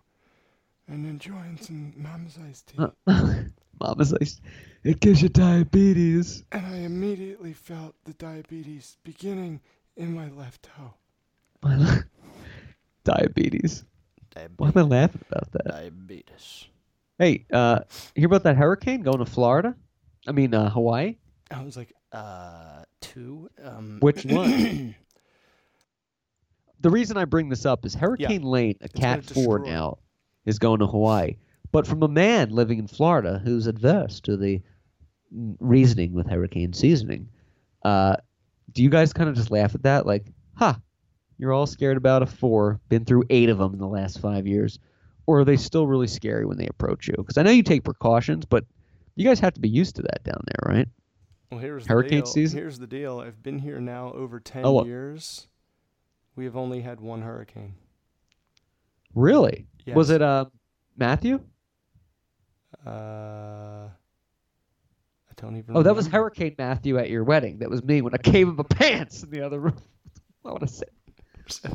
and 0.89 1.07
enjoying 1.07 1.57
some 1.61 1.93
Mama's 1.97 2.39
Ice 2.49 2.63
tea. 2.63 2.85
Mama's 3.81 4.13
Ice. 4.21 4.41
It 4.83 4.99
gives 4.99 5.23
you 5.23 5.29
diabetes. 5.29 6.43
And 6.51 6.67
I 6.67 6.79
immediately 6.79 7.53
felt 7.53 7.95
the 8.05 8.15
diabetes 8.15 8.97
beginning 9.05 9.61
in 9.97 10.13
my 10.13 10.29
left 10.31 10.69
toe. 10.77 10.95
diabetes. 13.05 13.85
Why 14.57 14.69
am 14.69 14.73
I 14.77 14.83
laughing 14.83 15.21
about 15.31 15.53
that? 15.53 15.65
Diabetes. 15.69 16.67
Hey, 17.19 17.45
uh, 17.53 17.81
hear 18.17 18.27
about 18.27 18.43
that 18.43 18.57
hurricane 18.57 19.03
going 19.03 19.19
to 19.19 19.27
Florida? 19.27 19.77
I 20.27 20.33
mean, 20.33 20.53
uh, 20.53 20.71
Hawaii? 20.71 21.17
I 21.51 21.63
was 21.63 21.77
like, 21.77 21.93
uh, 22.11 22.85
two? 23.01 23.51
Um, 23.63 23.99
Which 24.01 24.25
one? 24.27 24.97
The 26.83 26.91
reason 26.91 27.17
I 27.17 27.25
bring 27.25 27.49
this 27.49 27.65
up 27.65 27.85
is 27.87 27.95
Hurricane 27.95 28.43
Lane, 28.43 28.77
a 28.81 28.89
gonna 28.89 29.23
Cat 29.23 29.25
4 29.25 29.61
now, 29.61 29.99
is 30.45 30.59
going 30.59 30.81
to 30.81 30.87
Hawaii. 30.87 31.37
But 31.71 31.87
from 31.87 32.03
a 32.03 32.09
man 32.09 32.51
living 32.51 32.79
in 32.79 32.87
Florida 32.87 33.41
who's 33.43 33.67
adverse 33.67 34.21
to 34.23 34.37
the 34.37 34.61
reasoning 35.59 36.13
with 36.13 36.29
hurricane 36.29 36.73
seasoning, 36.73 37.29
uh, 37.85 38.17
do 38.73 38.83
you 38.83 38.91
guys 38.91 39.13
kind 39.13 39.29
of 39.29 39.37
just 39.37 39.51
laugh 39.51 39.75
at 39.75 39.83
that? 39.85 40.07
Like, 40.07 40.27
huh, 40.55 40.75
you're 41.39 41.53
all 41.53 41.67
scared 41.67 41.97
about 41.97 42.23
a 42.23 42.27
4, 42.27 42.81
been 42.89 43.05
through 43.05 43.25
eight 43.31 43.49
of 43.49 43.59
them 43.59 43.73
in 43.73 43.79
the 43.79 43.87
last 43.89 44.21
five 44.21 44.47
years. 44.47 44.79
Or 45.27 45.41
are 45.41 45.45
they 45.45 45.57
still 45.57 45.87
really 45.87 46.09
scary 46.09 46.45
when 46.45 46.59
they 46.59 46.67
approach 46.67 47.07
you? 47.07 47.15
Because 47.17 47.39
I 47.39 47.43
know 47.43 47.51
you 47.53 47.63
take 47.63 47.85
precautions, 47.85 48.45
but 48.45 48.65
you 49.15 49.25
guys 49.25 49.39
have 49.41 49.55
to 49.55 49.61
be 49.61 49.69
used 49.69 49.97
to 49.97 50.03
that 50.03 50.25
down 50.25 50.43
there, 50.47 50.75
right? 50.75 50.89
Well, 51.51 51.61
here's 51.61 51.87
Hurricane 51.87 52.21
the 52.21 52.25
deal. 52.25 52.33
season? 52.33 52.59
Here's 52.59 52.79
the 52.79 52.87
deal. 52.89 53.21
I've 53.21 53.41
been 53.43 53.59
here 53.61 53.81
now 53.81 54.13
over 54.13 54.41
10 54.41 54.63
Oh, 54.65 54.85
years. 54.85 55.47
We 56.37 56.45
have 56.45 56.57
only 56.57 56.81
had 56.81 57.01
one 57.01 57.23
hurricane. 57.23 57.75
Really? 59.15 59.67
Was 59.95 60.11
it 60.11 60.23
uh, 60.23 60.47
Matthew? 60.97 61.41
Uh, 62.87 63.89
I 63.91 63.91
don't 65.37 65.57
even 65.57 65.77
Oh, 65.77 65.83
that 65.83 65.95
was. 65.95 66.07
Hurricane 66.07 66.55
Matthew 66.57 66.99
at 66.99 67.11
your 67.11 67.25
wedding. 67.25 67.59
That 67.59 67.69
was 67.71 67.83
me 67.83 68.01
when 68.01 68.15
I 68.15 68.19
came 68.19 68.49
in 68.49 68.57
my 68.57 68.63
pants 68.65 69.23
in 69.23 69.31
the 69.31 69.43
other 69.43 69.61
room. 69.61 69.77
What 70.43 70.55
would 70.55 70.65
I 70.65 70.67
say? 70.67 70.87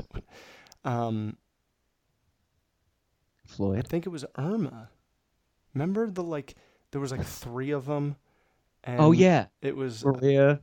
Um, 0.86 1.36
I 3.60 3.82
think 3.82 4.06
it 4.06 4.10
was 4.10 4.24
Irma. 4.38 4.90
Remember 5.74 6.10
the 6.10 6.24
like 6.24 6.56
there 6.92 7.02
was 7.02 7.12
like 7.12 7.26
three 7.26 7.72
of 7.72 7.86
them. 7.86 8.16
And 8.84 9.00
Oh, 9.02 9.12
yeah. 9.12 9.48
It 9.62 9.76
was 9.76 10.06
uh, 10.06 10.10
Maria. 10.12 10.62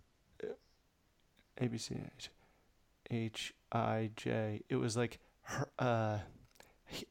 A 1.58 1.66
B 1.66 1.76
C 1.76 1.96
H 2.16 2.30
H 3.10 3.54
I 3.74 4.10
J. 4.16 4.62
It 4.68 4.76
was 4.76 4.96
like 4.96 5.18
her, 5.42 5.68
uh, 5.78 5.82
uh, 5.82 6.18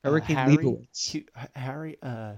Hurricane 0.04 0.38
Harry, 0.38 0.58
Leibowitz. 0.58 1.16
Harry. 1.56 1.98
Uh, 2.02 2.34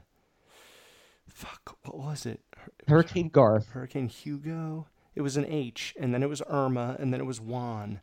fuck. 1.28 1.78
What 1.84 1.98
was 1.98 2.26
it? 2.26 2.42
Hur- 2.58 2.72
it 2.80 2.86
was 2.86 2.90
Hurricane 2.90 3.30
Garth. 3.30 3.70
Hurricane 3.70 4.10
Hugo. 4.10 4.88
It 5.16 5.22
was 5.22 5.38
an 5.38 5.46
H, 5.46 5.96
and 6.00 6.14
then 6.14 6.24
it 6.24 6.30
was 6.30 6.42
Irma, 6.50 6.98
and 7.00 7.14
then 7.14 7.22
it 7.22 7.26
was 7.26 7.40
Juan. 7.40 8.02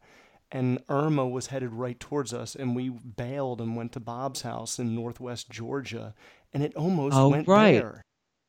And 0.51 0.81
Irma 0.89 1.27
was 1.27 1.47
headed 1.49 1.73
right 1.73 1.99
towards 1.99 2.33
us, 2.33 2.55
and 2.55 2.77
we 2.77 2.89
bailed 2.91 3.61
and 3.61 3.75
went 3.77 3.93
to 3.93 4.01
Bob's 4.01 4.43
house 4.43 4.79
in 4.79 4.95
northwest 4.95 5.51
Georgia, 5.51 6.15
and 6.53 6.63
it 6.63 6.75
almost 6.77 7.17
Oh, 7.17 7.29
went 7.31 7.49
right. 7.49 7.73
there. 7.73 8.03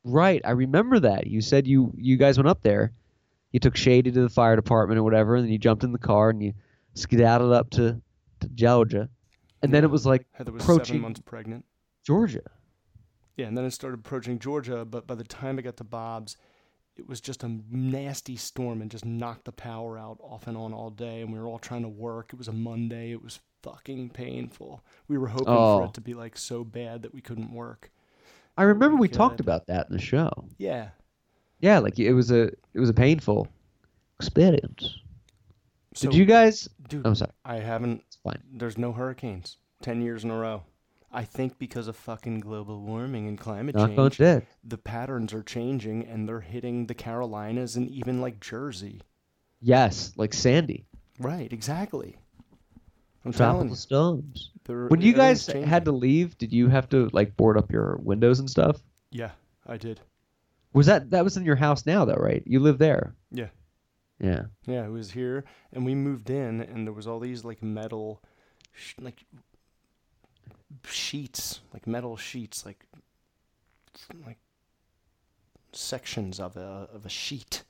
Right. 0.04 0.40
I 0.44 0.50
remember 0.50 1.00
that. 1.00 1.26
You 1.26 1.40
said 1.40 1.66
you 1.66 1.92
you 1.96 2.16
guys 2.18 2.36
went 2.38 2.48
up 2.48 2.62
there. 2.62 2.92
You 3.52 3.60
took 3.60 3.76
Shady 3.76 4.10
to 4.12 4.20
the 4.22 4.28
fire 4.28 4.56
department 4.56 4.98
or 4.98 5.02
whatever, 5.02 5.36
and 5.36 5.44
then 5.44 5.52
you 5.52 5.58
jumped 5.58 5.82
in 5.84 5.92
the 5.92 5.98
car 5.98 6.28
and 6.30 6.42
you 6.42 6.52
skedaddled 6.94 7.52
up 7.52 7.70
to, 7.70 8.00
to 8.40 8.48
Georgia. 8.50 9.08
And 9.62 9.72
then 9.72 9.84
it 9.84 9.90
was 9.90 10.04
like 10.06 10.26
Heather 10.32 10.52
was 10.52 10.62
approaching 10.62 10.86
seven 10.86 11.00
months 11.02 11.20
pregnant. 11.24 11.64
Georgia. 12.04 12.42
Yeah, 13.36 13.46
and 13.46 13.56
then 13.58 13.64
it 13.64 13.72
started 13.72 14.00
approaching 14.00 14.38
Georgia, 14.38 14.84
but 14.84 15.06
by 15.06 15.14
the 15.14 15.24
time 15.24 15.58
it 15.58 15.62
got 15.62 15.76
to 15.78 15.84
Bob's, 15.84 16.36
it 16.96 17.08
was 17.08 17.20
just 17.20 17.42
a 17.42 17.58
nasty 17.70 18.36
storm 18.36 18.80
and 18.82 18.90
just 18.90 19.04
knocked 19.04 19.46
the 19.46 19.52
power 19.52 19.98
out 19.98 20.18
off 20.20 20.46
and 20.46 20.56
on 20.56 20.72
all 20.72 20.90
day. 20.90 21.22
And 21.22 21.32
we 21.32 21.38
were 21.38 21.46
all 21.46 21.58
trying 21.58 21.82
to 21.82 21.88
work. 21.88 22.30
It 22.32 22.38
was 22.38 22.46
a 22.48 22.52
Monday. 22.52 23.10
It 23.10 23.22
was 23.22 23.40
fucking 23.62 24.10
painful. 24.10 24.84
We 25.08 25.18
were 25.18 25.26
hoping 25.28 25.46
for 25.46 25.82
Oh. 25.82 25.84
it 25.84 25.94
to 25.94 26.00
be 26.00 26.14
like 26.14 26.36
so 26.36 26.62
bad 26.62 27.02
that 27.02 27.12
we 27.14 27.20
couldn't 27.20 27.52
work. 27.52 27.90
I 28.56 28.62
remember 28.64 28.96
we 28.98 29.08
God. 29.08 29.16
talked 29.16 29.40
uh, 29.40 29.44
about 29.44 29.66
that 29.66 29.88
in 29.88 29.96
the 29.96 30.02
show. 30.02 30.30
Yeah. 30.58 30.90
Yeah, 31.60 31.78
like 31.78 31.98
it 31.98 32.12
was 32.12 32.30
a 32.30 32.44
it 32.74 32.78
was 32.78 32.90
a 32.90 32.94
painful 32.94 33.48
experience. 34.20 34.98
So, 35.94 36.10
Did 36.10 36.16
you 36.16 36.24
guys? 36.24 36.68
Dude, 36.88 37.06
oh, 37.06 37.10
I'm 37.10 37.14
sorry. 37.14 37.30
I 37.44 37.56
haven't. 37.56 38.02
It's 38.06 38.16
fine. 38.16 38.42
There's 38.52 38.76
no 38.76 38.92
hurricanes. 38.92 39.56
Ten 39.80 40.02
years 40.02 40.24
in 40.24 40.30
a 40.30 40.36
row. 40.36 40.64
I 41.12 41.22
think 41.24 41.58
because 41.58 41.86
of 41.86 41.94
fucking 41.94 42.40
global 42.40 42.80
warming 42.80 43.28
and 43.28 43.38
climate 43.38 43.76
Knock 43.76 43.94
change, 43.94 44.18
dead. 44.18 44.46
the 44.64 44.76
patterns 44.78 45.32
are 45.32 45.44
changing 45.44 46.04
and 46.06 46.28
they're 46.28 46.40
hitting 46.40 46.86
the 46.86 46.94
Carolinas 46.94 47.76
and 47.76 47.88
even 47.88 48.20
like 48.20 48.40
Jersey. 48.40 49.00
Yes, 49.60 50.12
like 50.16 50.34
Sandy. 50.34 50.86
Right, 51.20 51.52
exactly. 51.52 52.18
I'm 53.24 53.32
telling 53.32 53.68
Tropical 53.68 53.68
you. 53.70 53.76
storms. 53.76 54.50
When 54.66 55.00
you 55.00 55.12
guys 55.12 55.48
everything's 55.48 55.70
had 55.70 55.84
to 55.84 55.92
leave, 55.92 56.36
did 56.36 56.52
you 56.52 56.68
have 56.68 56.88
to 56.88 57.08
like 57.12 57.36
board 57.36 57.56
up 57.56 57.70
your 57.70 57.98
windows 58.02 58.40
and 58.40 58.50
stuff? 58.50 58.82
Yeah, 59.12 59.30
I 59.66 59.76
did. 59.76 60.00
Was 60.72 60.86
that 60.86 61.10
that 61.10 61.22
was 61.22 61.36
in 61.36 61.44
your 61.44 61.56
house 61.56 61.86
now 61.86 62.04
though, 62.04 62.14
right? 62.14 62.42
You 62.44 62.58
live 62.58 62.78
there. 62.78 63.14
Yeah. 63.30 63.48
Yeah. 64.20 64.42
Yeah, 64.66 64.84
it 64.86 64.90
was 64.90 65.10
here, 65.10 65.44
and 65.72 65.84
we 65.84 65.94
moved 65.94 66.30
in, 66.30 66.60
and 66.60 66.86
there 66.86 66.92
was 66.94 67.06
all 67.06 67.18
these 67.20 67.44
like 67.44 67.62
metal, 67.62 68.22
sh- 68.72 68.94
like 69.00 69.24
sheets, 70.84 71.60
like 71.72 71.86
metal 71.86 72.16
sheets, 72.16 72.64
like 72.64 72.86
like 74.26 74.38
sections 75.72 76.38
of 76.40 76.56
a 76.56 76.88
of 76.92 77.04
a 77.04 77.08
sheet. 77.08 77.64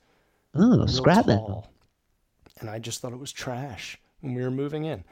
Oh, 0.53 0.85
scrap 0.85 1.27
metal. 1.27 1.67
And 2.59 2.69
I 2.69 2.79
just 2.79 3.01
thought 3.01 3.11
it 3.11 3.19
was 3.19 3.31
trash 3.33 3.99
when 4.21 4.33
we 4.33 4.41
were 4.41 4.51
moving 4.51 4.85
in, 4.85 5.03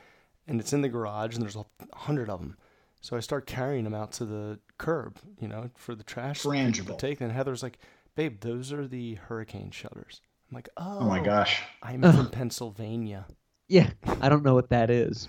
and 0.48 0.60
it's 0.60 0.72
in 0.74 0.82
the 0.82 0.90
garage, 0.90 1.34
and 1.34 1.42
there's 1.44 1.56
a 1.58 1.66
hundred 1.94 2.30
of 2.30 2.40
them. 2.40 2.58
So 3.02 3.18
I 3.18 3.20
start 3.20 3.46
carrying 3.48 3.84
them 3.84 3.94
out 3.94 4.14
to 4.14 4.26
the 4.26 4.60
curb, 4.78 5.18
you 5.42 5.50
know, 5.50 5.70
for 5.76 5.94
the 5.94 6.04
trash 6.04 6.42
people 6.74 6.96
to 6.96 7.08
take. 7.08 7.20
And 7.20 7.32
Heather's 7.34 7.62
like, 7.64 7.80
"Babe, 8.16 8.40
those 8.40 8.72
are 8.72 8.88
the 8.88 9.16
hurricane 9.16 9.72
shutters." 9.72 10.22
I'm 10.54 10.56
like, 10.56 10.70
"Oh, 10.78 11.00
my 11.08 11.20
gosh. 11.20 11.64
I'm 11.82 12.04
from 12.04 12.30
Pennsylvania." 12.30 13.26
Yeah, 13.68 13.90
I 14.22 14.30
don't 14.30 14.44
know 14.44 14.54
what 14.54 14.70
that 14.70 14.92
is. 14.92 15.28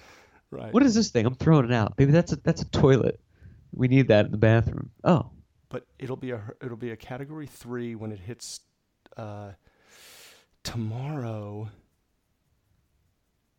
Right. 0.50 0.72
What 0.74 0.82
is 0.82 0.94
this 0.94 1.08
thing? 1.10 1.24
I'm 1.24 1.34
throwing 1.34 1.64
it 1.64 1.72
out. 1.72 1.94
Maybe 1.96 2.12
that's 2.12 2.32
a 2.32 2.36
that's 2.36 2.60
a 2.60 2.68
toilet. 2.70 3.18
We 3.72 3.88
need 3.88 4.08
that 4.08 4.26
in 4.26 4.32
the 4.32 4.36
bathroom. 4.36 4.90
Oh, 5.02 5.30
but 5.70 5.86
it'll 5.98 6.16
be 6.16 6.32
a 6.32 6.42
it'll 6.62 6.76
be 6.76 6.90
a 6.90 6.96
category 6.96 7.46
three 7.46 7.94
when 7.94 8.12
it 8.12 8.18
hits 8.20 8.60
uh, 9.16 9.52
tomorrow. 10.62 11.70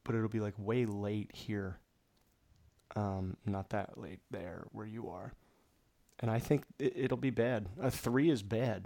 But 0.04 0.14
it'll 0.14 0.30
be 0.30 0.42
like 0.42 0.54
way 0.60 0.86
late 0.86 1.32
here. 1.34 1.80
Um, 2.96 3.38
not 3.44 3.70
that 3.72 3.98
late 3.98 4.20
there 4.30 4.68
where 4.72 4.86
you 4.86 5.10
are, 5.10 5.34
and 6.20 6.30
I 6.30 6.38
think 6.38 6.64
it, 6.78 6.94
it'll 6.96 7.18
be 7.18 7.32
bad. 7.32 7.68
A 7.82 7.90
three 7.90 8.30
is 8.30 8.44
bad. 8.44 8.86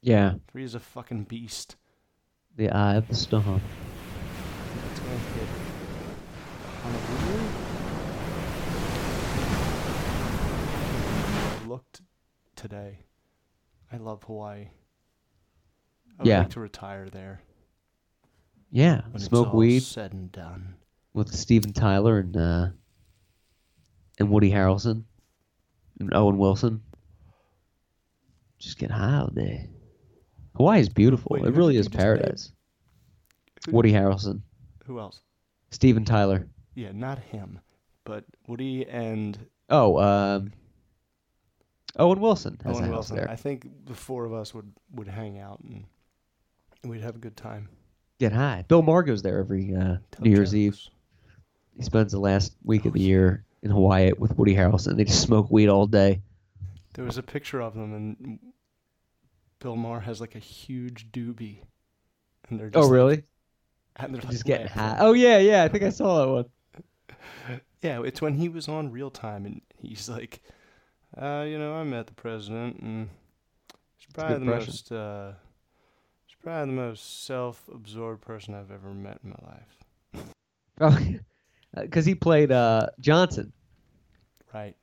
yeah. 0.00 0.34
Three 0.52 0.62
is 0.62 0.76
a 0.76 0.80
fucking 0.80 1.24
beast. 1.24 1.74
The 2.60 2.68
eye 2.68 2.96
of 2.96 3.08
the 3.08 3.14
storm. 3.14 3.58
It's 4.90 5.00
going 5.00 5.18
to 5.18 5.24
hit 5.38 5.48
Honolulu. 6.82 7.48
I 11.64 11.66
looked 11.68 12.02
today. 12.56 12.98
I 13.90 13.96
love 13.96 14.24
Hawaii. 14.24 14.66
I 16.18 16.22
would 16.22 16.26
Yeah. 16.26 16.40
like 16.40 16.50
to 16.50 16.60
retire 16.60 17.08
there. 17.08 17.40
Yeah. 18.70 19.00
when 19.10 19.20
Smoke 19.22 19.54
weed 19.54 19.80
said 19.80 20.12
and 20.12 20.30
done. 20.30 20.74
with 21.14 21.34
Steven 21.34 21.72
Tyler 21.72 22.18
and 22.18 22.36
uh, 22.36 22.68
and 24.18 24.28
Woody 24.30 24.50
Harrelson 24.50 25.04
and 25.98 26.12
Owen 26.12 26.36
Wilson. 26.36 26.82
Just 28.58 28.76
get 28.76 28.90
high 28.90 29.16
all 29.20 29.28
day. 29.28 29.70
Hawaii 30.60 30.80
is 30.80 30.88
beautiful. 30.90 31.30
Wait, 31.40 31.44
it 31.46 31.54
really 31.54 31.76
is 31.76 31.86
you 31.86 31.90
just 31.90 31.94
name? 31.94 32.02
paradise. 32.04 32.52
Who- 33.66 33.72
Woody 33.72 33.92
Harrelson, 33.92 34.42
Who 34.86 34.98
else? 34.98 35.20
Steven 35.70 36.04
Tyler. 36.04 36.46
Yeah, 36.74 36.92
not 36.92 37.18
him, 37.18 37.60
but 38.04 38.24
Woody 38.46 38.86
and 38.86 39.38
Oh, 39.70 39.98
um, 39.98 40.52
Owen 41.96 42.20
Wilson 42.20 42.58
Owen 42.64 42.90
Wilson. 42.90 43.16
there. 43.16 43.30
I 43.30 43.36
think 43.36 43.66
the 43.86 43.94
four 43.94 44.24
of 44.26 44.32
us 44.34 44.52
would 44.54 44.70
would 44.92 45.08
hang 45.08 45.38
out 45.38 45.60
and 45.60 45.84
we'd 46.84 47.00
have 47.02 47.16
a 47.16 47.18
good 47.18 47.36
time. 47.36 47.68
Get 48.18 48.32
high. 48.32 48.64
Bill 48.68 48.82
Maher 48.82 49.02
goes 49.02 49.22
there 49.22 49.38
every 49.38 49.74
uh, 49.74 49.96
New 50.20 50.30
Year's. 50.30 50.54
Eve. 50.54 50.78
He 51.76 51.82
spends 51.82 52.12
the 52.12 52.18
last 52.20 52.54
week 52.64 52.84
of 52.84 52.92
the 52.92 53.00
year 53.00 53.44
in 53.62 53.70
Hawaii 53.70 54.12
with 54.18 54.36
Woody 54.36 54.54
Harrelson. 54.54 54.96
They 54.96 55.04
just 55.04 55.22
smoke 55.22 55.50
weed 55.50 55.68
all 55.70 55.86
day. 55.86 56.20
There 56.94 57.04
was 57.04 57.16
a 57.18 57.22
picture 57.22 57.60
of 57.62 57.74
them, 57.74 57.94
and 57.94 58.38
Bill 59.60 59.76
Maher 59.76 60.00
has 60.00 60.20
like 60.20 60.34
a 60.34 60.38
huge 60.40 61.12
doobie, 61.12 61.62
and 62.48 62.58
they're 62.58 62.70
just 62.70 62.86
Oh, 62.86 62.90
really? 62.90 63.22
and 63.96 64.14
they're 64.14 64.22
Just 64.22 64.44
like 64.44 64.44
getting 64.44 64.66
laughing. 64.66 64.82
high. 64.82 64.96
Oh 65.00 65.12
yeah, 65.12 65.38
yeah. 65.38 65.62
I 65.64 65.68
think 65.68 65.84
I 65.84 65.90
saw 65.90 66.20
that 66.26 66.32
one. 66.32 66.44
Yeah, 67.82 68.02
it's 68.02 68.20
when 68.20 68.34
he 68.34 68.50
was 68.50 68.68
on 68.68 68.90
real 68.92 69.10
time 69.10 69.46
and 69.46 69.62
he's 69.78 70.06
like, 70.06 70.42
uh, 71.16 71.46
you 71.48 71.58
know, 71.58 71.72
I 71.74 71.82
met 71.82 72.06
the 72.08 72.12
president 72.12 72.78
and 72.80 73.08
he's 73.96 74.06
probably 74.12 74.34
the 74.34 74.44
impression. 74.44 74.74
most 74.74 74.92
uh 74.92 75.32
he's 76.26 76.36
probably 76.42 76.66
the 76.74 76.80
most 76.80 77.24
self 77.24 77.68
absorbed 77.72 78.20
person 78.20 78.54
I've 78.54 78.70
ever 78.70 78.92
met 78.92 79.20
in 79.24 79.30
my 79.30 79.48
life. 79.50 80.24
Oh, 80.82 80.98
because 81.74 82.04
he 82.06 82.14
played 82.14 82.50
uh, 82.52 82.86
Johnson. 83.00 83.52
Right. 84.52 84.76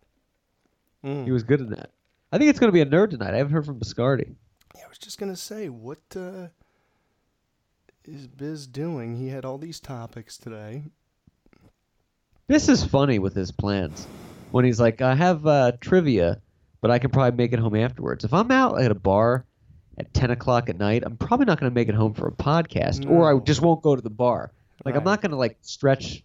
He 1.04 1.08
Mm. 1.10 1.32
was 1.32 1.44
good 1.44 1.60
in 1.62 1.70
that. 1.72 1.92
I 2.32 2.38
think 2.38 2.50
it's 2.50 2.60
going 2.60 2.70
to 2.70 2.74
be 2.74 2.82
a 2.82 2.86
nerd 2.86 3.12
tonight. 3.12 3.34
I 3.34 3.38
haven't 3.38 3.54
heard 3.54 3.66
from 3.66 3.80
Biscardi. 3.80 4.36
Yeah, 4.78 4.86
I 4.86 4.90
was 4.90 4.98
just 5.00 5.18
gonna 5.20 5.36
say, 5.36 5.70
what 5.70 6.00
uh 6.16 6.48
is 8.06 8.28
Biz 8.28 8.68
doing? 8.68 9.16
He 9.16 9.30
had 9.30 9.44
all 9.44 9.58
these 9.58 9.80
topics 9.80 10.38
today. 10.38 10.84
This 12.48 12.70
is 12.70 12.84
funny 12.86 13.20
with 13.20 13.36
his 13.36 13.52
plans. 13.52 14.08
When 14.52 14.64
he's 14.64 14.80
like, 14.80 15.02
I 15.02 15.14
have 15.16 15.46
uh, 15.46 15.74
trivia, 15.82 16.40
but 16.80 16.90
I 16.90 17.00
can 17.00 17.10
probably 17.10 17.36
make 17.36 17.52
it 17.52 17.60
home 17.60 17.76
afterwards. 17.76 18.24
If 18.24 18.34
I'm 18.34 18.50
out 18.50 18.82
at 18.82 18.92
a 18.92 18.96
bar 18.96 19.46
at 19.98 20.14
10 20.14 20.32
o'clock 20.32 20.70
at 20.70 20.78
night, 20.78 21.04
I'm 21.06 21.18
probably 21.18 21.46
not 21.46 21.60
going 21.60 21.70
to 21.70 21.76
make 21.76 21.90
it 21.90 21.96
home 21.96 22.14
for 22.14 22.28
a 22.28 22.32
podcast, 22.32 23.10
or 23.10 23.36
I 23.36 23.38
just 23.44 23.62
won't 23.62 23.82
go 23.82 23.94
to 23.98 24.02
the 24.02 24.10
bar. 24.10 24.54
Like, 24.86 24.96
I'm 24.96 25.04
not 25.04 25.22
going 25.22 25.32
to, 25.32 25.38
like, 25.38 25.58
stretch 25.60 26.24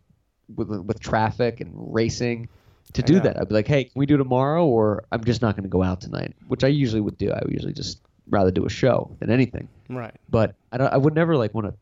with, 0.54 0.68
with 0.68 1.00
traffic 1.00 1.60
and 1.60 1.72
racing 1.74 2.48
to 2.92 3.02
do 3.02 3.18
that. 3.18 3.40
I'd 3.40 3.48
be 3.48 3.54
like, 3.54 3.66
hey, 3.66 3.84
can 3.84 3.98
we 3.98 4.06
do 4.06 4.16
tomorrow? 4.16 4.64
Or 4.64 5.04
I'm 5.10 5.24
just 5.24 5.42
not 5.42 5.56
going 5.56 5.64
to 5.64 5.68
go 5.68 5.82
out 5.82 6.00
tonight, 6.00 6.36
which 6.46 6.62
I 6.62 6.68
usually 6.68 7.00
would 7.00 7.18
do. 7.18 7.32
I 7.32 7.40
would 7.42 7.52
usually 7.52 7.72
just 7.72 8.00
rather 8.32 8.50
do 8.50 8.64
a 8.66 8.70
show 8.70 9.14
than 9.20 9.30
anything. 9.30 9.68
Right. 9.88 10.14
But 10.28 10.56
I, 10.72 10.78
don't, 10.78 10.92
I 10.92 10.96
would 10.96 11.14
never, 11.14 11.36
like, 11.36 11.54
want 11.54 11.68
to 11.68 11.74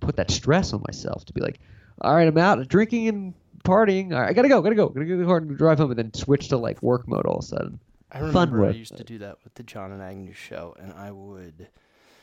put 0.00 0.16
that 0.16 0.30
stress 0.30 0.72
on 0.72 0.82
myself 0.86 1.24
to 1.26 1.32
be 1.34 1.40
like, 1.42 1.58
all 2.00 2.14
right, 2.14 2.26
I'm 2.28 2.38
out 2.38 2.66
drinking 2.68 3.08
and 3.08 3.34
partying. 3.64 4.12
All 4.14 4.20
right, 4.20 4.30
I 4.30 4.32
gotta 4.32 4.48
go, 4.48 4.62
gotta 4.62 4.74
go, 4.74 4.88
gotta 4.88 5.04
go 5.06 5.12
to 5.14 5.18
the 5.18 5.24
car 5.24 5.38
and 5.38 5.58
drive 5.58 5.78
home, 5.78 5.90
and 5.90 5.98
then 5.98 6.14
switch 6.14 6.48
to 6.48 6.56
like 6.56 6.82
work 6.82 7.08
mode 7.08 7.26
all 7.26 7.38
of 7.38 7.44
a 7.44 7.46
sudden. 7.46 7.80
I 8.12 8.20
Fun 8.20 8.50
remember 8.50 8.66
I 8.66 8.70
used 8.70 8.96
to 8.96 9.04
do 9.04 9.18
that 9.18 9.38
with 9.42 9.54
the 9.54 9.62
John 9.64 9.90
and 9.92 10.00
Agnew 10.00 10.32
show, 10.32 10.76
and 10.78 10.92
I 10.92 11.10
would 11.10 11.68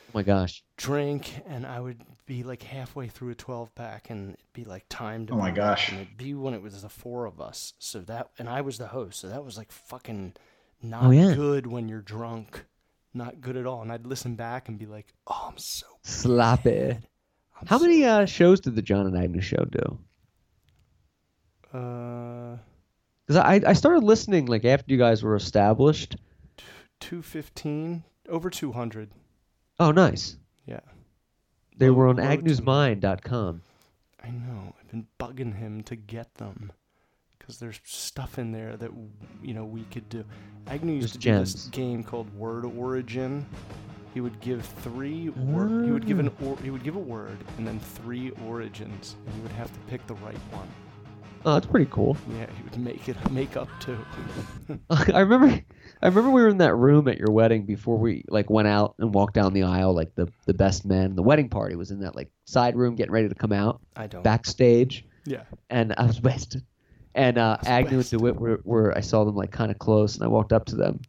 Oh 0.08 0.10
my 0.14 0.22
gosh. 0.22 0.62
drink, 0.76 1.42
and 1.46 1.66
I 1.66 1.80
would 1.80 2.00
be 2.24 2.42
like 2.44 2.62
halfway 2.62 3.08
through 3.08 3.30
a 3.30 3.34
12 3.34 3.74
pack, 3.74 4.08
and 4.10 4.30
it'd 4.34 4.52
be 4.54 4.64
like 4.64 4.86
timed. 4.88 5.30
Oh 5.30 5.36
my 5.36 5.50
gosh. 5.50 5.90
And 5.90 6.00
it'd 6.00 6.16
be 6.16 6.32
when 6.34 6.54
it 6.54 6.62
was 6.62 6.80
the 6.82 6.88
four 6.88 7.26
of 7.26 7.40
us. 7.40 7.74
So 7.78 8.00
that, 8.02 8.30
and 8.38 8.48
I 8.48 8.60
was 8.62 8.78
the 8.78 8.86
host, 8.86 9.20
so 9.20 9.28
that 9.28 9.44
was 9.44 9.58
like 9.58 9.70
fucking 9.72 10.34
oh, 10.36 10.86
not 10.86 11.04
Oh, 11.06 11.10
yeah. 11.10 11.34
good 11.34 11.66
when 11.66 11.88
you're 11.88 12.00
drunk. 12.00 12.64
Not 13.14 13.40
good 13.40 13.56
at 13.56 13.64
all. 13.66 13.80
And 13.82 13.92
I'd 13.92 14.06
listen 14.06 14.34
back 14.34 14.68
and 14.68 14.78
be 14.78 14.86
like, 14.86 15.06
oh, 15.28 15.46
I'm 15.50 15.58
so. 15.58 15.86
Sloppy. 16.02 16.90
I'm 16.90 17.66
How 17.66 17.78
so- 17.78 17.84
many 17.84 18.04
uh, 18.04 18.26
shows 18.26 18.60
did 18.60 18.74
the 18.74 18.82
John 18.82 19.06
and 19.06 19.16
Agnew's 19.16 19.44
show 19.44 19.64
do? 19.70 19.98
Uh, 21.72 22.56
Because 23.26 23.36
I 23.40 23.60
I 23.66 23.72
started 23.72 24.04
listening 24.04 24.46
like 24.46 24.64
after 24.64 24.92
you 24.92 24.98
guys 24.98 25.22
were 25.22 25.36
established. 25.36 26.16
215, 27.00 28.02
over 28.28 28.48
200. 28.50 29.10
Oh, 29.80 29.90
nice. 29.90 30.36
Yeah. 30.66 30.80
They 31.76 31.88
Low- 31.90 31.94
were 31.96 32.08
on 32.08 32.16
agnewsmind.com. 32.16 33.62
I 34.22 34.30
know. 34.30 34.74
I've 34.80 34.88
been 34.90 35.06
bugging 35.20 35.56
him 35.56 35.82
to 35.84 35.96
get 35.96 36.34
them 36.36 36.72
because 37.44 37.58
there's 37.58 37.78
stuff 37.84 38.38
in 38.38 38.52
there 38.52 38.76
that 38.76 38.90
you 39.42 39.52
know 39.52 39.64
we 39.64 39.82
could 39.84 40.08
do. 40.08 40.24
Agnew 40.66 40.94
used 40.94 41.12
to 41.14 41.18
do 41.18 41.38
this 41.38 41.66
game 41.66 42.02
called 42.02 42.32
Word 42.34 42.64
Origin. 42.64 43.44
He 44.14 44.20
would 44.20 44.40
give 44.40 44.64
three. 44.64 45.28
Wor- 45.30 45.82
he 45.84 45.90
would 45.90 46.06
give 46.06 46.18
an. 46.20 46.30
Or- 46.42 46.56
he 46.62 46.70
would 46.70 46.82
give 46.84 46.96
a 46.96 47.00
word 47.00 47.36
and 47.58 47.66
then 47.66 47.78
three 47.80 48.30
origins, 48.46 49.16
and 49.26 49.36
you 49.36 49.42
would 49.42 49.52
have 49.52 49.70
to 49.72 49.78
pick 49.90 50.06
the 50.06 50.14
right 50.16 50.38
one. 50.52 50.68
Oh, 51.46 51.52
that's 51.52 51.66
pretty 51.66 51.88
cool. 51.90 52.16
Yeah, 52.30 52.46
he 52.56 52.62
would 52.62 52.78
make 52.78 53.06
it 53.08 53.16
make 53.30 53.56
up 53.58 53.68
too. 53.80 53.98
I 54.90 55.20
remember 55.20 55.60
I 56.00 56.06
remember 56.06 56.30
we 56.30 56.40
were 56.40 56.48
in 56.48 56.58
that 56.58 56.74
room 56.74 57.08
at 57.08 57.18
your 57.18 57.30
wedding 57.30 57.66
before 57.66 57.98
we 57.98 58.24
like 58.28 58.48
went 58.48 58.68
out 58.68 58.94
and 58.98 59.12
walked 59.12 59.34
down 59.34 59.52
the 59.52 59.64
aisle 59.64 59.94
like 59.94 60.14
the 60.14 60.28
the 60.46 60.54
best 60.54 60.86
man. 60.86 61.14
The 61.14 61.22
wedding 61.22 61.50
party 61.50 61.76
was 61.76 61.90
in 61.90 62.00
that 62.00 62.16
like 62.16 62.30
side 62.46 62.76
room 62.76 62.94
getting 62.94 63.12
ready 63.12 63.28
to 63.28 63.34
come 63.34 63.52
out 63.52 63.82
I 63.96 64.06
don't. 64.06 64.22
backstage. 64.22 65.04
Yeah. 65.26 65.42
and 65.68 65.92
I 65.98 66.06
was 66.06 66.20
wasted. 66.22 66.64
And 67.14 67.38
uh, 67.38 67.58
Agnew 67.64 67.98
and. 67.98 68.10
DeWitt 68.10 68.36
were, 68.36 68.60
were 68.64 68.96
I 68.96 69.00
saw 69.00 69.24
them 69.24 69.36
like 69.36 69.52
kind 69.52 69.70
of 69.70 69.78
close, 69.78 70.16
and 70.16 70.24
I 70.24 70.28
walked 70.28 70.52
up 70.52 70.66
to 70.66 70.76
them, 70.76 71.00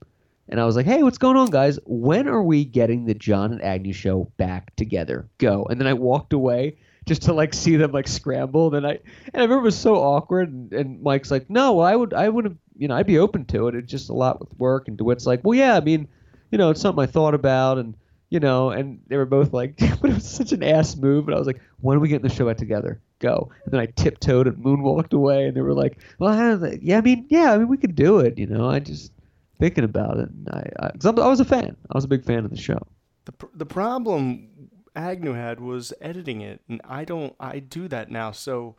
and 0.48 0.60
I 0.60 0.66
was 0.66 0.76
like, 0.76 0.86
"Hey, 0.86 1.02
what's 1.02 1.18
going 1.18 1.38
on, 1.38 1.50
guys? 1.50 1.80
When 1.86 2.28
are 2.28 2.44
we 2.44 2.64
getting 2.64 3.06
the 3.06 3.16
John 3.16 3.52
and 3.52 3.62
Agnew 3.64 3.94
show 3.94 4.32
back 4.38 4.76
together? 4.76 5.28
Go!" 5.40 5.66
And 5.70 5.80
then 5.80 5.88
I 5.88 5.94
walked 5.94 6.34
away 6.34 6.78
just 7.06 7.24
to 7.24 7.34
like 7.34 7.54
see 7.54 7.76
them 7.76 7.92
like 7.92 8.08
scramble. 8.08 8.74
And 8.76 8.86
I 8.86 8.92
and 8.92 9.36
I 9.36 9.42
remember 9.42 9.64
it 9.64 9.64
was 9.64 9.78
so 9.78 9.96
awkward. 9.96 10.52
And, 10.52 10.74
and 10.74 11.02
Mike's 11.02 11.32
like, 11.32 11.50
"No, 11.50 11.74
well, 11.74 11.88
I 11.88 11.96
would 11.96 12.14
I 12.14 12.30
would 12.30 12.46
have 12.46 12.58
you 12.78 12.88
know 12.88 12.96
I'd 12.96 13.08
be 13.08 13.18
open 13.18 13.46
to 13.46 13.68
it. 13.68 13.76
It's 13.76 13.92
just 13.92 14.10
a 14.10 14.14
lot 14.14 14.40
with 14.40 14.58
work." 14.60 14.88
And 14.88 14.98
DeWitt's 14.98 15.26
like, 15.26 15.42
"Well, 15.44 15.58
yeah, 15.58 15.76
I 15.76 15.82
mean, 15.82 16.08
you 16.52 16.58
know, 16.60 16.70
it's 16.70 16.82
something 16.82 17.04
I 17.04 17.08
thought 17.08 17.34
about 17.34 17.78
and." 17.78 17.96
You 18.32 18.40
know, 18.40 18.72
and 18.72 19.00
they 19.08 19.18
were 19.18 19.28
both 19.28 19.54
like, 19.54 19.78
but 20.02 20.10
it 20.10 20.16
was 20.16 20.28
such 20.28 20.52
an 20.52 20.64
ass 20.64 20.98
move. 20.98 21.28
And 21.28 21.36
I 21.36 21.38
was 21.38 21.46
like, 21.46 21.62
when 21.80 21.96
are 21.96 22.00
we 22.00 22.10
getting 22.10 22.28
the 22.28 22.34
show 22.34 22.48
back 22.48 22.58
together? 22.58 23.00
Go. 23.20 23.50
And 23.64 23.74
then 23.74 23.80
I 23.80 23.86
tiptoed 23.88 24.48
and 24.48 24.58
moonwalked 24.58 25.14
away. 25.14 25.48
And 25.48 25.56
they 25.56 25.62
were 25.62 25.74
like, 25.74 25.98
well, 26.20 26.34
yeah, 26.82 26.98
I 26.98 27.02
mean, 27.02 27.26
yeah, 27.30 27.54
I 27.54 27.58
mean, 27.58 27.68
we 27.68 27.78
could 27.78 27.96
do 27.96 28.20
it. 28.20 28.38
You 28.38 28.48
know, 28.48 28.70
I 28.70 28.80
just 28.80 29.12
thinking 29.60 29.84
about 29.84 30.18
it. 30.18 30.30
And 30.30 30.50
I, 30.50 30.70
I, 30.80 30.92
cause 30.92 31.06
I 31.06 31.12
was 31.12 31.40
a 31.40 31.46
fan. 31.46 31.78
I 31.90 31.96
was 31.98 32.04
a 32.04 32.10
big 32.10 32.24
fan 32.26 32.44
of 32.46 32.52
the 32.52 32.58
show. 32.58 32.80
The 33.26 33.32
pr- 33.32 33.46
the 33.56 33.66
problem 33.66 34.50
Agnew 34.96 35.34
had 35.34 35.60
was 35.60 35.94
editing 36.00 36.42
it, 36.42 36.62
and 36.70 36.80
I 36.86 37.06
don't. 37.06 37.36
I 37.40 37.60
do 37.60 37.88
that 37.88 38.12
now, 38.12 38.32
so 38.32 38.76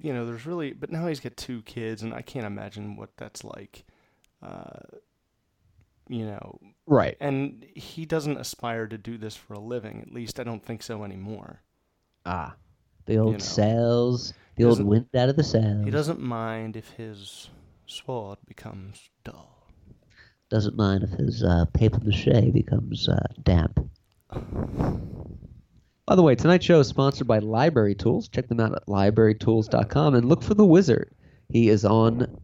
you 0.00 0.12
know, 0.12 0.26
there's 0.26 0.46
really. 0.46 0.72
But 0.72 0.90
now 0.90 1.06
he's 1.06 1.20
got 1.20 1.36
two 1.36 1.62
kids, 1.62 2.02
and 2.02 2.12
I 2.12 2.22
can't 2.22 2.44
imagine 2.46 2.96
what 2.96 3.10
that's 3.16 3.44
like. 3.44 3.84
Uh, 4.42 4.80
you 6.08 6.26
know, 6.26 6.58
Right. 6.86 7.16
and 7.20 7.64
he 7.74 8.04
doesn't 8.04 8.36
aspire 8.36 8.88
to 8.88 8.98
do 8.98 9.16
this 9.16 9.36
for 9.36 9.54
a 9.54 9.60
living. 9.60 10.02
At 10.02 10.12
least 10.12 10.40
I 10.40 10.42
don't 10.44 10.64
think 10.64 10.82
so 10.82 11.04
anymore. 11.04 11.62
Ah, 12.26 12.56
the 13.06 13.18
old 13.18 13.34
know. 13.34 13.38
cells, 13.38 14.32
the 14.56 14.64
old 14.64 14.82
wind 14.82 15.06
out 15.16 15.28
of 15.28 15.36
the 15.36 15.44
cells. 15.44 15.84
He 15.84 15.90
doesn't 15.90 16.20
mind 16.20 16.76
if 16.76 16.90
his 16.90 17.50
sword 17.86 18.38
becomes 18.46 19.10
dull. 19.24 19.68
doesn't 20.50 20.76
mind 20.76 21.02
if 21.04 21.10
his 21.10 21.42
uh, 21.42 21.64
paper 21.72 22.00
mache 22.02 22.52
becomes 22.52 23.08
uh, 23.08 23.26
damp. 23.42 23.78
By 26.06 26.16
the 26.16 26.22
way, 26.22 26.34
tonight's 26.34 26.64
show 26.64 26.80
is 26.80 26.88
sponsored 26.88 27.26
by 27.26 27.38
Library 27.38 27.94
Tools. 27.94 28.28
Check 28.28 28.48
them 28.48 28.60
out 28.60 28.74
at 28.74 28.86
librarytools.com 28.86 30.14
and 30.14 30.28
look 30.28 30.42
for 30.42 30.54
the 30.54 30.66
wizard. 30.66 31.14
He 31.48 31.68
is 31.68 31.84
on 31.84 32.40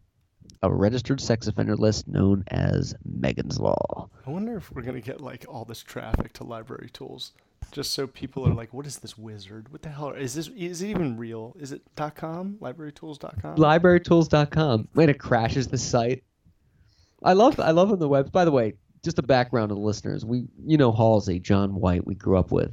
a 0.62 0.72
registered 0.72 1.20
sex 1.20 1.46
offender 1.46 1.76
list 1.76 2.08
known 2.08 2.44
as 2.48 2.94
Megan's 3.04 3.58
Law. 3.58 4.08
I 4.26 4.30
wonder 4.30 4.56
if 4.56 4.70
we're 4.72 4.82
gonna 4.82 5.00
get 5.00 5.20
like 5.20 5.46
all 5.48 5.64
this 5.64 5.82
traffic 5.82 6.32
to 6.34 6.44
library 6.44 6.90
tools, 6.92 7.32
just 7.72 7.92
so 7.92 8.06
people 8.06 8.46
are 8.46 8.54
like, 8.54 8.72
"What 8.72 8.86
is 8.86 8.98
this 8.98 9.16
wizard? 9.16 9.70
What 9.72 9.82
the 9.82 9.90
hell 9.90 10.10
is 10.10 10.34
this? 10.34 10.48
Is 10.48 10.82
it 10.82 10.88
even 10.88 11.16
real? 11.16 11.54
Is 11.58 11.72
it 11.72 11.82
.com? 11.96 12.56
Librarytools.com? 12.60 13.56
Librarytools.com. 13.56 14.88
When 14.94 15.08
it 15.08 15.18
crashes 15.18 15.68
the 15.68 15.78
site. 15.78 16.24
I 17.22 17.32
love 17.32 17.58
I 17.60 17.72
love 17.72 17.90
on 17.90 17.98
the 17.98 18.08
web. 18.08 18.30
By 18.32 18.44
the 18.44 18.52
way, 18.52 18.74
just 19.02 19.18
a 19.18 19.22
background 19.22 19.70
to 19.70 19.74
the 19.74 19.80
listeners. 19.80 20.24
We 20.24 20.46
you 20.64 20.76
know 20.76 20.92
Halsey, 20.92 21.40
John 21.40 21.74
White, 21.74 22.06
we 22.06 22.14
grew 22.14 22.38
up 22.38 22.50
with. 22.50 22.72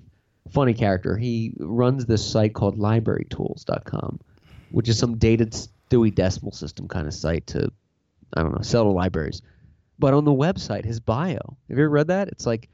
Funny 0.51 0.73
character. 0.73 1.17
He 1.17 1.53
runs 1.57 2.05
this 2.05 2.25
site 2.25 2.53
called 2.53 2.77
librarytools.com, 2.77 4.19
which 4.71 4.87
is 4.87 4.99
some 4.99 5.17
dated 5.17 5.55
Dewey 5.89 6.11
Decimal 6.11 6.51
System 6.51 6.87
kind 6.87 7.07
of 7.07 7.13
site 7.13 7.47
to 7.47 7.71
I 8.35 8.43
don't 8.43 8.53
know, 8.53 8.61
sell 8.61 8.83
to 8.83 8.89
libraries. 8.89 9.41
But 9.97 10.13
on 10.13 10.25
the 10.25 10.31
website, 10.31 10.85
his 10.85 10.99
bio, 10.99 11.57
have 11.69 11.77
you 11.77 11.85
ever 11.85 11.89
read 11.89 12.07
that? 12.07 12.27
It's 12.27 12.45
like, 12.45 12.69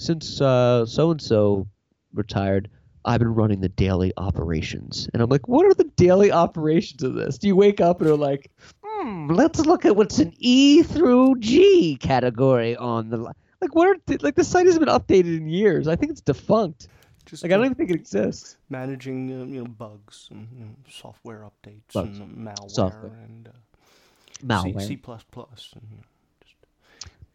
since 0.00 0.26
so 0.28 1.10
and 1.10 1.20
so 1.20 1.66
retired, 2.14 2.68
I've 3.04 3.20
been 3.20 3.34
running 3.34 3.60
the 3.60 3.68
daily 3.68 4.12
operations. 4.16 5.08
And 5.12 5.22
I'm 5.22 5.28
like, 5.30 5.48
what 5.48 5.64
are 5.66 5.74
the 5.74 5.90
daily 5.96 6.30
operations 6.32 7.02
of 7.02 7.14
this? 7.14 7.38
Do 7.38 7.46
you 7.46 7.56
wake 7.56 7.80
up 7.80 8.00
and 8.00 8.10
are 8.10 8.16
like, 8.16 8.50
hmm, 8.84 9.28
let's 9.30 9.60
look 9.60 9.84
at 9.84 9.96
what's 9.96 10.18
an 10.18 10.32
E 10.38 10.82
through 10.82 11.36
G 11.38 11.96
category 12.00 12.76
on 12.76 13.10
the 13.10 13.16
li-" 13.18 13.32
like 13.60 13.74
what 13.74 13.88
are 13.88 13.96
like 14.20 14.34
the 14.36 14.44
site 14.44 14.66
hasn't 14.66 14.84
been 14.84 14.94
updated 14.94 15.36
in 15.36 15.48
years. 15.48 15.86
I 15.86 15.96
think 15.96 16.12
it's 16.12 16.20
defunct. 16.22 16.88
Just 17.26 17.42
Like 17.42 17.52
I 17.52 17.56
don't 17.56 17.66
even 17.66 17.76
think 17.76 17.90
it 17.90 17.96
exists. 17.96 18.56
managing 18.70 19.30
uh, 19.30 19.44
you 19.44 19.60
know 19.60 19.66
bugs 19.66 20.28
and 20.30 20.48
you 20.56 20.64
know, 20.64 20.70
software 20.88 21.40
updates 21.50 21.92
Bugs. 21.92 22.18
and 22.18 22.36
malware 22.36 22.70
Software. 22.70 23.12
and 23.24 23.48
uh, 23.48 23.52
Malware. 24.44 24.80
C, 24.80 24.86
C++. 24.88 24.96
plus 24.96 25.22
plus. 25.30 25.72
And, 25.74 25.84
you 25.90 25.96
know, 25.98 26.02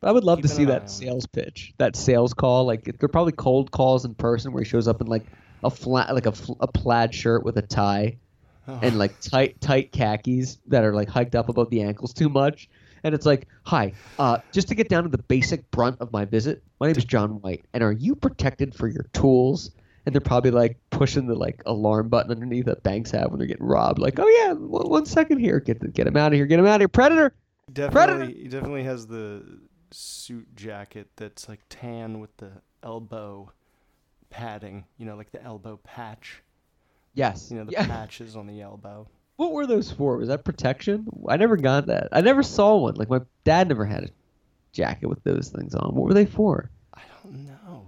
I 0.04 0.12
would 0.12 0.24
love 0.24 0.42
to 0.42 0.48
see 0.48 0.66
that 0.66 0.90
sales 0.90 1.26
pitch, 1.26 1.74
that 1.78 1.96
sales 1.96 2.34
call. 2.34 2.66
Like 2.66 2.98
they're 3.00 3.10
probably 3.10 3.32
cold 3.32 3.72
calls 3.72 4.06
in 4.06 4.14
person 4.14 4.52
where 4.52 4.64
he 4.64 4.70
shows 4.70 4.88
up 4.88 5.02
in 5.02 5.08
like 5.08 5.26
a 5.64 5.70
flat, 5.70 6.14
like 6.14 6.28
a, 6.28 6.34
a 6.60 6.68
plaid 6.68 7.14
shirt 7.14 7.44
with 7.44 7.58
a 7.58 7.62
tie, 7.62 8.18
oh, 8.68 8.80
and 8.82 9.00
like 9.00 9.20
tight 9.20 9.60
tight 9.62 9.92
khakis 9.92 10.60
that 10.68 10.84
are 10.84 10.94
like 10.94 11.10
hiked 11.10 11.36
up 11.36 11.50
above 11.50 11.70
the 11.70 11.82
ankles 11.82 12.14
too 12.14 12.30
much. 12.30 12.70
And 13.04 13.14
it's 13.14 13.26
like, 13.26 13.48
hi, 13.64 13.94
uh, 14.18 14.40
just 14.52 14.68
to 14.70 14.76
get 14.76 14.90
down 14.90 15.04
to 15.04 15.10
the 15.10 15.20
basic 15.20 15.70
brunt 15.72 15.98
of 16.02 16.12
my 16.12 16.26
visit, 16.26 16.64
my 16.80 16.88
name 16.88 16.98
is 16.98 17.06
John 17.06 17.42
White, 17.42 17.66
and 17.74 17.84
are 17.84 17.92
you 17.92 18.16
protected 18.16 18.76
for 18.76 18.88
your 18.88 19.06
tools? 19.14 19.72
and 20.06 20.14
they're 20.14 20.22
probably 20.22 20.52
like 20.52 20.78
pushing 20.92 21.26
the 21.28 21.36
like 21.36 21.64
alarm 21.66 22.10
button 22.10 22.32
underneath 22.32 22.66
that 22.66 22.84
banks 22.84 23.12
have 23.12 23.32
when 23.32 23.40
they're 23.40 23.48
getting 23.48 23.66
robbed. 23.66 24.00
Like, 24.00 24.20
oh 24.20 24.28
yeah, 24.28 24.54
one, 24.54 24.88
one 24.88 25.06
second 25.06 25.40
here, 25.40 25.60
get 25.60 25.80
the, 25.80 25.88
get 25.88 26.06
him 26.06 26.16
out 26.16 26.32
of 26.32 26.34
here, 26.34 26.46
get 26.46 26.60
him 26.60 26.68
out 26.68 26.76
of 26.76 26.82
here, 26.82 26.88
predator. 26.88 27.34
Definitely, 27.74 28.44
he 28.44 28.48
definitely 28.48 28.84
has 28.84 29.08
the 29.08 29.60
suit 29.96 30.56
jacket 30.56 31.08
that's 31.16 31.48
like 31.48 31.62
tan 31.70 32.20
with 32.20 32.36
the 32.38 32.52
elbow 32.84 33.52
padding. 34.30 34.86
You 34.98 35.06
know, 35.06 35.16
like 35.16 35.32
the 35.32 35.44
elbow 35.44 35.80
patch. 35.84 36.42
Yes. 37.14 37.50
You 37.50 37.58
know, 37.58 37.66
the 37.66 37.72
yeah. 37.72 37.88
patches 37.88 38.36
on 38.36 38.48
the 38.48 38.62
elbow. 38.62 39.08
What 39.38 39.52
were 39.52 39.66
those 39.66 39.92
for? 39.92 40.18
Was 40.18 40.30
that 40.30 40.46
protection? 40.46 41.08
I 41.28 41.38
never 41.38 41.58
got 41.58 41.88
that. 41.88 42.10
I 42.12 42.22
never 42.22 42.44
saw 42.44 42.78
one. 42.78 42.96
Like 42.96 43.10
my 43.10 43.22
dad 43.44 43.68
never 43.68 43.86
had 43.86 44.06
a 44.06 44.10
jacket 44.72 45.08
with 45.08 45.24
those 45.24 45.50
things 45.50 45.76
on. 45.76 45.94
What 45.94 46.06
were 46.06 46.14
they 46.14 46.26
for? 46.26 46.70
I 46.94 47.02
don't 47.24 47.46
know. 47.46 47.86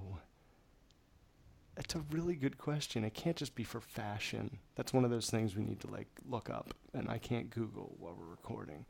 It's 1.77 1.95
a 1.95 2.03
really 2.11 2.35
good 2.35 2.57
question. 2.57 3.03
It 3.03 3.13
can't 3.13 3.37
just 3.37 3.55
be 3.55 3.63
for 3.63 3.79
fashion. 3.79 4.57
That's 4.75 4.93
one 4.93 5.05
of 5.05 5.11
those 5.11 5.29
things 5.29 5.55
we 5.55 5.63
need 5.63 5.79
to 5.81 5.87
like 5.87 6.07
look 6.27 6.49
up, 6.49 6.73
and 6.93 7.09
I 7.09 7.17
can't 7.17 7.49
Google 7.49 7.95
while 7.99 8.15
we're 8.17 8.25
recording. 8.25 8.85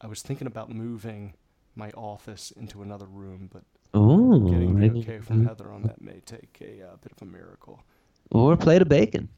I 0.00 0.08
was 0.08 0.20
thinking 0.20 0.46
about 0.46 0.68
moving 0.68 1.34
my 1.76 1.90
office 1.90 2.50
into 2.50 2.82
another 2.82 3.06
room, 3.06 3.48
but 3.52 3.62
Oh, 3.94 4.40
getting 4.50 4.78
the 4.78 4.90
okay 5.00 5.20
from 5.20 5.46
Heather 5.46 5.70
on 5.70 5.82
that 5.84 6.00
may 6.02 6.20
take 6.26 6.58
a 6.60 6.82
uh, 6.86 6.96
bit 7.02 7.12
of 7.12 7.22
a 7.22 7.30
miracle. 7.30 7.82
or 8.30 8.52
a 8.52 8.56
plate 8.56 8.82
of 8.82 8.88
bacon. 8.88 9.28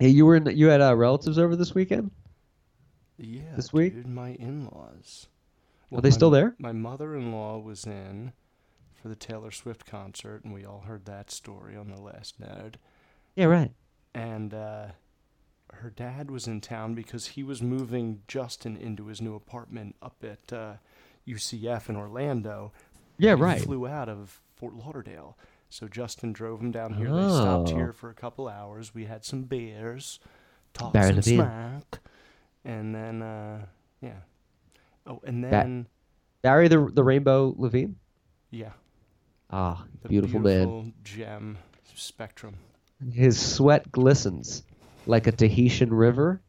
Hey, 0.00 0.08
you 0.08 0.26
were 0.26 0.36
in. 0.36 0.46
You 0.46 0.66
had 0.68 0.80
uh, 0.80 0.94
relatives 0.96 1.38
over 1.38 1.56
this 1.56 1.74
weekend. 1.74 2.10
Yeah, 3.16 3.54
This 3.56 3.72
week? 3.72 3.94
dude, 3.94 4.06
my 4.06 4.30
in-laws. 4.34 5.26
Are 5.92 6.00
they 6.00 6.10
my- 6.10 6.14
still 6.14 6.30
there? 6.30 6.54
My 6.58 6.72
mother-in-law 6.72 7.58
was 7.58 7.84
in 7.84 8.32
for 8.94 9.08
the 9.08 9.16
Taylor 9.16 9.50
Swift 9.50 9.86
concert, 9.86 10.44
and 10.44 10.52
we 10.54 10.64
all 10.64 10.80
heard 10.86 11.04
that 11.06 11.30
story 11.30 11.76
on 11.76 11.88
the 11.88 12.00
last 12.00 12.38
node. 12.38 12.78
Yeah, 13.34 13.46
right. 13.46 13.72
and 14.14 14.54
uh, 14.54 14.86
her 15.74 15.90
dad 15.90 16.30
was 16.30 16.46
in 16.46 16.60
town 16.60 16.94
because 16.94 17.28
he 17.28 17.42
was 17.42 17.62
moving 17.62 18.22
Justin 18.28 18.76
into 18.76 19.06
his 19.06 19.20
new 19.20 19.34
apartment 19.34 19.96
up 20.02 20.16
at 20.24 20.52
uh, 20.52 20.72
UCF 21.26 21.88
in 21.88 21.96
Orlando. 21.96 22.72
Yeah, 23.18 23.36
He 23.36 23.42
right. 23.42 23.60
Flew 23.60 23.86
out 23.86 24.08
of 24.08 24.40
Fort 24.56 24.74
Lauderdale, 24.74 25.36
so 25.70 25.86
Justin 25.88 26.32
drove 26.32 26.60
him 26.60 26.70
down 26.70 26.94
here. 26.94 27.06
They 27.12 27.28
stopped 27.28 27.70
Oh. 27.72 27.76
here 27.76 27.92
for 27.92 28.10
a 28.10 28.14
couple 28.14 28.48
hours. 28.48 28.94
We 28.94 29.04
had 29.04 29.24
some 29.24 29.42
beers, 29.42 30.18
talked 30.74 30.94
Barry 30.94 31.12
some 31.14 31.22
smack, 31.22 32.00
and 32.64 32.94
then 32.94 33.22
uh, 33.22 33.66
yeah. 34.00 34.20
Oh, 35.06 35.20
and 35.24 35.42
Ba- 35.42 35.50
then 35.50 35.86
Barry 36.42 36.68
the 36.68 36.90
the 36.92 37.02
Rainbow 37.04 37.54
Levine. 37.56 37.96
yeah, 38.50 38.72
Ah, 39.50 39.84
the 40.02 40.08
beautiful, 40.08 40.40
man. 40.40 40.66
beautiful 40.66 40.92
gem 41.04 41.58
spectrum. 41.94 42.56
His 43.12 43.38
sweat 43.40 43.90
glistens 43.92 44.62
like 45.08 45.26
a 45.26 45.32
Tahitian 45.32 45.92
river, 45.92 46.40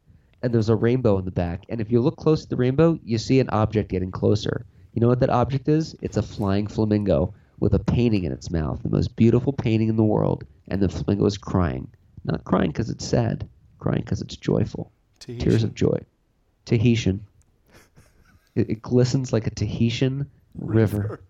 and 0.44 0.54
there's 0.54 0.70
a 0.70 0.76
rainbow 0.76 1.18
in 1.18 1.26
the 1.26 1.32
back. 1.32 1.64
And 1.70 1.82
if 1.82 1.92
you 1.92 2.02
look 2.02 2.18
close 2.18 2.44
to 2.44 2.50
the 2.50 2.58
rainbow, 2.58 3.00
you 3.04 3.18
see 3.18 3.40
an 3.40 3.50
object 3.50 3.90
getting 3.90 4.12
closer. 4.12 4.66
You 4.94 5.02
know 5.02 5.08
what 5.08 5.22
that 5.22 5.30
object 5.30 5.68
is? 5.70 5.96
It's 6.02 6.18
a 6.18 6.22
flying 6.22 6.68
flamingo 6.68 7.34
with 7.60 7.74
a 7.74 7.80
painting 7.80 8.26
in 8.26 8.32
its 8.32 8.52
mouth, 8.52 8.84
the 8.84 8.90
most 8.90 9.16
beautiful 9.16 9.54
painting 9.54 9.90
in 9.90 9.96
the 9.96 10.04
world. 10.04 10.46
And 10.68 10.82
the 10.82 10.90
flamingo 10.90 11.26
is 11.26 11.38
crying. 11.38 11.88
Not 12.26 12.44
crying 12.44 12.72
because 12.72 12.90
it's 12.90 13.06
sad, 13.06 13.48
crying 13.80 14.02
because 14.02 14.22
it's 14.22 14.36
joyful. 14.36 14.92
Tears 15.20 15.64
of 15.64 15.74
joy. 15.74 15.98
Tahitian. 16.66 17.26
It, 18.56 18.70
it 18.70 18.82
glistens 18.82 19.32
like 19.32 19.48
a 19.48 19.52
Tahitian 19.52 20.30
river. 20.56 21.22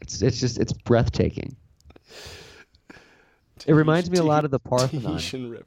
It's 0.00 0.22
it's 0.22 0.40
just 0.40 0.58
it's 0.58 0.72
breathtaking. 0.72 1.56
It 3.66 3.72
reminds 3.72 4.10
me 4.10 4.18
a 4.18 4.22
lot 4.24 4.44
of 4.44 4.50
the 4.50 4.58
Parthenon. 4.58 5.20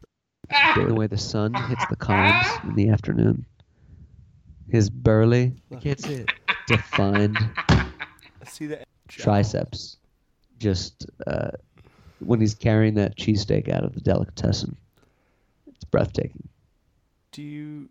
The 0.75 0.95
way 0.95 1.05
the 1.05 1.17
sun 1.17 1.53
hits 1.53 1.85
the 1.91 1.95
columns 1.95 2.47
in 2.63 2.73
the 2.73 2.89
afternoon. 2.89 3.45
His 4.67 4.89
burly, 4.89 5.53
I 5.71 5.75
can't 5.75 5.99
say 5.99 6.13
it, 6.15 6.31
defined 6.65 7.37
See 8.47 8.65
that 8.67 8.87
triceps, 9.07 9.97
just 10.57 11.05
uh, 11.27 11.51
when 12.17 12.41
he's 12.41 12.55
carrying 12.55 12.95
that 12.95 13.15
cheesesteak 13.15 13.69
out 13.69 13.83
of 13.83 13.93
the 13.93 14.01
delicatessen. 14.01 14.75
It's 15.67 15.83
breathtaking. 15.83 16.47
Do 17.31 17.43
you 17.43 17.89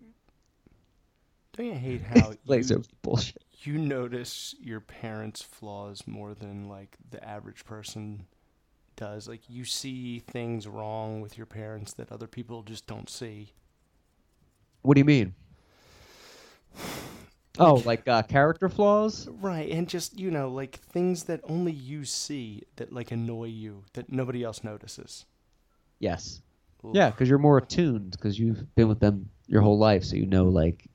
don't 1.57 1.67
you 1.67 1.75
hate 1.75 2.03
how 2.03 2.35
you, 2.45 2.85
bullshit. 3.03 3.43
you 3.63 3.79
notice 3.79 4.55
your 4.61 4.81
parents' 4.81 5.43
flaws 5.43 6.03
more 6.07 6.35
than 6.35 6.69
like 6.69 6.97
the 7.11 7.23
average 7.25 7.65
person 7.65 8.27
does? 8.99 9.29
Like 9.29 9.49
you 9.49 9.65
see 9.65 10.19
things 10.19 10.69
wrong 10.69 11.21
with 11.23 11.39
your 11.39 11.47
parents 11.47 11.95
that 11.95 12.13
other 12.13 12.27
people 12.27 12.63
just 12.63 12.87
don't 12.87 13.09
see. 13.09 13.53
What 14.83 14.95
do 14.95 15.01
you 15.01 15.07
mean? 15.07 15.35
Oh, 17.61 17.83
like 17.85 18.07
uh, 18.07 18.23
character 18.23 18.69
flaws? 18.69 19.27
Right, 19.27 19.69
and 19.69 19.89
just 19.89 20.17
you 20.17 20.31
know, 20.31 20.49
like 20.49 20.77
things 20.77 21.25
that 21.25 21.41
only 21.43 21.73
you 21.73 22.05
see 22.05 22.63
that 22.77 22.93
like 22.93 23.11
annoy 23.11 23.47
you 23.47 23.83
that 23.95 24.13
nobody 24.13 24.45
else 24.45 24.63
notices. 24.63 25.27
Yes. 25.99 26.41
Oof. 26.85 26.95
Yeah, 26.95 27.11
because 27.11 27.29
you're 27.29 27.39
more 27.41 27.59
attuned 27.59 28.13
because 28.13 28.39
you've 28.39 28.73
been 28.77 28.87
with 28.87 29.01
them 29.01 29.29
your 29.49 29.63
whole 29.63 29.77
life, 29.77 30.05
so 30.05 30.15
you 30.15 30.25
know 30.25 30.45
like 30.45 30.87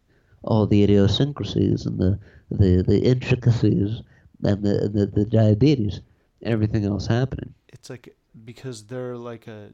all 0.41 0.65
the 0.65 0.83
idiosyncrasies 0.83 1.85
and 1.85 1.99
the 1.99 2.17
the, 2.49 2.81
the 2.81 2.99
intricacies 2.99 4.01
and 4.43 4.63
the, 4.63 4.87
the 4.87 5.05
the 5.07 5.25
diabetes 5.25 5.99
everything 6.43 6.85
else 6.85 7.07
happening. 7.07 7.53
It's 7.69 7.89
like 7.89 8.15
because 8.45 8.83
they're 8.85 9.17
like 9.17 9.47
a 9.47 9.73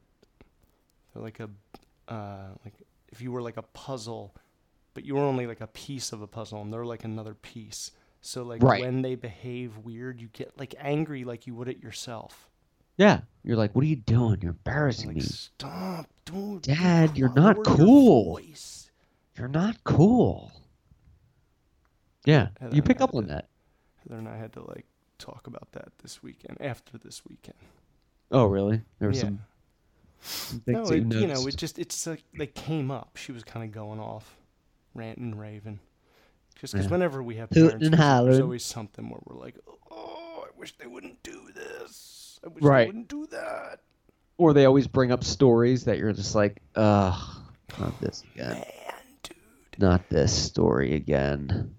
they're 1.12 1.22
like 1.22 1.40
a 1.40 1.48
uh 2.08 2.48
like 2.64 2.74
if 3.08 3.20
you 3.20 3.32
were 3.32 3.42
like 3.42 3.56
a 3.56 3.62
puzzle 3.62 4.34
but 4.94 5.04
you 5.04 5.14
were 5.14 5.22
only 5.22 5.46
like 5.46 5.60
a 5.60 5.66
piece 5.68 6.12
of 6.12 6.20
a 6.20 6.26
puzzle 6.26 6.60
and 6.62 6.72
they're 6.72 6.84
like 6.84 7.04
another 7.04 7.34
piece. 7.34 7.92
So 8.20 8.42
like 8.42 8.62
Right. 8.62 8.82
when 8.82 9.02
they 9.02 9.14
behave 9.14 9.78
weird, 9.78 10.20
you 10.20 10.28
get 10.32 10.58
like 10.58 10.74
angry 10.78 11.24
like 11.24 11.46
you 11.46 11.54
would 11.54 11.68
at 11.68 11.80
yourself. 11.80 12.48
Yeah, 12.96 13.20
you're 13.44 13.56
like, 13.56 13.74
what 13.74 13.82
are 13.82 13.88
you 13.88 13.96
doing? 13.96 14.40
You're 14.42 14.50
embarrassing 14.50 15.06
Like 15.08 15.16
me, 15.16 15.22
stop, 15.22 16.06
don't 16.26 16.60
Dad. 16.62 17.16
You're 17.16 17.32
not 17.32 17.64
cool. 17.64 18.34
voice." 18.34 18.90
You're 19.38 19.48
not 19.48 19.82
cool. 19.84 20.52
Yeah, 22.26 22.48
And 22.60 22.74
you 22.74 22.82
pick 22.82 23.00
up 23.00 23.14
on 23.14 23.28
that. 23.28 23.48
Heather 24.02 24.18
and 24.18 24.28
I 24.28 24.36
had 24.36 24.52
to 24.54 24.60
like 24.66 24.84
talk 25.20 25.46
about 25.46 25.72
that 25.72 25.92
this 26.02 26.22
weekend 26.22 26.58
after 26.60 26.98
this 26.98 27.22
weekend. 27.26 27.58
Oh, 28.30 28.46
really? 28.46 28.82
There 28.98 29.08
were 29.08 29.14
Yeah. 29.14 29.20
some, 29.20 29.40
some 30.20 30.62
No, 30.66 30.90
you 30.90 31.02
it, 31.02 31.14
you 31.14 31.26
know, 31.26 31.46
it 31.46 31.56
just 31.56 31.78
it's 31.78 32.06
like 32.06 32.22
they 32.36 32.46
came 32.46 32.90
up. 32.90 33.16
She 33.16 33.32
was 33.32 33.44
kind 33.44 33.64
of 33.64 33.72
going 33.72 34.00
off, 34.00 34.36
ranting 34.94 35.36
raving. 35.36 35.80
Just 36.60 36.74
because 36.74 36.86
Yeah. 36.86 36.92
whenever 36.92 37.22
we 37.22 37.36
have 37.36 37.50
parents, 37.50 37.88
there's 37.90 38.40
always 38.40 38.64
something 38.64 39.08
where 39.08 39.20
we're 39.24 39.38
like, 39.38 39.56
"Oh, 39.90 40.44
I 40.46 40.58
wish 40.58 40.76
they 40.76 40.86
wouldn't 40.86 41.22
do 41.22 41.50
this. 41.54 42.38
I 42.44 42.48
wish 42.48 42.62
Right. 42.62 42.80
they 42.82 42.86
wouldn't 42.88 43.08
do 43.08 43.26
that." 43.26 43.80
Or 44.36 44.52
they 44.52 44.64
always 44.66 44.86
bring 44.86 45.10
up 45.12 45.24
stories 45.24 45.84
that 45.84 45.98
you're 45.98 46.12
just 46.12 46.34
like, 46.34 46.62
ugh, 46.74 47.42
not 47.78 47.98
this 48.00 48.24
again. 48.34 48.54
Man, 48.54 48.94
dude. 49.22 49.36
Not 49.78 50.08
this 50.08 50.32
story 50.32 50.94
again. 50.94 51.74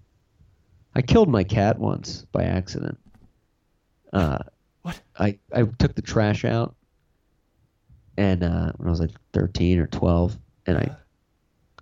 I 0.94 1.02
killed 1.02 1.28
my 1.28 1.42
cat 1.42 1.78
once 1.78 2.24
by 2.32 2.44
accident. 2.44 2.98
Uh, 4.12 4.38
What? 4.82 5.00
I, 5.18 5.38
I 5.52 5.62
took 5.78 5.94
the 5.94 6.02
trash 6.02 6.44
out, 6.44 6.74
and 8.16 8.42
uh, 8.42 8.72
when 8.76 8.88
I 8.88 8.90
was 8.90 9.00
like 9.00 9.10
13 9.32 9.78
or 9.78 9.86
12, 9.86 10.36
and 10.66 10.78
I 10.78 10.96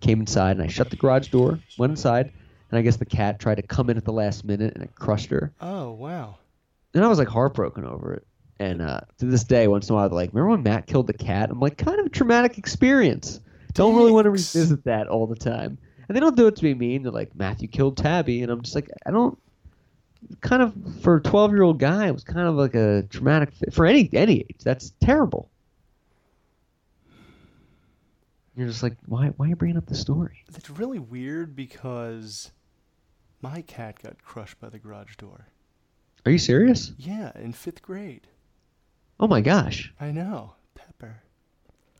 came 0.01 0.21
inside 0.21 0.53
and 0.57 0.63
I 0.63 0.67
shut 0.69 0.91
the 0.91 0.97
garage 0.97 1.29
door, 1.29 1.59
went 1.79 1.91
inside, 1.91 2.33
and 2.71 2.79
I 2.79 2.83
guess 2.83 2.97
the 2.97 3.05
cat 3.05 3.39
tried 3.39 3.57
to 3.57 3.63
come 3.63 3.91
in 3.91 3.97
at 3.97 4.05
the 4.05 4.13
last 4.13 4.45
minute 4.45 4.75
and 4.75 4.83
it 4.85 4.95
crushed 4.95 5.29
her. 5.31 5.53
Oh 5.61 5.93
wow. 5.93 6.37
And 6.95 7.05
I 7.05 7.09
was 7.09 7.19
like 7.19 7.29
heartbroken 7.29 7.85
over 7.85 8.15
it. 8.15 8.27
And 8.59 8.81
uh, 8.83 9.01
to 9.19 9.27
this 9.27 9.45
day, 9.45 9.69
once 9.69 9.89
in 9.89 9.95
a 9.95 9.97
while, 9.97 10.09
they're 10.09 10.17
like, 10.17 10.31
remember 10.33 10.51
when 10.51 10.63
Matt 10.63 10.87
killed 10.87 11.07
the 11.07 11.13
cat? 11.15 11.51
I'm 11.51 11.61
like, 11.61 11.79
kind 11.79 11.99
of 11.99 12.07
a 12.07 12.11
traumatic 12.11 12.59
experience. 12.59 13.41
Don't 13.75 13.95
really 13.97 14.13
want 14.13 14.25
to 14.27 14.31
revisit 14.31 14.85
that 14.85 15.09
all 15.09 15.27
the 15.27 15.37
time. 15.37 15.79
And 16.09 16.17
they 16.17 16.21
don't 16.21 16.37
do 16.37 16.47
it 16.47 16.57
to 16.57 16.63
be 16.63 16.75
mean. 16.75 17.03
They're 17.03 17.13
like, 17.13 17.35
Matthew 17.35 17.69
killed 17.69 17.97
Tabby. 17.97 18.43
And 18.43 18.51
I'm 18.51 18.61
just 18.63 18.75
like, 18.75 18.91
I 19.07 19.11
don't. 19.11 19.39
Kind 20.41 20.63
of 20.63 20.75
for 21.03 21.17
a 21.17 21.21
12 21.23 21.53
year 21.53 21.63
old 21.63 21.79
guy, 21.79 22.07
it 22.07 22.13
was 22.13 22.25
kind 22.25 22.47
of 22.47 22.55
like 22.55 22.75
a 22.75 23.03
traumatic 23.11 23.51
for 23.73 23.87
any 23.87 24.09
any 24.13 24.41
age. 24.41 24.61
That's 24.63 24.93
terrible. 25.01 25.51
You're 28.57 28.69
just 28.69 28.83
like, 28.83 28.97
why 29.07 29.29
why 29.37 29.47
are 29.47 29.49
you 29.49 29.57
bringing 29.57 29.77
up 29.77 29.87
the 29.87 29.95
story? 29.95 30.45
It's 30.55 30.71
really 30.71 30.99
weird 30.99 31.57
because 31.57 32.53
my 33.41 33.63
cat 33.63 34.03
got 34.03 34.23
crushed 34.23 34.61
by 34.61 34.69
the 34.69 34.79
garage 34.79 35.17
door. 35.17 35.47
Are 36.27 36.33
you 36.33 36.39
serious? 36.39 36.93
Yeah, 36.99 37.33
in 37.35 37.53
fifth 37.53 37.81
grade. 37.81 38.27
Oh 39.19 39.27
my 39.27 39.41
gosh, 39.41 39.93
I 40.01 40.11
know. 40.11 40.55
Pepper. 40.75 41.23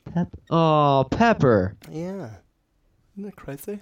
Pep. 0.05 0.29
Oh, 0.51 1.07
Pepper. 1.11 1.77
Yeah. 1.91 2.31
Isn't 3.15 3.25
that 3.25 3.37
crazy? 3.37 3.81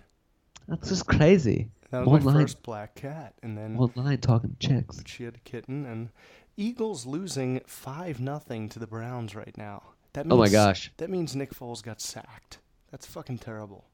That's 0.68 0.88
just 0.88 1.06
crazy. 1.06 1.70
That 1.90 2.00
was 2.00 2.08
One 2.08 2.24
my 2.24 2.32
first 2.42 2.62
black 2.62 2.94
cat, 2.94 3.34
and 3.42 3.56
then 3.56 3.76
One 3.76 3.92
line 3.94 4.18
talking 4.18 4.56
chicks. 4.60 5.02
She 5.06 5.24
had 5.24 5.36
a 5.36 5.40
kitten, 5.40 5.86
and 5.86 6.10
Eagles 6.56 7.06
losing 7.06 7.60
five 7.66 8.20
nothing 8.20 8.68
to 8.70 8.78
the 8.78 8.86
Browns 8.86 9.34
right 9.34 9.56
now. 9.56 9.82
That 10.12 10.26
Oh 10.28 10.36
my 10.36 10.48
gosh. 10.48 10.92
That 10.98 11.10
means 11.10 11.36
Nick 11.36 11.54
Foles 11.54 11.82
got 11.82 12.00
sacked. 12.00 12.58
That's 12.90 13.06
fucking 13.06 13.38
terrible. 13.38 13.84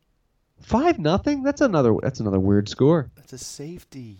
Five 0.61 0.99
nothing. 0.99 1.42
That's 1.42 1.61
another. 1.61 1.95
That's 2.03 2.20
another 2.20 2.40
weird 2.40 2.68
score. 2.68 3.11
That's 3.16 3.32
a 3.32 3.38
safety. 3.38 4.18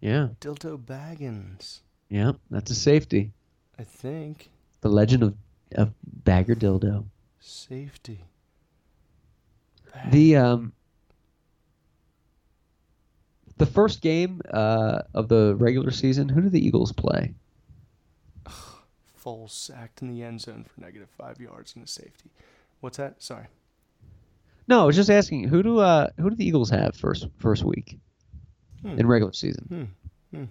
Yeah. 0.00 0.28
Dilto 0.40 0.78
Baggins, 0.78 1.80
Yeah. 2.08 2.32
That's 2.50 2.70
a 2.70 2.74
safety. 2.74 3.32
I 3.78 3.84
think. 3.84 4.50
The 4.80 4.88
legend 4.88 5.22
of 5.22 5.34
of 5.74 5.92
Bagger 6.24 6.54
Dildo. 6.54 7.04
Safety. 7.40 8.24
The 10.10 10.36
um. 10.36 10.72
The 13.60 13.66
first 13.66 14.00
game 14.00 14.40
uh, 14.50 15.02
of 15.14 15.28
the 15.28 15.54
regular 15.56 15.90
season, 15.90 16.28
who 16.30 16.40
did 16.40 16.52
the 16.52 16.66
Eagles 16.66 16.92
play? 16.92 17.34
Foles 19.22 19.50
sacked 19.50 20.00
in 20.02 20.08
the 20.08 20.22
end 20.22 20.40
zone 20.40 20.64
for 20.64 20.80
negative 20.80 21.08
five 21.16 21.38
yards 21.40 21.74
and 21.76 21.84
a 21.84 21.86
safety. 21.86 22.30
What's 22.80 22.96
that? 22.96 23.22
Sorry. 23.22 23.44
No, 24.66 24.82
I 24.82 24.86
was 24.86 24.96
just 24.96 25.10
asking 25.10 25.44
who 25.48 25.62
do 25.62 25.78
uh 25.78 26.08
who 26.18 26.30
do 26.30 26.36
the 26.36 26.46
Eagles 26.46 26.70
have 26.70 26.96
first 26.96 27.28
first 27.38 27.62
week 27.64 27.98
Hmm. 28.82 28.98
in 28.98 29.06
regular 29.06 29.34
season? 29.34 29.92
Hmm. 30.32 30.36
Hmm. 30.38 30.44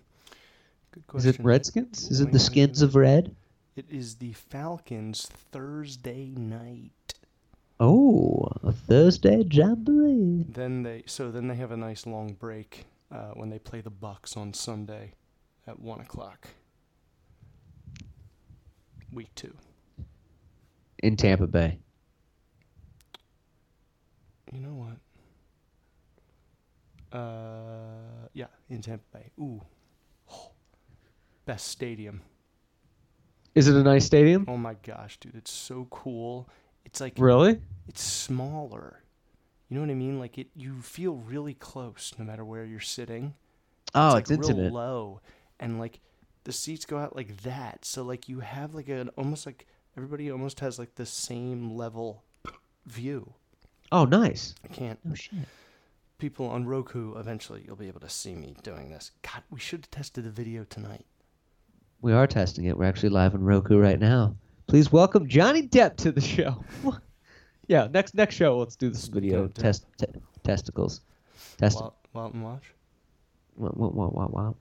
Good 0.92 1.18
Is 1.18 1.26
it. 1.26 1.40
Redskins? 1.40 2.12
Is 2.12 2.22
it 2.22 2.32
the 2.32 2.38
Skins 2.38 2.84
of 2.84 2.96
Red? 2.96 3.36
It 3.76 3.86
is 3.90 4.16
the 4.18 4.34
Falcons 4.34 5.26
Thursday 5.52 6.34
night. 6.38 7.16
Oh, 7.80 8.50
a 8.62 8.72
Thursday 8.72 9.44
jamboree. 9.50 10.46
Then 10.48 10.84
they 10.84 11.04
so 11.08 11.32
then 11.32 11.48
they 11.48 11.56
have 11.56 11.72
a 11.72 11.78
nice 11.78 12.06
long 12.06 12.34
break 12.34 12.86
uh, 13.12 13.32
when 13.34 13.50
they 13.50 13.60
play 13.60 13.82
the 13.82 13.90
Bucks 13.90 14.36
on 14.38 14.54
Sunday 14.54 15.14
at 15.68 15.80
one 15.80 16.00
o'clock. 16.02 16.48
Week 19.12 19.30
two. 19.36 19.56
in 21.02 21.16
Tampa 21.16 21.48
Bay. 21.48 21.80
You 24.52 24.60
know 24.62 24.74
what? 27.12 27.18
Uh, 27.18 28.28
yeah, 28.34 28.48
in 28.70 28.82
Tampa 28.82 29.04
Bay. 29.14 29.32
Ooh, 29.40 29.62
best 31.46 31.68
stadium. 31.68 32.22
Is 33.56 33.68
it 33.68 33.76
a 33.76 33.84
nice 33.84 34.06
stadium? 34.06 34.46
Oh 34.48 34.58
my 34.58 34.76
gosh, 34.86 35.18
dude, 35.18 35.36
it's 35.36 35.52
so 35.52 35.88
cool. 35.90 36.48
It's 36.86 37.02
like 37.02 37.14
Really? 37.18 37.60
it's 37.88 38.02
smaller. 38.04 39.02
You 39.70 39.76
know 39.76 39.82
what 39.82 39.92
I 39.92 39.96
mean? 39.96 40.20
Like 40.20 40.38
it, 40.38 40.48
you 40.56 40.82
feel 40.82 41.16
really 41.16 41.54
close 41.54 42.14
no 42.18 42.26
matter 42.26 42.44
where 42.44 42.66
you're 42.66 42.80
sitting. 42.80 43.36
Oh, 43.94 44.18
it's, 44.18 44.32
it's 44.32 44.32
like 44.32 44.40
real 44.40 44.50
intimate. 44.50 44.74
low, 44.74 45.22
and 45.60 45.80
like 45.80 46.00
the 46.44 46.52
seats 46.52 46.86
go 46.86 46.98
out 46.98 47.16
like 47.16 47.38
that. 47.44 47.86
So 47.86 48.04
like 48.04 48.28
you 48.28 48.40
have 48.40 48.74
like 48.74 48.90
an 48.90 49.10
almost 49.10 49.46
like 49.46 49.68
everybody 49.96 50.32
almost 50.32 50.60
has 50.62 50.80
like 50.80 50.96
the 50.96 51.06
same 51.06 51.76
level 51.76 52.24
view. 52.88 53.34
Oh, 53.92 54.06
nice. 54.06 54.56
I 54.64 54.68
can't. 54.68 55.00
Oh 55.10 55.16
shit. 55.16 55.34
People 56.18 56.48
on 56.48 56.66
Roku, 56.66 57.16
eventually 57.16 57.64
you'll 57.66 57.76
be 57.76 57.88
able 57.88 58.02
to 58.02 58.10
see 58.10 58.36
me 58.36 58.56
doing 58.64 58.90
this. 58.90 59.12
God, 59.22 59.44
we 59.50 59.60
should 59.60 59.82
have 59.82 59.92
tested 59.92 60.26
the 60.26 60.30
video 60.30 60.64
tonight. 60.64 61.06
We 62.02 62.14
are 62.14 62.28
testing 62.28 62.66
it. 62.66 62.78
We're 62.78 62.86
actually 62.86 63.10
live 63.10 63.36
on 63.36 63.44
Roku 63.44 63.78
right 63.78 64.00
now. 64.00 64.36
Please 64.68 64.92
welcome 64.92 65.28
Johnny 65.28 65.68
Depp 65.68 65.98
to 65.98 66.12
the 66.12 66.22
show. 66.22 66.64
yeah, 67.70 67.88
next 67.94 68.16
next 68.16 68.36
show 68.36 68.58
let's 68.58 68.76
do 68.76 68.90
this 68.90 69.06
video 69.08 69.48
test 69.48 69.86
te- 69.98 70.08
testicles. 70.44 71.02
Test. 71.58 71.80
Wal- 71.80 71.96
Walton 72.14 72.42
Wash. 72.42 72.74
Wow, 73.56 73.72
wow, 73.76 73.90
wow, 73.90 74.10
wow, 74.14 74.30
wow. 74.32 74.56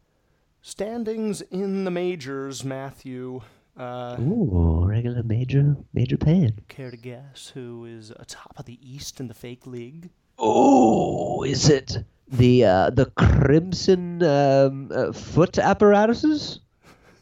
Standings 0.62 1.40
in 1.40 1.84
the 1.84 1.90
majors, 1.90 2.62
Matthew. 2.64 3.40
Uh, 3.76 4.16
Ooh, 4.20 4.84
regular 4.84 5.22
major 5.22 5.76
major 5.94 6.16
pan. 6.18 6.52
care 6.68 6.90
to 6.90 6.96
guess 6.96 7.52
who 7.54 7.84
is 7.86 8.10
atop 8.10 8.52
of 8.58 8.66
the 8.66 8.78
East 8.82 9.20
in 9.20 9.28
the 9.28 9.34
fake 9.34 9.66
league? 9.66 10.10
Oh, 10.36 11.42
is 11.44 11.68
it 11.70 12.04
the 12.28 12.64
uh, 12.64 12.90
the 12.90 13.06
crimson 13.06 14.22
um, 14.22 14.90
uh, 14.92 15.12
foot 15.12 15.58
apparatuses? 15.58 16.60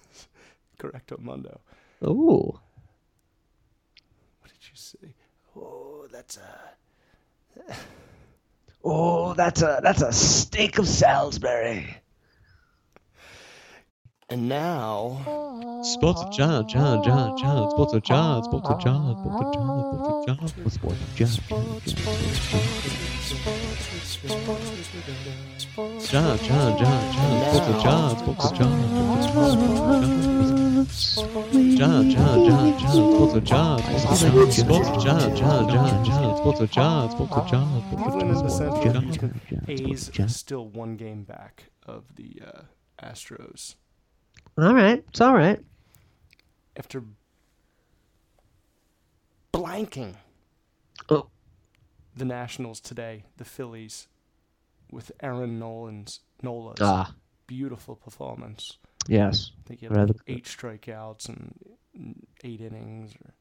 Correcto 0.80 1.18
Mundo. 1.20 1.60
Oh, 2.02 2.58
What 4.40 4.50
did 4.50 4.62
you 4.70 4.74
say? 4.74 5.14
Oh, 6.16 6.22
that's 6.22 6.38
a. 6.38 7.74
oh, 8.84 9.34
that's 9.34 9.62
a 9.62 9.80
that's 9.82 10.00
a 10.02 10.12
steak 10.12 10.78
of 10.78 10.88
Salisbury. 10.88 11.94
And 14.28 14.48
now, 14.48 15.82
Sports 15.84 16.22
of 16.22 16.32
John, 16.32 16.66
John, 16.68 17.04
John, 17.04 17.36
John. 17.38 17.70
Sports 17.70 17.92
of 17.92 18.02
John, 18.02 18.42
Sports 18.44 18.68
of 18.70 18.80
John, 18.80 19.16
Sports 19.18 19.42
of 19.42 19.52
John, 19.52 20.48
Sports 20.48 20.76
of 20.76 20.76
John, 20.78 20.78
Sports 20.78 21.06
of 21.06 21.16
John. 21.16 21.36
John, 26.00 26.38
John, 26.38 26.78
John, 26.78 27.12
John. 27.12 27.52
Sports 27.52 27.68
of 27.68 27.82
John, 27.82 28.18
Sports 28.18 28.44
of 28.44 28.58
John. 28.58 28.72
Sports 28.82 29.26
of 29.26 29.34
John, 29.34 29.56
Sports 29.56 30.06
of 30.06 30.56
John, 30.56 30.65
Sports 30.84 31.18
of 31.18 31.24
Sports 31.26 31.78
of 33.38 33.46
Sports 33.46 34.58
of 34.58 34.68
A's 39.68 40.00
Sports 40.00 40.08
of 40.08 40.14
John. 40.14 40.28
still 40.28 40.68
one 40.68 40.96
game 40.96 41.22
back 41.24 41.64
of 41.86 42.04
the 42.16 42.42
uh, 42.46 42.62
Astros 43.02 43.76
All 44.58 44.74
right, 44.74 45.02
it's 45.08 45.20
all 45.20 45.34
right. 45.34 45.60
after 46.76 47.02
blanking 49.52 50.16
Oh. 51.08 51.28
the 52.16 52.24
Nationals 52.24 52.80
today. 52.80 53.24
The 53.38 53.44
Phillies 53.44 54.08
with 54.90 55.12
Aaron 55.22 55.58
Nolan's 55.58 56.20
Nola's 56.42 56.78
Ah, 56.80 57.14
beautiful 57.46 57.96
performance. 57.96 58.78
Yes. 59.08 59.52
I 59.64 59.68
think 59.68 59.80
he 59.80 59.86
had 59.86 59.96
like 59.96 60.16
eight 60.26 60.44
strikeouts 60.44 61.28
and 61.28 61.54
eight 62.44 62.60
innings. 62.60 63.14
Or 63.14 63.32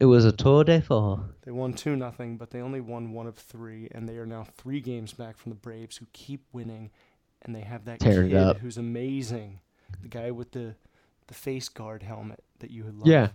It 0.00 0.06
was 0.06 0.24
a 0.24 0.32
tour 0.32 0.64
de 0.64 0.80
force. 0.80 1.20
They 1.44 1.52
won 1.52 1.72
two 1.72 1.96
nothing, 1.96 2.36
but 2.36 2.50
they 2.50 2.60
only 2.60 2.80
won 2.80 3.12
one 3.12 3.26
of 3.26 3.36
three, 3.36 3.88
and 3.92 4.08
they 4.08 4.16
are 4.16 4.26
now 4.26 4.46
three 4.56 4.80
games 4.80 5.12
back 5.12 5.36
from 5.36 5.50
the 5.50 5.56
Braves, 5.56 5.96
who 5.96 6.06
keep 6.12 6.44
winning, 6.52 6.90
and 7.42 7.54
they 7.54 7.62
have 7.62 7.84
that 7.84 8.02
it 8.02 8.30
kid 8.30 8.56
who's 8.58 8.78
amazing, 8.78 9.60
the 10.02 10.08
guy 10.08 10.30
with 10.30 10.52
the 10.52 10.74
the 11.26 11.34
face 11.34 11.68
guard 11.68 12.02
helmet 12.02 12.42
that 12.58 12.70
you 12.70 12.84
would 12.84 12.98
love. 12.98 13.06
Yeah. 13.06 13.28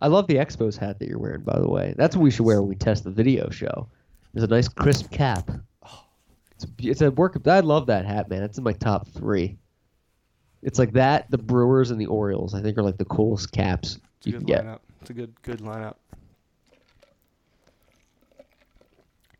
I 0.00 0.06
love 0.08 0.26
the 0.28 0.36
Expos 0.36 0.76
hat 0.78 0.98
that 0.98 1.08
you're 1.08 1.18
wearing, 1.18 1.42
by 1.42 1.58
the 1.58 1.68
way. 1.68 1.94
That's 1.96 2.16
what 2.16 2.22
we 2.22 2.30
should 2.30 2.46
wear 2.46 2.60
when 2.60 2.68
we 2.68 2.76
test 2.76 3.04
the 3.04 3.10
video 3.10 3.50
show. 3.50 3.88
There's 4.32 4.44
a 4.44 4.48
nice 4.48 4.68
crisp 4.68 5.10
cap. 5.10 5.50
Oh. 5.84 6.04
It's 6.52 6.64
a, 6.64 6.68
it's 6.78 7.00
a 7.00 7.10
work. 7.10 7.36
I 7.46 7.60
love 7.60 7.86
that 7.86 8.04
hat, 8.06 8.28
man. 8.28 8.42
It's 8.42 8.58
in 8.58 8.64
my 8.64 8.74
top 8.74 9.08
three. 9.08 9.58
It's 10.62 10.78
like 10.78 10.92
that, 10.92 11.30
the 11.30 11.38
Brewers, 11.38 11.90
and 11.90 12.00
the 12.00 12.06
Orioles. 12.06 12.54
I 12.54 12.62
think 12.62 12.76
are 12.78 12.82
like 12.82 12.98
the 12.98 13.04
coolest 13.04 13.52
caps 13.52 13.98
it's 14.18 14.26
you 14.26 14.32
can 14.34 14.44
get. 14.44 14.64
lineup. 14.64 14.80
It's 15.00 15.10
a 15.10 15.14
good 15.14 15.40
good 15.42 15.60
lineup. 15.60 15.94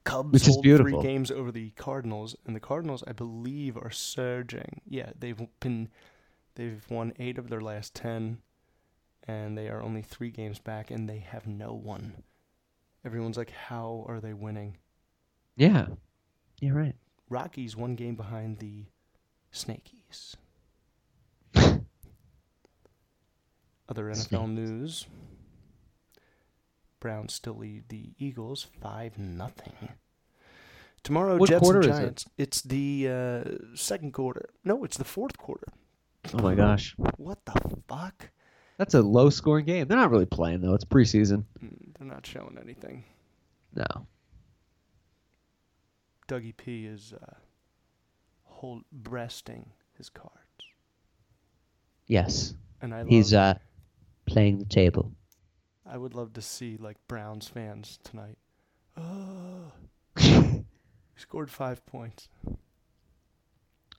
Cubs 0.05 0.33
Which 0.33 0.43
is 0.49 0.55
hold 0.55 0.63
beautiful. 0.63 1.03
three 1.03 1.09
games 1.09 1.31
over 1.31 1.53
the 1.53 1.71
Cardinals, 1.71 2.35
and 2.47 2.57
the 2.57 2.61
Cardinals, 2.61 3.05
I 3.07 3.13
believe, 3.13 3.77
are 3.77 3.91
surging. 3.91 4.81
Yeah, 4.89 5.11
they've 5.19 5.39
been 5.61 5.89
they've 6.55 6.83
won 6.89 7.13
eight 7.19 7.37
of 7.37 7.51
their 7.51 7.61
last 7.61 7.95
ten, 7.95 8.39
and 9.27 9.59
they 9.59 9.69
are 9.69 9.83
only 9.83 10.01
three 10.01 10.31
games 10.31 10.59
back, 10.59 10.91
and 10.91 11.09
they 11.09 11.19
have 11.19 11.47
no 11.47 11.75
one. 11.75 12.23
Everyone's 13.05 13.37
like, 13.37 13.51
how 13.51 14.05
are 14.09 14.21
they 14.21 14.33
winning? 14.33 14.79
Yeah, 15.57 15.89
you're 16.61 16.75
right. 16.75 16.95
Rockies 17.29 17.77
one 17.77 17.95
game 17.95 18.15
behind 18.17 18.59
the 18.61 18.87
Snakies. 19.53 20.37
Other 23.89 24.05
NFL 24.07 24.51
news. 24.51 25.07
Browns 27.01 27.33
still 27.33 27.55
lead 27.57 27.85
the 27.89 28.11
Eagles 28.19 28.67
five 28.81 29.19
nothing. 29.19 29.73
Tomorrow, 31.05 31.37
What 31.39 31.49
Jets 31.49 31.63
quarter 31.63 31.81
and 31.81 31.89
is 31.91 31.97
it? 31.97 32.01
Giants. 32.01 32.27
It's 32.37 32.61
the 32.63 33.09
uh, 33.09 33.51
second 33.77 34.13
quarter. 34.13 34.51
No, 34.65 34.85
it's 34.85 34.97
the 34.97 35.05
fourth 35.05 35.39
quarter. 35.39 35.69
Oh 36.35 36.43
my 36.43 36.55
gosh, 36.55 36.95
What 37.17 37.39
the 37.47 37.53
fuck? 37.89 38.31
that's 38.77 38.95
a 38.95 39.01
low-scoring 39.03 39.65
game. 39.65 39.87
They're 39.89 39.97
not 39.97 40.11
really 40.11 40.27
playing 40.27 40.61
though. 40.61 40.75
It's 40.75 40.85
preseason. 40.85 41.45
Mm, 41.65 41.95
They're 41.99 42.09
not 42.09 42.27
showing 42.27 42.59
anything. 42.61 43.05
No. 43.75 44.07
Dougie 46.27 46.57
P 46.57 46.85
is 46.87 47.15
uh, 47.15 47.35
hold 48.45 48.83
breasting 48.93 49.71
his 49.97 50.11
cards, 50.11 50.33
Yes, 52.07 52.55
and 52.83 52.93
I 52.95 52.99
love. 52.99 53.09
he's 53.09 53.33
uh 53.33 53.55
playing 54.29 54.59
the 54.59 54.65
table. 54.65 55.13
I 55.85 55.97
would 55.97 56.15
love 56.15 56.33
to 56.35 56.43
see 56.43 56.77
like 56.79 56.97
Browns 57.09 57.49
fans 57.49 57.99
tonight. 58.05 58.37
Oh, 59.01 59.73
scored 61.17 61.51
five 61.51 61.85
points. 61.87 62.29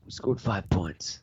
Scored 0.09 0.41
five 0.41 0.69
points. 0.69 1.19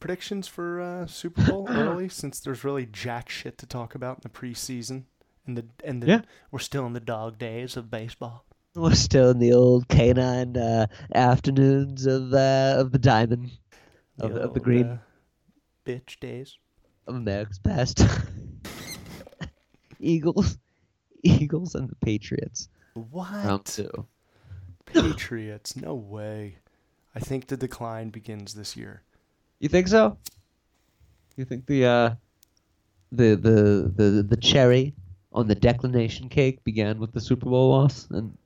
predictions 0.00 0.48
for 0.48 0.80
uh, 0.80 1.06
Super 1.06 1.42
Bowl 1.44 1.66
early, 1.70 2.08
since 2.08 2.40
there's 2.40 2.64
really 2.64 2.86
jack 2.86 3.28
shit 3.28 3.58
to 3.58 3.66
talk 3.66 3.94
about 3.94 4.16
in 4.18 4.20
the 4.24 4.28
preseason, 4.28 5.04
and 5.46 5.56
the 5.58 5.66
and 5.84 6.02
the 6.02 6.06
Yeah. 6.06 6.20
we're 6.50 6.58
still 6.58 6.86
in 6.86 6.92
the 6.94 7.00
dog 7.00 7.38
days 7.38 7.76
of 7.76 7.90
baseball. 7.90 8.44
We're 8.74 8.94
still 8.94 9.30
in 9.30 9.38
the 9.38 9.52
old 9.52 9.86
canine 9.88 10.56
uh, 10.56 10.86
afternoons 11.14 12.06
of 12.06 12.32
uh, 12.34 12.74
of 12.78 12.90
the 12.92 12.98
diamond 12.98 13.50
of, 14.18 14.34
the- 14.34 14.40
of 14.40 14.54
the 14.54 14.60
green 14.60 14.86
uh, 14.86 14.98
bitch 15.84 16.18
days. 16.20 16.58
of 17.06 17.14
America's 17.14 17.58
best. 17.58 18.04
Eagles, 20.00 20.58
Eagles, 21.22 21.74
and 21.74 21.88
the 21.88 21.96
Patriots. 21.96 22.68
What? 22.94 23.32
Round 23.44 23.64
two. 23.64 24.06
Patriots? 24.86 25.76
No 25.76 25.94
way. 25.94 26.58
I 27.14 27.20
think 27.20 27.46
the 27.46 27.56
decline 27.56 28.10
begins 28.10 28.54
this 28.54 28.76
year. 28.76 29.02
You 29.58 29.68
think 29.68 29.88
so? 29.88 30.18
You 31.36 31.44
think 31.44 31.66
the 31.66 31.84
uh, 31.86 32.10
the 33.12 33.34
the 33.36 33.92
the 33.94 34.22
the 34.22 34.36
cherry 34.36 34.94
on 35.32 35.46
the 35.48 35.54
declination 35.54 36.28
cake 36.28 36.62
began 36.64 36.98
with 36.98 37.12
the 37.12 37.20
Super 37.20 37.46
Bowl 37.46 37.70
loss? 37.70 38.06
And 38.10 38.36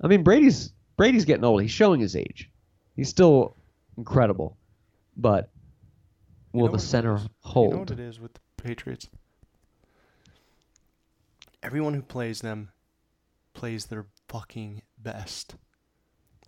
I 0.00 0.06
mean, 0.08 0.22
Brady's 0.22 0.72
Brady's 0.96 1.24
getting 1.24 1.44
old. 1.44 1.62
He's 1.62 1.70
showing 1.70 2.00
his 2.00 2.16
age. 2.16 2.50
He's 2.96 3.08
still 3.08 3.56
incredible, 3.98 4.56
but 5.16 5.50
You 6.52 6.60
will 6.60 6.66
know 6.68 6.72
the 6.72 6.78
center 6.78 7.16
is? 7.16 7.22
You 7.22 7.28
hold? 7.40 7.72
know 7.72 7.78
what 7.80 7.90
it 7.90 8.00
is 8.00 8.18
with 8.18 8.34
the 8.34 8.40
Patriots? 8.62 9.08
Everyone 11.66 11.94
who 11.94 12.02
plays 12.02 12.40
them 12.42 12.70
plays 13.54 13.86
their 13.86 14.06
fucking 14.28 14.82
best. 14.98 15.56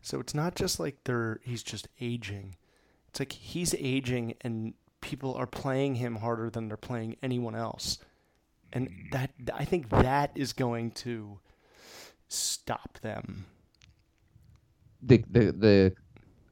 So 0.00 0.20
it's 0.20 0.34
not 0.34 0.54
just 0.54 0.78
like 0.78 0.96
they're 1.04 1.40
he's 1.42 1.62
just 1.64 1.88
aging. 2.00 2.56
It's 3.08 3.18
like 3.18 3.32
he's 3.32 3.74
aging 3.74 4.34
and 4.42 4.74
people 5.00 5.34
are 5.34 5.46
playing 5.46 5.96
him 5.96 6.16
harder 6.16 6.50
than 6.50 6.68
they're 6.68 6.76
playing 6.76 7.16
anyone 7.22 7.56
else. 7.56 7.98
And 8.72 8.90
that 9.12 9.30
I 9.52 9.64
think 9.64 9.88
that 9.90 10.30
is 10.36 10.52
going 10.52 10.92
to 10.92 11.40
stop 12.28 12.98
them. 13.00 13.46
the 15.02 15.24
the 15.30 15.52
the 15.52 15.92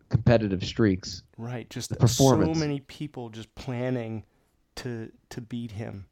competitive 0.08 0.64
streaks. 0.64 1.22
Right, 1.38 1.68
just 1.70 1.90
The 1.90 1.96
performance. 1.96 2.56
so 2.56 2.60
many 2.60 2.80
people 2.80 3.28
just 3.28 3.54
planning 3.54 4.24
to 4.76 5.12
to 5.30 5.40
beat 5.40 5.72
him. 5.72 6.06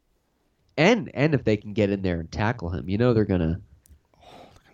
And 0.76 1.10
and 1.14 1.34
if 1.34 1.44
they 1.44 1.56
can 1.56 1.72
get 1.72 1.90
in 1.90 2.02
there 2.02 2.18
and 2.20 2.30
tackle 2.30 2.70
him, 2.70 2.88
you 2.88 2.98
know 2.98 3.14
they're 3.14 3.24
gonna 3.24 3.60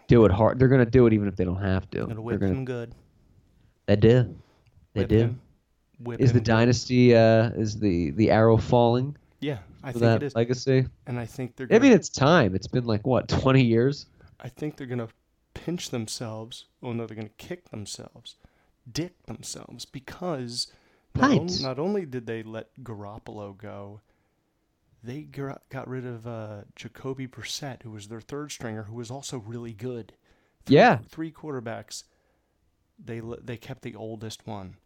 do 0.08 0.24
it 0.24 0.30
hard. 0.32 0.58
They're 0.58 0.68
gonna 0.68 0.86
do 0.86 1.06
it 1.06 1.12
even 1.12 1.28
if 1.28 1.36
they 1.36 1.44
don't 1.44 1.60
have 1.62 1.88
to. 1.90 1.98
Gonna 2.00 2.14
They're 2.14 2.22
whip 2.22 2.40
gonna, 2.40 2.52
him 2.52 2.64
good. 2.64 2.94
They 3.86 3.96
do. 3.96 4.34
They 4.94 5.00
Whip 5.02 5.08
do. 5.08 5.18
him. 5.18 5.40
Whip 6.00 6.20
Is 6.20 6.32
the 6.32 6.38
good. 6.38 6.44
dynasty 6.44 7.14
uh 7.14 7.50
is 7.50 7.78
the 7.78 8.10
the 8.12 8.30
arrow 8.30 8.56
falling 8.56 9.16
Yeah, 9.40 9.58
I 9.84 9.92
think 9.92 10.00
that 10.02 10.22
it 10.22 10.26
is. 10.26 10.34
legacy? 10.34 10.86
and 11.06 11.18
I 11.18 11.26
think 11.26 11.56
they're. 11.56 11.66
Gonna, 11.66 11.78
I 11.78 11.82
mean, 11.82 11.92
it's 11.92 12.08
time. 12.08 12.54
It's 12.54 12.66
been 12.66 12.84
like 12.86 13.06
what 13.06 13.28
twenty 13.28 13.62
years. 13.62 14.06
I 14.40 14.48
think 14.48 14.76
they're 14.76 14.86
gonna 14.86 15.08
pinch 15.52 15.90
themselves. 15.90 16.64
Oh 16.82 16.92
no, 16.92 17.06
they're 17.06 17.16
gonna 17.16 17.28
kick 17.36 17.68
themselves, 17.70 18.36
dick 18.90 19.26
themselves 19.26 19.84
because 19.84 20.72
not, 21.14 21.30
on- 21.38 21.48
not 21.62 21.78
only 21.78 22.06
did 22.06 22.26
they 22.26 22.42
let 22.42 22.68
Garoppolo 22.82 23.56
go, 23.58 24.00
they 25.02 25.22
got 25.22 25.62
got 25.70 25.88
rid 25.88 26.06
of 26.06 26.26
uh, 26.26 26.62
Jacoby 26.76 27.26
Brissett, 27.26 27.82
who 27.82 27.90
was 27.90 28.08
their 28.08 28.20
third 28.20 28.52
stringer, 28.52 28.84
who 28.84 28.94
was 28.94 29.10
also 29.10 29.38
really 29.38 29.72
good. 29.72 30.12
Three, 30.66 30.76
Yeah. 30.76 30.98
three 31.08 31.32
quarterbacks. 31.32 32.04
They 33.02 33.20
they 33.42 33.56
kept 33.56 33.82
the 33.82 33.94
oldest 33.94 34.46
one. 34.46 34.76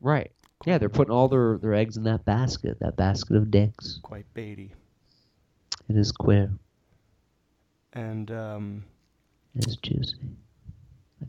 Right. 0.00 0.30
Yeah, 0.66 0.78
they're 0.78 0.88
putting 0.88 1.12
all 1.12 1.28
their, 1.28 1.58
their 1.58 1.74
eggs 1.74 1.96
in 1.96 2.04
that 2.04 2.24
basket, 2.24 2.78
that 2.80 2.96
basket 2.96 3.36
of 3.36 3.50
dicks. 3.50 3.98
Quite 4.02 4.24
Beatty. 4.34 4.72
It 5.88 5.96
is 5.96 6.10
queer. 6.12 6.50
And 7.92 8.30
um, 8.30 8.84
It 9.54 9.66
is 9.66 9.76
juicy. 9.76 10.16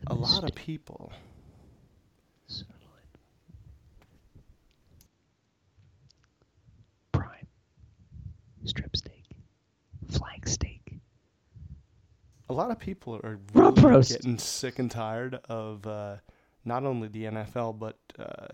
A 0.07 0.13
lot 0.13 0.43
of 0.43 0.53
people. 0.55 1.11
Strip 8.65 8.95
steak. 8.95 9.23
Flank 10.09 10.47
steak. 10.47 10.99
a 12.49 12.53
lot 12.53 12.69
of 12.71 12.79
people 12.79 13.15
are 13.23 13.39
really 13.53 14.03
getting 14.03 14.37
sick 14.37 14.77
and 14.79 14.89
tired 14.91 15.35
of 15.49 15.85
uh, 15.87 16.17
not 16.63 16.83
only 16.85 17.07
the 17.07 17.23
NFL 17.25 17.77
but 17.79 17.97
uh, 18.19 18.47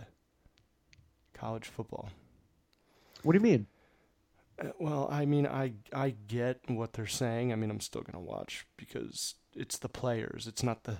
college 1.34 1.68
football. 1.68 2.10
What 3.24 3.34
do 3.34 3.38
you 3.38 3.44
mean? 3.44 3.68
Uh, 4.60 4.70
Well, 4.80 5.08
I 5.12 5.26
mean, 5.26 5.46
I 5.46 5.74
I 5.94 6.16
get 6.28 6.62
what 6.68 6.94
they're 6.94 7.06
saying. 7.08 7.52
I 7.52 7.56
mean, 7.56 7.70
I'm 7.70 7.82
still 7.82 8.02
gonna 8.02 8.24
watch 8.24 8.66
because 8.78 9.36
it's 9.54 9.78
the 9.78 9.90
players. 9.90 10.48
It's 10.48 10.64
not 10.64 10.84
the 10.86 11.00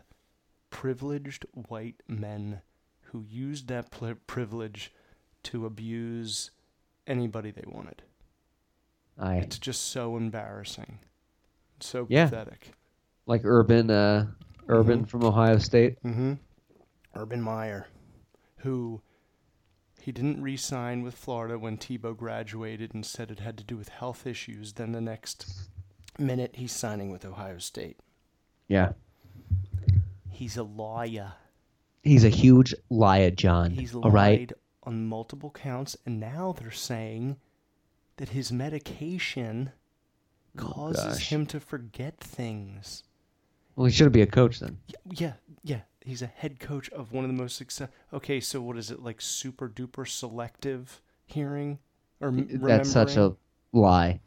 privileged 0.70 1.46
white 1.54 2.02
men 2.08 2.62
who 3.12 3.26
used 3.28 3.68
that 3.68 3.92
pl- 3.92 4.16
privilege 4.28 4.92
to 5.44 5.66
abuse 5.66 6.52
anybody 7.08 7.52
they 7.52 7.64
wanted. 7.68 8.04
I 9.18 9.36
It's 9.38 9.60
just 9.60 9.86
so 9.86 10.18
embarrassing, 10.18 11.00
so 11.80 12.08
Yeah. 12.10 12.26
pathetic. 12.30 12.72
like 13.28 13.42
Urban 13.46 13.90
uh 13.92 14.28
Urban 14.68 15.06
Mhm. 15.06 15.08
from 15.08 15.24
Ohio 15.24 15.58
State. 15.58 16.02
Mm-hmm. 16.04 16.34
Urban 17.16 17.42
Meyer, 17.42 17.88
who 18.58 19.02
he 20.00 20.12
didn't 20.12 20.42
re-sign 20.42 21.04
with 21.04 21.14
Florida 21.16 21.60
when 21.60 21.78
Tebow 21.78 22.16
graduated 22.18 22.94
and 22.94 23.06
said 23.06 23.30
it 23.32 23.40
had 23.40 23.58
to 23.58 23.64
do 23.64 23.78
with 23.78 23.90
health 23.90 24.26
issues. 24.26 24.74
Then 24.74 24.92
the 24.94 25.02
next 25.02 25.68
minute 26.18 26.56
he's 26.56 26.72
signing 26.72 27.12
with 27.12 27.26
Ohio 27.26 27.58
State. 27.60 28.00
Yeah. 28.68 28.94
He's 30.30 30.58
a 30.58 30.64
liar. 30.64 31.34
He's 32.02 32.24
a 32.24 32.30
huge 32.30 32.74
liar, 32.90 33.30
John. 33.30 33.72
He's 33.72 33.94
lied 33.94 34.06
all 34.06 34.12
right. 34.12 34.52
on 34.84 35.06
multiple 35.06 35.52
counts, 35.52 35.96
and 36.06 36.20
now 36.20 36.54
they're 36.54 36.72
saying 36.72 37.38
that 38.22 38.30
his 38.30 38.52
medication 38.52 39.72
causes 40.56 41.16
gosh. 41.16 41.30
him 41.30 41.44
to 41.48 41.60
forget 41.60 42.20
things. 42.20 43.04
Well, 43.76 43.88
he 43.88 43.92
shouldn't 43.92 44.14
be 44.14 44.22
a 44.22 44.28
coach 44.28 44.60
then. 44.60 44.78
Yeah, 45.10 45.34
yeah. 45.64 45.80
He's 46.06 46.22
a 46.22 46.28
head 46.28 46.60
coach 46.60 46.88
of 46.92 47.14
one 47.14 47.26
of 47.26 47.32
the 47.32 47.36
most 47.36 47.56
success. 47.56 47.90
Okay, 48.14 48.40
so 48.40 48.62
what 48.62 48.78
is 48.78 48.92
it 48.92 49.02
like? 49.02 49.22
Super 49.22 49.68
duper 49.68 50.08
selective 50.08 51.02
hearing 51.26 51.80
or 52.20 52.32
That's 52.32 52.92
such 52.92 53.16
a 53.18 53.36
lie. 53.74 54.20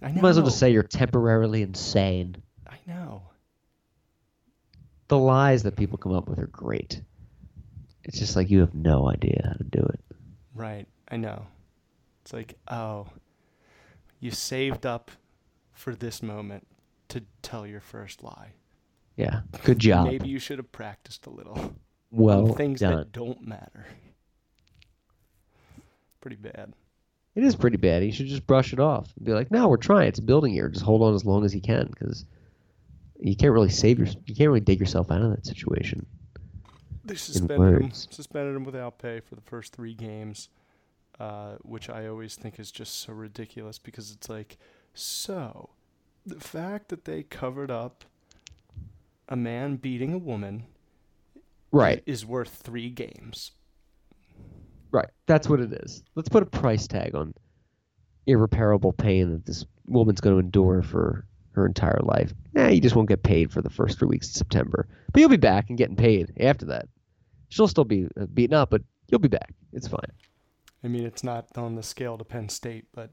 I 0.00 0.10
You 0.10 0.22
might 0.22 0.30
as 0.30 0.36
well 0.36 0.46
just 0.46 0.60
say 0.60 0.70
you're 0.70 0.84
temporarily 0.84 1.62
insane. 1.62 2.36
I 2.68 2.76
know. 2.86 3.22
The 5.08 5.18
lies 5.18 5.64
that 5.64 5.74
people 5.74 5.98
come 5.98 6.12
up 6.12 6.28
with 6.28 6.38
are 6.38 6.46
great. 6.46 7.02
It's 8.04 8.20
just 8.20 8.36
like 8.36 8.48
you 8.48 8.60
have 8.60 8.74
no 8.76 9.10
idea 9.10 9.42
how 9.44 9.54
to 9.54 9.64
do 9.64 9.80
it. 9.80 10.00
Right. 10.54 10.86
I 11.08 11.16
know. 11.16 11.48
It's 12.22 12.32
like, 12.32 12.56
oh, 12.68 13.08
you 14.20 14.30
saved 14.30 14.86
up 14.86 15.10
for 15.72 15.94
this 15.94 16.22
moment 16.22 16.66
to 17.08 17.22
tell 17.42 17.66
your 17.66 17.80
first 17.80 18.22
lie. 18.22 18.52
Yeah. 19.16 19.40
Good 19.64 19.78
job. 19.78 20.06
Maybe 20.06 20.28
you 20.28 20.38
should 20.38 20.58
have 20.58 20.70
practiced 20.72 21.26
a 21.26 21.30
little. 21.30 21.74
well 22.10 22.48
things 22.54 22.80
done. 22.80 22.96
that 22.96 23.12
don't 23.12 23.46
matter. 23.46 23.86
Pretty 26.20 26.36
bad. 26.36 26.74
It 27.34 27.44
is 27.44 27.56
pretty 27.56 27.76
bad. 27.76 28.02
He 28.02 28.10
should 28.10 28.26
just 28.26 28.46
brush 28.46 28.72
it 28.72 28.80
off 28.80 29.12
and 29.16 29.24
be 29.24 29.32
like, 29.32 29.50
"No, 29.50 29.68
we're 29.68 29.76
trying. 29.76 30.08
It's 30.08 30.18
a 30.18 30.22
building 30.22 30.52
year. 30.52 30.68
Just 30.68 30.84
hold 30.84 31.02
on 31.02 31.14
as 31.14 31.24
long 31.24 31.44
as 31.44 31.54
you 31.54 31.60
can, 31.60 31.86
because 31.86 32.24
you 33.18 33.36
can't 33.36 33.52
really 33.52 33.70
save 33.70 33.98
your, 33.98 34.08
you 34.26 34.34
can't 34.34 34.48
really 34.48 34.60
dig 34.60 34.80
yourself 34.80 35.10
out 35.10 35.22
of 35.22 35.30
that 35.30 35.46
situation." 35.46 36.04
They 37.04 37.14
suspended 37.14 37.82
him. 37.82 37.92
Suspended 37.92 38.56
him 38.56 38.64
without 38.64 38.98
pay 38.98 39.20
for 39.20 39.36
the 39.36 39.40
first 39.42 39.72
three 39.74 39.94
games, 39.94 40.48
uh, 41.20 41.56
which 41.62 41.88
I 41.90 42.06
always 42.08 42.34
think 42.34 42.58
is 42.58 42.70
just 42.72 42.94
so 43.00 43.12
ridiculous 43.12 43.78
because 43.78 44.10
it's 44.10 44.28
like, 44.28 44.56
so, 44.94 45.68
the 46.26 46.40
fact 46.40 46.88
that 46.88 47.04
they 47.04 47.22
covered 47.22 47.70
up 47.70 48.04
a 49.28 49.36
man 49.36 49.76
beating 49.76 50.12
a 50.12 50.18
woman 50.18 50.64
Right. 51.72 52.02
is 52.06 52.26
worth 52.26 52.48
three 52.48 52.90
games. 52.90 53.52
Right. 54.90 55.08
That's 55.26 55.48
what 55.48 55.60
it 55.60 55.72
is. 55.72 56.02
Let's 56.16 56.28
put 56.28 56.42
a 56.42 56.46
price 56.46 56.88
tag 56.88 57.14
on 57.14 57.32
irreparable 58.26 58.92
pain 58.92 59.30
that 59.30 59.46
this 59.46 59.64
woman's 59.86 60.20
going 60.20 60.34
to 60.34 60.40
endure 60.40 60.82
for 60.82 61.26
her 61.52 61.66
entire 61.66 62.00
life. 62.02 62.32
Nah, 62.54 62.68
you 62.68 62.80
just 62.80 62.96
won't 62.96 63.08
get 63.08 63.22
paid 63.22 63.52
for 63.52 63.62
the 63.62 63.70
first 63.70 63.98
three 63.98 64.08
weeks 64.08 64.28
of 64.30 64.36
September, 64.36 64.88
but 65.12 65.20
you'll 65.20 65.28
be 65.28 65.36
back 65.36 65.68
and 65.68 65.78
getting 65.78 65.96
paid 65.96 66.32
after 66.40 66.64
that. 66.66 66.88
She'll 67.50 67.68
still 67.68 67.84
be 67.84 68.06
uh, 68.20 68.26
beaten 68.26 68.54
up, 68.54 68.70
but 68.70 68.82
you'll 69.08 69.20
be 69.20 69.28
back. 69.28 69.54
It's 69.72 69.86
fine. 69.88 70.00
I 70.82 70.88
mean, 70.88 71.04
it's 71.04 71.22
not 71.24 71.46
on 71.56 71.74
the 71.74 71.82
scale 71.82 72.16
to 72.18 72.24
Penn 72.24 72.48
State, 72.48 72.86
but 72.94 73.10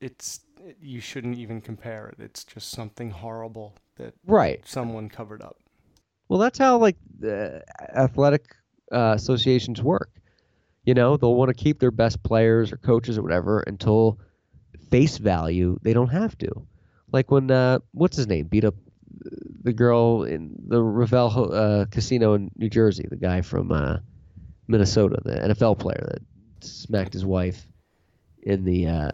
it's 0.00 0.40
it, 0.64 0.76
you 0.80 1.00
shouldn't 1.00 1.36
even 1.38 1.60
compare 1.60 2.08
it. 2.08 2.16
It's 2.20 2.44
just 2.44 2.70
something 2.70 3.10
horrible 3.10 3.74
that 3.96 4.14
Right. 4.26 4.60
someone 4.66 5.08
covered 5.08 5.42
up. 5.42 5.56
Well, 6.28 6.38
that's 6.38 6.58
how 6.58 6.78
like 6.78 6.96
the 7.18 7.62
athletic 7.94 8.54
uh, 8.92 9.14
associations 9.16 9.82
work. 9.82 10.10
You 10.84 10.94
know, 10.94 11.16
they'll 11.16 11.34
want 11.34 11.48
to 11.48 11.54
keep 11.54 11.80
their 11.80 11.90
best 11.90 12.22
players 12.22 12.72
or 12.72 12.76
coaches 12.76 13.18
or 13.18 13.22
whatever 13.22 13.60
until 13.60 14.18
face 14.90 15.18
value 15.18 15.78
they 15.82 15.92
don't 15.92 16.08
have 16.08 16.36
to. 16.38 16.66
Like 17.12 17.30
when 17.30 17.50
uh, 17.50 17.80
what's 17.92 18.16
his 18.16 18.26
name 18.26 18.46
beat 18.46 18.64
up 18.64 18.74
the 19.62 19.72
girl 19.72 20.22
in 20.24 20.54
the 20.66 20.82
Revel 20.82 21.52
uh, 21.52 21.84
casino 21.90 22.34
in 22.34 22.50
New 22.56 22.70
Jersey, 22.70 23.06
the 23.08 23.16
guy 23.16 23.42
from 23.42 23.72
uh, 23.72 23.98
Minnesota, 24.66 25.18
the 25.24 25.32
NFL 25.32 25.78
player 25.78 26.06
that 26.10 26.22
smacked 26.64 27.12
his 27.12 27.24
wife 27.24 27.66
in 28.42 28.64
the 28.64 28.86
uh, 28.86 29.10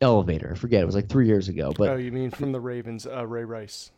elevator. 0.00 0.52
I 0.52 0.58
forget. 0.58 0.82
It 0.82 0.86
was 0.86 0.94
like 0.94 1.08
three 1.08 1.26
years 1.26 1.48
ago. 1.48 1.72
But 1.76 1.90
oh, 1.90 1.96
you 1.96 2.12
mean 2.12 2.30
from 2.30 2.52
the 2.52 2.60
Ravens, 2.60 3.06
uh, 3.06 3.26
Ray 3.26 3.44
Rice? 3.44 3.90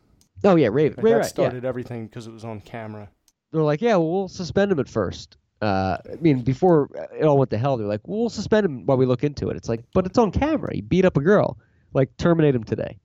oh 0.44 0.56
yeah, 0.56 0.68
Ray, 0.72 0.88
Like, 0.90 1.02
Ray 1.02 1.10
that 1.12 1.16
Rice, 1.18 1.24
yeah. 1.26 1.28
started 1.30 1.64
everything 1.64 2.06
because 2.06 2.26
it 2.26 2.32
was 2.32 2.44
on 2.44 2.60
camera. 2.60 3.08
they're 3.52 3.62
like, 3.62 3.80
yeah, 3.82 3.96
well, 3.96 4.10
we'll 4.10 4.28
suspend 4.28 4.72
him 4.72 4.80
at 4.80 4.88
first. 4.88 5.36
Uh, 5.60 5.98
I 6.12 6.16
mean, 6.20 6.40
before 6.42 6.88
it 7.16 7.24
all 7.24 7.38
went 7.38 7.50
to 7.50 7.58
hell, 7.58 7.76
they're 7.76 7.86
like, 7.86 8.00
well, 8.08 8.20
we'll 8.20 8.30
suspend 8.30 8.66
him 8.66 8.84
while 8.86 8.96
we 8.98 9.06
look 9.06 9.22
into 9.22 9.48
it. 9.50 9.56
It's 9.56 9.68
like, 9.68 9.84
but 9.94 10.06
it's 10.06 10.18
on 10.18 10.32
camera. 10.32 10.74
He 10.74 10.80
beat 10.80 11.04
up 11.04 11.16
a 11.16 11.20
girl. 11.20 11.56
Like, 11.94 12.16
terminate 12.16 12.54
him 12.56 12.64
today. 12.64 12.98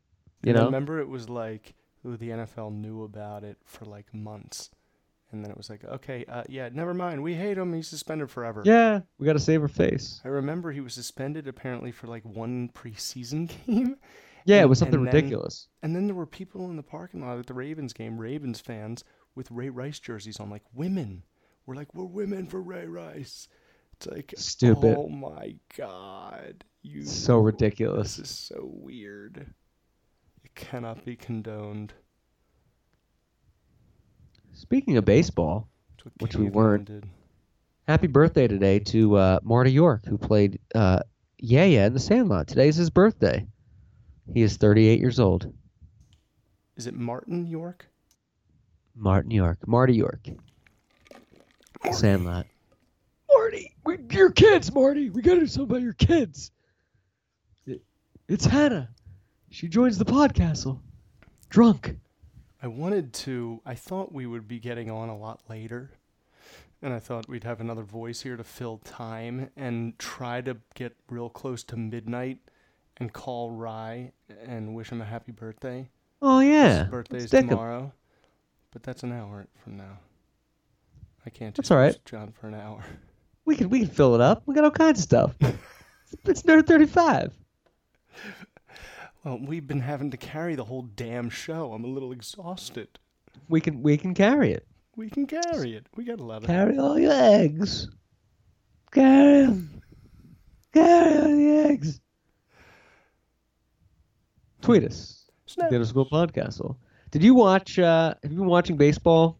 You 0.43 0.49
And 0.51 0.57
I 0.57 0.61
know? 0.61 0.65
remember 0.67 0.99
it 0.99 1.07
was 1.09 1.29
like, 1.29 1.75
ooh, 2.05 2.17
the 2.17 2.29
NFL 2.29 2.73
knew 2.73 3.03
about 3.03 3.43
it 3.43 3.57
for 3.65 3.85
like 3.85 4.11
months, 4.13 4.71
and 5.32 5.43
then 5.43 5.51
it 5.51 5.57
was 5.57 5.69
like, 5.69 5.84
okay, 5.84 6.23
uh, 6.30 6.43
yeah, 6.47 6.69
never 6.71 6.93
mind, 6.93 7.21
we 7.21 7.34
hate 7.36 7.57
him. 7.57 7.73
He's 7.73 7.88
suspended 7.88 8.30
forever. 8.32 8.61
Yeah, 8.65 9.01
we 9.17 9.25
got 9.25 9.34
to 9.34 9.39
save 9.39 9.61
her 9.61 9.67
face. 9.67 10.21
I 10.23 10.30
remember 10.30 10.71
he 10.71 10.82
was 10.82 10.93
suspended 10.93 11.47
apparently 11.47 11.91
for 11.91 12.07
like 12.07 12.23
one 12.25 12.69
preseason 12.69 13.51
game. 13.67 13.97
Yeah, 14.45 14.61
it 14.61 14.69
was 14.69 14.80
something 14.80 14.99
and 14.99 15.07
then- 15.07 15.13
ridiculous. 15.15 15.67
and 15.84 15.93
then 15.95 16.07
there 16.07 16.15
were 16.15 16.25
people 16.25 16.69
in 16.69 16.78
the 16.78 16.84
parking 16.84 17.21
lot 17.25 17.38
at 17.39 17.47
the 17.47 17.53
Ravens 17.53 17.91
game, 17.93 18.17
Ravens 18.17 18.59
fans 18.61 19.03
with 19.36 19.51
Ray 19.51 19.69
Rice 19.69 19.99
jerseys 19.99 20.39
on, 20.39 20.49
like 20.49 20.63
women. 20.73 21.23
We're 21.65 21.75
like, 21.75 21.93
we're 21.93 22.05
women 22.05 22.47
for 22.47 22.61
Ray 22.61 22.88
Rice. 22.88 23.49
It's 23.93 24.07
like, 24.07 24.34
Stupid. 24.38 24.95
Oh 24.97 25.09
my 25.09 25.55
god, 25.75 26.63
you. 26.82 27.03
So 27.03 27.39
ridiculous. 27.39 28.15
This 28.15 28.30
is 28.30 28.36
so 28.38 28.59
weird. 28.63 29.53
It 30.45 30.55
cannot 30.55 31.03
be 31.03 31.15
condoned. 31.17 31.93
Speaking 34.58 34.97
of 34.97 35.05
baseball, 35.05 35.70
Which 36.20 36.36
we 36.36 36.49
weren't. 36.49 36.86
Did. 36.86 37.05
happy 37.88 38.08
birthday 38.08 38.47
today 38.47 38.80
to 38.80 39.16
uh, 39.16 39.39
Marty 39.43 39.72
York, 39.72 40.03
who 40.05 40.18
played 40.18 40.60
uh, 40.74 40.99
Yeah-Yeah 41.38 41.86
in 41.86 41.93
The 41.93 41.99
Sandlot. 41.99 42.47
Today's 42.47 42.76
his 42.76 42.89
birthday. 42.89 43.45
He 44.34 44.41
is 44.41 44.58
38 44.58 44.99
years 44.99 45.20
old. 45.20 45.53
Is 46.76 46.88
it 46.88 46.95
Martin 46.95 47.45
York? 47.45 47.86
Martin 48.95 49.30
York. 49.32 49.60
Marty 49.68 49.93
York. 49.93 50.28
Sandlot. 51.91 52.47
Marty, 53.32 53.76
we, 53.86 53.97
your 54.10 54.32
kids, 54.32 54.74
Marty. 54.74 55.10
We 55.12 55.22
gotta 55.22 55.41
do 55.41 55.47
something 55.47 55.70
about 55.70 55.84
your 55.84 55.93
kids. 55.93 56.51
It- 57.68 57.84
it's 58.28 58.45
Hannah. 58.45 58.89
She 59.51 59.68
joins 59.68 59.97
the 59.99 60.05
podcastle. 60.05 60.80
Drunk. 61.49 61.95
I 62.62 62.68
wanted 62.68 63.14
to. 63.14 63.62
I 63.66 63.76
thought 63.76 64.12
we 64.12 64.26
would 64.26 64.47
be 64.47 64.60
getting 64.60 64.89
on 64.89 65.10
a 65.10 65.18
lot 65.18 65.41
later, 65.49 65.91
and 66.82 66.93
I 66.93 66.99
thought 66.99 67.30
we'd 67.30 67.43
have 67.43 67.62
another 67.62 67.84
voice 67.84 68.22
here 68.22 68.36
to 68.36 68.43
fill 68.43 68.78
time 68.80 69.51
and 69.55 69.97
try 69.99 70.41
to 70.41 70.58
get 70.74 70.95
real 71.10 71.30
close 71.30 71.64
to 71.66 71.78
midnight 71.78 72.39
and 72.97 73.14
call 73.14 73.51
Rye 73.51 74.12
and 74.45 74.76
wish 74.76 74.91
him 74.91 75.01
a 75.01 75.05
happy 75.05 75.32
birthday. 75.32 75.89
Oh 76.22 76.39
yeah. 76.39 76.80
His 76.80 76.89
birthday's 76.89 77.30
tomorrow, 77.30 77.93
but 78.72 78.84
that's 78.84 79.03
an 79.03 79.12
hour 79.12 79.47
from 79.64 79.78
now. 79.78 79.99
I 81.26 81.30
can't 81.30 81.53
That's 81.53 81.68
just 81.68 81.72
all 81.72 81.78
right. 81.78 81.97
John 82.05 82.32
for 82.32 82.47
an 82.47 82.55
hour. 82.55 82.84
We 83.45 83.55
can 83.55 83.70
we 83.70 83.80
can 83.80 83.89
fill 83.89 84.16
it 84.16 84.22
up. 84.22 84.43
We 84.45 84.55
got 84.55 84.64
all 84.64 84.72
kinds 84.72 84.99
of 84.99 85.03
stuff. 85.03 85.36
it's 86.26 86.41
nerd 86.43 86.68
35. 86.68 87.34
Well, 89.28 89.39
we've 89.45 89.67
been 89.67 89.82
having 89.82 90.11
to 90.11 90.17
carry 90.17 90.55
the 90.55 90.63
whole 90.63 90.84
damn 90.84 91.30
show. 91.30 91.73
I'm 91.73 91.84
a 91.84 91.88
little 91.88 92.13
exhausted. 92.13 92.88
We 93.49 93.59
can 93.59 93.84
we 93.84 93.97
can 93.97 94.13
carry 94.13 94.53
it. 94.53 94.65
We 94.95 95.09
can 95.09 95.28
carry 95.28 95.75
it. 95.75 95.86
We 95.97 96.05
got 96.05 96.21
a 96.21 96.23
lot 96.23 96.43
of. 96.43 96.47
Carry 96.47 96.78
all 96.78 96.97
your 96.97 97.11
eggs. 97.11 97.89
Carry 98.89 99.43
'em. 99.43 99.82
Carry 100.73 101.17
all 101.17 101.36
your 101.36 101.65
eggs. 101.67 101.99
Tweet 104.61 104.86
us. 104.86 105.30
Snap. 105.45 105.71
The 105.71 105.75
Underscore 105.75 106.07
Podcastle. 106.07 106.78
Did 107.11 107.21
you 107.21 107.36
watch? 107.36 107.78
Uh, 107.78 108.13
have 108.23 108.32
you 108.32 108.38
been 108.38 108.47
watching 108.47 108.78
baseball 108.78 109.36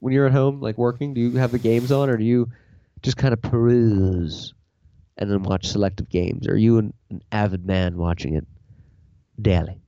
when 0.00 0.12
you're 0.12 0.26
at 0.26 0.32
home, 0.32 0.60
like 0.60 0.76
working? 0.76 1.14
Do 1.14 1.20
you 1.22 1.38
have 1.38 1.50
the 1.50 1.58
games 1.58 1.90
on, 1.90 2.10
or 2.10 2.18
do 2.18 2.24
you 2.24 2.50
just 3.02 3.16
kind 3.16 3.32
of 3.32 3.40
peruse 3.40 4.52
and 5.16 5.30
then 5.30 5.42
watch 5.44 5.66
selective 5.66 6.10
games? 6.10 6.46
Are 6.46 6.58
you 6.58 6.76
an, 6.76 6.92
an 7.08 7.22
avid 7.32 7.64
man 7.64 7.96
watching 7.96 8.34
it 8.34 8.46
daily? 9.42 9.80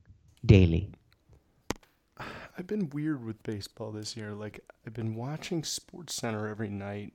Daily. 0.45 0.89
I've 2.57 2.67
been 2.67 2.89
weird 2.91 3.25
with 3.25 3.41
baseball 3.43 3.91
this 3.91 4.15
year. 4.15 4.33
Like 4.33 4.59
I've 4.85 4.93
been 4.93 5.15
watching 5.15 5.63
Sports 5.63 6.15
Center 6.15 6.47
every 6.47 6.69
night 6.69 7.13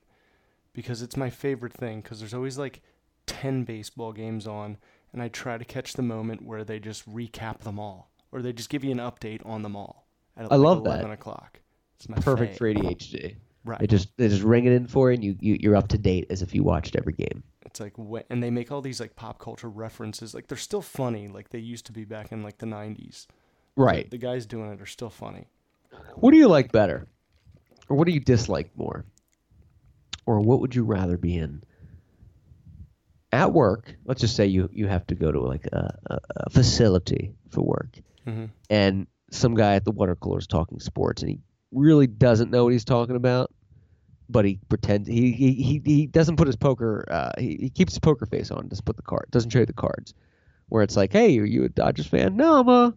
because 0.73 1.03
it's 1.03 1.17
my 1.17 1.31
favorite 1.31 1.73
thing. 1.73 2.01
Because 2.01 2.19
there's 2.19 2.35
always 2.35 2.59
like 2.59 2.83
ten 3.27 3.65
baseball 3.65 4.13
games 4.13 4.47
on, 4.47 4.79
and 5.13 5.23
I 5.23 5.29
try 5.29 5.59
to 5.59 5.65
catch 5.65 5.93
the 5.93 6.03
moment 6.03 6.43
where 6.43 6.65
they 6.65 6.79
just 6.81 7.09
recap 7.09 7.61
them 7.61 7.79
all, 7.79 8.11
or 8.33 8.43
they 8.43 8.53
just 8.53 8.71
give 8.71 8.85
you 8.85 8.91
an 8.91 8.99
update 8.99 9.45
on 9.47 9.63
them 9.63 9.77
all. 9.77 10.07
At 10.37 10.51
I 10.51 10.57
like 10.57 10.65
love 10.65 10.85
that. 10.85 10.91
Eleven 10.91 11.11
o'clock. 11.13 11.61
It's 11.97 12.09
my 12.09 12.17
Perfect 12.19 12.55
fave. 12.55 12.59
for 12.59 12.75
ADHD. 12.75 13.37
Right. 13.65 13.81
They 13.81 13.87
just 13.87 14.17
they 14.17 14.29
just 14.29 14.43
ring 14.43 14.65
it 14.65 14.73
in 14.73 14.87
for 14.87 15.11
you, 15.11 15.15
and 15.15 15.25
you, 15.25 15.37
you 15.41 15.57
you're 15.61 15.77
up 15.77 15.89
to 15.89 15.99
date 15.99 16.27
as 16.31 16.43
if 16.43 16.55
you 16.55 16.63
watched 16.65 16.97
every 16.97 17.13
game. 17.13 17.43
It's 17.79 17.81
like 17.81 17.97
wh- 17.97 18.27
and 18.31 18.43
they 18.43 18.51
make 18.51 18.73
all 18.73 18.81
these 18.81 19.01
like 19.01 19.15
pop 19.15 19.39
culture 19.39 19.69
references. 19.69 20.35
Like 20.35 20.49
they're 20.49 20.59
still 20.59 20.83
funny, 20.83 21.29
like 21.29 21.51
they 21.51 21.59
used 21.61 21.87
to 21.87 21.93
be 21.93 22.05
back 22.05 22.33
in 22.33 22.43
like 22.43 22.59
the 22.59 22.67
'90s. 22.67 23.27
Right. 23.77 24.11
The 24.11 24.19
guys 24.19 24.47
doing 24.47 24.73
it 24.73 24.81
are 24.81 24.87
still 24.87 25.11
funny. 25.11 25.47
What 26.17 26.33
do 26.33 26.37
you 26.37 26.49
like 26.49 26.73
better, 26.73 27.07
or 27.89 27.97
what 27.97 28.07
do 28.07 28.13
you 28.13 28.21
dislike 28.21 28.71
more, 28.77 29.05
or 30.27 30.41
what 30.41 30.61
would 30.61 30.75
you 30.75 30.85
rather 30.85 31.17
be 31.17 31.37
in? 31.37 31.63
At 33.31 33.53
work, 33.53 33.95
let's 34.07 34.21
just 34.23 34.35
say 34.35 34.47
you 34.47 34.69
you 34.73 34.89
have 34.89 35.07
to 35.09 35.15
go 35.15 35.31
to 35.31 35.41
like 35.41 35.67
a, 35.67 35.97
a, 36.07 36.19
a 36.47 36.51
facility 36.51 37.35
for 37.51 37.63
work, 37.63 37.99
hmm 38.25 38.47
and 38.71 39.07
some 39.31 39.55
guy 39.55 39.75
at 39.75 39.85
the 39.85 39.91
water 39.93 40.17
cooler 40.17 40.39
is 40.39 40.47
talking 40.47 40.81
sports, 40.81 41.23
and 41.23 41.31
he 41.31 41.39
really 41.71 42.07
doesn't 42.07 42.51
know 42.51 42.65
what 42.65 42.73
he's 42.73 42.85
talking 42.87 43.17
about, 43.17 43.53
but 44.29 44.45
he 44.45 44.59
pretends 44.69 45.09
he 45.09 45.33
he 45.33 45.53
he, 45.55 45.83
he 45.85 46.07
doesn't 46.07 46.37
put 46.37 46.47
his 46.47 46.57
poker 46.57 47.07
uh, 47.11 47.31
he, 47.39 47.57
he 47.61 47.71
keeps 47.71 47.95
his 47.95 47.99
poker 47.99 48.27
face 48.27 48.51
on, 48.51 48.69
doesn't 48.69 48.85
put 48.85 48.97
the 48.97 49.03
card, 49.03 49.27
doesn't 49.31 49.51
show 49.51 49.61
you 49.61 49.67
the 49.67 49.73
cards, 49.73 50.15
where 50.69 50.83
it's 50.83 50.97
like, 50.97 51.13
hey, 51.13 51.39
are 51.39 51.45
you 51.45 51.65
a 51.65 51.69
Dodgers 51.69 52.07
fan? 52.07 52.37
No, 52.37 52.61
I'm 52.61 52.69
a 52.69 52.95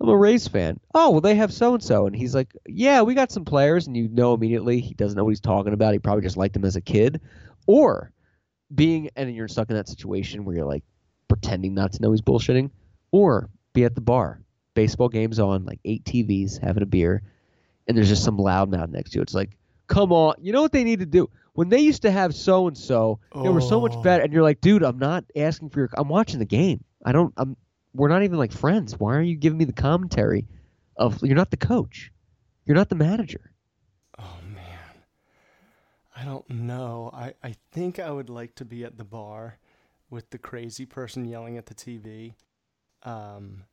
I'm 0.00 0.08
a 0.08 0.16
Rays 0.16 0.46
fan. 0.46 0.78
Oh, 0.94 1.10
well, 1.10 1.20
they 1.20 1.34
have 1.36 1.52
so 1.52 1.74
and 1.74 1.82
so, 1.82 2.06
and 2.06 2.14
he's 2.14 2.34
like, 2.34 2.52
yeah, 2.66 3.02
we 3.02 3.14
got 3.14 3.32
some 3.32 3.44
players, 3.44 3.86
and 3.86 3.96
you 3.96 4.08
know 4.08 4.34
immediately 4.34 4.80
he 4.80 4.94
doesn't 4.94 5.16
know 5.16 5.24
what 5.24 5.30
he's 5.30 5.40
talking 5.40 5.72
about. 5.72 5.92
He 5.92 5.98
probably 5.98 6.22
just 6.22 6.36
liked 6.36 6.54
them 6.54 6.64
as 6.64 6.76
a 6.76 6.80
kid, 6.80 7.20
or 7.66 8.12
being 8.74 9.10
and 9.16 9.34
you're 9.34 9.48
stuck 9.48 9.70
in 9.70 9.76
that 9.76 9.88
situation 9.88 10.44
where 10.44 10.56
you're 10.56 10.66
like 10.66 10.84
pretending 11.28 11.74
not 11.74 11.92
to 11.92 12.02
know 12.02 12.12
he's 12.12 12.20
bullshitting, 12.20 12.70
or 13.10 13.48
be 13.72 13.84
at 13.84 13.94
the 13.94 14.00
bar, 14.00 14.42
baseball 14.74 15.08
games 15.08 15.38
on, 15.38 15.64
like 15.64 15.80
eight 15.84 16.04
TVs, 16.04 16.60
having 16.62 16.82
a 16.82 16.86
beer, 16.86 17.22
and 17.86 17.96
there's 17.96 18.08
just 18.08 18.24
some 18.24 18.38
loudmouth 18.38 18.90
next 18.90 19.10
to 19.10 19.18
you. 19.18 19.22
It's 19.22 19.34
like, 19.34 19.56
come 19.86 20.12
on, 20.12 20.34
you 20.40 20.52
know 20.52 20.62
what 20.62 20.72
they 20.72 20.84
need 20.84 21.00
to 21.00 21.06
do? 21.06 21.28
When 21.54 21.68
they 21.70 21.80
used 21.80 22.02
to 22.02 22.10
have 22.10 22.34
so 22.34 22.68
and 22.68 22.76
so, 22.76 23.18
they 23.34 23.48
were 23.48 23.62
so 23.62 23.80
much 23.80 24.00
better, 24.02 24.22
and 24.22 24.32
you're 24.32 24.42
like, 24.42 24.60
dude, 24.60 24.82
I'm 24.82 24.98
not 24.98 25.24
asking 25.34 25.70
for 25.70 25.80
your, 25.80 25.88
I'm 25.96 26.08
watching 26.08 26.38
the 26.38 26.44
game. 26.44 26.84
I 27.04 27.12
don't, 27.12 27.32
I'm, 27.36 27.56
we're 27.94 28.08
not 28.08 28.22
even 28.22 28.36
like 28.38 28.52
friends. 28.52 28.98
Why 28.98 29.16
are 29.16 29.22
you 29.22 29.36
giving 29.36 29.58
me 29.58 29.64
the 29.64 29.72
commentary 29.72 30.46
of 30.96 31.22
you're 31.22 31.36
not 31.36 31.50
the 31.50 31.56
coach, 31.56 32.12
you're 32.66 32.76
not 32.76 32.90
the 32.90 32.94
manager? 32.94 33.52
Oh 34.18 34.38
man. 34.54 35.02
I 36.14 36.24
don't 36.24 36.48
know. 36.50 37.10
I, 37.14 37.34
I 37.42 37.54
think 37.72 37.98
I 37.98 38.10
would 38.10 38.28
like 38.28 38.54
to 38.56 38.64
be 38.64 38.84
at 38.84 38.98
the 38.98 39.04
bar 39.04 39.58
with 40.10 40.30
the 40.30 40.38
crazy 40.38 40.84
person 40.84 41.24
yelling 41.24 41.56
at 41.56 41.66
the 41.66 41.74
TV. 41.74 42.34
Um 43.02 43.64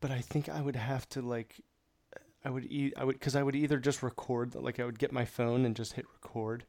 but 0.00 0.10
I 0.10 0.20
think 0.20 0.48
I 0.48 0.60
would 0.60 0.76
have 0.76 1.08
to 1.10 1.22
like 1.22 1.60
I 2.44 2.50
would 2.50 2.64
e- 2.70 2.92
I 2.96 3.04
would 3.04 3.20
cuz 3.20 3.36
I 3.36 3.42
would 3.42 3.54
either 3.54 3.78
just 3.78 4.02
record 4.02 4.54
like 4.54 4.80
I 4.80 4.84
would 4.84 4.98
get 4.98 5.12
my 5.12 5.24
phone 5.24 5.64
and 5.64 5.76
just 5.76 5.92
hit 5.94 6.06
record 6.22 6.64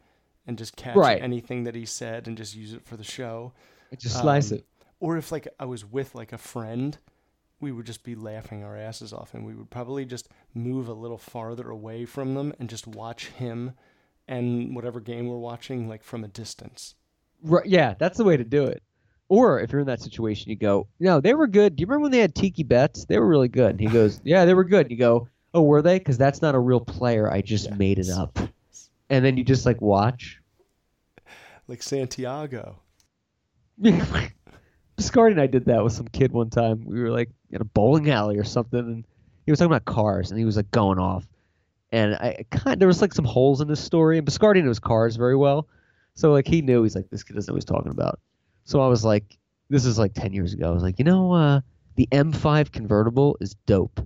and 0.45 0.57
just 0.57 0.76
catch 0.76 0.95
Right. 0.95 1.21
anything 1.21 1.63
that 1.63 1.76
he 1.76 1.86
said 1.86 2.28
and 2.28 2.38
just 2.38 2.55
use 2.55 2.74
it 2.74 2.84
for 2.86 2.97
the 2.97 3.03
show. 3.03 3.53
Just 3.97 4.19
slice 4.21 4.51
Um, 4.51 4.59
it. 4.59 4.65
Or 4.99 5.17
if 5.17 5.32
like 5.32 5.47
I 5.59 5.65
was 5.65 5.86
with 5.86 6.15
like 6.15 6.32
a 6.34 6.38
friend, 6.38 6.97
we 7.59 7.71
would 7.71 7.86
just 7.86 8.03
be 8.03 8.15
laughing 8.15 8.63
our 8.63 8.76
asses 8.78 9.13
off 9.13 9.34
and 9.34 9.45
we 9.45 9.55
would 9.55 9.69
probably 9.69 10.05
just 10.05 10.28
move 10.53 10.88
a 10.89 10.93
little 10.93 11.17
farther 11.17 11.69
away 11.69 12.05
from 12.05 12.34
them 12.34 12.53
and 12.59 12.69
just 12.69 12.88
watch 12.88 13.28
him 13.30 13.71
and 14.28 14.76
whatever 14.76 14.99
game 14.99 15.28
we're 15.28 15.38
watching 15.38 15.88
like 15.88 16.03
from 16.03 16.24
a 16.24 16.28
distance. 16.28 16.95
Right, 17.41 17.65
yeah, 17.65 17.93
that's 17.97 18.17
the 18.17 18.24
way 18.24 18.38
to 18.38 18.43
do 18.43 18.65
it. 18.65 18.84
Or 19.30 19.59
if 19.59 19.71
you're 19.71 19.82
in 19.82 19.88
that 19.88 20.01
situation, 20.01 20.49
you 20.49 20.55
go, 20.55 20.88
no, 20.99 21.19
they 21.19 21.34
were 21.34 21.47
good. 21.47 21.76
Do 21.76 21.82
you 21.82 21.88
remember 21.88 22.03
when 22.03 22.11
they 22.11 22.19
had 22.19 22.36
Tiki 22.36 22.63
Bets? 22.63 23.05
They 23.05 23.17
were 23.17 23.28
really 23.28 23.47
good. 23.47 23.71
And 23.71 23.80
he 23.82 23.88
goes, 23.88 24.21
yeah, 24.24 24.45
they 24.45 24.53
were 24.53 24.63
good. 24.65 24.82
And 24.88 24.91
you 24.91 24.97
go, 24.97 25.28
oh, 25.54 25.64
were 25.64 25.82
they? 25.82 25.99
Because 25.99 26.18
that's 26.18 26.41
not 26.41 26.56
a 26.56 26.60
real 26.60 26.80
player. 26.80 27.32
I 27.32 27.41
just 27.41 27.72
made 27.72 27.99
it 27.99 28.10
up. 28.10 28.39
And 29.10 29.24
then 29.24 29.38
you 29.38 29.43
just 29.43 29.66
like 29.66 29.82
watch 29.82 30.39
like 31.68 31.84
Santiago. 31.84 32.80
Biscardi 33.82 35.32
and 35.32 35.41
I 35.41 35.47
did 35.47 35.66
that 35.66 35.84
with 35.84 35.93
some 35.93 36.08
kid 36.08 36.32
one 36.32 36.49
time. 36.49 36.84
We 36.86 37.01
were 37.01 37.10
like 37.10 37.30
in 37.51 37.62
a 37.62 37.66
bowling 37.66 38.10
alley 38.10 38.38
or 38.38 38.43
something, 38.43 38.80
and 38.80 39.06
he 39.45 39.51
was 39.51 39.60
talking 39.60 39.72
about 39.72 39.86
cars, 39.86 40.30
and 40.30 40.39
he 40.39 40.45
was 40.45 40.56
like 40.56 40.70
going 40.72 40.99
off. 40.99 41.28
And 41.91 42.16
I 42.16 42.45
kind 42.51 42.80
there 42.80 42.88
was 42.88 43.01
like 43.01 43.14
some 43.14 43.26
holes 43.26 43.62
in 43.62 43.68
his 43.68 43.80
story, 43.80 44.18
and 44.18 44.28
Biscardi 44.28 44.64
knows 44.64 44.80
cars 44.80 45.16
very 45.16 45.36
well, 45.36 45.68
so 46.14 46.32
like 46.32 46.47
he 46.47 46.62
knew 46.62 46.84
he's 46.84 46.95
like 46.95 47.10
this 47.10 47.24
kid 47.24 47.34
doesn't 47.34 47.51
know 47.51 47.56
what 47.56 47.64
he's 47.64 47.66
talking 47.66 47.91
about. 47.91 48.20
So 48.66 48.82
I 48.82 48.88
was 48.88 49.04
like, 49.04 49.38
this 49.70 49.86
is 49.86 49.97
like 49.97 50.14
ten 50.14 50.34
years 50.34 50.54
ago. 50.54 50.70
I 50.70 50.72
was 50.72 50.84
like, 50.84 50.99
you 50.99 51.06
know, 51.06 51.34
uh, 51.34 51.62
the 51.95 52.08
M5 52.12 52.72
convertible 52.72 53.38
is 53.41 53.56
dope. 53.66 53.99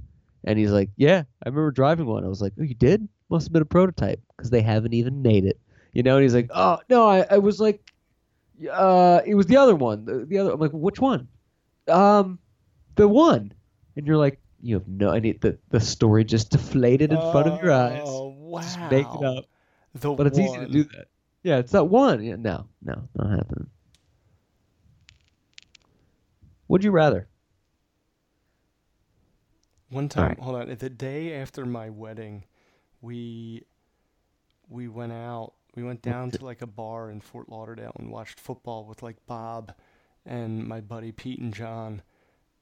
And 0.43 0.57
he's 0.57 0.71
like, 0.71 0.89
yeah, 0.95 1.23
I 1.43 1.49
remember 1.49 1.71
driving 1.71 2.05
one. 2.05 2.23
I 2.23 2.27
was 2.27 2.41
like, 2.41 2.53
oh, 2.59 2.63
you 2.63 2.75
did? 2.75 3.07
Must 3.29 3.47
have 3.47 3.53
been 3.53 3.61
a 3.61 3.65
prototype 3.65 4.21
because 4.35 4.49
they 4.49 4.61
haven't 4.61 4.93
even 4.93 5.21
made 5.21 5.45
it. 5.45 5.59
You 5.93 6.03
know? 6.03 6.15
And 6.15 6.23
he's 6.23 6.35
like, 6.35 6.49
oh 6.53 6.79
no, 6.89 7.07
I, 7.07 7.25
I 7.29 7.37
was 7.39 7.59
like, 7.59 7.91
uh, 8.71 9.21
it 9.25 9.35
was 9.35 9.47
the 9.47 9.57
other 9.57 9.75
one. 9.75 10.05
The, 10.05 10.25
the 10.25 10.37
other. 10.37 10.51
I'm 10.51 10.59
like, 10.59 10.71
which 10.71 10.99
one? 10.99 11.27
Um, 11.87 12.39
the 12.95 13.07
one. 13.07 13.53
And 13.95 14.07
you're 14.07 14.17
like, 14.17 14.39
you 14.61 14.75
have 14.75 14.87
no. 14.87 15.11
It, 15.11 15.41
the 15.41 15.57
the 15.69 15.79
story 15.79 16.23
just 16.23 16.51
deflated 16.51 17.11
in 17.11 17.19
front 17.31 17.47
of 17.47 17.61
your 17.61 17.71
eyes. 17.71 18.01
Oh 18.05 18.35
wow! 18.37 18.61
Just 18.61 18.79
make 18.91 19.05
it 19.07 19.23
up. 19.23 19.45
The 19.93 20.13
But 20.13 20.27
it's 20.27 20.39
easy 20.39 20.57
to 20.57 20.67
do 20.67 20.83
that. 20.83 21.07
Yeah, 21.43 21.57
it's 21.57 21.71
that 21.71 21.85
one. 21.85 22.23
Yeah, 22.23 22.35
no, 22.37 22.67
no, 22.83 23.07
not 23.15 23.29
happening. 23.29 23.67
Would 26.67 26.83
you 26.83 26.91
rather? 26.91 27.27
One 29.89 30.09
time, 30.09 30.29
right. 30.29 30.39
hold 30.39 30.55
on. 30.55 30.75
The 30.75 30.89
day 30.89 31.33
after 31.35 31.65
my 31.65 31.89
wedding, 31.89 32.43
we 33.01 33.63
we 34.69 34.87
went 34.87 35.13
out. 35.13 35.53
We 35.75 35.83
went 35.83 36.01
down 36.01 36.31
to 36.31 36.43
like 36.43 36.61
a 36.61 36.67
bar 36.67 37.09
in 37.09 37.21
Fort 37.21 37.49
Lauderdale 37.49 37.95
and 37.99 38.11
watched 38.11 38.39
football 38.39 38.85
with 38.85 39.03
like 39.03 39.17
Bob 39.27 39.73
and 40.25 40.67
my 40.67 40.81
buddy 40.81 41.11
Pete 41.11 41.39
and 41.39 41.53
John. 41.53 42.01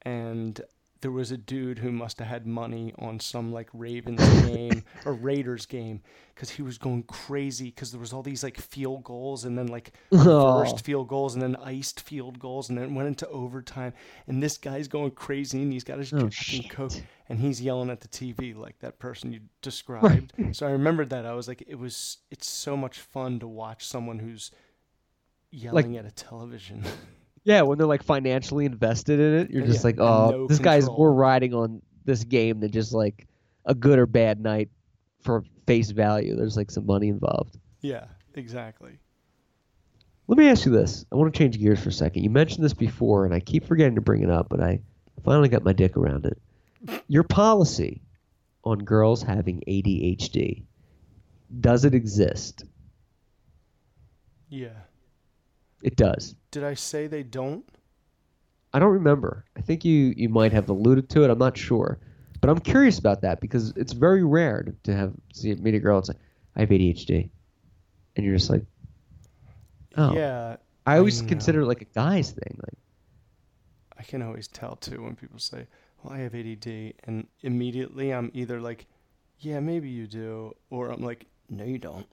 And 0.01 0.59
there 1.01 1.11
was 1.11 1.31
a 1.31 1.37
dude 1.37 1.79
who 1.79 1.91
must 1.91 2.19
have 2.19 2.27
had 2.27 2.45
money 2.47 2.93
on 2.99 3.19
some 3.19 3.51
like 3.53 3.69
Ravens 3.73 4.21
game 4.47 4.83
or 5.05 5.13
Raiders 5.13 5.65
game 5.65 6.01
because 6.33 6.49
he 6.49 6.61
was 6.61 6.77
going 6.77 7.03
crazy 7.03 7.65
because 7.65 7.91
there 7.91 7.99
was 8.01 8.11
all 8.11 8.23
these 8.23 8.43
like 8.43 8.57
field 8.57 9.03
goals 9.03 9.45
and 9.45 9.57
then 9.57 9.67
like 9.67 9.93
oh. 10.11 10.57
reversed 10.57 10.75
Oh. 10.75 10.83
field 10.83 11.07
goals 11.07 11.33
and 11.35 11.41
then 11.43 11.55
iced 11.57 12.01
field 12.01 12.39
goals 12.39 12.69
and 12.69 12.77
then 12.77 12.95
went 12.95 13.07
into 13.07 13.27
overtime 13.29 13.93
and 14.27 14.41
this 14.43 14.57
guy's 14.57 14.87
going 14.87 15.11
crazy 15.11 15.61
and 15.61 15.71
he's 15.71 15.83
got 15.83 15.99
his 15.99 16.11
Oh, 16.13 16.29
and. 16.29 17.03
And 17.29 17.39
he's 17.39 17.61
yelling 17.61 17.89
at 17.89 18.01
the 18.01 18.07
TV 18.07 18.55
like 18.55 18.79
that 18.79 18.99
person 18.99 19.31
you 19.33 19.41
described. 19.61 20.33
so 20.51 20.67
I 20.67 20.71
remembered 20.71 21.09
that 21.09 21.25
I 21.25 21.33
was 21.33 21.47
like, 21.47 21.63
it 21.67 21.75
was 21.75 22.17
it's 22.31 22.47
so 22.49 22.75
much 22.77 22.99
fun 22.99 23.39
to 23.39 23.47
watch 23.47 23.85
someone 23.85 24.19
who's 24.19 24.51
yelling 25.51 25.97
at 25.97 26.05
a 26.05 26.11
television. 26.11 26.83
Yeah, 27.47 27.61
when 27.61 27.77
they're 27.77 27.85
like 27.85 28.01
financially 28.01 28.65
invested 28.65 29.19
in 29.19 29.33
it, 29.35 29.51
you're 29.51 29.61
Yeah, 29.61 29.67
just 29.71 29.83
like, 29.83 29.99
oh, 29.99 30.31
no 30.31 30.47
this 30.47 30.57
guy's 30.57 30.87
more 30.87 31.13
riding 31.13 31.53
on 31.53 31.79
this 32.03 32.23
game 32.23 32.59
than 32.59 32.71
just 32.71 32.91
like 32.91 33.27
a 33.65 33.75
good 33.75 33.99
or 33.99 34.07
bad 34.07 34.39
night 34.41 34.69
for 35.21 35.43
face 35.67 35.91
value. 35.91 36.35
There's 36.35 36.57
like 36.57 36.71
some 36.71 36.87
money 36.87 37.07
involved. 37.07 37.59
yeah, 37.81 38.05
exactly. 38.33 38.97
Let 40.27 40.39
me 40.39 40.49
ask 40.49 40.65
you 40.65 40.71
this. 40.71 41.05
I 41.11 41.17
want 41.17 41.31
to 41.31 41.37
change 41.37 41.59
gears 41.59 41.79
for 41.79 41.89
a 41.89 41.91
second. 41.91 42.23
You 42.23 42.31
mentioned 42.31 42.65
this 42.65 42.73
before, 42.73 43.25
and 43.25 43.33
I 43.35 43.39
keep 43.39 43.63
forgetting 43.67 43.93
to 43.93 44.01
bring 44.01 44.23
it 44.23 44.31
up, 44.31 44.47
but 44.49 44.59
I 44.59 44.79
finally 45.23 45.47
got 45.49 45.63
my 45.63 45.73
dick 45.73 45.95
around 45.97 46.25
it. 46.25 46.41
Your 47.07 47.23
policy 47.23 48.01
on 48.63 48.79
girls 48.79 49.21
having 49.21 49.61
ADHD 49.67 50.63
does 51.59 51.85
it 51.85 51.93
exist? 51.93 52.65
Yeah. 54.49 54.69
It 55.81 55.95
does. 55.95 56.35
Did 56.51 56.63
I 56.63 56.73
say 56.73 57.07
they 57.07 57.23
don't? 57.23 57.65
I 58.73 58.79
don't 58.79 58.91
remember. 58.91 59.45
I 59.55 59.61
think 59.61 59.85
you 59.85 60.13
you 60.17 60.29
might 60.29 60.51
have 60.51 60.69
alluded 60.69 61.09
to 61.11 61.23
it. 61.23 61.29
I'm 61.29 61.37
not 61.37 61.57
sure, 61.57 61.99
but 62.41 62.49
I'm 62.49 62.59
curious 62.59 62.99
about 62.99 63.21
that 63.21 63.39
because 63.39 63.71
it's 63.77 63.93
very 63.93 64.23
rare 64.23 64.65
to, 64.83 64.93
have 64.93 65.13
see 65.33 65.53
meet 65.55 65.75
a 65.75 65.79
girl 65.79 65.97
and 65.97 66.05
say, 66.07 66.13
"I 66.55 66.61
have 66.61 66.69
ADHD," 66.69 67.29
and 68.15 68.25
you're 68.25 68.35
just 68.35 68.49
like, 68.49 68.65
"Oh." 69.95 70.13
Yeah. 70.13 70.57
I 70.85 70.97
always 70.97 71.21
know. 71.21 71.29
consider 71.29 71.61
it 71.61 71.67
like 71.67 71.81
a 71.81 71.85
guy's 71.85 72.31
thing. 72.31 72.59
Like, 72.61 72.77
I 73.97 74.03
can 74.03 74.21
always 74.21 74.47
tell 74.47 74.75
too 74.75 75.03
when 75.03 75.15
people 75.15 75.39
say, 75.39 75.67
"Well, 76.05 76.13
I 76.13 76.19
have 76.19 76.35
ADD," 76.35 76.93
and 77.05 77.27
immediately 77.41 78.13
I'm 78.13 78.29
either 78.33 78.61
like, 78.61 78.85
"Yeah, 79.39 79.59
maybe 79.59 79.89
you 79.89 80.05
do," 80.07 80.55
or 80.69 80.89
I'm 80.89 81.01
like, 81.01 81.25
"No, 81.49 81.63
you 81.63 81.79
don't." 81.79 82.05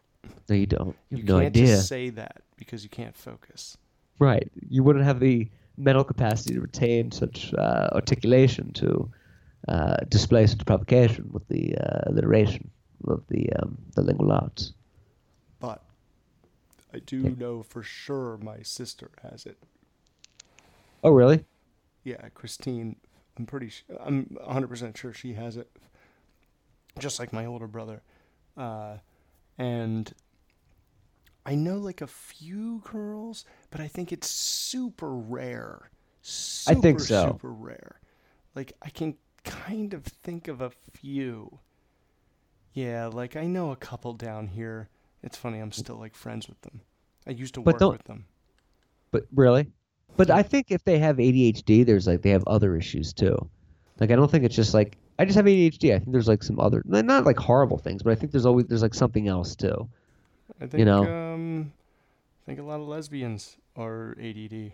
no, 0.48 0.54
you 0.54 0.66
don't. 0.66 0.96
You 1.10 1.18
You 1.18 1.18
have 1.18 1.28
no 1.28 1.34
can't 1.40 1.56
idea. 1.56 1.66
just 1.76 1.88
say 1.88 2.10
that 2.10 2.42
because 2.56 2.82
you 2.84 2.88
can't 2.88 3.16
focus. 3.16 3.76
Right. 4.18 4.50
You 4.68 4.82
wouldn't 4.82 5.04
have 5.04 5.20
the 5.20 5.48
mental 5.76 6.04
capacity 6.04 6.54
to 6.54 6.60
retain 6.60 7.10
such 7.10 7.52
uh, 7.54 7.88
articulation 7.92 8.72
to 8.74 9.10
uh, 9.68 9.96
display 10.08 10.46
such 10.46 10.64
provocation 10.64 11.28
with 11.32 11.46
the 11.48 11.76
uh, 11.76 12.00
alliteration 12.06 12.70
of 13.08 13.26
the 13.28 13.52
um, 13.54 13.76
the 13.94 14.02
lingual 14.02 14.32
arts. 14.32 14.72
But 15.60 15.82
I 16.94 16.98
do 17.00 17.22
know 17.36 17.62
for 17.62 17.82
sure 17.82 18.38
my 18.38 18.62
sister 18.62 19.10
has 19.22 19.44
it. 19.44 19.58
Oh, 21.04 21.10
really? 21.10 21.44
Yeah, 22.04 22.28
Christine. 22.34 22.96
I'm 23.38 23.46
pretty. 23.46 23.70
Sh- 23.70 23.84
I'm 24.00 24.36
100 24.40 24.68
percent 24.68 24.96
sure 24.96 25.12
she 25.12 25.34
has 25.34 25.56
it. 25.56 25.70
Just 26.98 27.18
like 27.18 27.32
my 27.32 27.46
older 27.46 27.66
brother, 27.66 28.02
uh, 28.56 28.98
and 29.56 30.12
I 31.46 31.54
know 31.54 31.78
like 31.78 32.02
a 32.02 32.06
few 32.06 32.82
girls, 32.84 33.44
but 33.70 33.80
I 33.80 33.88
think 33.88 34.12
it's 34.12 34.28
super 34.28 35.14
rare. 35.14 35.90
I 36.66 36.74
think 36.74 37.00
so. 37.00 37.28
Super 37.28 37.52
rare. 37.52 38.00
Like 38.54 38.74
I 38.82 38.90
can 38.90 39.16
kind 39.44 39.94
of 39.94 40.04
think 40.04 40.48
of 40.48 40.60
a 40.60 40.70
few. 40.92 41.58
Yeah, 42.74 43.06
like 43.06 43.36
I 43.36 43.46
know 43.46 43.70
a 43.70 43.76
couple 43.76 44.12
down 44.12 44.48
here. 44.48 44.88
It's 45.22 45.36
funny. 45.36 45.58
I'm 45.58 45.72
still 45.72 45.96
like 45.96 46.14
friends 46.14 46.48
with 46.48 46.60
them. 46.62 46.82
I 47.26 47.30
used 47.30 47.54
to 47.54 47.60
But 47.60 47.80
work 47.80 47.92
with 47.92 48.04
them. 48.04 48.26
But 49.10 49.26
really? 49.34 49.66
But 50.16 50.30
I 50.30 50.42
think 50.42 50.70
if 50.70 50.84
they 50.84 50.98
have 50.98 51.16
ADHD, 51.16 51.84
there's 51.86 52.06
like 52.06 52.22
they 52.22 52.30
have 52.30 52.44
other 52.46 52.76
issues 52.76 53.12
too. 53.12 53.36
Like 53.98 54.10
I 54.10 54.16
don't 54.16 54.30
think 54.30 54.44
it's 54.44 54.54
just 54.54 54.74
like 54.74 54.96
I 55.18 55.24
just 55.24 55.36
have 55.36 55.46
ADHD. 55.46 55.94
I 55.94 55.98
think 55.98 56.12
there's 56.12 56.28
like 56.28 56.42
some 56.42 56.60
other 56.60 56.82
not 56.84 57.24
like 57.24 57.38
horrible 57.38 57.78
things, 57.78 58.02
but 58.02 58.12
I 58.12 58.14
think 58.14 58.32
there's 58.32 58.46
always 58.46 58.66
there's 58.66 58.82
like 58.82 58.94
something 58.94 59.28
else 59.28 59.54
too. 59.56 59.88
I 60.60 60.66
think 60.66 60.78
you 60.80 60.84
know. 60.84 61.06
um 61.06 61.72
I 62.42 62.46
think 62.46 62.58
a 62.58 62.62
lot 62.62 62.80
of 62.80 62.88
lesbians 62.88 63.56
are 63.76 64.16
ADD. 64.20 64.72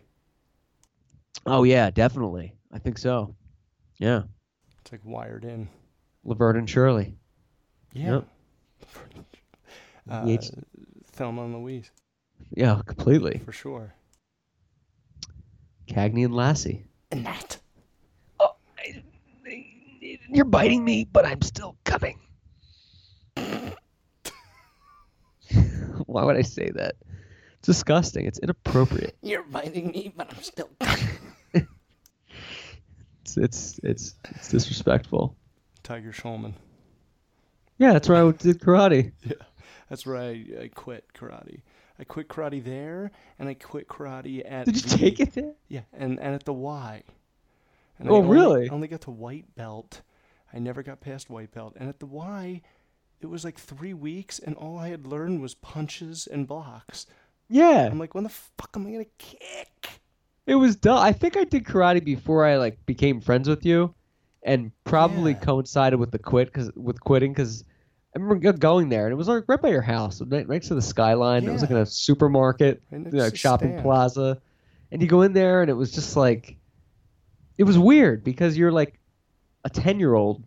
Oh 1.46 1.64
yeah, 1.64 1.90
definitely. 1.90 2.54
I 2.72 2.78
think 2.78 2.98
so. 2.98 3.34
Yeah. 3.98 4.22
It's 4.80 4.92
like 4.92 5.02
wired 5.04 5.44
in. 5.44 5.68
Laverne 6.24 6.56
and 6.56 6.70
Shirley. 6.70 7.14
Yeah. 7.92 8.12
Yep. 8.12 8.28
Uh, 10.10 10.38
Thelma 11.12 11.44
and 11.44 11.54
Louise, 11.54 11.90
Yeah, 12.56 12.80
completely. 12.86 13.42
for 13.44 13.52
sure. 13.52 13.92
Cagney 15.88 16.24
and 16.24 16.34
Lacey. 16.34 16.84
And 17.10 17.26
that. 17.26 17.58
Oh, 18.38 18.54
you're 20.28 20.44
biting 20.44 20.84
me, 20.84 21.04
but 21.10 21.24
I'm 21.26 21.42
still 21.42 21.76
coming. 21.84 22.20
Why 26.06 26.24
would 26.24 26.36
I 26.36 26.42
say 26.42 26.70
that? 26.74 26.96
It's 27.58 27.66
disgusting. 27.66 28.26
It's 28.26 28.38
inappropriate. 28.38 29.16
You're 29.22 29.42
biting 29.42 29.90
me, 29.90 30.12
but 30.16 30.32
I'm 30.32 30.42
still. 30.42 30.68
coming. 30.80 31.08
It's 33.22 33.36
it's 33.36 33.80
it's, 33.82 34.14
it's 34.30 34.48
disrespectful. 34.48 35.36
Tiger 35.82 36.12
Schulman. 36.12 36.54
Yeah, 37.78 37.92
that's 37.92 38.08
why 38.08 38.22
I 38.22 38.30
did 38.32 38.60
karate. 38.60 39.12
Yeah. 39.24 39.34
That's 39.88 40.04
where 40.04 40.18
I, 40.18 40.44
I 40.62 40.70
quit 40.74 41.04
karate. 41.14 41.62
I 41.98 42.04
quit 42.04 42.28
karate 42.28 42.62
there, 42.62 43.10
and 43.38 43.48
I 43.48 43.54
quit 43.54 43.88
karate 43.88 44.42
at. 44.50 44.66
Did 44.66 44.76
you 44.76 44.82
the- 44.82 44.96
take 44.98 45.20
it 45.20 45.34
there? 45.34 45.54
Yeah, 45.68 45.82
and, 45.92 46.18
and 46.20 46.34
at 46.34 46.44
the 46.44 46.52
Y. 46.52 47.02
And 47.98 48.08
Oh, 48.08 48.16
only- 48.16 48.28
really? 48.36 48.70
I 48.70 48.72
only 48.72 48.88
got 48.88 49.00
to 49.02 49.10
white 49.10 49.54
belt. 49.56 50.02
I 50.52 50.58
never 50.60 50.82
got 50.82 51.00
past 51.00 51.28
white 51.28 51.52
belt. 51.52 51.74
And 51.76 51.88
at 51.88 51.98
the 51.98 52.06
Y, 52.06 52.62
it 53.20 53.26
was 53.26 53.44
like 53.44 53.58
three 53.58 53.92
weeks, 53.94 54.38
and 54.38 54.54
all 54.54 54.78
I 54.78 54.88
had 54.88 55.06
learned 55.06 55.40
was 55.42 55.54
punches 55.54 56.26
and 56.28 56.46
blocks. 56.46 57.06
Yeah, 57.48 57.88
I'm 57.90 57.98
like, 57.98 58.14
when 58.14 58.24
the 58.24 58.30
fuck 58.30 58.70
am 58.76 58.86
I 58.86 58.92
gonna 58.92 59.04
kick? 59.18 60.00
it 60.46 60.54
was 60.54 60.76
dumb. 60.76 60.98
I 60.98 61.12
think 61.12 61.36
I 61.36 61.44
did 61.44 61.64
karate 61.64 62.02
before 62.04 62.44
I 62.44 62.56
like 62.56 62.84
became 62.86 63.20
friends 63.20 63.48
with 63.48 63.64
you, 63.66 63.94
and 64.42 64.70
probably 64.84 65.32
Yeah. 65.32 65.38
coincided 65.40 65.98
with 65.98 66.10
the 66.12 66.18
quit 66.18 66.48
because 66.48 66.70
with 66.76 67.00
quitting 67.00 67.32
because 67.32 67.64
I 68.18 68.20
remember 68.20 68.52
going 68.52 68.88
there 68.88 69.04
and 69.04 69.12
it 69.12 69.16
was 69.16 69.28
like 69.28 69.44
right 69.46 69.60
by 69.60 69.68
your 69.68 69.82
house, 69.82 70.20
right 70.22 70.48
next 70.48 70.68
to 70.68 70.74
the 70.74 70.82
skyline. 70.82 71.44
It 71.44 71.52
was 71.52 71.62
like 71.62 71.70
in 71.70 71.76
a 71.76 71.86
supermarket, 71.86 72.82
Right 72.90 73.06
you 73.06 73.12
know, 73.12 73.24
like 73.24 73.36
shopping 73.36 73.72
Stan. 73.74 73.82
plaza, 73.82 74.40
and 74.90 75.00
you 75.00 75.06
go 75.06 75.22
in 75.22 75.32
there 75.32 75.62
and 75.62 75.70
it 75.70 75.74
was 75.74 75.92
just 75.92 76.16
like, 76.16 76.56
it 77.58 77.64
was 77.64 77.78
weird 77.78 78.24
because 78.24 78.56
you're 78.58 78.72
like 78.72 78.98
a 79.64 79.70
ten 79.70 80.00
year 80.00 80.14
old 80.14 80.42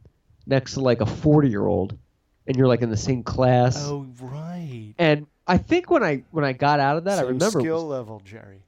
next 0.46 0.74
to 0.74 0.82
like 0.82 1.00
a 1.00 1.06
forty 1.06 1.50
year 1.50 1.66
old, 1.66 1.98
and 2.46 2.58
you're 2.58 2.68
like 2.68 2.82
in 2.82 2.90
the 2.90 2.98
same 2.98 3.24
class. 3.24 3.78
Oh 3.88 4.06
right. 4.20 4.94
And 4.98 5.28
I 5.48 5.58
think 5.58 5.90
when 5.90 6.04
I 6.04 6.24
when 6.32 6.44
I 6.44 6.52
got 6.52 6.80
out 6.82 6.98
of 6.98 7.06
that, 7.06 7.20
I 7.20 7.22
remember. 7.22 7.62
skill 7.62 7.76
was- 7.88 7.98
level, 8.00 8.22
Jerry. 8.26 8.64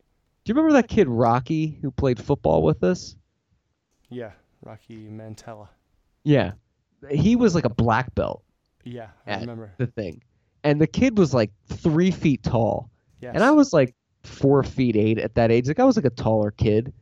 do 0.45 0.49
you 0.49 0.55
remember 0.55 0.73
that 0.81 0.87
kid 0.87 1.09
Rocky 1.09 1.77
who 1.81 1.91
played 1.91 2.21
football 2.23 2.63
with 2.63 2.83
us? 2.83 3.15
Yeah, 4.09 4.31
Rocky 4.63 5.09
Mantella. 5.09 5.67
Yeah, 6.23 6.51
he 7.11 7.35
was 7.35 7.53
like 7.53 7.65
a 7.65 7.69
black 7.69 8.15
belt 8.15 8.43
Yeah, 8.83 9.09
I 9.27 9.39
remember. 9.39 9.71
the 9.77 9.87
thing, 9.87 10.21
and 10.63 10.79
the 10.79 10.87
kid 10.87 11.17
was 11.17 11.33
like 11.33 11.51
three 11.67 12.11
feet 12.11 12.43
tall, 12.43 12.89
Yes. 13.21 13.31
and 13.35 13.43
I 13.43 13.51
was 13.51 13.73
like 13.73 13.95
four 14.23 14.63
feet 14.63 14.95
eight 14.95 15.17
at 15.17 15.35
that 15.35 15.51
age. 15.51 15.67
Like 15.67 15.79
I 15.79 15.85
was 15.85 15.95
like 15.95 16.05
a 16.05 16.09
taller 16.09 16.51
kid, 16.51 16.93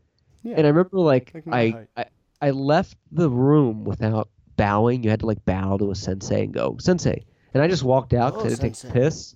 Yeah. 0.44 0.56
and 0.58 0.66
I 0.66 0.70
remember 0.70 1.00
like, 1.00 1.32
Like 1.34 1.48
I. 1.48 1.88
I 1.98 2.06
I 2.44 2.50
left 2.50 2.98
the 3.12 3.30
room 3.30 3.84
without 3.84 4.30
bowing. 4.58 5.04
You 5.04 5.12
had 5.12 5.20
to 5.20 5.28
like 5.28 5.46
bow 5.46 5.78
to 5.78 5.92
a 5.92 5.96
sensei 5.96 6.44
and 6.44 6.54
go 6.54 6.76
sensei, 6.80 7.24
and 7.54 7.62
I 7.62 7.68
just 7.68 7.84
walked 7.84 8.14
out 8.14 8.34
because 8.34 8.44
Oh, 8.60 8.64
I 8.64 8.66
had 8.66 8.74
to 8.74 8.82
take 8.82 8.90
a 8.90 8.94
piss, 8.94 9.36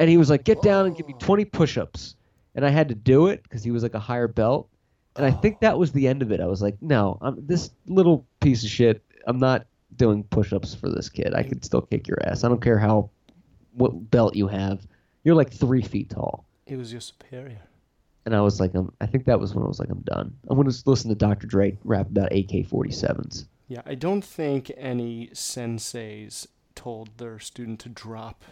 and 0.00 0.10
he 0.10 0.16
was 0.16 0.28
like, 0.28 0.42
get 0.42 0.60
down 0.60 0.86
and 0.86 0.96
give 0.96 1.06
me 1.06 1.14
oh. 1.14 1.18
twenty 1.20 1.44
push-ups, 1.44 2.16
and 2.56 2.66
I 2.66 2.70
had 2.70 2.88
to 2.88 2.96
do 2.96 3.28
it 3.28 3.44
because 3.44 3.62
he 3.62 3.70
was 3.70 3.84
like 3.84 3.94
a 3.94 4.00
higher 4.00 4.26
belt. 4.26 4.68
And 5.14 5.24
I 5.24 5.30
think 5.30 5.56
oh. 5.56 5.58
that 5.60 5.78
was 5.78 5.92
the 5.92 6.08
end 6.08 6.20
of 6.22 6.32
it. 6.32 6.40
I 6.40 6.46
was 6.46 6.60
like, 6.62 6.76
no, 6.80 7.16
I'm 7.20 7.46
this 7.46 7.70
little 7.86 8.26
piece 8.40 8.64
of 8.64 8.70
shit. 8.70 9.04
I'm 9.26 9.38
not 9.38 9.66
doing 9.96 10.24
push-ups 10.24 10.74
for 10.74 10.88
this 10.88 11.08
kid. 11.08 11.34
I 11.34 11.42
could 11.42 11.64
still 11.64 11.82
kick 11.82 12.08
your 12.08 12.18
ass. 12.26 12.44
I 12.44 12.48
don't 12.48 12.62
care 12.62 12.78
how 12.78 13.10
what 13.72 14.10
belt 14.10 14.36
you 14.36 14.48
have. 14.48 14.86
You're 15.24 15.34
like 15.34 15.52
three 15.52 15.82
feet 15.82 16.10
tall. 16.10 16.46
He 16.66 16.76
was 16.76 16.92
your 16.92 17.00
superior. 17.00 17.60
And 18.24 18.36
I 18.36 18.40
was 18.40 18.60
like, 18.60 18.74
I'm, 18.74 18.92
I 19.00 19.06
think 19.06 19.24
that 19.24 19.40
was 19.40 19.54
when 19.54 19.64
I 19.64 19.68
was 19.68 19.80
like, 19.80 19.90
I'm 19.90 20.00
done. 20.02 20.34
I'm 20.48 20.56
gonna 20.56 20.70
listen 20.86 21.08
to 21.10 21.14
Dr. 21.16 21.46
Dre 21.46 21.76
rap 21.84 22.08
about 22.08 22.32
AK-47s. 22.32 23.46
Yeah, 23.68 23.82
I 23.86 23.94
don't 23.94 24.22
think 24.24 24.70
any 24.76 25.28
senseis 25.32 26.46
told 26.74 27.18
their 27.18 27.38
student 27.38 27.80
to 27.80 27.88
drop 27.88 28.44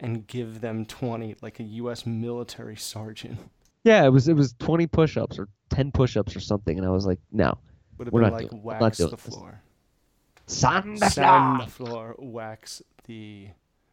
and 0.00 0.26
give 0.26 0.60
them 0.60 0.84
20 0.86 1.36
like 1.42 1.60
a 1.60 1.64
U.S. 1.64 2.06
military 2.06 2.76
sergeant. 2.76 3.38
Yeah, 3.84 4.04
it 4.04 4.10
was 4.10 4.28
it 4.28 4.34
was 4.34 4.54
20 4.60 4.86
push-ups 4.86 5.38
or 5.38 5.48
10 5.70 5.90
push-ups 5.92 6.36
or 6.36 6.40
something, 6.40 6.78
and 6.78 6.86
I 6.86 6.90
was 6.90 7.04
like, 7.04 7.18
no, 7.32 7.58
Would 7.98 8.06
have 8.08 8.12
we're 8.12 8.20
been 8.22 8.30
not 8.30 8.40
like 8.40 8.50
doing, 8.50 8.62
I'm 8.62 8.68
not 8.68 8.80
wax 8.80 8.98
the 8.98 9.08
this. 9.08 9.20
floor. 9.20 9.60
Sand 10.46 10.98
the 10.98 11.08
Sand 11.08 11.62
floor. 11.62 11.64
the 11.64 11.70
floor, 11.70 12.16
wax 12.18 12.82
the 13.06 13.48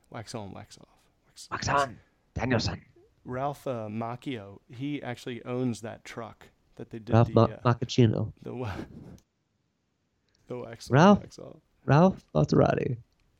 wax 0.10 0.36
on, 0.36 0.52
wax 0.54 0.78
off. 0.78 0.88
Wax, 1.28 1.48
Wax 1.52 1.70
on, 1.70 1.98
Daniel-san. 2.34 2.82
Ralph 3.26 3.66
uh, 3.68 3.88
Macchio, 3.90 4.60
he 4.70 5.02
actually 5.04 5.44
owns 5.46 5.82
that 5.82 6.04
truck 6.04 6.48
that 6.76 6.90
they 6.90 7.00
did 7.00 7.14
Ralph 7.14 7.28
the 7.28 7.34
Ma- 7.34 7.44
uh, 7.44 7.74
Macchiacino. 7.74 8.34
the, 8.42 8.54
wa- 8.54 8.72
the 10.48 10.58
wax 10.58 10.90
on, 10.90 10.96
Ralph? 10.96 11.20
wax 11.22 11.40
off. 11.40 11.58
Ralph 11.86 12.24
Maserati. 12.36 12.98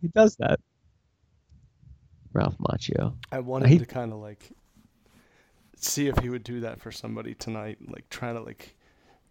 he 0.00 0.08
does 0.14 0.36
that. 0.36 0.58
Ralph 2.32 2.56
Macchio. 2.58 3.14
I 3.32 3.40
wanted 3.40 3.68
He- 3.68 3.78
to 3.78 3.86
kind 3.86 4.12
of 4.12 4.18
like 4.20 4.50
see 5.76 6.08
if 6.08 6.18
he 6.18 6.28
would 6.28 6.44
do 6.44 6.60
that 6.60 6.80
for 6.80 6.90
somebody 6.92 7.34
tonight, 7.34 7.78
like 7.88 8.08
try 8.08 8.32
to 8.32 8.40
like 8.40 8.74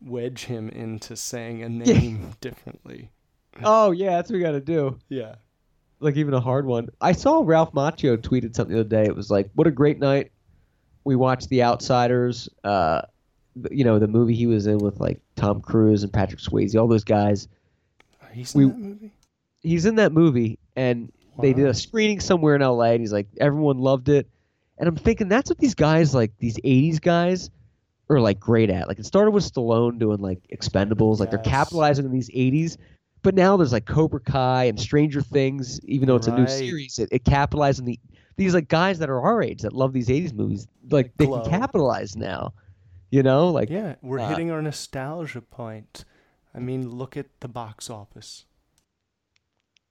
wedge 0.02 0.46
him 0.46 0.70
into 0.70 1.16
saying 1.16 1.64
a 1.64 1.70
name 1.70 2.32
differently. 2.42 3.12
Oh 3.64 3.92
yeah, 3.92 4.12
that's 4.18 4.30
what 4.30 4.38
we 4.38 4.42
got 4.42 4.52
to 4.52 4.62
do. 4.62 4.98
Yeah. 5.10 5.36
Like 6.00 6.16
even 6.16 6.34
a 6.34 6.40
hard 6.40 6.66
one. 6.66 6.90
I 7.02 7.12
saw 7.12 7.42
Ralph 7.44 7.74
Macchio 7.74 8.16
tweeted 8.18 8.56
something 8.56 8.74
the 8.74 8.82
other 8.82 8.90
day. 8.90 9.04
It 9.04 9.16
was 9.16 9.30
like, 9.30 9.50
"What 9.56 9.68
a 9.68 9.72
great 9.72 10.00
night! 10.00 10.32
We 11.04 11.16
watched 11.18 11.50
The 11.50 11.64
Outsiders. 11.64 12.48
Uh, 12.64 13.02
you 13.70 13.84
know, 13.84 14.00
the 14.00 14.08
movie 14.08 14.36
he 14.36 14.48
was 14.48 14.66
in 14.68 14.78
with 14.78 15.00
like 15.02 15.20
Tom 15.36 15.60
Cruise 15.62 16.04
and 16.04 16.14
Patrick 16.14 16.40
Swayze, 16.40 16.80
all 16.80 16.88
those 16.88 17.04
guys. 17.04 17.50
He's 18.32 18.56
We- 18.56 18.64
in 18.66 18.70
that 18.70 18.78
movie. 18.80 19.12
He's 19.62 19.86
in 19.86 19.96
that 19.96 20.14
movie, 20.14 20.58
and 20.78 21.12
they 21.42 21.52
did 21.52 21.66
a 21.68 21.74
screening 21.74 22.22
somewhere 22.22 22.56
in 22.56 22.62
L.A. 22.62 22.92
And 22.92 23.02
he's 23.02 23.12
like, 23.12 23.28
everyone 23.42 23.78
loved 23.80 24.08
it. 24.08 24.30
And 24.78 24.88
I'm 24.88 24.96
thinking 24.96 25.28
that's 25.28 25.50
what 25.50 25.58
these 25.58 25.76
guys, 25.76 26.16
like 26.16 26.32
these 26.38 26.56
'80s 26.60 27.02
guys, 27.02 27.50
are 28.10 28.20
like 28.20 28.40
great 28.40 28.70
at. 28.70 28.88
Like 28.88 29.00
it 29.00 29.06
started 29.06 29.32
with 29.32 29.44
Stallone 29.44 30.00
doing 30.00 30.20
like 30.20 30.40
Expendables. 30.54 31.20
Like 31.20 31.30
they're 31.30 31.40
capitalizing 31.40 32.06
on 32.06 32.12
these 32.12 32.30
'80s. 32.30 32.78
But 33.22 33.36
now 33.36 33.58
there's 33.58 33.74
like 33.74 33.86
Cobra 33.86 34.22
Kai 34.22 34.66
and 34.66 34.80
Stranger 34.80 35.22
Things, 35.22 35.80
even 35.84 36.08
though 36.08 36.16
it's 36.16 36.28
a 36.28 36.36
new 36.36 36.48
series, 36.48 37.00
it, 37.00 37.10
it 37.12 37.26
capitalized 37.26 37.80
on 37.82 37.86
the 37.86 38.00
these 38.38 38.54
like 38.54 38.70
guys 38.70 39.00
that 39.00 39.10
are 39.10 39.20
our 39.20 39.44
age 39.44 39.62
that 39.62 39.74
love 39.74 39.92
these 39.94 40.08
'80s 40.08 40.34
movies. 40.34 40.68
Like 40.90 41.12
they 41.18 41.26
Glow. 41.26 41.42
can 41.42 41.50
capitalize 41.60 42.16
now, 42.16 42.54
you 43.12 43.22
know? 43.22 43.50
Like 43.50 43.70
Yeah, 43.70 43.96
we're 44.02 44.20
uh, 44.20 44.30
hitting 44.30 44.52
our 44.52 44.62
nostalgia 44.62 45.42
point. 45.42 46.06
I 46.56 46.60
mean, 46.60 46.90
look 46.90 47.18
at 47.18 47.28
the 47.42 47.48
box 47.50 47.90
office. 47.90 48.46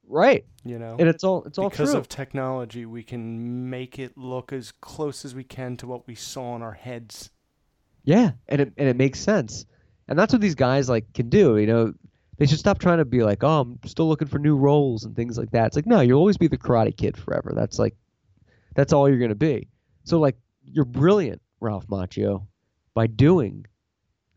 right, 0.08 0.44
You 0.64 0.78
know, 0.78 0.96
and 0.98 1.08
it's 1.08 1.22
all 1.22 1.44
it's 1.44 1.58
all 1.58 1.68
because 1.68 1.90
true. 1.90 1.98
of 1.98 2.08
technology, 2.08 2.86
we 2.86 3.02
can 3.02 3.68
make 3.68 3.98
it 3.98 4.16
look 4.16 4.52
as 4.52 4.72
close 4.72 5.24
as 5.26 5.34
we 5.34 5.44
can 5.44 5.76
to 5.76 5.86
what 5.86 6.06
we 6.06 6.14
saw 6.14 6.56
in 6.56 6.62
our 6.62 6.72
heads. 6.72 7.30
Yeah, 8.04 8.32
and 8.48 8.60
it 8.60 8.72
and 8.76 8.88
it 8.88 8.96
makes 8.96 9.20
sense, 9.20 9.66
and 10.08 10.18
that's 10.18 10.32
what 10.32 10.40
these 10.40 10.54
guys 10.54 10.88
like 10.88 11.12
can 11.12 11.28
do. 11.28 11.58
You 11.58 11.66
know, 11.66 11.92
they 12.38 12.46
should 12.46 12.58
stop 12.58 12.78
trying 12.78 12.98
to 12.98 13.04
be 13.04 13.22
like, 13.22 13.44
oh, 13.44 13.60
I'm 13.60 13.78
still 13.84 14.08
looking 14.08 14.28
for 14.28 14.38
new 14.38 14.56
roles 14.56 15.04
and 15.04 15.14
things 15.14 15.36
like 15.36 15.50
that. 15.50 15.66
It's 15.66 15.76
like, 15.76 15.86
no, 15.86 16.00
you'll 16.00 16.18
always 16.18 16.38
be 16.38 16.48
the 16.48 16.56
Karate 16.56 16.96
Kid 16.96 17.16
forever. 17.16 17.52
That's 17.54 17.78
like, 17.78 17.96
that's 18.74 18.92
all 18.92 19.08
you're 19.08 19.18
gonna 19.18 19.34
be. 19.34 19.68
So 20.04 20.18
like, 20.20 20.36
you're 20.64 20.84
brilliant, 20.84 21.42
Ralph 21.60 21.86
Macchio, 21.88 22.46
by 22.94 23.08
doing 23.08 23.66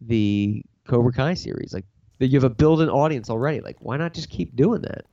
the 0.02 0.64
Cobra 0.86 1.14
Kai 1.14 1.36
series. 1.36 1.74
Like, 1.74 1.86
you 2.20 2.40
have 2.40 2.44
a 2.44 2.50
built-in 2.50 2.90
audience 2.90 3.30
already. 3.30 3.62
Like, 3.62 3.78
why 3.80 3.98
not 3.98 4.14
just 4.14 4.30
keep 4.30 4.56
doing 4.56 4.82
that? 4.82 5.06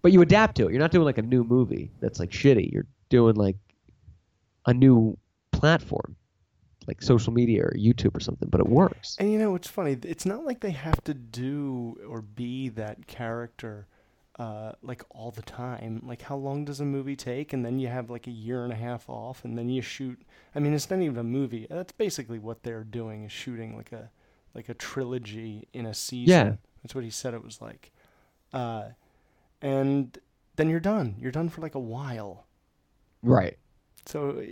But 0.00 0.12
you 0.12 0.22
adapt 0.22 0.56
to 0.56 0.68
it. 0.68 0.70
You're 0.70 0.80
not 0.80 0.92
doing 0.92 1.04
like 1.04 1.18
a 1.18 1.22
new 1.22 1.42
movie 1.42 1.90
that's 2.00 2.20
like 2.20 2.30
shitty. 2.30 2.72
You're 2.72 2.86
doing 3.08 3.34
like 3.34 3.56
a 4.66 4.72
new 4.72 5.18
platform 5.52 6.14
like 6.88 7.02
social 7.02 7.32
media 7.32 7.64
or 7.64 7.72
YouTube 7.76 8.16
or 8.16 8.20
something, 8.20 8.48
but 8.48 8.60
it 8.60 8.66
works. 8.66 9.16
And 9.20 9.30
you 9.30 9.38
know, 9.38 9.54
it's 9.54 9.68
funny. 9.68 9.96
It's 10.02 10.26
not 10.26 10.44
like 10.44 10.60
they 10.60 10.70
have 10.72 11.04
to 11.04 11.14
do 11.14 11.98
or 12.08 12.22
be 12.22 12.70
that 12.70 13.06
character 13.06 13.86
uh, 14.38 14.72
like 14.82 15.02
all 15.10 15.30
the 15.30 15.42
time. 15.42 16.02
Like, 16.04 16.22
how 16.22 16.36
long 16.36 16.64
does 16.64 16.80
a 16.80 16.84
movie 16.84 17.16
take? 17.16 17.52
And 17.52 17.64
then 17.64 17.78
you 17.78 17.88
have 17.88 18.08
like 18.08 18.26
a 18.26 18.32
year 18.32 18.64
and 18.64 18.72
a 18.72 18.76
half 18.76 19.08
off, 19.08 19.44
and 19.44 19.58
then 19.58 19.68
you 19.68 19.82
shoot. 19.82 20.20
I 20.54 20.60
mean, 20.60 20.72
it's 20.72 20.88
not 20.88 21.00
even 21.00 21.18
a 21.18 21.24
movie. 21.24 21.66
That's 21.68 21.92
basically 21.92 22.38
what 22.38 22.62
they're 22.62 22.84
doing 22.84 23.24
is 23.24 23.32
shooting 23.32 23.76
like 23.76 23.92
a 23.92 24.10
like 24.54 24.68
a 24.68 24.74
trilogy 24.74 25.68
in 25.72 25.86
a 25.86 25.94
season. 25.94 26.28
Yeah. 26.28 26.52
That's 26.82 26.94
what 26.94 27.04
he 27.04 27.10
said 27.10 27.34
it 27.34 27.44
was 27.44 27.60
like. 27.60 27.92
Uh, 28.52 28.90
and 29.60 30.16
then 30.56 30.70
you're 30.70 30.80
done. 30.80 31.16
You're 31.18 31.32
done 31.32 31.48
for 31.48 31.60
like 31.60 31.74
a 31.74 31.80
while. 31.80 32.46
Right. 33.22 33.58
So 34.06 34.42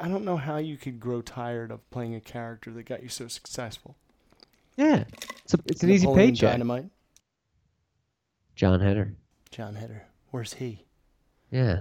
I 0.00 0.08
don't 0.08 0.24
know 0.24 0.36
how 0.36 0.56
you 0.56 0.76
could 0.76 1.00
grow 1.00 1.22
tired 1.22 1.70
of 1.70 1.88
playing 1.90 2.14
a 2.14 2.20
character 2.20 2.70
that 2.72 2.84
got 2.84 3.02
you 3.02 3.08
so 3.08 3.28
successful. 3.28 3.96
Yeah. 4.76 5.04
It's, 5.44 5.54
a, 5.54 5.58
it's 5.66 5.82
an 5.82 5.90
easy 5.90 6.06
paycheck. 6.06 6.52
Dynamite. 6.52 6.86
Jon 8.54 8.80
Heder. 8.80 9.14
Jon 9.50 9.74
Heder. 9.74 10.04
Where's 10.30 10.54
he? 10.54 10.84
Yeah. 11.50 11.80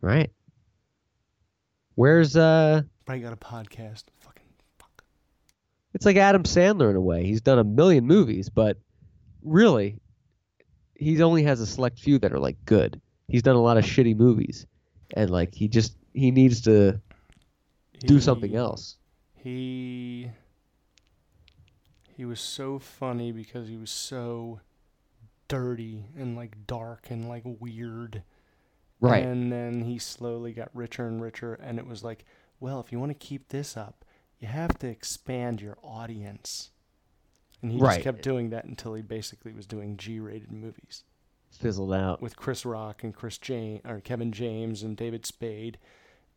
Right. 0.00 0.30
Where's 1.94 2.36
uh 2.36 2.82
Probably 3.06 3.22
got 3.22 3.32
a 3.32 3.36
podcast. 3.36 4.04
Fucking 4.20 4.44
fuck. 4.78 5.02
it's 5.94 6.06
like 6.06 6.16
Adam 6.16 6.44
Sandler 6.44 6.90
in 6.90 6.96
a 6.96 7.00
way. 7.00 7.24
He's 7.24 7.40
done 7.40 7.58
a 7.58 7.64
million 7.64 8.06
movies, 8.06 8.48
but 8.48 8.76
really 9.42 9.98
he 10.94 11.20
only 11.22 11.42
has 11.44 11.60
a 11.60 11.66
select 11.66 11.98
few 11.98 12.18
that 12.18 12.32
are 12.32 12.38
like 12.38 12.56
good. 12.66 13.00
He's 13.28 13.42
done 13.42 13.56
a 13.56 13.62
lot 13.62 13.78
of 13.78 13.84
shitty 13.84 14.16
movies. 14.16 14.66
And 15.14 15.30
like 15.30 15.54
he 15.54 15.68
just 15.68 15.96
he 16.12 16.30
needs 16.30 16.60
to 16.62 17.00
do 18.00 18.20
something 18.20 18.54
else. 18.54 18.96
He 19.34 20.30
he 22.16 22.24
was 22.24 22.40
so 22.40 22.78
funny 22.78 23.30
because 23.32 23.68
he 23.68 23.76
was 23.76 23.90
so 23.90 24.60
dirty 25.46 26.06
and 26.16 26.36
like 26.36 26.66
dark 26.66 27.10
and 27.10 27.28
like 27.28 27.42
weird. 27.44 28.22
Right. 29.00 29.24
And 29.24 29.52
then 29.52 29.82
he 29.82 29.98
slowly 29.98 30.52
got 30.52 30.70
richer 30.74 31.06
and 31.06 31.22
richer 31.22 31.54
and 31.54 31.78
it 31.78 31.86
was 31.86 32.02
like, 32.02 32.24
well, 32.58 32.80
if 32.80 32.90
you 32.90 32.98
want 32.98 33.10
to 33.10 33.26
keep 33.26 33.48
this 33.48 33.76
up, 33.76 34.04
you 34.40 34.48
have 34.48 34.76
to 34.80 34.88
expand 34.88 35.60
your 35.60 35.78
audience. 35.82 36.70
And 37.62 37.70
he 37.72 37.78
Right. 37.78 37.94
just 37.94 38.04
kept 38.04 38.22
doing 38.22 38.50
that 38.50 38.64
until 38.64 38.94
he 38.94 39.02
basically 39.02 39.52
was 39.52 39.66
doing 39.66 39.96
G-rated 39.96 40.50
movies 40.50 41.04
Fizzled 41.50 41.92
out. 41.92 42.22
with 42.22 42.36
Chris 42.36 42.64
Rock 42.64 43.02
and 43.02 43.14
Chris 43.14 43.36
James 43.38 43.80
or 43.84 44.00
Kevin 44.00 44.30
James 44.32 44.82
and 44.82 44.96
David 44.96 45.26
Spade. 45.26 45.78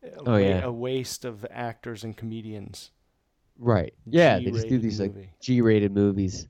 A 0.02 0.08
Oh, 0.18 0.32
wa- 0.32 0.36
yeah. 0.38 0.62
a 0.64 0.72
waste 0.72 1.24
of 1.24 1.46
actors 1.50 2.02
and 2.02 2.16
comedians. 2.16 2.90
Right. 3.58 3.94
Yeah, 4.06 4.38
they 4.38 4.46
just 4.50 4.68
do 4.68 4.78
G-rated 4.78 4.82
these 4.82 5.00
like. 5.00 5.40
G-rated 5.40 5.92
movies. 5.94 6.48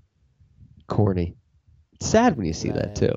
Corny. 0.86 1.34
It's 1.94 2.06
sad 2.06 2.36
when 2.36 2.47
you 2.47 2.52
see 2.52 2.70
that 2.70 2.94
too. 2.97 3.14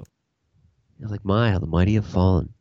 You're 0.99 1.09
like, 1.09 1.23
my, 1.25 1.51
how 1.51 1.59
the 1.59 1.67
mighty 1.67 1.95
have 1.95 2.05
fallen. 2.05 2.53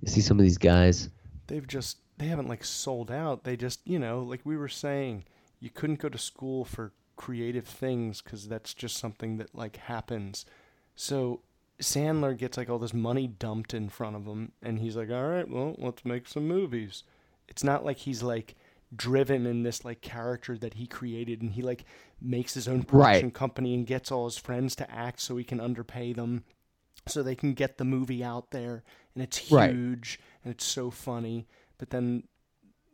You 0.00 0.08
see 0.08 0.20
some 0.20 0.38
of 0.38 0.42
these 0.42 0.58
guys. 0.58 1.08
They've 1.46 1.66
just 1.66 1.98
they 2.18 2.26
haven't 2.26 2.48
like 2.48 2.64
sold 2.64 3.10
out. 3.10 3.44
They 3.44 3.56
just 3.56 3.80
you 3.86 3.98
know 3.98 4.22
like 4.22 4.40
we 4.44 4.56
were 4.56 4.68
saying, 4.68 5.24
you 5.60 5.70
couldn't 5.70 5.98
go 5.98 6.08
to 6.08 6.18
school 6.18 6.64
for 6.64 6.92
creative 7.16 7.66
things 7.66 8.20
because 8.22 8.48
that's 8.48 8.72
just 8.74 8.96
something 8.96 9.36
that 9.38 9.54
like 9.54 9.76
happens. 9.76 10.46
So 10.96 11.40
Sandler 11.84 12.36
gets 12.36 12.56
like 12.56 12.68
all 12.70 12.78
this 12.78 12.94
money 12.94 13.26
dumped 13.26 13.74
in 13.74 13.88
front 13.88 14.16
of 14.16 14.24
him, 14.26 14.52
and 14.62 14.78
he's 14.78 14.96
like, 14.96 15.10
"All 15.10 15.28
right, 15.28 15.48
well, 15.48 15.74
let's 15.78 16.04
make 16.04 16.26
some 16.28 16.48
movies." 16.48 17.04
It's 17.48 17.62
not 17.64 17.84
like 17.84 17.98
he's 17.98 18.22
like 18.22 18.54
driven 18.94 19.44
in 19.46 19.62
this 19.64 19.84
like 19.84 20.00
character 20.00 20.56
that 20.58 20.74
he 20.74 20.86
created, 20.86 21.42
and 21.42 21.52
he 21.52 21.62
like 21.62 21.84
makes 22.20 22.54
his 22.54 22.66
own 22.68 22.82
production 22.84 23.30
company 23.30 23.74
and 23.74 23.86
gets 23.86 24.10
all 24.10 24.24
his 24.24 24.38
friends 24.38 24.74
to 24.76 24.90
act 24.90 25.20
so 25.20 25.36
he 25.36 25.44
can 25.44 25.60
underpay 25.60 26.12
them, 26.12 26.44
so 27.06 27.22
they 27.22 27.34
can 27.36 27.54
get 27.54 27.76
the 27.78 27.84
movie 27.84 28.24
out 28.24 28.50
there, 28.50 28.82
and 29.14 29.22
it's 29.22 29.50
Right. 29.50 29.70
huge 29.70 30.18
and 30.42 30.52
it's 30.52 30.64
so 30.64 30.90
funny. 30.90 31.46
But 31.78 31.90
then, 31.90 32.24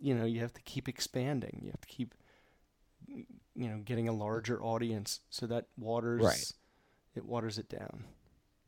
you 0.00 0.14
know, 0.14 0.24
you 0.24 0.40
have 0.40 0.54
to 0.54 0.62
keep 0.62 0.88
expanding. 0.88 1.60
You 1.62 1.70
have 1.70 1.80
to 1.82 1.88
keep, 1.88 2.14
you 3.06 3.26
know, 3.68 3.78
getting 3.84 4.08
a 4.08 4.12
larger 4.12 4.62
audience, 4.62 5.20
so 5.30 5.46
that 5.46 5.66
waters 5.76 6.22
Right. 6.22 6.52
it 7.14 7.24
waters 7.24 7.58
it 7.58 7.68
down. 7.68 8.04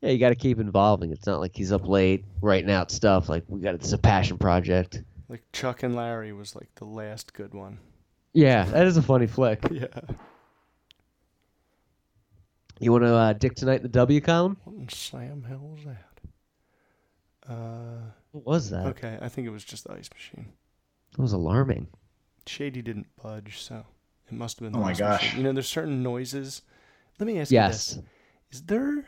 Yeah, 0.03 0.09
you 0.09 0.17
got 0.19 0.29
to 0.29 0.35
keep 0.35 0.59
involving. 0.59 1.13
It's 1.13 1.25
not 1.25 1.39
like 1.39 1.55
he's 1.55 1.71
up 1.71 1.87
late 1.87 2.25
writing 2.41 2.69
out 2.69 2.91
stuff. 2.91 3.29
Like 3.29 3.45
we 3.47 3.61
got 3.61 3.73
it's 3.73 3.93
a 3.93 3.97
passion 3.97 4.37
project. 4.37 5.01
Like 5.29 5.43
Chuck 5.53 5.81
and 5.83 5.95
Larry 5.95 6.33
was 6.33 6.55
like 6.57 6.67
the 6.75 6.83
last 6.83 7.33
good 7.33 7.53
one. 7.53 7.79
Yeah, 8.33 8.65
that 8.65 8.85
is 8.85 8.97
a 8.97 9.01
funny 9.01 9.27
flick. 9.27 9.63
Yeah. 9.71 9.87
You 12.79 12.91
want 12.91 13.03
to 13.05 13.13
uh, 13.15 13.33
dick 13.33 13.55
tonight 13.55 13.77
in 13.77 13.83
the 13.83 13.87
W 13.89 14.19
column? 14.19 14.57
What 14.65 14.75
in 14.75 14.89
Sam 14.89 15.43
hell 15.47 15.59
was 15.77 15.85
that? 15.85 17.51
Uh, 17.53 18.01
What 18.31 18.45
was 18.45 18.69
that? 18.71 18.87
okay, 18.87 19.17
I 19.21 19.29
think 19.29 19.47
it 19.47 19.51
was 19.51 19.63
just 19.63 19.85
the 19.85 19.93
ice 19.93 20.09
machine. 20.13 20.51
That 21.15 21.21
was 21.21 21.31
alarming. 21.33 21.87
Shady 22.45 22.81
didn't 22.81 23.07
budge, 23.21 23.61
so 23.61 23.85
it 24.27 24.33
must 24.33 24.59
have 24.59 24.65
been. 24.69 24.75
Oh 24.75 24.79
the 24.79 24.85
my 24.85 24.91
ice 24.91 24.99
gosh. 24.99 25.21
Machine. 25.23 25.37
You 25.37 25.43
know, 25.45 25.53
there's 25.53 25.67
certain 25.69 26.03
noises. 26.03 26.63
Let 27.19 27.27
me 27.27 27.39
ask 27.39 27.51
you 27.51 27.55
Yes. 27.55 27.93
this: 27.95 28.03
Is 28.51 28.63
there 28.63 29.05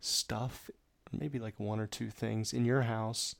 stuff, 0.00 0.70
maybe 1.12 1.38
like 1.38 1.58
one 1.58 1.80
or 1.80 1.86
two 1.86 2.10
things 2.10 2.52
in 2.52 2.64
your 2.64 2.82
house, 2.82 3.36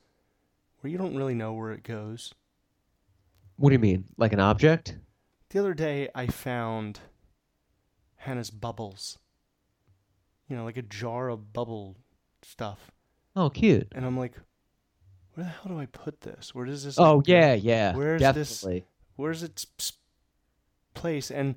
where 0.79 0.91
you 0.91 0.97
don't 0.97 1.15
really 1.15 1.35
know 1.35 1.53
where 1.53 1.71
it 1.71 1.83
goes? 1.83 2.33
What 3.57 3.69
do 3.69 3.73
you 3.73 3.79
mean? 3.79 4.05
Like 4.17 4.33
an 4.33 4.39
object? 4.39 4.97
The 5.49 5.59
other 5.59 5.73
day, 5.73 6.09
I 6.15 6.27
found 6.27 6.99
Hannah's 8.15 8.49
bubbles. 8.49 9.19
You 10.47 10.55
know, 10.55 10.63
like 10.63 10.77
a 10.77 10.81
jar 10.81 11.29
of 11.29 11.53
bubble 11.53 11.97
stuff. 12.41 12.91
Oh, 13.35 13.49
cute. 13.49 13.87
And 13.93 14.05
I'm 14.05 14.17
like, 14.17 14.33
where 15.33 15.45
the 15.45 15.49
hell 15.49 15.63
do 15.67 15.79
I 15.79 15.85
put 15.85 16.21
this? 16.21 16.53
Where 16.53 16.65
does 16.65 16.83
this? 16.83 16.99
Oh 16.99 17.17
like, 17.17 17.27
yeah, 17.27 17.53
yeah, 17.53 17.95
Where's 17.95 18.19
definitely. 18.19 18.79
this? 18.79 18.87
Where's 19.15 19.43
its 19.43 19.65
place? 20.93 21.31
And 21.31 21.55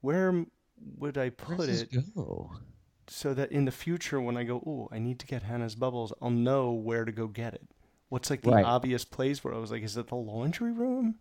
where 0.00 0.44
would 0.98 1.16
I 1.16 1.30
put 1.30 1.68
it 1.68 1.88
go? 2.14 2.50
So 3.12 3.34
that 3.34 3.50
in 3.50 3.64
the 3.64 3.72
future, 3.72 4.20
when 4.20 4.36
I 4.36 4.44
go, 4.44 4.62
oh, 4.66 4.88
I 4.92 4.98
need 4.98 5.18
to 5.18 5.26
get 5.26 5.42
Hannah's 5.42 5.74
bubbles, 5.74 6.12
I'll 6.22 6.30
know 6.30 6.70
where 6.72 7.04
to 7.04 7.12
go 7.12 7.26
get 7.26 7.54
it. 7.54 7.62
What's 8.08 8.30
like 8.30 8.42
the 8.42 8.50
Right. 8.52 8.64
obvious 8.64 9.04
place 9.04 9.42
where 9.42 9.54
I 9.54 9.58
was 9.58 9.70
like, 9.70 9.82
is 9.82 9.96
it 9.96 10.08
the 10.08 10.14
laundry 10.16 10.72
room? 10.72 11.16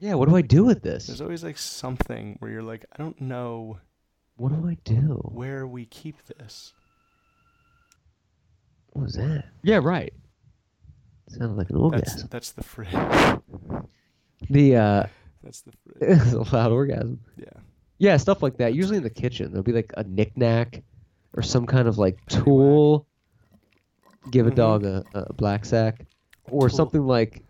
Yeah, 0.00 0.14
what 0.14 0.28
do 0.28 0.36
I 0.36 0.42
do 0.42 0.64
with 0.64 0.82
this? 0.82 1.06
There's 1.06 1.20
always 1.20 1.42
like 1.44 1.58
something 1.58 2.36
where 2.38 2.50
you're 2.50 2.62
like, 2.62 2.84
I 2.92 2.98
don't 2.98 3.20
know 3.20 3.78
What 4.36 4.52
do 4.52 4.68
I 4.68 4.76
do? 4.84 5.20
where 5.32 5.66
we 5.66 5.84
keep 5.86 6.24
this. 6.26 6.72
What 8.92 9.02
was 9.02 9.14
that? 9.14 9.44
Yeah, 9.62 9.80
right. 9.82 10.12
Sounded 11.28 11.56
like 11.56 11.70
an 11.70 11.76
That's 11.76 11.82
orgasm. 12.14 12.28
that's 12.30 12.52
the 12.52 12.62
fridge. 12.64 12.88
The 14.50 14.76
uh, 14.76 15.06
That's 15.42 15.60
the 15.62 15.72
fridge. 15.72 16.18
it's 16.18 16.32
a 16.50 16.54
loud 16.56 16.72
orgasm. 16.72 17.20
Yeah. 17.36 17.46
Yeah, 17.98 18.16
stuff 18.16 18.42
like 18.42 18.56
that. 18.58 18.74
Usually 18.74 18.96
in 18.96 19.02
the 19.02 19.10
kitchen, 19.10 19.50
there'll 19.50 19.62
be 19.64 19.72
like 19.72 19.92
a 19.96 20.04
knickknack 20.04 20.82
or 21.38 21.42
some 21.42 21.66
kind 21.66 21.86
of 21.86 21.98
like 21.98 22.18
tool. 22.26 23.06
Give 24.30 24.46
a 24.46 24.50
Mhm. 24.50 24.56
dog 24.56 24.84
a, 24.84 25.04
a 25.14 25.32
black 25.32 25.64
sack, 25.64 26.04
or 26.50 26.68
tool. 26.68 26.76
something 26.76 27.06
like, 27.06 27.44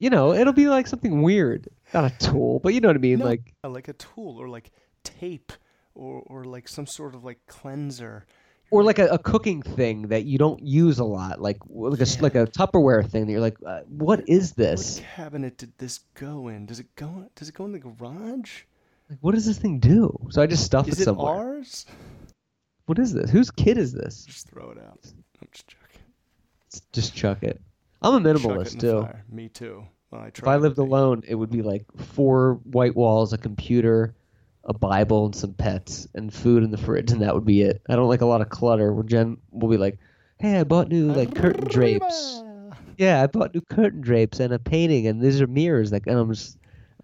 you 0.00 0.10
know, 0.10 0.32
it'll 0.34 0.52
be 0.52 0.68
like 0.68 0.86
something 0.88 1.22
weird. 1.22 1.68
Not 1.94 2.12
a 2.12 2.18
tool, 2.18 2.58
but 2.58 2.74
you 2.74 2.80
know 2.80 2.88
what 2.88 2.96
I 2.96 3.00
mean. 3.00 3.20
No, 3.20 3.24
Like, 3.26 3.54
uh, 3.64 3.68
like 3.70 3.86
a 3.88 3.92
tool 3.94 4.36
or 4.38 4.48
like 4.48 4.70
tape 5.04 5.52
or 5.94 6.22
or 6.26 6.44
like 6.44 6.68
some 6.68 6.86
sort 6.86 7.14
of 7.14 7.24
like 7.24 7.38
cleanser. 7.46 8.26
or 8.70 8.82
like 8.82 8.98
a, 8.98 9.06
a 9.06 9.18
cooking 9.18 9.62
thing 9.62 10.08
that 10.08 10.24
you 10.24 10.36
don't 10.36 10.60
use 10.62 10.98
a 10.98 11.04
lot, 11.04 11.40
like 11.40 11.56
like 11.70 12.00
a 12.00 12.02
s- 12.02 12.20
like 12.20 12.34
a 12.34 12.46
Tupperware 12.46 13.08
thing 13.08 13.24
that 13.26 13.32
you're 13.32 13.40
like, 13.40 13.56
uh, 13.64 13.80
what 13.88 14.28
is 14.28 14.52
this? 14.52 14.98
What 14.98 15.06
cabinet 15.16 15.56
did 15.56 15.72
this 15.78 16.00
go 16.14 16.48
in? 16.48 16.66
Does 16.66 16.80
it 16.80 16.94
go? 16.96 17.30
Does 17.36 17.48
it 17.48 17.54
go 17.54 17.64
in 17.64 17.72
the 17.72 17.78
garage? 17.78 18.64
Like, 19.08 19.18
what 19.22 19.34
does 19.34 19.46
this 19.46 19.56
thing 19.56 19.78
do? 19.78 20.12
So 20.30 20.42
I 20.42 20.46
just 20.46 20.64
stuff 20.66 20.86
Is 20.88 20.98
it 20.98 21.02
it 21.02 21.04
somewhere. 21.06 21.32
ours? 21.32 21.86
What 22.88 22.98
is 22.98 23.12
this? 23.12 23.30
Whose 23.30 23.50
kid 23.50 23.76
is 23.76 23.92
this? 23.92 24.24
Just 24.24 24.48
throw 24.48 24.70
it 24.70 24.78
out. 24.78 24.98
I'm 25.42 25.48
just 25.52 25.68
joking. 25.68 26.00
Just 26.94 27.14
chuck 27.14 27.42
it. 27.42 27.60
I'm 28.00 28.14
a 28.14 28.32
Chuck 28.34 28.36
it 28.36 28.42
minimalist 28.42 28.70
the 28.80 28.80
too. 28.80 29.02
fire. 29.02 29.24
Me 29.30 29.48
too. 29.50 29.84
Well, 30.10 30.22
I 30.22 30.28
If 30.28 30.32
try 30.32 30.54
I 30.54 30.56
lived 30.56 30.78
alone, 30.78 31.22
it 31.28 31.34
would 31.34 31.50
be 31.50 31.60
like 31.60 31.84
four 31.98 32.54
white 32.64 32.96
walls, 32.96 33.34
a 33.34 33.38
computer, 33.38 34.14
a 34.64 34.72
Bible, 34.72 35.26
and 35.26 35.36
some 35.36 35.52
pets, 35.52 36.08
and 36.14 36.32
food 36.32 36.62
in 36.62 36.70
the 36.70 36.78
fridge, 36.78 37.10
and 37.12 37.20
that 37.20 37.34
would 37.34 37.44
be 37.44 37.60
it. 37.60 37.82
I 37.90 37.94
don't 37.94 38.08
like 38.08 38.22
a 38.22 38.26
lot 38.26 38.40
of 38.40 38.48
clutter. 38.48 38.94
Where 38.94 39.04
Jen 39.04 39.36
will 39.50 39.68
be 39.68 39.76
like, 39.76 39.98
"Hey, 40.38 40.58
I 40.58 40.64
bought 40.64 40.88
new 40.88 41.12
like 41.12 41.34
curtain 41.34 41.68
drapes. 41.68 42.42
Yeah, 42.96 43.22
I 43.22 43.26
bought 43.26 43.52
new 43.54 43.60
curtain 43.60 44.00
drapes 44.00 44.40
and 44.40 44.54
a 44.54 44.58
painting, 44.58 45.06
and 45.06 45.20
these 45.20 45.42
are 45.42 45.46
mirrors." 45.46 45.92
Like, 45.92 46.06
and 46.06 46.16
I'm 46.18 46.32
just, 46.32 46.56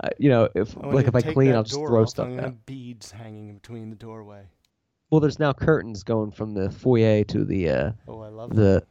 uh, 0.03 0.09
you 0.19 0.31
know, 0.31 0.49
if 0.55 0.75
like 0.79 1.09
if 1.09 1.15
I 1.15 1.21
clean, 1.21 1.55
I'll 1.55 1.63
just 1.65 1.79
throw 1.79 2.07
stuff 2.07 2.25
I'm 2.25 2.37
gonna 2.37 2.43
out. 2.43 2.49
have 2.53 2.65
beads 2.65 3.11
hanging 3.11 3.51
in 3.51 3.57
between 3.57 3.91
the 3.91 3.97
doorway. 3.97 4.45
Well, 5.11 5.21
there's 5.21 5.39
now 5.39 5.53
curtains 5.53 6.03
going 6.03 6.33
from 6.33 6.55
the 6.55 6.71
foyer 6.71 7.25
to 7.25 7.45
the 7.45 7.71
uh, 7.71 7.93
Oh, 8.09 8.21
I 8.23 8.29
love 8.29 8.55
the, 8.55 8.83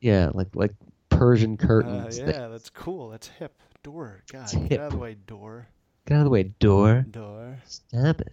yeah, 0.00 0.30
like 0.34 0.48
like 0.54 0.72
Persian 1.08 1.56
that. 1.56 1.64
Uh, 1.64 1.66
curtains. 1.68 2.18
yeah, 2.18 2.26
that- 2.26 2.48
that's 2.50 2.70
cool. 2.70 3.10
That's 3.10 3.28
hip. 3.28 3.54
Door. 3.84 4.22
God, 4.32 4.42
It's 4.42 4.54
get 4.54 4.70
hip. 4.72 4.80
out 4.80 4.86
of 4.86 4.92
the 4.92 4.98
way, 4.98 5.14
door. 5.26 5.68
Get 6.06 6.14
out 6.16 6.20
of 6.20 6.24
the 6.24 6.30
way, 6.30 6.42
door. 6.58 7.06
Door. 7.08 7.58
Stop 7.64 8.20
it. 8.22 8.32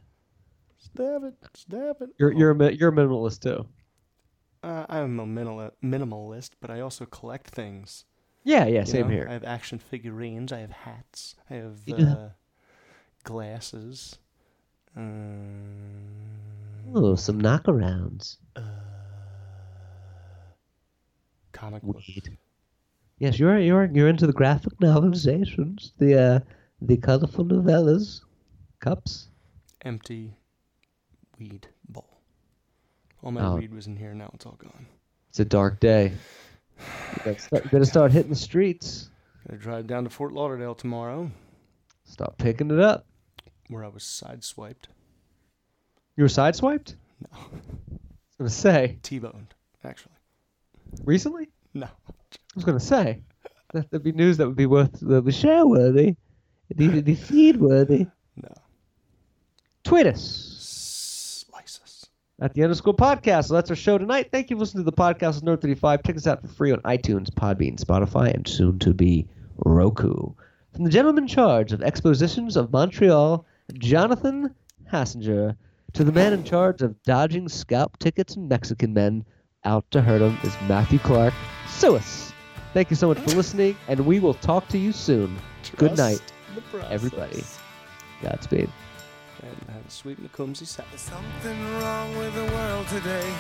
Stab 0.80 1.24
it. 1.24 1.34
Stab 1.54 2.02
it. 2.02 2.10
You're 2.18 2.34
Oh. 2.34 2.38
you're 2.38 2.52
a 2.52 2.72
you're 2.72 2.90
a 2.90 2.92
minimalist 2.92 3.42
too. 3.42 3.68
Uh, 4.64 4.86
I'm 4.90 5.20
a 5.20 5.26
minimal, 5.28 5.70
minimalist, 5.84 6.52
but 6.60 6.72
I 6.72 6.80
also 6.80 7.06
collect 7.06 7.48
things. 7.50 8.06
Yeah, 8.44 8.66
yeah, 8.66 8.80
you 8.82 8.86
same 8.88 9.08
know? 9.08 9.14
here. 9.14 9.28
I 9.30 9.34
have 9.34 9.44
action 9.44 9.78
figurines. 9.78 10.52
I 10.52 10.60
have 10.60 10.72
hats. 10.72 11.36
I 11.50 11.56
have 11.56 11.78
uh, 11.90 12.30
glasses. 13.24 14.18
Um, 14.96 16.08
Oh, 16.94 17.16
some 17.16 17.42
knockarounds. 17.42 18.38
comic 21.52 21.82
books. 21.84 22.08
Weed. 22.08 22.38
Yes, 23.18 23.40
you're 23.40 23.58
you're 23.60 23.86
you're 23.86 24.10
into 24.10 24.28
the 24.28 24.34
graphic 24.34 24.74
novelizations, 24.80 25.92
the 25.98 26.20
uh, 26.22 26.40
the 26.82 26.98
colorful 26.98 27.46
novellas, 27.46 28.22
cups. 28.80 29.30
Empty 29.84 30.34
weed 31.40 31.68
bowl. 31.90 32.20
All 33.24 33.32
my 33.32 33.46
Oh. 33.46 33.56
weed 33.56 33.74
was 33.74 33.88
in 33.88 33.96
here. 33.96 34.14
Now 34.14 34.32
it's 34.34 34.46
all 34.46 34.58
gone. 34.58 34.86
It's 35.30 35.40
a 35.40 35.46
dark 35.46 35.80
day. 35.80 36.12
You 36.80 37.22
gotta 37.24 37.40
start, 37.40 37.64
you 37.66 37.70
gotta 37.72 37.86
start 37.86 38.12
hitting 38.12 38.30
the 38.32 38.36
streets. 38.36 39.10
Gotta 39.48 39.58
drive 39.60 39.88
down 39.88 40.04
to 40.04 40.10
Fort 40.10 40.34
Lauderdale 40.34 40.76
tomorrow, 40.76 41.32
Stop 42.04 42.38
picking 42.38 42.70
it 42.72 42.80
up. 42.80 43.06
where 43.70 43.84
I 43.84 43.88
was 43.88 44.04
sideswiped. 44.04 44.86
You 46.18 46.24
were 46.24 46.30
sideswiped? 46.30 46.96
No, 47.22 47.38
I 47.38 47.50
was 48.38 48.38
gonna 48.38 48.50
say 48.50 48.98
T-boned. 49.04 49.54
Actually, 49.84 50.16
recently. 51.04 51.50
no. 51.74 51.86
I 51.88 52.56
was 52.56 52.64
gonna 52.64 52.80
say 52.80 53.22
that 53.74 53.92
would 53.92 54.04
be 54.04 54.12
news 54.12 54.38
that 54.38 54.48
would 54.48 54.56
be 54.56 54.66
worth 54.66 54.94
that 55.00 55.08
would 55.08 55.26
be 55.26 55.32
share 55.32 55.66
worthy, 55.66 56.16
the 56.76 56.88
the 57.02 57.16
feed 57.16 57.58
worthy. 57.58 58.08
No. 58.36 58.54
Tweet 59.84 60.08
us. 60.08 61.46
Slice 61.48 61.80
us. 61.84 62.06
at 62.40 62.54
the 62.54 62.64
underscore 62.64 62.96
podcast. 62.96 63.46
So 63.46 63.54
that's 63.54 63.70
our 63.70 63.76
show 63.76 63.98
tonight. 63.98 64.30
Thank 64.32 64.50
you 64.50 64.56
for 64.56 64.62
listening 64.62 64.84
to 64.86 64.92
the 64.92 64.98
podcast 64.98 65.42
Nerd 65.44 65.62
35. 65.62 66.04
Check 66.04 66.16
us 66.16 66.28
out 66.28 66.42
for 66.42 66.48
free 66.48 66.72
on 66.72 66.80
iTunes, 66.82 67.30
Podbean, 67.30 67.80
Spotify, 67.80 68.34
and 68.34 68.48
soon 68.48 68.80
to 68.80 68.94
be 68.94 69.28
Roku. 69.66 70.32
From 70.74 70.84
the 70.84 70.90
gentleman 70.90 71.26
in 71.26 71.28
charge 71.28 71.72
of 71.72 71.82
expositions 71.84 72.58
of 72.58 72.72
Montreal, 72.74 73.46
Jonathan 73.76 74.54
Hassinger, 74.92 75.56
to 75.96 76.04
the 76.04 76.12
man 76.12 76.34
in 76.34 76.44
charge 76.44 76.82
of 76.82 77.02
dodging 77.04 77.48
scalp 77.48 77.98
tickets 78.00 78.36
and 78.36 78.50
Mexican 78.50 78.94
men 78.94 79.24
out 79.64 79.90
to 79.92 80.02
hurt 80.02 80.22
him 80.22 80.38
is 80.44 80.54
Matthew 80.68 81.00
Clark. 81.00 81.34
Sue 81.70 81.96
us. 81.96 82.34
Thank 82.74 82.90
you 82.90 82.98
so 82.98 83.08
much 83.08 83.20
for 83.20 83.32
listening, 83.32 83.78
and 83.88 84.06
we 84.06 84.20
will 84.20 84.34
talk 84.34 84.68
to 84.70 84.78
you 84.78 84.92
soon. 84.92 85.38
Good 85.78 85.98
night, 85.98 86.22
everybody. 86.90 87.44
Godspeed. 88.22 88.70
And 89.42 89.70
have 89.70 89.86
a 89.88 89.90
sweet 89.90 90.22
McCombsy 90.22 90.68
Sabbath. 90.68 91.00
Something 91.00 91.74
wrong 91.80 92.18
with 92.18 92.34
the 92.36 92.44
world 92.44 92.88
today. 92.90 93.34